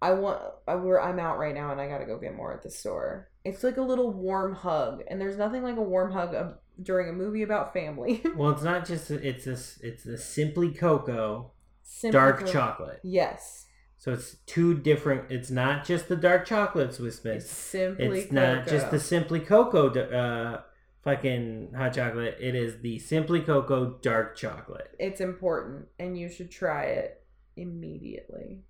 I 0.00 0.12
want. 0.12 0.40
I, 0.66 0.76
we're, 0.76 1.00
I'm 1.00 1.18
out 1.18 1.38
right 1.38 1.54
now, 1.54 1.72
and 1.72 1.80
I 1.80 1.88
gotta 1.88 2.04
go 2.06 2.18
get 2.18 2.36
more 2.36 2.52
at 2.52 2.62
the 2.62 2.70
store. 2.70 3.28
It's 3.44 3.64
like 3.64 3.76
a 3.78 3.82
little 3.82 4.12
warm 4.12 4.54
hug, 4.54 5.02
and 5.08 5.20
there's 5.20 5.36
nothing 5.36 5.62
like 5.62 5.76
a 5.76 5.82
warm 5.82 6.12
hug 6.12 6.34
of, 6.34 6.54
during 6.82 7.08
a 7.08 7.12
movie 7.12 7.42
about 7.42 7.72
family. 7.72 8.22
Well, 8.36 8.50
it's 8.50 8.62
not 8.62 8.86
just 8.86 9.10
it's 9.10 9.44
this 9.44 9.78
it's 9.82 10.04
the 10.04 10.16
Simply 10.18 10.70
Cocoa 10.72 11.50
Simple 11.82 12.20
dark 12.20 12.40
for- 12.40 12.46
chocolate. 12.46 13.00
Yes, 13.02 13.66
So 13.96 14.12
it's 14.12 14.36
two 14.46 14.74
different. 14.78 15.30
It's 15.32 15.50
not 15.50 15.84
just 15.84 16.06
the 16.08 16.16
dark 16.16 16.46
chocolate 16.46 16.94
Swiss 16.94 17.16
it's 17.16 17.24
Miss. 17.24 17.50
simply. 17.50 18.20
It's 18.20 18.32
not 18.32 18.66
just 18.68 18.90
the 18.92 19.00
Simply 19.00 19.40
Cocoa 19.40 19.88
uh, 19.90 20.60
fucking 21.02 21.72
hot 21.76 21.94
chocolate. 21.94 22.36
It 22.40 22.54
is 22.54 22.80
the 22.82 22.98
Simply 23.00 23.40
Cocoa 23.40 23.98
dark 24.02 24.36
chocolate. 24.36 24.90
It's 25.00 25.20
important, 25.20 25.86
and 25.98 26.16
you 26.16 26.28
should 26.28 26.50
try 26.52 26.84
it 26.84 27.24
immediately. 27.56 28.62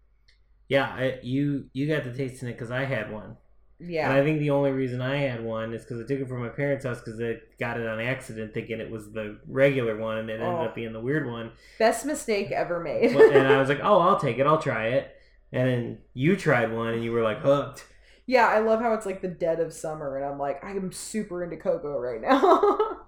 Yeah, 0.69 0.85
I, 0.87 1.19
you 1.23 1.67
you 1.73 1.89
got 1.89 2.05
the 2.05 2.13
taste 2.13 2.43
in 2.43 2.49
it 2.49 2.53
because 2.53 2.71
I 2.71 2.85
had 2.85 3.11
one, 3.13 3.37
Yeah. 3.79 4.11
and 4.11 4.13
I 4.13 4.23
think 4.23 4.39
the 4.41 4.51
only 4.51 4.71
reason 4.71 5.01
I 5.01 5.17
had 5.17 5.43
one 5.43 5.73
is 5.75 5.83
because 5.83 6.01
I 6.01 6.07
took 6.07 6.21
it 6.21 6.29
from 6.29 6.43
my 6.43 6.49
parents' 6.51 6.85
house 6.85 6.99
because 7.01 7.19
they 7.19 7.41
got 7.59 7.81
it 7.81 7.87
on 7.89 8.01
accident, 8.01 8.53
thinking 8.55 8.81
it 8.81 8.91
was 8.91 9.13
the 9.13 9.41
regular 9.49 9.97
one, 9.97 10.19
and 10.19 10.31
it 10.31 10.41
ended 10.41 10.61
Oh. 10.61 10.65
up 10.65 10.75
being 10.75 10.93
the 10.93 11.01
weird 11.01 11.27
one. 11.27 11.53
best 11.79 12.05
mistake 12.07 12.51
ever 12.51 12.81
made. 12.81 13.13
And 13.13 13.49
I 13.49 13.59
was 13.61 13.69
like, 13.69 13.81
"Oh, 13.83 13.99
I'll 14.01 14.19
take 14.21 14.39
it. 14.39 14.47
I'll 14.47 14.61
try 14.61 14.89
it." 14.89 15.15
And 15.53 15.67
then 15.69 15.99
you 16.15 16.37
tried 16.37 16.73
one, 16.73 16.95
and 16.95 17.03
you 17.05 17.13
were 17.13 17.23
like 17.23 17.39
hooked. 17.41 17.87
yeah, 18.27 18.47
I 18.49 18.59
love 18.61 18.81
how 18.81 18.93
it's 18.95 19.07
like 19.07 19.23
the 19.23 19.29
dead 19.29 19.61
of 19.61 19.73
summer, 19.73 20.17
and 20.17 20.27
I'm 20.27 20.39
like, 20.39 20.63
I'm 20.65 20.93
super 20.93 21.43
into 21.43 21.57
cocoa 21.57 21.99
right 21.99 22.21
now. 22.21 22.99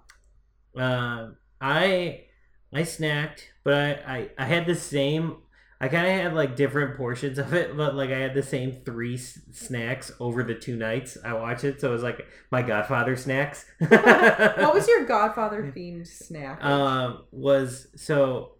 Uh, 0.76 1.30
I 1.60 2.24
I 2.72 2.82
snacked, 2.82 3.40
but 3.64 3.74
I, 3.74 3.92
I 4.06 4.30
I 4.38 4.44
had 4.44 4.66
the 4.66 4.74
same. 4.74 5.38
I 5.82 5.88
kind 5.88 6.06
of 6.06 6.12
had 6.12 6.34
like 6.34 6.56
different 6.56 6.96
portions 6.98 7.38
of 7.38 7.54
it, 7.54 7.74
but 7.76 7.94
like 7.94 8.10
I 8.10 8.18
had 8.18 8.34
the 8.34 8.42
same 8.42 8.72
three 8.84 9.14
s- 9.14 9.38
snacks 9.50 10.12
over 10.20 10.42
the 10.42 10.54
two 10.54 10.76
nights 10.76 11.16
I 11.24 11.32
watched 11.32 11.64
it. 11.64 11.80
So 11.80 11.88
it 11.88 11.92
was 11.92 12.02
like 12.02 12.26
my 12.50 12.60
Godfather 12.62 13.16
snacks. 13.16 13.64
what 13.78 14.74
was 14.74 14.86
your 14.88 15.06
Godfather 15.06 15.72
themed 15.76 16.06
snack? 16.06 16.62
um 16.62 17.24
was 17.30 17.86
so 17.96 18.56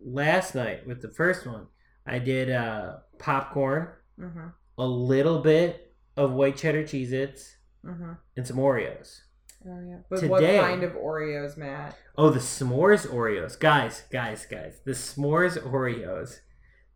last 0.00 0.54
night 0.54 0.86
with 0.86 1.00
the 1.00 1.08
first 1.08 1.46
one 1.46 1.66
I 2.06 2.18
did 2.18 2.50
uh 2.50 2.96
popcorn, 3.18 3.88
mm-hmm, 4.20 4.48
a 4.76 4.86
little 4.86 5.38
bit 5.40 5.94
of 6.16 6.32
white 6.32 6.56
cheddar 6.56 6.82
Cheez-Its, 6.82 7.56
mm-hmm. 7.84 8.12
and 8.36 8.46
some 8.46 8.56
Oreos. 8.56 9.20
Oh 9.66 9.80
yeah. 9.88 9.98
But 10.10 10.22
what 10.24 10.40
Today- 10.40 10.58
kind 10.60 10.82
of 10.82 10.92
Oreos, 10.92 11.56
Matt? 11.56 11.96
Oh, 12.16 12.30
the 12.30 12.40
s'mores 12.40 13.06
Oreos. 13.06 13.58
Guys, 13.58 14.02
guys, 14.10 14.46
guys. 14.46 14.80
The 14.84 14.92
s'mores 14.92 15.58
Oreos. 15.62 16.40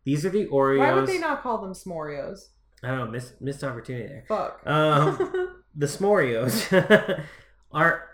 These 0.05 0.25
are 0.25 0.29
the 0.29 0.47
Oreos. 0.47 0.79
Why 0.79 0.93
would 0.93 1.07
they 1.07 1.19
not 1.19 1.41
call 1.41 1.59
them 1.59 1.73
s'moreos? 1.73 2.49
I 2.83 2.87
don't 2.89 2.97
know, 2.97 3.07
missed, 3.07 3.39
missed 3.41 3.63
opportunity 3.63 4.07
there. 4.07 4.25
Fuck. 4.27 4.61
Um, 4.65 5.63
the 5.75 5.85
s'moreos 5.85 7.23
are 7.71 8.09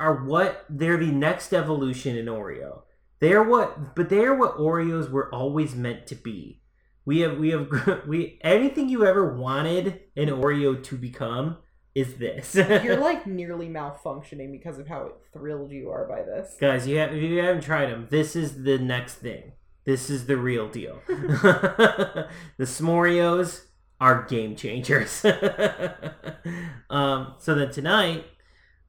are 0.00 0.24
what 0.24 0.64
they're 0.68 0.96
the 0.96 1.10
next 1.10 1.52
evolution 1.52 2.16
in 2.16 2.26
Oreo. 2.26 2.82
They 3.20 3.32
are 3.32 3.42
what 3.42 3.94
but 3.94 4.08
they 4.08 4.24
are 4.24 4.34
what 4.34 4.56
Oreos 4.56 5.10
were 5.10 5.32
always 5.34 5.74
meant 5.74 6.06
to 6.08 6.14
be. 6.14 6.60
We 7.04 7.20
have 7.20 7.38
we 7.38 7.50
have 7.50 7.68
we 8.06 8.38
anything 8.42 8.88
you 8.88 9.04
ever 9.04 9.36
wanted 9.36 10.00
an 10.16 10.28
Oreo 10.28 10.82
to 10.84 10.96
become 10.96 11.58
is 11.94 12.14
this. 12.14 12.54
You're 12.56 12.96
like 12.96 13.26
nearly 13.26 13.68
malfunctioning 13.68 14.50
because 14.50 14.78
of 14.78 14.88
how 14.88 15.12
thrilled 15.32 15.70
you 15.70 15.90
are 15.90 16.08
by 16.08 16.22
this. 16.22 16.56
Guys, 16.60 16.88
you 16.88 16.98
have, 16.98 17.14
if 17.14 17.22
you 17.22 17.38
haven't 17.38 17.62
tried 17.62 17.86
them, 17.86 18.08
this 18.10 18.34
is 18.34 18.64
the 18.64 18.78
next 18.78 19.14
thing. 19.16 19.52
This 19.84 20.08
is 20.08 20.26
the 20.26 20.36
real 20.36 20.68
deal. 20.68 21.00
the 21.06 22.28
S'moreos 22.60 23.64
are 24.00 24.24
game 24.24 24.56
changers. 24.56 25.24
um, 26.90 27.34
so 27.38 27.54
then 27.54 27.70
tonight, 27.70 28.24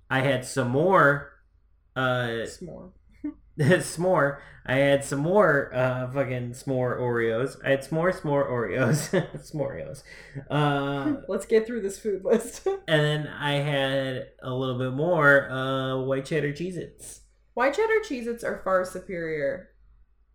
I 0.09 0.21
had 0.21 0.45
some 0.45 0.69
more 0.69 1.33
uh, 1.95 2.45
S'more. 2.45 2.91
s'more. 3.59 4.39
I 4.65 4.75
had 4.75 5.05
some 5.05 5.19
more 5.19 5.73
uh, 5.73 6.11
fucking 6.11 6.51
s'more 6.51 6.99
Oreos. 6.99 7.55
I 7.63 7.69
had 7.69 7.81
s'more 7.81 8.13
s'more 8.13 8.49
Oreos. 8.49 9.09
s'moreos. 9.37 10.03
Uh, 10.49 11.21
Let's 11.29 11.45
get 11.45 11.65
through 11.65 11.81
this 11.81 11.97
food 11.97 12.25
list. 12.25 12.67
and 12.67 13.01
then 13.01 13.27
I 13.27 13.53
had 13.53 14.27
a 14.43 14.53
little 14.53 14.77
bit 14.77 14.91
more 14.91 15.49
uh, 15.49 16.01
white 16.03 16.25
cheddar 16.25 16.51
Cheez-Its. 16.51 17.21
White 17.53 17.75
cheddar 17.75 18.01
Cheez 18.03 18.27
Its 18.27 18.43
are 18.43 18.61
far 18.63 18.83
superior 18.83 19.69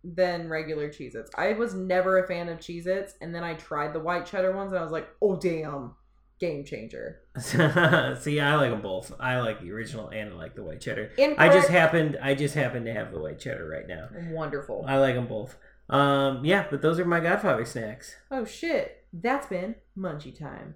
than 0.03 0.49
regular 0.49 0.89
Cheez 0.89 1.15
Its. 1.15 1.31
I 1.35 1.53
was 1.53 1.73
never 1.73 2.23
a 2.23 2.27
fan 2.27 2.49
of 2.49 2.59
Cheez 2.59 2.87
Its, 2.87 3.13
and 3.21 3.33
then 3.33 3.43
I 3.43 3.53
tried 3.53 3.93
the 3.93 3.99
white 3.99 4.25
cheddar 4.25 4.55
ones, 4.55 4.71
and 4.71 4.79
I 4.79 4.83
was 4.83 4.91
like, 4.91 5.09
oh, 5.21 5.35
damn. 5.35 5.95
Game 6.39 6.65
changer. 6.65 7.19
See, 7.39 8.39
I 8.39 8.55
like 8.55 8.71
them 8.71 8.81
both. 8.81 9.13
I 9.19 9.39
like 9.41 9.61
the 9.61 9.71
original 9.71 10.09
and 10.09 10.31
I 10.31 10.35
like 10.35 10.55
the 10.55 10.63
white 10.63 10.81
cheddar. 10.81 11.11
I 11.37 11.49
just 11.49 11.69
happened. 11.69 12.17
I 12.19 12.33
just 12.33 12.55
happen 12.55 12.85
to 12.85 12.93
have 12.93 13.11
the 13.11 13.19
white 13.19 13.37
cheddar 13.37 13.67
right 13.67 13.87
now. 13.87 14.07
Wonderful. 14.31 14.83
I 14.87 14.97
like 14.97 15.13
them 15.13 15.27
both. 15.27 15.55
Um, 15.87 16.43
yeah, 16.43 16.65
but 16.67 16.81
those 16.81 16.97
are 16.99 17.05
my 17.05 17.19
Godfather 17.19 17.63
snacks. 17.63 18.15
Oh, 18.31 18.43
shit. 18.43 19.05
That's 19.13 19.45
been 19.45 19.75
munchie 19.95 20.35
time. 20.35 20.75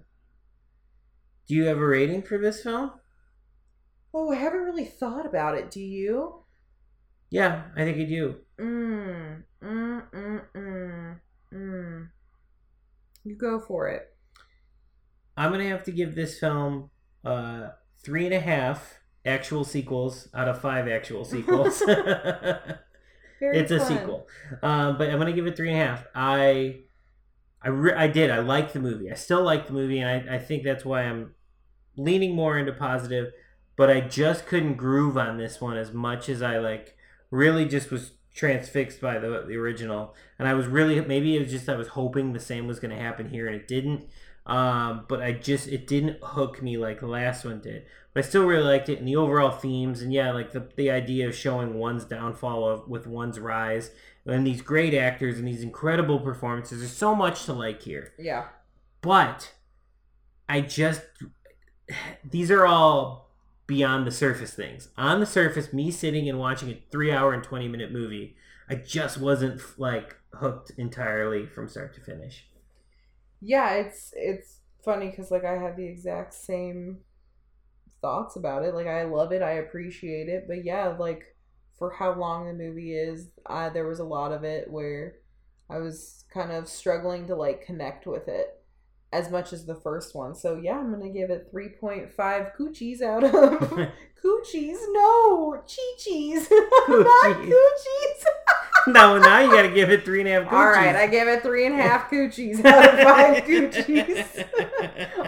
Do 1.48 1.54
you 1.54 1.64
have 1.64 1.78
a 1.78 1.86
rating 1.86 2.22
for 2.22 2.38
this 2.38 2.62
film? 2.62 2.92
Oh, 4.14 4.30
I 4.30 4.36
haven't 4.36 4.60
really 4.60 4.84
thought 4.84 5.26
about 5.26 5.56
it. 5.56 5.70
Do 5.70 5.80
you? 5.80 6.44
Yeah, 7.30 7.64
I 7.76 7.80
think 7.80 7.96
you 7.96 8.06
do. 8.06 8.36
Mmm. 8.58 9.42
Mmm. 9.62 10.02
Mmm. 10.10 10.42
Mmm. 10.54 11.20
Mmm. 11.52 12.08
You 13.24 13.34
go 13.36 13.60
for 13.60 13.88
it. 13.88 14.14
I'm 15.36 15.50
gonna 15.52 15.68
have 15.68 15.84
to 15.84 15.92
give 15.92 16.14
this 16.14 16.38
film 16.38 16.90
uh 17.24 17.68
three 18.02 18.24
and 18.24 18.34
a 18.34 18.40
half 18.40 19.00
actual 19.24 19.64
sequels 19.64 20.28
out 20.34 20.48
of 20.48 20.60
five 20.60 20.88
actual 20.88 21.24
sequels. 21.34 21.82
It's 23.38 23.70
a 23.70 23.80
sequel, 23.80 24.26
um, 24.62 24.96
but 24.96 25.10
I'm 25.10 25.18
gonna 25.18 25.32
give 25.32 25.46
it 25.46 25.56
three 25.56 25.70
and 25.70 25.78
a 25.78 25.84
half. 25.84 26.06
I, 26.14 26.80
I, 27.60 27.68
re- 27.68 27.92
I 27.92 28.06
did. 28.06 28.30
I 28.30 28.38
liked 28.38 28.72
the 28.72 28.80
movie. 28.80 29.10
I 29.10 29.14
still 29.14 29.42
like 29.42 29.66
the 29.66 29.74
movie, 29.74 29.98
and 29.98 30.30
I, 30.30 30.36
I 30.36 30.38
think 30.38 30.64
that's 30.64 30.86
why 30.86 31.02
I'm 31.02 31.34
leaning 31.98 32.34
more 32.34 32.58
into 32.58 32.72
positive. 32.72 33.32
But 33.76 33.90
I 33.90 34.00
just 34.00 34.46
couldn't 34.46 34.76
groove 34.76 35.18
on 35.18 35.36
this 35.36 35.60
one 35.60 35.76
as 35.76 35.92
much 35.92 36.30
as 36.30 36.40
I 36.40 36.56
like. 36.56 36.96
Really, 37.30 37.66
just 37.66 37.90
was 37.90 38.12
transfixed 38.36 39.00
by 39.00 39.18
the 39.18 39.44
the 39.48 39.56
original, 39.56 40.14
and 40.38 40.46
I 40.46 40.54
was 40.54 40.66
really 40.66 41.00
maybe 41.00 41.36
it 41.36 41.40
was 41.40 41.50
just 41.50 41.68
I 41.68 41.74
was 41.74 41.88
hoping 41.88 42.32
the 42.32 42.38
same 42.38 42.68
was 42.68 42.78
gonna 42.78 43.00
happen 43.00 43.30
here, 43.30 43.46
and 43.46 43.56
it 43.56 43.66
didn't. 43.66 44.08
Um, 44.46 45.06
but 45.08 45.20
I 45.20 45.32
just 45.32 45.66
it 45.66 45.88
didn't 45.88 46.18
hook 46.22 46.62
me 46.62 46.76
like 46.76 47.00
the 47.00 47.08
last 47.08 47.44
one 47.44 47.60
did. 47.60 47.86
But 48.14 48.24
I 48.24 48.28
still 48.28 48.46
really 48.46 48.62
liked 48.62 48.88
it 48.88 48.98
and 48.98 49.08
the 49.08 49.16
overall 49.16 49.50
themes 49.50 50.02
and 50.02 50.12
yeah, 50.12 50.30
like 50.30 50.52
the 50.52 50.68
the 50.76 50.90
idea 50.90 51.26
of 51.26 51.34
showing 51.34 51.74
one's 51.74 52.04
downfall 52.04 52.68
of, 52.68 52.88
with 52.88 53.08
one's 53.08 53.40
rise 53.40 53.90
and 54.24 54.46
these 54.46 54.62
great 54.62 54.94
actors 54.94 55.38
and 55.38 55.48
these 55.48 55.62
incredible 55.62 56.20
performances. 56.20 56.80
There's 56.80 56.92
so 56.92 57.14
much 57.14 57.44
to 57.46 57.52
like 57.52 57.82
here. 57.82 58.12
Yeah. 58.18 58.46
But 59.00 59.52
I 60.48 60.60
just 60.60 61.02
these 62.30 62.50
are 62.52 62.66
all 62.66 63.25
beyond 63.66 64.06
the 64.06 64.10
surface 64.10 64.54
things. 64.54 64.88
On 64.96 65.20
the 65.20 65.26
surface, 65.26 65.72
me 65.72 65.90
sitting 65.90 66.28
and 66.28 66.38
watching 66.38 66.70
a 66.70 66.80
three 66.90 67.12
hour 67.12 67.32
and 67.32 67.42
twenty 67.44 67.68
minute 67.68 67.92
movie, 67.92 68.36
I 68.68 68.76
just 68.76 69.18
wasn't 69.18 69.60
like 69.78 70.16
hooked 70.34 70.72
entirely 70.78 71.46
from 71.46 71.68
start 71.68 71.94
to 71.94 72.00
finish. 72.00 72.46
Yeah, 73.40 73.74
it's 73.74 74.12
it's 74.16 74.60
funny 74.84 75.10
because 75.10 75.30
like 75.30 75.44
I 75.44 75.54
have 75.58 75.76
the 75.76 75.86
exact 75.86 76.34
same 76.34 77.00
thoughts 78.02 78.36
about 78.36 78.64
it. 78.64 78.74
Like 78.74 78.86
I 78.86 79.04
love 79.04 79.32
it, 79.32 79.42
I 79.42 79.52
appreciate 79.52 80.28
it, 80.28 80.46
but 80.48 80.64
yeah, 80.64 80.88
like 80.98 81.36
for 81.78 81.90
how 81.92 82.14
long 82.14 82.46
the 82.46 82.52
movie 82.54 82.94
is, 82.94 83.28
uh, 83.46 83.68
there 83.70 83.86
was 83.86 83.98
a 84.00 84.04
lot 84.04 84.32
of 84.32 84.44
it 84.44 84.70
where 84.70 85.16
I 85.70 85.78
was 85.78 86.24
kind 86.32 86.52
of 86.52 86.68
struggling 86.68 87.26
to 87.28 87.36
like 87.36 87.66
connect 87.66 88.06
with 88.06 88.28
it 88.28 88.55
as 89.16 89.30
much 89.30 89.52
as 89.52 89.64
the 89.64 89.74
first 89.74 90.14
one. 90.14 90.34
So 90.34 90.60
yeah, 90.62 90.78
I'm 90.78 90.90
gonna 90.90 91.08
give 91.08 91.30
it 91.30 91.52
3.5 91.52 92.14
coochies 92.56 93.00
out 93.00 93.24
of 93.24 93.32
coochies. 94.22 94.76
No, 94.90 95.62
chi-chis, 95.66 96.50
not 96.88 97.36
coochies. 97.38 98.24
no, 98.88 99.18
now 99.18 99.40
you 99.40 99.50
gotta 99.50 99.70
give 99.70 99.90
it 99.90 100.04
three 100.04 100.20
and 100.20 100.28
a 100.28 100.32
half 100.32 100.42
coochies. 100.44 100.52
All 100.52 100.68
right, 100.68 100.94
I 100.94 101.06
give 101.06 101.28
it 101.28 101.42
three 101.42 101.64
and 101.64 101.80
a 101.80 101.82
half 101.82 102.10
coochies 102.10 102.62
out 102.62 102.92
of 102.92 103.00
five 103.00 103.44
coochies. 103.44 104.46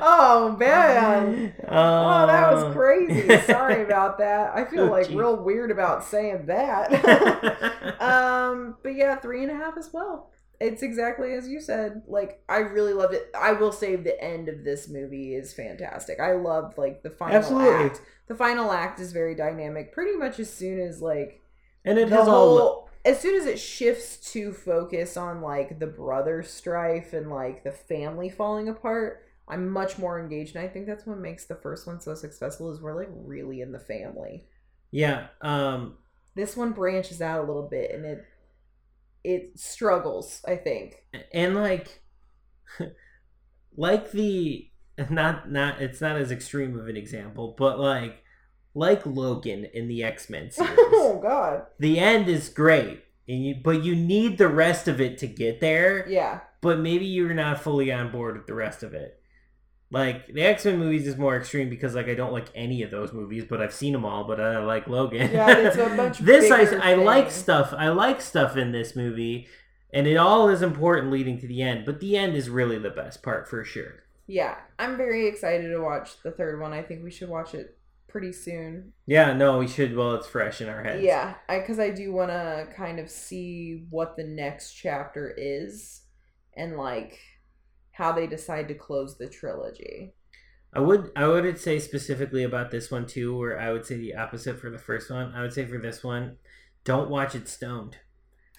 oh 0.02 0.54
man, 0.58 1.54
oh 1.66 2.26
that 2.26 2.52
was 2.52 2.74
crazy. 2.74 3.40
Sorry 3.46 3.82
about 3.82 4.18
that. 4.18 4.54
I 4.54 4.64
feel 4.66 4.86
like 4.86 5.08
real 5.08 5.42
weird 5.42 5.70
about 5.70 6.04
saying 6.04 6.44
that. 6.46 6.92
um, 8.02 8.76
but 8.82 8.94
yeah, 8.94 9.16
three 9.16 9.42
and 9.44 9.50
a 9.50 9.56
half 9.56 9.78
as 9.78 9.90
well 9.94 10.30
it's 10.60 10.82
exactly 10.82 11.34
as 11.34 11.48
you 11.48 11.60
said. 11.60 12.02
Like 12.06 12.42
I 12.48 12.58
really 12.58 12.92
loved 12.92 13.14
it. 13.14 13.30
I 13.38 13.52
will 13.52 13.72
say 13.72 13.96
the 13.96 14.22
end 14.22 14.48
of 14.48 14.64
this 14.64 14.88
movie 14.88 15.34
is 15.34 15.52
fantastic. 15.52 16.20
I 16.20 16.32
loved 16.32 16.78
like 16.78 17.02
the 17.02 17.10
final 17.10 17.36
Absolutely. 17.36 17.86
act. 17.86 18.02
The 18.26 18.34
final 18.34 18.70
act 18.72 19.00
is 19.00 19.12
very 19.12 19.34
dynamic. 19.34 19.92
Pretty 19.92 20.16
much 20.16 20.38
as 20.38 20.52
soon 20.52 20.80
as 20.80 21.00
like 21.00 21.40
and 21.84 21.98
it 21.98 22.08
has 22.08 22.26
whole, 22.26 22.58
all 22.58 22.90
as 23.04 23.20
soon 23.20 23.40
as 23.40 23.46
it 23.46 23.58
shifts 23.58 24.32
to 24.32 24.52
focus 24.52 25.16
on 25.16 25.40
like 25.40 25.78
the 25.78 25.86
brother 25.86 26.42
strife 26.42 27.12
and 27.12 27.30
like 27.30 27.62
the 27.62 27.72
family 27.72 28.28
falling 28.28 28.68
apart, 28.68 29.24
I'm 29.46 29.70
much 29.70 29.96
more 29.96 30.20
engaged. 30.20 30.56
And 30.56 30.64
I 30.64 30.68
think 30.68 30.86
that's 30.86 31.06
what 31.06 31.18
makes 31.18 31.44
the 31.44 31.54
first 31.54 31.86
one 31.86 32.00
so 32.00 32.14
successful 32.14 32.70
is 32.72 32.80
we're 32.80 32.96
like 32.96 33.10
really 33.12 33.60
in 33.60 33.72
the 33.72 33.78
family. 33.78 34.44
Yeah. 34.90 35.28
Um 35.40 35.98
this 36.34 36.56
one 36.56 36.72
branches 36.72 37.22
out 37.22 37.44
a 37.44 37.46
little 37.46 37.68
bit 37.68 37.92
and 37.92 38.04
it 38.04 38.24
it 39.24 39.58
struggles, 39.58 40.42
I 40.46 40.56
think. 40.56 41.04
And 41.32 41.54
like 41.54 42.02
like 43.76 44.12
the 44.12 44.70
not 45.10 45.50
not 45.50 45.80
it's 45.80 46.00
not 46.00 46.16
as 46.16 46.30
extreme 46.30 46.78
of 46.78 46.88
an 46.88 46.96
example, 46.96 47.54
but 47.58 47.78
like 47.78 48.22
like 48.74 49.04
Logan 49.06 49.66
in 49.72 49.88
the 49.88 50.04
X-Men 50.04 50.50
series. 50.50 50.78
oh 50.78 51.18
god. 51.22 51.66
The 51.78 51.98
end 51.98 52.28
is 52.28 52.48
great. 52.48 53.04
And 53.26 53.44
you, 53.44 53.56
but 53.62 53.84
you 53.84 53.94
need 53.94 54.38
the 54.38 54.48
rest 54.48 54.88
of 54.88 55.00
it 55.00 55.18
to 55.18 55.26
get 55.26 55.60
there. 55.60 56.08
Yeah. 56.08 56.40
But 56.62 56.78
maybe 56.78 57.04
you're 57.04 57.34
not 57.34 57.62
fully 57.62 57.92
on 57.92 58.10
board 58.10 58.36
with 58.36 58.46
the 58.46 58.54
rest 58.54 58.82
of 58.82 58.94
it. 58.94 59.17
Like 59.90 60.26
the 60.26 60.42
X 60.42 60.66
Men 60.66 60.78
movies 60.78 61.06
is 61.06 61.16
more 61.16 61.36
extreme 61.36 61.70
because 61.70 61.94
like 61.94 62.08
I 62.08 62.14
don't 62.14 62.32
like 62.32 62.48
any 62.54 62.82
of 62.82 62.90
those 62.90 63.12
movies, 63.14 63.44
but 63.48 63.62
I've 63.62 63.72
seen 63.72 63.94
them 63.94 64.04
all. 64.04 64.24
But 64.24 64.38
I 64.40 64.58
like 64.58 64.86
Logan. 64.86 65.32
Yeah, 65.32 65.56
it's 65.56 65.76
a 65.76 65.88
much. 65.96 66.18
this 66.18 66.50
I 66.50 66.92
I 66.92 66.94
like 66.94 67.30
stuff. 67.30 67.72
I 67.76 67.88
like 67.88 68.20
stuff 68.20 68.56
in 68.56 68.72
this 68.72 68.94
movie, 68.94 69.48
and 69.92 70.06
it 70.06 70.16
all 70.16 70.50
is 70.50 70.60
important 70.60 71.10
leading 71.10 71.38
to 71.40 71.46
the 71.46 71.62
end. 71.62 71.86
But 71.86 72.00
the 72.00 72.18
end 72.18 72.36
is 72.36 72.50
really 72.50 72.78
the 72.78 72.90
best 72.90 73.22
part 73.22 73.48
for 73.48 73.64
sure. 73.64 74.04
Yeah, 74.26 74.56
I'm 74.78 74.98
very 74.98 75.26
excited 75.26 75.70
to 75.70 75.78
watch 75.80 76.20
the 76.22 76.32
third 76.32 76.60
one. 76.60 76.74
I 76.74 76.82
think 76.82 77.02
we 77.02 77.10
should 77.10 77.30
watch 77.30 77.54
it 77.54 77.78
pretty 78.08 78.32
soon. 78.32 78.92
Yeah, 79.06 79.32
no, 79.32 79.58
we 79.58 79.68
should. 79.68 79.96
Well, 79.96 80.16
it's 80.16 80.26
fresh 80.26 80.60
in 80.60 80.68
our 80.68 80.82
heads. 80.84 81.02
Yeah, 81.02 81.34
I 81.48 81.60
because 81.60 81.78
I 81.78 81.88
do 81.88 82.12
want 82.12 82.30
to 82.30 82.68
kind 82.76 82.98
of 82.98 83.08
see 83.08 83.86
what 83.88 84.16
the 84.16 84.24
next 84.24 84.74
chapter 84.74 85.32
is, 85.34 86.02
and 86.54 86.76
like 86.76 87.18
how 87.98 88.12
they 88.12 88.28
decide 88.28 88.68
to 88.68 88.74
close 88.74 89.18
the 89.18 89.28
trilogy. 89.28 90.14
I 90.72 90.78
would 90.78 91.10
I 91.16 91.26
wouldn't 91.26 91.58
say 91.58 91.80
specifically 91.80 92.44
about 92.44 92.70
this 92.70 92.92
one 92.92 93.06
too, 93.06 93.36
where 93.36 93.58
I 93.58 93.72
would 93.72 93.84
say 93.84 93.96
the 93.96 94.14
opposite 94.14 94.60
for 94.60 94.70
the 94.70 94.78
first 94.78 95.10
one. 95.10 95.32
I 95.34 95.42
would 95.42 95.52
say 95.52 95.66
for 95.66 95.78
this 95.78 96.04
one, 96.04 96.36
don't 96.84 97.10
watch 97.10 97.34
it 97.34 97.48
stoned. 97.48 97.96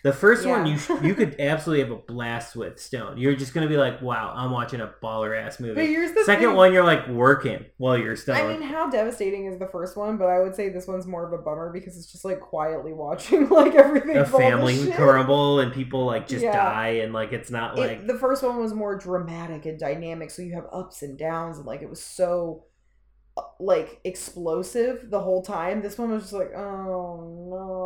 The 0.02 0.14
first 0.14 0.46
yeah. 0.46 0.52
one 0.52 0.66
you 0.66 0.80
you 1.02 1.14
could 1.14 1.40
absolutely 1.42 1.84
have 1.84 1.92
a 1.92 2.02
blast 2.02 2.56
with 2.56 2.80
Stone. 2.80 3.18
You're 3.18 3.36
just 3.36 3.54
gonna 3.54 3.68
be 3.68 3.76
like, 3.76 4.02
wow, 4.02 4.34
I'm 4.34 4.52
watching 4.52 4.80
a 4.80 4.94
baller 5.04 5.38
ass 5.38 5.60
movie. 5.60 5.76
But 5.76 5.86
here's 5.86 6.14
the 6.14 6.24
second 6.24 6.50
thing. 6.50 6.56
one, 6.56 6.72
you're 6.72 6.86
like 6.86 7.08
working 7.10 7.66
while 7.78 7.98
you're 7.98 8.16
Stone. 8.16 8.38
I 8.38 8.48
mean, 8.48 8.62
how 8.62 8.90
devastating 8.90 9.46
is 9.48 9.60
the 9.60 9.68
first 9.68 9.98
one? 9.98 10.18
But 10.18 10.28
I 10.28 10.40
would 10.40 10.56
say 10.56 10.70
this 10.70 10.88
one's 10.88 11.06
more 11.06 11.26
of 11.26 11.38
a 11.38 11.42
bummer 11.42 11.74
because 11.74 11.98
it's 11.98 12.10
just 12.10 12.24
like 12.24 12.40
quietly 12.40 12.94
watching 12.94 13.50
like 13.50 13.76
everything. 13.76 14.16
A 14.16 14.26
family 14.26 14.90
crumble 14.94 15.60
and 15.60 15.74
people 15.74 16.06
like 16.06 16.28
just 16.28 16.44
yeah. 16.44 16.54
die 16.54 16.90
and 17.02 17.12
like 17.12 17.34
it's 17.34 17.52
not 17.52 17.78
like 17.78 17.92
it, 17.92 18.08
the 18.08 18.18
first 18.18 18.42
one 18.42 18.58
was 18.58 18.74
more 18.74 18.98
dramatic 18.98 19.66
and 19.66 19.78
dynamic, 19.78 20.32
so 20.32 20.42
you 20.42 20.56
have 20.56 20.66
ups 20.72 21.02
and 21.02 21.18
downs 21.18 21.58
and 21.58 21.66
like 21.66 21.82
it 21.82 21.90
was 21.90 22.02
so 22.02 22.64
uh, 23.38 23.42
like 23.60 24.00
explosive 24.04 25.10
the 25.10 25.20
whole 25.20 25.42
time. 25.44 25.82
This 25.82 25.98
one 25.98 26.12
was 26.12 26.24
just 26.24 26.34
like, 26.34 26.54
oh 26.56 27.50
no, 27.50 27.79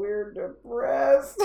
we're 0.00 0.32
depressed. 0.32 1.36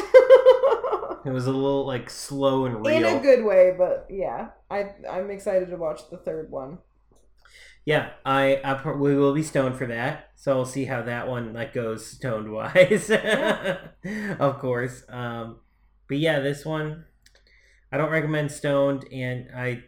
it 1.25 1.31
was 1.31 1.45
a 1.45 1.51
little 1.51 1.85
like 1.85 2.09
slow 2.09 2.65
and 2.65 2.85
real 2.85 2.97
in 2.97 3.17
a 3.17 3.19
good 3.19 3.43
way, 3.43 3.73
but 3.77 4.07
yeah, 4.09 4.49
I 4.71 4.91
I'm 5.09 5.29
excited 5.29 5.69
to 5.69 5.77
watch 5.77 6.09
the 6.09 6.17
third 6.17 6.49
one. 6.49 6.79
Yeah, 7.85 8.11
I, 8.25 8.55
I 8.63 8.93
we 8.93 9.15
will 9.15 9.33
be 9.33 9.43
stoned 9.43 9.75
for 9.75 9.85
that, 9.87 10.31
so 10.35 10.55
we'll 10.55 10.65
see 10.65 10.85
how 10.85 11.03
that 11.03 11.27
one 11.27 11.53
like 11.53 11.73
goes 11.73 12.07
stoned 12.07 12.51
wise. 12.51 13.11
of 14.39 14.59
course, 14.59 15.03
um, 15.09 15.59
but 16.07 16.17
yeah, 16.17 16.39
this 16.39 16.65
one 16.65 17.05
I 17.91 17.97
don't 17.97 18.11
recommend 18.11 18.51
stoned, 18.51 19.05
and 19.11 19.49
I 19.55 19.83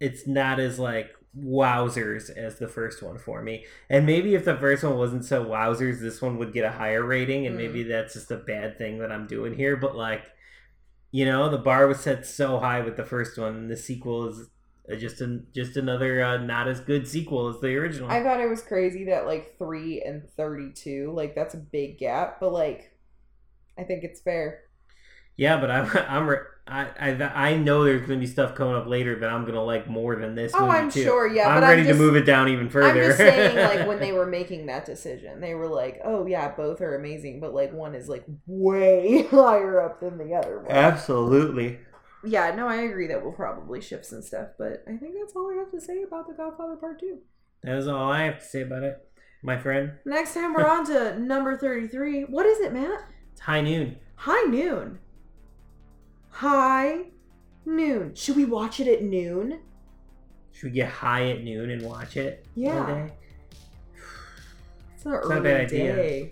it's 0.00 0.26
not 0.26 0.60
as 0.60 0.78
like 0.78 1.10
wowzers 1.44 2.30
as 2.30 2.58
the 2.58 2.68
first 2.68 3.02
one 3.02 3.18
for 3.18 3.42
me. 3.42 3.64
And 3.88 4.06
maybe 4.06 4.34
if 4.34 4.44
the 4.44 4.56
first 4.56 4.82
one 4.82 4.96
wasn't 4.96 5.24
so 5.24 5.44
wowzers, 5.44 6.00
this 6.00 6.20
one 6.20 6.38
would 6.38 6.52
get 6.52 6.64
a 6.64 6.70
higher 6.70 7.04
rating. 7.04 7.46
And 7.46 7.54
mm. 7.54 7.58
maybe 7.58 7.82
that's 7.84 8.14
just 8.14 8.30
a 8.30 8.36
bad 8.36 8.78
thing 8.78 8.98
that 8.98 9.12
I'm 9.12 9.26
doing 9.26 9.54
here. 9.54 9.76
But 9.76 9.96
like, 9.96 10.22
you 11.10 11.24
know, 11.24 11.48
the 11.48 11.58
bar 11.58 11.86
was 11.86 12.00
set 12.00 12.26
so 12.26 12.58
high 12.58 12.80
with 12.80 12.96
the 12.96 13.04
first 13.04 13.38
one, 13.38 13.56
and 13.56 13.70
the 13.70 13.76
sequel 13.76 14.28
is 14.28 14.48
just 14.98 15.20
an 15.20 15.46
just 15.54 15.76
another 15.76 16.22
uh, 16.22 16.38
not 16.38 16.68
as 16.68 16.80
good 16.80 17.06
sequel 17.06 17.48
as 17.48 17.60
the 17.60 17.76
original. 17.76 18.10
I 18.10 18.22
thought 18.22 18.40
it 18.40 18.48
was 18.48 18.62
crazy 18.62 19.04
that 19.04 19.26
like 19.26 19.56
three 19.58 20.02
and 20.02 20.28
thirty 20.36 20.72
two, 20.72 21.12
like 21.14 21.34
that's 21.34 21.54
a 21.54 21.58
big 21.58 21.98
gap, 21.98 22.40
but 22.40 22.52
like, 22.52 22.92
I 23.78 23.84
think 23.84 24.04
it's 24.04 24.20
fair. 24.20 24.62
Yeah, 25.36 25.58
but 25.60 25.70
I'm 25.70 25.90
I'm 26.08 26.38
I, 26.68 26.88
I 27.00 27.50
I 27.50 27.56
know 27.56 27.84
there's 27.84 28.02
gonna 28.02 28.20
be 28.20 28.26
stuff 28.26 28.54
coming 28.54 28.74
up 28.74 28.86
later 28.86 29.18
that 29.20 29.30
I'm 29.30 29.44
gonna 29.44 29.64
like 29.64 29.88
more 29.88 30.16
than 30.16 30.34
this. 30.34 30.52
Oh, 30.54 30.68
I'm 30.68 30.90
too. 30.90 31.02
sure. 31.02 31.26
Yeah, 31.26 31.48
I'm 31.48 31.62
ready 31.62 31.82
I'm 31.82 31.88
just, 31.88 31.98
to 31.98 32.04
move 32.04 32.16
it 32.16 32.24
down 32.24 32.48
even 32.48 32.68
further. 32.68 32.88
I'm 32.88 33.08
just 33.08 33.18
saying, 33.18 33.56
like 33.56 33.88
when 33.88 33.98
they 34.00 34.12
were 34.12 34.26
making 34.26 34.66
that 34.66 34.84
decision, 34.84 35.40
they 35.40 35.54
were 35.54 35.68
like, 35.68 36.00
"Oh 36.04 36.26
yeah, 36.26 36.54
both 36.54 36.80
are 36.80 36.96
amazing," 36.96 37.40
but 37.40 37.54
like 37.54 37.72
one 37.72 37.94
is 37.94 38.08
like 38.08 38.24
way 38.46 39.22
higher 39.30 39.80
up 39.80 40.00
than 40.00 40.18
the 40.18 40.34
other 40.34 40.60
one. 40.60 40.70
Absolutely. 40.70 41.78
Yeah, 42.24 42.54
no, 42.54 42.68
I 42.68 42.82
agree 42.82 43.06
that 43.06 43.22
we'll 43.22 43.32
probably 43.32 43.80
shift 43.80 44.04
some 44.04 44.22
stuff, 44.22 44.48
but 44.58 44.84
I 44.86 44.96
think 44.96 45.14
that's 45.18 45.34
all 45.34 45.52
I 45.52 45.56
have 45.56 45.70
to 45.70 45.80
say 45.80 46.02
about 46.02 46.26
the 46.26 46.34
Godfather 46.34 46.76
Part 46.76 47.00
Two. 47.00 47.18
That 47.62 47.76
is 47.76 47.88
all 47.88 48.12
I 48.12 48.24
have 48.24 48.40
to 48.40 48.44
say 48.44 48.62
about 48.62 48.82
it, 48.82 48.98
my 49.42 49.56
friend. 49.56 49.92
Next 50.04 50.34
time 50.34 50.52
we're 50.52 50.66
on 50.66 50.84
to 50.86 51.18
number 51.20 51.56
thirty-three. 51.56 52.22
What 52.24 52.44
is 52.44 52.60
it, 52.60 52.72
Matt? 52.72 53.00
It's 53.32 53.40
High 53.40 53.62
Noon. 53.62 53.96
High 54.16 54.42
Noon. 54.42 54.98
High 56.38 57.06
noon. 57.66 58.14
Should 58.14 58.36
we 58.36 58.44
watch 58.44 58.78
it 58.78 58.86
at 58.86 59.02
noon? 59.02 59.58
Should 60.52 60.66
we 60.66 60.70
get 60.70 60.88
high 60.88 61.30
at 61.30 61.42
noon 61.42 61.68
and 61.68 61.82
watch 61.82 62.16
it? 62.16 62.46
Yeah. 62.54 63.08
It's 64.94 65.04
an 65.04 65.14
early 65.14 65.28
not 65.30 65.38
a 65.38 65.42
bad 65.42 65.68
day. 65.68 65.92
idea. 65.92 66.28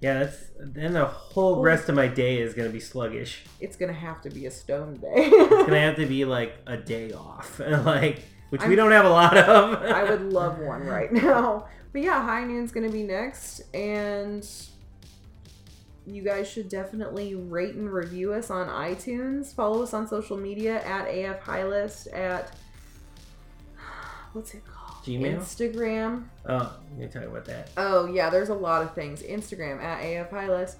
Yeah, 0.00 0.24
that's 0.24 0.38
then 0.58 0.94
the 0.94 1.04
whole 1.04 1.62
rest 1.62 1.88
of 1.88 1.94
my 1.94 2.08
day 2.08 2.40
is 2.40 2.54
gonna 2.54 2.70
be 2.70 2.80
sluggish. 2.80 3.44
It's 3.60 3.76
gonna 3.76 3.92
have 3.92 4.20
to 4.22 4.30
be 4.30 4.46
a 4.46 4.50
stone 4.50 4.96
day. 4.96 5.12
it's 5.14 5.66
gonna 5.68 5.80
have 5.80 5.94
to 5.94 6.06
be 6.06 6.24
like 6.24 6.56
a 6.66 6.76
day 6.76 7.12
off, 7.12 7.60
like 7.84 8.24
which 8.50 8.62
I'm, 8.62 8.68
we 8.68 8.74
don't 8.74 8.90
have 8.90 9.04
a 9.04 9.10
lot 9.10 9.36
of. 9.36 9.80
I 9.80 10.10
would 10.10 10.32
love 10.32 10.58
one 10.58 10.84
right 10.86 11.12
now, 11.12 11.68
but 11.92 12.02
yeah, 12.02 12.20
high 12.20 12.42
noon's 12.42 12.72
gonna 12.72 12.90
be 12.90 13.04
next, 13.04 13.60
and 13.72 14.44
you 16.06 16.22
guys 16.22 16.48
should 16.48 16.68
definitely 16.68 17.34
rate 17.34 17.74
and 17.74 17.92
review 17.92 18.32
us 18.32 18.50
on 18.50 18.68
iTunes. 18.68 19.54
Follow 19.54 19.82
us 19.82 19.92
on 19.92 20.06
social 20.06 20.36
media 20.36 20.82
at 20.84 21.06
AF 21.06 21.40
High 21.40 21.64
List, 21.64 22.06
at 22.08 22.56
what's 24.32 24.54
it 24.54 24.62
called? 24.64 25.04
Gmail? 25.04 25.38
Instagram. 25.38 26.24
Oh, 26.48 26.76
you're 26.98 27.08
talking 27.08 27.28
about 27.28 27.44
that. 27.46 27.70
Oh 27.76 28.06
yeah, 28.06 28.30
there's 28.30 28.48
a 28.48 28.54
lot 28.54 28.82
of 28.82 28.94
things. 28.94 29.22
Instagram 29.22 29.82
at 29.82 30.00
AF 30.00 30.30
High 30.30 30.48
List, 30.48 30.78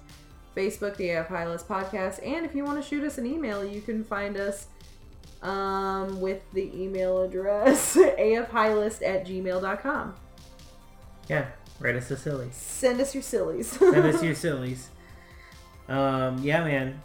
Facebook 0.55 0.95
the 0.97 1.11
AF 1.11 1.27
High 1.27 1.47
List 1.47 1.67
podcast, 1.67 2.25
and 2.25 2.45
if 2.45 2.55
you 2.55 2.63
want 2.63 2.81
to 2.81 2.87
shoot 2.87 3.03
us 3.03 3.17
an 3.17 3.25
email, 3.25 3.63
you 3.63 3.81
can 3.81 4.03
find 4.03 4.37
us 4.37 4.67
um, 5.41 6.19
with 6.19 6.41
the 6.53 6.71
email 6.75 7.21
address 7.21 7.95
afhighlist 7.97 9.05
at 9.07 9.25
gmail.com. 9.25 10.15
Yeah, 11.29 11.47
write 11.79 11.95
us 11.95 12.09
a 12.11 12.17
silly. 12.17 12.49
Send 12.51 12.99
us 13.01 13.13
your 13.13 13.23
sillies. 13.23 13.67
Send 13.67 13.95
us 13.97 14.23
your 14.23 14.35
sillies. 14.45 14.89
Um, 15.87 16.39
yeah, 16.43 16.63
man. 16.63 17.01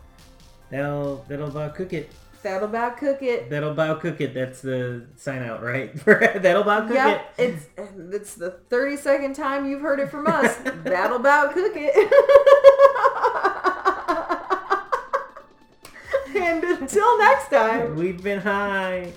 That'll 0.70 1.24
that'll 1.28 1.48
about 1.48 1.74
cook 1.74 1.92
it. 1.92 2.10
That'll 2.42 2.68
about 2.68 2.96
cook 2.96 3.22
it. 3.22 3.50
That'll 3.50 3.70
about 3.70 4.00
cook 4.00 4.20
it. 4.20 4.34
That's 4.34 4.62
the 4.62 5.06
sign 5.16 5.42
out, 5.42 5.62
right? 5.62 5.94
that'll 6.04 6.62
about 6.62 6.86
cook 6.88 6.96
Yep, 6.96 7.34
it. 7.38 7.42
it's 7.44 7.66
it's 8.14 8.34
the 8.34 8.50
thirty 8.68 8.96
second 8.96 9.34
time 9.34 9.68
you've 9.68 9.82
heard 9.82 10.00
it 10.00 10.10
from 10.10 10.26
us. 10.26 10.56
That'll 10.84 11.16
about 11.18 11.52
cook 11.54 11.72
it. 11.76 12.12
and 16.36 16.64
until 16.64 17.18
next 17.18 17.48
time. 17.48 17.94
We've 17.96 18.20
been 18.22 18.40
high. 18.40 19.12